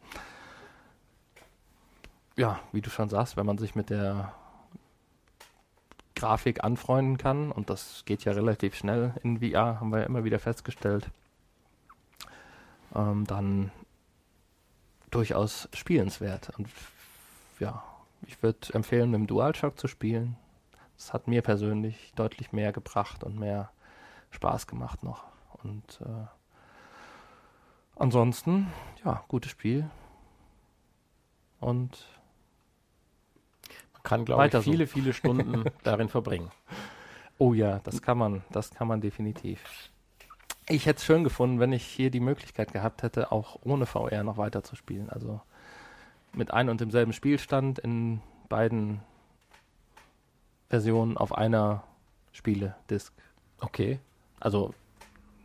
ja, 2.37 2.61
wie 2.73 2.83
du 2.83 2.91
schon 2.91 3.09
sagst, 3.09 3.37
wenn 3.37 3.47
man 3.47 3.59
sich 3.59 3.75
mit 3.75 3.91
der 3.91 4.33
Grafik 6.15 6.65
anfreunden 6.65 7.19
kann, 7.19 7.51
und 7.51 7.71
das 7.71 8.05
geht 8.05 8.25
ja 8.25 8.33
relativ 8.33 8.75
schnell 8.75 9.15
in 9.23 9.41
VR, 9.41 9.81
haben 9.81 9.91
wir 9.91 10.01
ja 10.01 10.07
immer 10.07 10.25
wieder 10.25 10.39
festgestellt, 10.39 11.11
ähm, 12.95 13.27
dann 13.27 13.71
durchaus 15.11 15.69
spielenswert. 15.75 16.51
Und 16.59 16.69
ja, 17.59 17.83
ich 18.23 18.43
würde 18.43 18.73
empfehlen, 18.73 19.11
mit 19.11 19.21
dem 19.21 19.27
DualShock 19.27 19.79
zu 19.79 19.89
spielen. 19.89 20.37
Das 20.97 21.13
hat 21.13 21.29
mir 21.29 21.43
persönlich 21.43 22.13
deutlich 22.17 22.53
mehr 22.53 22.73
gebracht 22.73 23.23
und 23.23 23.39
mehr 23.39 23.71
Spaß 24.31 24.67
gemacht 24.67 25.03
noch. 25.03 25.25
Und 25.63 26.01
äh, 26.01 26.27
ansonsten, 27.97 28.73
ja, 29.05 29.23
gutes 29.29 29.51
Spiel. 29.51 29.89
Und 31.61 31.99
kann, 34.07 34.25
glaube 34.25 34.47
ich, 34.47 34.57
viele, 34.63 34.87
so. 34.87 34.93
viele 34.93 35.13
Stunden 35.13 35.65
darin 35.83 36.09
verbringen. 36.09 36.51
Oh 37.39 37.53
ja, 37.53 37.81
das 37.81 38.01
kann 38.01 38.17
man, 38.17 38.43
das 38.51 38.71
kann 38.71 38.89
man 38.89 39.01
definitiv. 39.01 39.61
Ich 40.69 40.87
hätte 40.87 40.99
es 40.99 41.05
schön 41.05 41.25
gefunden, 41.25 41.61
wenn 41.61 41.73
ich 41.73 41.85
hier 41.85 42.11
die 42.11 42.21
Möglichkeit 42.21 42.73
gehabt 42.73 43.03
hätte, 43.03 43.33
auch 43.33 43.59
ohne 43.63 43.85
VR 43.85 44.23
noch 44.23 44.39
weiter 44.39 44.63
zu 44.63 44.77
spielen. 44.77 45.11
Also 45.11 45.41
mit 46.33 46.53
ein 46.53 46.69
und 46.69 46.81
demselben 46.81 47.13
Spielstand 47.13 47.79
in 47.81 48.21
beiden 48.49 49.01
Versionen 50.69 51.17
auf 51.17 51.37
einer 51.37 51.83
Spiele-Disc. 52.33 53.13
Okay. 53.61 53.99
Also 54.39 54.73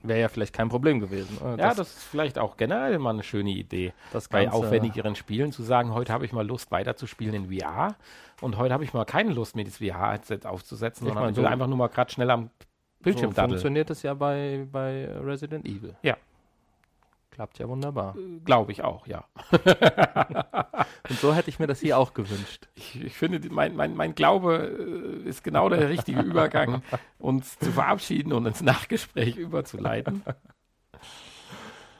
wäre 0.04 0.20
ja 0.22 0.28
vielleicht 0.30 0.54
kein 0.54 0.70
Problem 0.70 1.00
gewesen. 1.00 1.38
äh, 1.44 1.60
Ja, 1.60 1.74
das 1.74 1.90
ist 1.96 2.04
vielleicht 2.04 2.38
auch 2.40 2.58
generell 2.58 2.98
mal 3.00 3.12
eine 3.12 3.24
schöne 3.24 3.52
Idee. 3.52 3.94
das 4.14 4.28
Bei 4.28 4.44
Ganze- 4.46 4.58
aufwendigeren 4.58 5.16
Spielen 5.16 5.52
zu 5.52 5.64
sagen, 5.64 5.94
heute 5.94 6.12
habe 6.14 6.26
ich 6.26 6.32
mal 6.34 6.46
Lust 6.46 6.72
weiterzuspielen 6.72 7.34
in 7.36 7.60
VR 7.60 7.96
und 8.42 8.58
heute 8.58 8.74
habe 8.74 8.84
ich 8.84 8.94
mal 8.94 9.06
keine 9.06 9.34
Lust, 9.34 9.56
mir 9.56 9.64
das 9.66 9.78
VR-Headset 9.78 10.40
aufzusetzen, 10.46 11.08
Ich 11.08 11.14
sondern 11.14 11.32
ich 11.32 11.38
will 11.38 11.44
so- 11.44 11.50
einfach 11.50 11.68
nur 11.68 11.78
mal 11.78 11.88
gerade 11.90 12.12
schnell 12.12 12.30
am 12.32 12.50
Bildschirm 13.02 13.32
so 13.32 13.36
daddeln. 13.36 13.52
funktioniert 13.52 13.90
es 13.90 14.04
ja 14.04 14.14
bei, 14.14 14.68
bei 14.72 15.08
Resident 15.24 15.66
Evil. 15.66 15.96
Ja. 16.04 16.18
Klappt 17.32 17.60
ja 17.60 17.68
wunderbar. 17.68 18.16
Glaube 18.44 18.74
ich 18.74 18.84
auch, 18.84 19.08
ja. 19.08 19.24
Und 21.10 21.20
so 21.20 21.34
hätte 21.34 21.50
ich 21.50 21.60
mir 21.60 21.68
das 21.68 21.80
hier 21.80 21.98
auch 21.98 22.14
gewünscht. 22.14 22.68
Ich, 22.76 23.02
ich 23.02 23.14
finde, 23.14 23.40
mein, 23.50 23.76
mein, 23.76 23.96
mein 23.96 24.14
Glaube 24.16 25.24
äh, 25.26 25.28
ist 25.28 25.44
genau 25.44 25.70
der 25.70 25.90
richtige 25.90 26.22
Übergang, 26.22 26.84
uns 27.18 27.58
zu 27.58 27.72
verabschieden 27.72 28.34
und 28.34 28.46
ins 28.46 28.62
Nachgespräch 28.62 29.38
überzuleiten. 29.38 30.24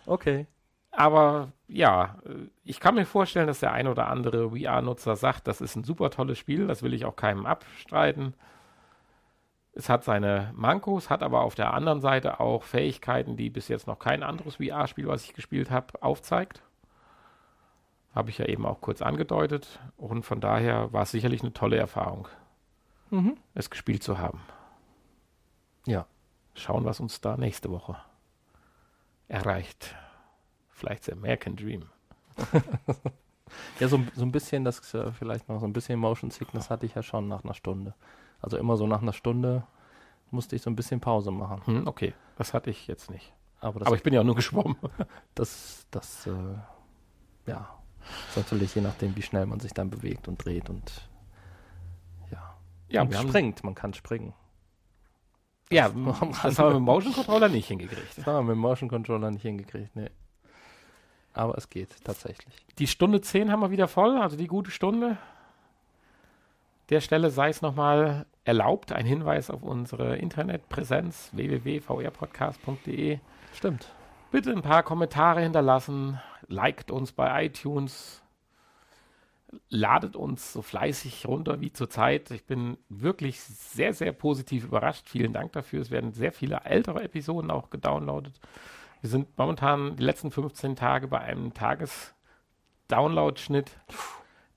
Okay. 0.06 0.48
Aber 0.92 1.54
ja, 1.68 2.18
äh, 2.26 2.50
ich 2.66 2.82
kann 2.82 2.96
mir 2.96 3.06
vorstellen, 3.06 3.48
dass 3.48 3.62
der 3.62 3.72
ein 3.72 3.88
oder 3.88 4.08
andere 4.08 4.50
VR-Nutzer 4.50 5.16
sagt, 5.16 5.48
das 5.48 5.62
ist 5.62 5.78
ein 5.78 5.86
super 5.86 6.10
tolles 6.10 6.38
Spiel, 6.38 6.68
das 6.68 6.84
will 6.84 6.94
ich 6.94 7.06
auch 7.06 7.16
keinem 7.16 7.46
abstreiten. 7.46 8.34
Es 9.74 9.88
hat 9.90 10.04
seine 10.04 10.52
Mankos, 10.56 11.10
hat 11.10 11.24
aber 11.24 11.42
auf 11.42 11.56
der 11.56 11.74
anderen 11.74 12.02
Seite 12.02 12.40
auch 12.40 12.64
Fähigkeiten, 12.64 13.38
die 13.38 13.50
bis 13.50 13.70
jetzt 13.70 13.88
noch 13.88 14.00
kein 14.00 14.22
anderes 14.22 14.58
VR-Spiel, 14.58 15.08
was 15.08 15.24
ich 15.24 15.34
gespielt 15.34 15.72
habe, 15.72 16.02
aufzeigt. 16.04 16.62
Habe 18.14 18.30
ich 18.30 18.38
ja 18.38 18.46
eben 18.46 18.66
auch 18.66 18.82
kurz 18.82 19.02
angedeutet. 19.02 19.80
Und 19.96 20.24
von 20.24 20.42
daher 20.42 20.92
war 20.92 21.04
es 21.04 21.12
sicherlich 21.12 21.42
eine 21.42 21.54
tolle 21.54 21.78
Erfahrung, 21.78 22.28
Mhm. 23.12 23.38
es 23.54 23.70
gespielt 23.70 24.04
zu 24.04 24.18
haben. 24.18 24.42
Ja. 25.86 26.06
Schauen, 26.54 26.84
was 26.84 27.00
uns 27.00 27.22
da 27.22 27.38
nächste 27.38 27.72
Woche 27.72 27.96
erreicht. 29.30 29.96
Vielleicht 30.70 31.08
der 31.08 31.16
American 31.16 31.56
Dream. 31.56 31.86
Ja, 33.82 33.90
so, 33.90 34.00
so 34.16 34.22
ein 34.24 34.32
bisschen, 34.32 34.64
das 34.64 34.94
äh, 34.94 35.12
vielleicht 35.12 35.50
noch 35.50 35.60
so 35.60 35.66
ein 35.66 35.74
bisschen 35.74 36.00
Motion 36.00 36.32
Sickness 36.32 36.70
hatte 36.70 36.86
ich 36.86 36.96
ja 36.96 37.04
schon 37.04 37.28
nach 37.28 37.44
einer 37.44 37.54
Stunde. 37.54 37.94
Also 38.42 38.58
immer 38.58 38.78
so 38.78 38.88
nach 38.88 39.02
einer 39.02 39.14
Stunde 39.14 39.64
musste 40.32 40.56
ich 40.56 40.62
so 40.62 40.70
ein 40.70 40.76
bisschen 40.76 41.00
Pause 41.00 41.32
machen. 41.32 41.62
Hm, 41.66 41.88
okay, 41.88 42.14
das 42.38 42.54
hatte 42.54 42.70
ich 42.70 42.88
jetzt 42.88 43.10
nicht. 43.12 43.34
Aber 43.60 43.86
Aber 43.86 43.96
ich 43.96 44.04
bin 44.04 44.14
ja 44.14 44.22
auch 44.22 44.26
nur 44.26 44.36
geschwommen. 44.36 44.76
das, 45.36 45.86
das 45.92 46.26
äh, 46.28 46.32
ja, 47.46 47.70
ist 48.30 48.38
natürlich 48.38 48.74
je 48.74 48.82
nachdem, 48.82 49.16
wie 49.16 49.22
schnell 49.22 49.46
man 49.46 49.60
sich 49.60 49.74
dann 49.74 49.90
bewegt 49.90 50.28
und 50.28 50.44
dreht 50.44 50.70
und 50.70 51.10
ja. 52.32 52.56
Ja, 52.90 53.02
und 53.04 53.14
springt, 53.14 53.64
man 53.64 53.76
kann 53.76 53.94
springen. 53.94 54.34
ja, 55.70 55.90
Das- 55.90 56.20
das 56.44 56.60
haben 56.60 56.68
wir 56.70 56.74
mit 56.74 56.76
dem 56.78 56.84
Motion 56.86 57.14
Controller 57.14 57.50
nicht 57.50 57.68
hingekriegt. 57.68 58.18
Das 58.18 58.26
haben 58.26 58.36
wir 58.38 58.42
mit 58.44 58.56
dem 58.56 58.60
Motion 58.60 58.90
Controller 58.90 59.30
nicht 59.32 59.44
hingekriegt, 59.44 59.96
nee. 59.96 60.10
Aber 61.34 61.58
es 61.58 61.70
geht 61.70 62.04
tatsächlich. 62.04 62.54
Die 62.80 62.88
Stunde 62.88 63.22
10 63.22 63.52
haben 63.52 63.62
wir 63.62 63.72
wieder 63.72 63.88
voll, 63.88 64.18
also 64.18 64.36
die 64.36 64.48
gute 64.48 64.72
Stunde. 64.72 65.18
Der 66.90 67.00
Stelle 67.00 67.30
sei 67.30 67.50
es 67.50 67.62
nochmal 67.62 68.26
erlaubt, 68.44 68.92
ein 68.92 69.06
Hinweis 69.06 69.50
auf 69.50 69.64
unsere 69.64 70.18
Internetpräsenz 70.18 71.30
www.vrpodcast.de. 71.34 73.20
Stimmt. 73.54 73.88
Bitte 74.32 74.52
ein 74.52 74.62
paar 74.62 74.84
Kommentare 74.84 75.42
hinterlassen, 75.42 76.20
liked 76.48 76.92
uns 76.92 77.12
bei 77.12 77.46
iTunes, 77.46 78.24
ladet 79.70 80.16
uns 80.16 80.54
so 80.54 80.62
fleißig 80.62 81.28
runter 81.28 81.60
wie 81.60 81.74
zurzeit. 81.74 82.32
Ich 82.32 82.46
bin 82.46 82.78
wirklich 82.88 83.42
sehr, 83.42 83.94
sehr 83.94 84.14
positiv 84.14 84.64
überrascht. 84.64 85.10
Vielen 85.10 85.34
Dank 85.34 85.52
dafür. 85.52 85.82
Es 85.82 85.92
werden 85.92 86.14
sehr 86.14 86.32
viele 86.32 86.62
ältere 86.64 87.04
Episoden 87.04 87.52
auch 87.52 87.70
gedownloadet. 87.70 88.40
Wir 89.02 89.10
sind 89.10 89.38
momentan 89.38 89.98
die 89.98 90.04
letzten 90.04 90.32
15 90.32 90.78
Tage 90.78 91.08
bei 91.08 91.20
einem 91.20 91.54
Tages-Download-Schnitt, 91.54 93.78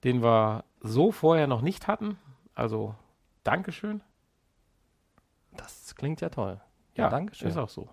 den 0.05 0.23
wir 0.23 0.63
so 0.81 1.11
vorher 1.11 1.49
noch 1.49 1.63
nicht 1.63 1.89
hatten. 1.89 2.17
Also 2.55 2.95
Dankeschön. 3.45 4.03
Das 5.57 5.95
klingt 5.95 6.21
ja 6.21 6.29
toll. 6.31 6.61
Ja, 6.97 7.09
Dankeschön. 7.09 7.49
Ist 7.49 7.57
auch 7.57 7.69
so. 7.69 7.89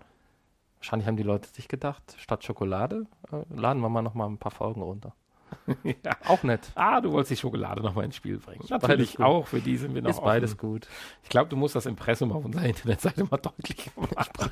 Wahrscheinlich 0.78 1.06
haben 1.06 1.16
die 1.16 1.22
Leute 1.22 1.48
sich 1.48 1.68
gedacht, 1.68 2.16
statt 2.18 2.42
Schokolade 2.44 3.06
äh, 3.30 3.44
laden 3.54 3.80
wir 3.80 3.88
mal 3.88 4.02
noch 4.02 4.14
mal 4.14 4.26
ein 4.26 4.38
paar 4.38 4.50
Folgen 4.50 4.82
runter. 4.82 5.14
ja. 5.84 6.16
Auch 6.26 6.42
nett. 6.42 6.72
Ah, 6.74 7.00
du 7.00 7.12
wolltest 7.12 7.30
die 7.32 7.36
Schokolade 7.36 7.82
nochmal 7.82 8.04
ins 8.04 8.16
Spiel 8.16 8.38
bringen. 8.38 8.64
beides 8.68 8.82
Natürlich 8.82 9.20
auch, 9.20 9.46
für 9.46 9.60
die 9.60 9.76
sind 9.76 9.94
wir 9.94 10.02
noch 10.02 10.10
Ist 10.10 10.20
beides 10.22 10.52
offen. 10.54 10.60
gut. 10.60 10.88
Ich 11.22 11.28
glaube, 11.28 11.50
du 11.50 11.56
musst 11.56 11.76
das 11.76 11.86
Impressum 11.86 12.32
auf 12.32 12.44
unserer 12.44 12.64
Internetseite 12.64 13.24
mal 13.24 13.36
deutlich 13.36 13.90
machen. 13.96 14.50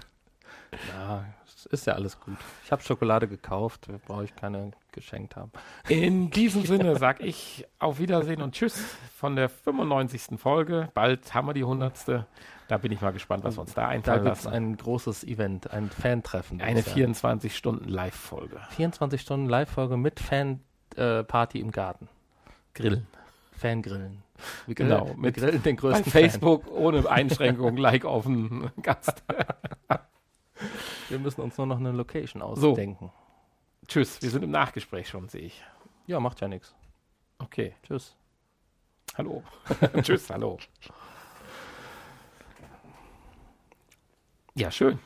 Ja, 0.88 1.24
ist 1.66 1.86
ja 1.86 1.94
alles 1.94 2.18
gut. 2.20 2.36
Ich 2.64 2.72
habe 2.72 2.82
Schokolade 2.82 3.28
gekauft, 3.28 3.88
brauche 4.06 4.24
ich 4.24 4.34
keine 4.36 4.72
geschenkt 4.92 5.36
haben. 5.36 5.50
In 5.88 6.30
diesem 6.30 6.64
Sinne 6.66 6.96
sage 6.96 7.24
ich 7.24 7.66
auf 7.78 7.98
Wiedersehen 7.98 8.42
und 8.42 8.54
Tschüss 8.54 8.82
von 9.16 9.36
der 9.36 9.48
95. 9.48 10.38
Folge. 10.38 10.88
Bald 10.94 11.32
haben 11.34 11.46
wir 11.48 11.54
die 11.54 11.62
100. 11.62 12.24
Da 12.68 12.78
bin 12.78 12.92
ich 12.92 13.00
mal 13.00 13.12
gespannt, 13.12 13.42
was 13.44 13.56
wir 13.56 13.62
uns 13.62 13.74
da 13.74 13.82
Da 13.82 13.88
einfallen 13.88 14.26
es 14.28 14.44
lassen. 14.44 14.48
ein 14.48 14.76
großes 14.76 15.24
Event, 15.24 15.70
ein 15.72 15.90
Fan-Treffen. 15.90 16.60
Eine 16.60 16.82
dieses 16.82 16.96
Jahr. 16.96 17.08
24-Stunden-Live-Folge. 17.10 18.60
24 18.70 19.20
Stunden 19.20 19.48
Live-Folge 19.48 19.96
mit 19.96 20.20
Fan-Party 20.20 21.58
im 21.60 21.70
Garten. 21.72 22.08
Grillen. 22.74 23.06
Fangrillen. 23.52 24.22
Wir 24.66 24.74
Genau, 24.74 25.00
grillen, 25.04 25.16
wir 25.16 25.22
mit- 25.22 25.34
grillen 25.36 25.62
den 25.62 25.76
Bei 25.76 25.80
größten 25.82 26.10
Facebook 26.12 26.70
ohne 26.72 27.08
Einschränkung, 27.10 27.76
like 27.78 28.04
auf 28.04 28.24
den 28.24 28.70
Gast. 28.82 29.22
Wir 31.08 31.18
müssen 31.18 31.40
uns 31.40 31.56
nur 31.58 31.66
noch 31.66 31.78
eine 31.78 31.92
Location 31.92 32.40
So. 32.56 32.70
ausdenken. 32.70 33.10
Tschüss, 33.86 34.20
wir 34.22 34.30
sind 34.30 34.42
im 34.44 34.50
Nachgespräch 34.50 35.08
schon, 35.08 35.28
sehe 35.28 35.42
ich. 35.42 35.62
Ja, 36.06 36.20
macht 36.20 36.40
ja 36.40 36.48
nichts. 36.48 36.74
Okay, 37.38 37.74
Tschüss. 37.82 38.14
hallo. 39.16 39.42
Tschüss, 40.02 40.28
hallo. 40.30 40.58
Ja, 44.54 44.70
schön. 44.70 44.98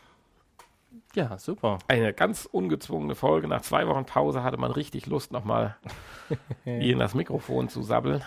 Ja, 1.14 1.38
super. 1.38 1.78
Eine 1.86 2.12
ganz 2.12 2.44
ungezwungene 2.50 3.14
Folge. 3.14 3.46
Nach 3.46 3.62
zwei 3.62 3.86
Wochen 3.86 4.04
Pause 4.04 4.42
hatte 4.42 4.56
man 4.56 4.72
richtig 4.72 5.06
Lust, 5.06 5.30
nochmal 5.30 5.76
in 6.64 6.98
das 6.98 7.14
Mikrofon 7.14 7.68
zu 7.68 7.82
sabbeln. 7.82 8.24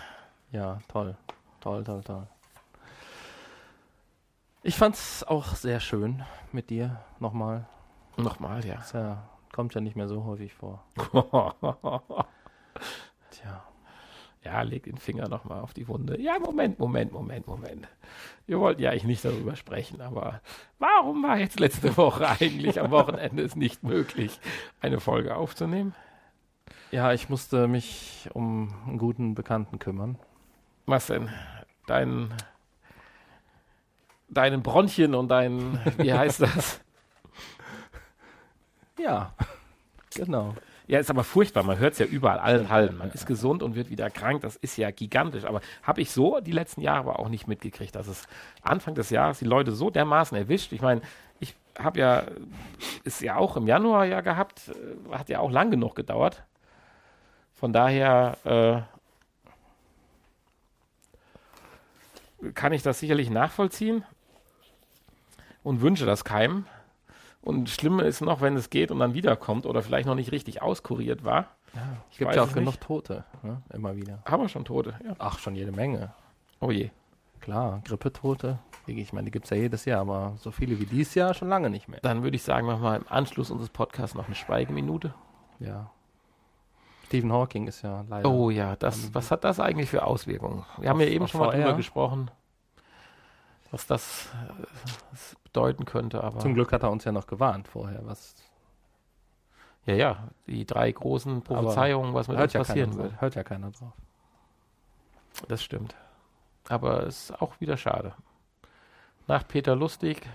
Ja, 0.52 0.80
toll. 0.88 1.16
Toll, 1.60 1.84
toll, 1.84 2.02
toll. 2.02 2.26
Ich 4.68 4.76
fand's 4.76 5.24
auch 5.24 5.54
sehr 5.54 5.80
schön 5.80 6.22
mit 6.52 6.68
dir 6.68 7.00
nochmal. 7.20 7.66
Nochmal, 8.18 8.62
ja. 8.66 8.74
Ist 8.80 8.92
ja, 8.92 9.26
kommt 9.50 9.72
ja 9.74 9.80
nicht 9.80 9.96
mehr 9.96 10.08
so 10.08 10.26
häufig 10.26 10.52
vor. 10.52 10.84
Tja. 13.30 13.64
ja, 14.44 14.60
leg 14.60 14.82
den 14.82 14.98
Finger 14.98 15.26
nochmal 15.26 15.62
auf 15.62 15.72
die 15.72 15.88
Wunde. 15.88 16.20
Ja, 16.20 16.38
Moment, 16.38 16.78
Moment, 16.78 17.12
Moment, 17.12 17.46
Moment. 17.46 17.88
Wir 18.44 18.60
wollten 18.60 18.82
ja 18.82 18.90
eigentlich 18.90 19.04
nicht 19.04 19.24
darüber 19.24 19.56
sprechen, 19.56 20.02
aber 20.02 20.42
warum 20.78 21.22
war 21.22 21.38
jetzt 21.38 21.60
letzte 21.60 21.96
Woche 21.96 22.28
eigentlich 22.28 22.78
am 22.78 22.90
Wochenende 22.90 23.44
es 23.44 23.56
nicht 23.56 23.82
möglich, 23.84 24.38
eine 24.82 25.00
Folge 25.00 25.34
aufzunehmen? 25.34 25.94
Ja, 26.90 27.14
ich 27.14 27.30
musste 27.30 27.68
mich 27.68 28.28
um 28.34 28.74
einen 28.86 28.98
guten 28.98 29.34
Bekannten 29.34 29.78
kümmern. 29.78 30.18
Was 30.84 31.06
denn? 31.06 31.30
Dein, 31.86 32.34
deinen 34.28 34.62
Bronchien 34.62 35.14
und 35.14 35.28
dein, 35.28 35.80
wie 35.98 36.12
heißt 36.12 36.42
das? 36.42 36.80
Ja, 38.98 39.32
genau. 40.14 40.54
Ja, 40.86 40.98
ist 40.98 41.10
aber 41.10 41.22
furchtbar. 41.22 41.64
Man 41.64 41.78
hört 41.78 41.92
es 41.92 41.98
ja 41.98 42.06
überall, 42.06 42.38
allen 42.38 42.70
Hallen. 42.70 42.96
Man 42.96 43.10
ist 43.10 43.26
gesund 43.26 43.62
und 43.62 43.74
wird 43.74 43.90
wieder 43.90 44.08
krank. 44.08 44.40
Das 44.40 44.56
ist 44.56 44.78
ja 44.78 44.90
gigantisch. 44.90 45.44
Aber 45.44 45.60
habe 45.82 46.00
ich 46.00 46.10
so 46.10 46.40
die 46.40 46.52
letzten 46.52 46.80
Jahre 46.80 47.00
aber 47.00 47.18
auch 47.18 47.28
nicht 47.28 47.46
mitgekriegt, 47.46 47.94
dass 47.94 48.08
es 48.08 48.26
Anfang 48.62 48.94
des 48.94 49.10
Jahres 49.10 49.38
die 49.38 49.44
Leute 49.44 49.72
so 49.72 49.90
dermaßen 49.90 50.36
erwischt. 50.36 50.72
Ich 50.72 50.80
meine, 50.80 51.02
ich 51.40 51.54
habe 51.78 52.00
ja, 52.00 52.24
ist 53.04 53.20
ja 53.20 53.36
auch 53.36 53.58
im 53.58 53.66
Januar 53.66 54.06
ja 54.06 54.22
gehabt, 54.22 54.68
äh, 54.68 55.14
hat 55.14 55.28
ja 55.28 55.40
auch 55.40 55.50
lang 55.50 55.70
genug 55.70 55.94
gedauert. 55.94 56.42
Von 57.54 57.74
daher 57.74 58.86
äh, 62.40 62.50
kann 62.52 62.72
ich 62.72 62.82
das 62.82 62.98
sicherlich 62.98 63.28
nachvollziehen 63.28 64.04
und 65.62 65.80
wünsche 65.80 66.06
das 66.06 66.24
keinem. 66.24 66.66
Und 67.40 67.70
schlimmer 67.70 68.04
ist 68.04 68.20
noch, 68.20 68.40
wenn 68.40 68.56
es 68.56 68.70
geht 68.70 68.90
und 68.90 68.98
dann 68.98 69.14
wiederkommt 69.14 69.64
oder 69.64 69.82
vielleicht 69.82 70.06
noch 70.06 70.14
nicht 70.14 70.32
richtig 70.32 70.60
auskuriert 70.60 71.24
war. 71.24 71.46
Es 71.72 71.80
Ich 72.12 72.18
gibt 72.18 72.34
ja 72.34 72.42
auch 72.42 72.52
genug. 72.52 72.80
Tote, 72.80 73.24
ne? 73.42 73.62
immer 73.72 73.96
wieder. 73.96 74.22
Haben 74.24 74.42
wir 74.42 74.48
schon 74.48 74.64
Tote? 74.64 74.94
Ja. 75.04 75.14
Ach, 75.18 75.38
schon 75.38 75.54
jede 75.54 75.72
Menge. 75.72 76.12
Oh 76.60 76.70
je. 76.70 76.90
Klar, 77.40 77.80
Grippetote 77.84 78.58
Ich 78.86 79.12
meine, 79.12 79.26
die 79.26 79.30
gibt 79.30 79.44
es 79.44 79.50
ja 79.50 79.56
jedes 79.56 79.84
Jahr, 79.84 80.00
aber 80.00 80.34
so 80.38 80.50
viele 80.50 80.78
wie 80.80 80.86
dieses 80.86 81.14
Jahr 81.14 81.34
schon 81.34 81.48
lange 81.48 81.70
nicht 81.70 81.88
mehr. 81.88 82.00
Dann 82.02 82.22
würde 82.22 82.36
ich 82.36 82.42
sagen, 82.42 82.66
machen 82.66 82.82
wir 82.82 82.96
im 82.96 83.04
Anschluss 83.08 83.50
unseres 83.50 83.70
Podcasts 83.70 84.16
noch 84.16 84.26
eine 84.26 84.34
Schweigeminute. 84.34 85.14
Ja. 85.60 85.90
Stephen 87.06 87.32
Hawking 87.32 87.66
ist 87.68 87.82
ja 87.82 88.04
leider. 88.08 88.28
Oh 88.28 88.50
ja, 88.50 88.76
das, 88.76 89.14
was 89.14 89.30
hat 89.30 89.44
das 89.44 89.60
eigentlich 89.60 89.88
für 89.88 90.04
Auswirkungen? 90.04 90.64
Wir 90.78 90.90
haben 90.90 91.00
ja 91.00 91.06
eben 91.06 91.26
schon 91.26 91.40
mal 91.40 91.52
VR? 91.52 91.58
drüber 91.58 91.74
gesprochen, 91.74 92.30
was 93.70 93.86
das, 93.86 94.28
äh, 94.48 95.36
bedeuten 95.44 95.84
könnte, 95.84 96.22
aber 96.22 96.38
Zum 96.40 96.54
Glück 96.54 96.72
hat 96.72 96.82
er 96.82 96.90
uns 96.90 97.04
ja 97.04 97.12
noch 97.12 97.26
gewarnt 97.26 97.68
vorher, 97.68 98.00
was 98.04 98.34
ja, 99.86 99.94
ja, 99.94 100.28
die 100.46 100.66
drei 100.66 100.92
großen 100.92 101.40
Prophezeiungen, 101.42 102.12
was 102.12 102.28
mit 102.28 102.38
uns 102.38 102.52
ja, 102.52 102.60
passieren 102.60 102.90
keiner, 102.90 103.02
wird. 103.04 103.20
hört 103.22 103.34
ja 103.36 103.42
keiner 103.42 103.70
drauf. 103.70 103.92
Das 105.48 105.62
stimmt. 105.62 105.94
Aber 106.68 107.06
es 107.06 107.30
ist 107.30 107.40
auch 107.40 107.58
wieder 107.58 107.78
schade. 107.78 108.12
Nach 109.26 109.48
Peter 109.48 109.74
Lustig 109.74 110.28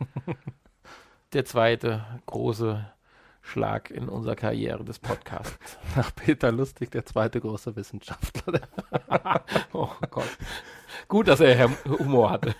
der 1.32 1.46
zweite 1.46 2.04
große 2.26 2.84
Schlag 3.40 3.90
in 3.90 4.10
unserer 4.10 4.36
Karriere 4.36 4.84
des 4.84 4.98
Podcasts. 4.98 5.78
Nach 5.96 6.14
Peter 6.14 6.52
Lustig, 6.52 6.90
der 6.90 7.06
zweite 7.06 7.40
große 7.40 7.74
Wissenschaftler. 7.76 8.60
Oh 9.72 9.88
Gott. 10.10 10.28
Gut, 11.12 11.28
dass 11.28 11.40
er 11.40 11.62
Hum- 11.68 11.76
Humor 11.98 12.30
hatte. 12.30 12.54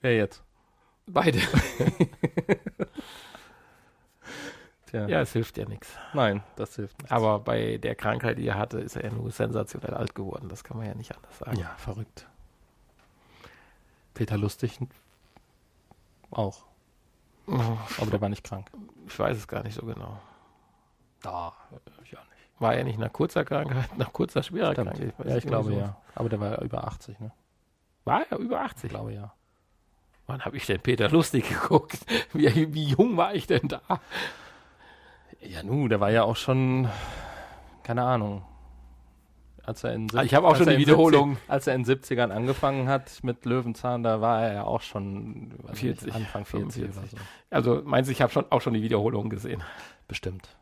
Wer 0.00 0.16
jetzt? 0.16 0.42
Beide. 1.06 1.40
Tja. 4.86 5.08
Ja, 5.08 5.20
es 5.20 5.34
hilft 5.34 5.58
ja 5.58 5.66
nichts. 5.68 5.98
Nein, 6.14 6.42
das 6.56 6.74
hilft 6.76 7.02
nicht. 7.02 7.12
Aber 7.12 7.38
bei 7.40 7.76
der 7.76 7.94
Krankheit, 7.96 8.38
die 8.38 8.46
er 8.48 8.56
hatte, 8.56 8.80
ist 8.80 8.96
er 8.96 9.04
ja 9.04 9.10
nur 9.10 9.30
sensationell 9.30 9.92
alt 9.92 10.14
geworden. 10.14 10.48
Das 10.48 10.64
kann 10.64 10.78
man 10.78 10.86
ja 10.86 10.94
nicht 10.94 11.14
anders 11.14 11.36
sagen. 11.36 11.58
Ja, 11.58 11.74
verrückt. 11.76 12.26
Peter 14.14 14.38
Lustig 14.38 14.78
auch. 16.30 16.64
Aber 17.46 18.10
der 18.10 18.22
war 18.22 18.30
nicht 18.30 18.42
krank. 18.42 18.70
Ich 19.06 19.18
weiß 19.18 19.36
es 19.36 19.46
gar 19.48 19.62
nicht 19.64 19.74
so 19.74 19.84
genau. 19.84 20.18
Da, 21.20 21.52
ich 22.02 22.16
auch 22.16 22.24
nicht. 22.24 22.35
War 22.58 22.74
er 22.74 22.84
nicht 22.84 22.98
nach 22.98 23.12
kurzer 23.12 23.44
Krankheit, 23.44 23.88
nach 23.98 24.12
kurzer 24.12 24.42
schwerer 24.42 24.72
Stimmt. 24.72 24.90
Krankheit? 24.94 25.18
weiß 25.18 25.28
Ja, 25.28 25.36
ich 25.36 25.46
glaube 25.46 25.70
irgendwie 25.70 25.86
ja. 25.86 25.96
Aber 26.14 26.28
der 26.28 26.40
war 26.40 26.50
ja 26.52 26.62
über 26.62 26.84
80, 26.84 27.20
ne? 27.20 27.32
so. 27.34 28.10
War 28.10 28.22
er 28.30 28.38
über 28.38 28.56
Ich 28.56 28.70
80? 28.70 28.90
glaube 28.90 29.12
ja. 29.12 29.32
Wann 30.26 30.44
habe 30.44 30.56
ich 30.56 30.66
denn 30.66 30.80
Peter 30.80 31.08
Lustig 31.08 31.48
geguckt? 31.48 31.98
Wie, 32.32 32.72
wie 32.74 32.84
jung 32.84 33.16
war 33.16 33.34
ich 33.34 33.46
denn 33.46 33.68
da? 33.68 33.80
Ja, 35.40 35.62
nu, 35.62 35.86
der 35.88 36.00
war 36.00 36.10
ja 36.10 36.24
auch 36.24 36.36
schon, 36.36 36.88
keine 37.82 38.02
Ahnung. 38.02 38.42
Als 39.62 39.82
er 39.84 39.94
in 39.94 40.08
Ah, 40.14 40.22
ich 40.22 40.34
habe 40.34 40.46
auch 40.46 40.54
schon 40.56 40.68
die 40.68 40.78
Wiederholung. 40.78 41.30
70 41.34 41.50
als 41.50 41.66
er 41.66 41.74
in 41.74 41.84
70ern 41.84 42.30
angefangen 42.30 42.88
hat 42.88 43.22
mit 43.24 43.44
Löwenzahn, 43.44 44.02
da 44.04 44.20
war 44.20 44.42
er 44.42 44.54
ja 44.54 44.62
auch 44.64 44.80
schon 44.80 45.52
weiß 45.58 45.82
nicht, 45.82 46.00
40, 46.00 46.14
Anfang 46.14 46.44
40 46.44 46.84
oder 46.84 46.92
45. 46.92 47.18
so. 47.18 47.24
Also 47.50 47.82
meinst 47.84 48.08
du, 48.08 48.12
ich 48.12 48.22
habe 48.22 48.32
schon, 48.32 48.50
auch 48.50 48.60
schon 48.60 48.74
die 48.74 48.82
Wiederholung 48.82 49.28
gesehen? 49.28 49.62
Bestimmt. 50.06 50.56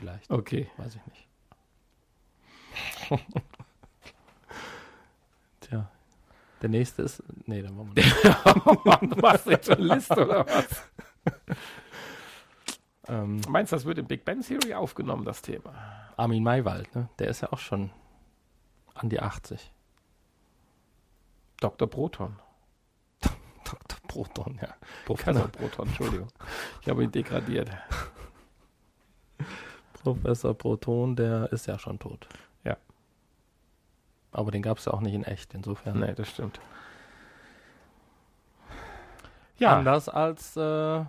Vielleicht. 0.00 0.30
Okay. 0.30 0.70
Weiß 0.78 0.96
ich 0.96 1.06
nicht. 1.06 1.28
Tja. 5.60 5.90
Der 6.62 6.68
nächste 6.70 7.02
ist. 7.02 7.22
Nee, 7.44 7.60
dann 7.60 7.76
wollen 7.76 7.94
wir 7.94 8.02
nicht. 8.02 9.46
jetzt 9.46 9.70
eine 9.70 9.94
Liste 9.94 10.24
oder 10.24 10.46
was? 10.46 10.88
ähm, 13.08 13.42
Meinst 13.46 13.72
du, 13.72 13.76
das 13.76 13.84
wird 13.84 13.98
in 13.98 14.06
Big 14.06 14.24
Bang 14.24 14.40
Theory 14.40 14.72
aufgenommen, 14.72 15.26
das 15.26 15.42
Thema? 15.42 15.74
Armin 16.16 16.42
Maywald, 16.42 16.94
ne? 16.94 17.10
Der 17.18 17.28
ist 17.28 17.42
ja 17.42 17.52
auch 17.52 17.58
schon 17.58 17.90
an 18.94 19.10
die 19.10 19.20
80. 19.20 19.70
Dr. 21.60 21.90
Proton. 21.90 22.40
Dr. 23.64 23.98
Proton, 24.08 24.58
ja. 24.62 24.74
Professor 25.04 25.46
Proton, 25.48 25.88
Entschuldigung. 25.88 26.28
Ich 26.80 26.88
habe 26.88 27.04
ihn 27.04 27.12
degradiert. 27.12 27.70
Professor 30.00 30.54
Proton, 30.54 31.14
der 31.16 31.52
ist 31.52 31.66
ja 31.66 31.78
schon 31.78 31.98
tot. 31.98 32.26
Ja. 32.64 32.76
Aber 34.32 34.50
den 34.50 34.62
gab 34.62 34.78
es 34.78 34.86
ja 34.86 34.92
auch 34.92 35.00
nicht 35.00 35.14
in 35.14 35.24
echt, 35.24 35.54
insofern. 35.54 36.00
Nee, 36.00 36.14
das 36.14 36.28
stimmt. 36.28 36.60
Ja, 39.58 39.76
Anders 39.76 40.08
als 40.08 40.56
äh, 40.56 41.00
äh, 41.00 41.04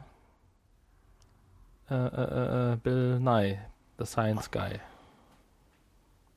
äh, 1.89 2.73
äh, 2.73 2.75
Bill 2.77 3.19
Nye, 3.19 3.59
The 3.97 4.05
Science 4.05 4.51
Guy. 4.51 4.79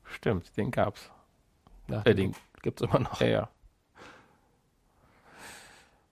stimmt, 0.05 0.55
den 0.55 0.71
gab's. 0.71 1.11
Ja, 1.89 2.01
Äh, 2.05 2.15
den, 2.15 2.33
gibt's 2.61 2.81
immer 2.81 2.99
noch. 2.99 3.19
ja, 3.19 3.27
ja. 3.27 3.49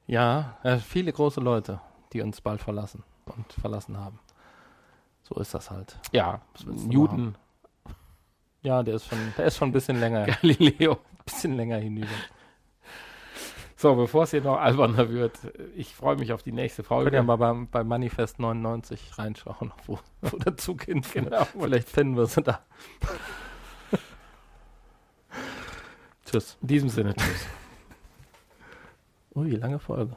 Ja, 0.05 0.57
äh, 0.63 0.77
viele 0.79 1.13
große 1.13 1.39
Leute, 1.39 1.79
die 2.11 2.21
uns 2.21 2.41
bald 2.41 2.61
verlassen 2.61 3.03
und 3.25 3.53
verlassen 3.53 3.97
haben. 3.97 4.19
So 5.23 5.35
ist 5.35 5.53
das 5.53 5.71
halt. 5.71 5.97
Ja, 6.11 6.41
Newton, 6.65 7.35
Ja, 8.61 8.83
der 8.83 8.95
ist 8.95 9.07
schon, 9.07 9.17
der 9.37 9.45
ist 9.45 9.57
schon 9.57 9.69
ein 9.69 9.73
bisschen 9.73 9.99
länger, 9.99 10.19
ein 10.25 10.35
Galileo. 10.41 10.99
bisschen 11.25 11.55
länger 11.55 11.77
hinüber. 11.77 12.07
So, 13.77 13.95
bevor 13.95 14.23
es 14.23 14.31
hier 14.31 14.41
noch 14.41 14.57
alberner 14.59 15.09
wird, 15.09 15.37
ich 15.75 15.93
freue 15.93 16.15
mich 16.15 16.31
auf 16.31 16.41
die 16.43 16.53
nächste 16.53 16.83
Könnt 16.83 17.01
ihr 17.01 17.11
Folge. 17.11 17.23
mal 17.23 17.35
beim, 17.37 17.67
bei 17.67 17.83
Manifest 17.83 18.39
99 18.39 19.17
reinschauen, 19.17 19.73
wo, 19.87 19.99
wo 20.21 20.37
der 20.37 20.55
Zug 20.55 20.83
hinfährt. 20.83 21.25
Genau. 21.29 21.43
Vielleicht 21.45 21.89
finden 21.89 22.15
wir 22.15 22.25
sie 22.27 22.41
da. 22.43 22.61
Tschüss. 26.25 26.57
In 26.61 26.67
diesem 26.67 26.89
Sinne, 26.89 27.13
tschüss. 27.15 27.45
Ui, 29.35 29.51
lange 29.51 29.79
Folge. 29.79 30.15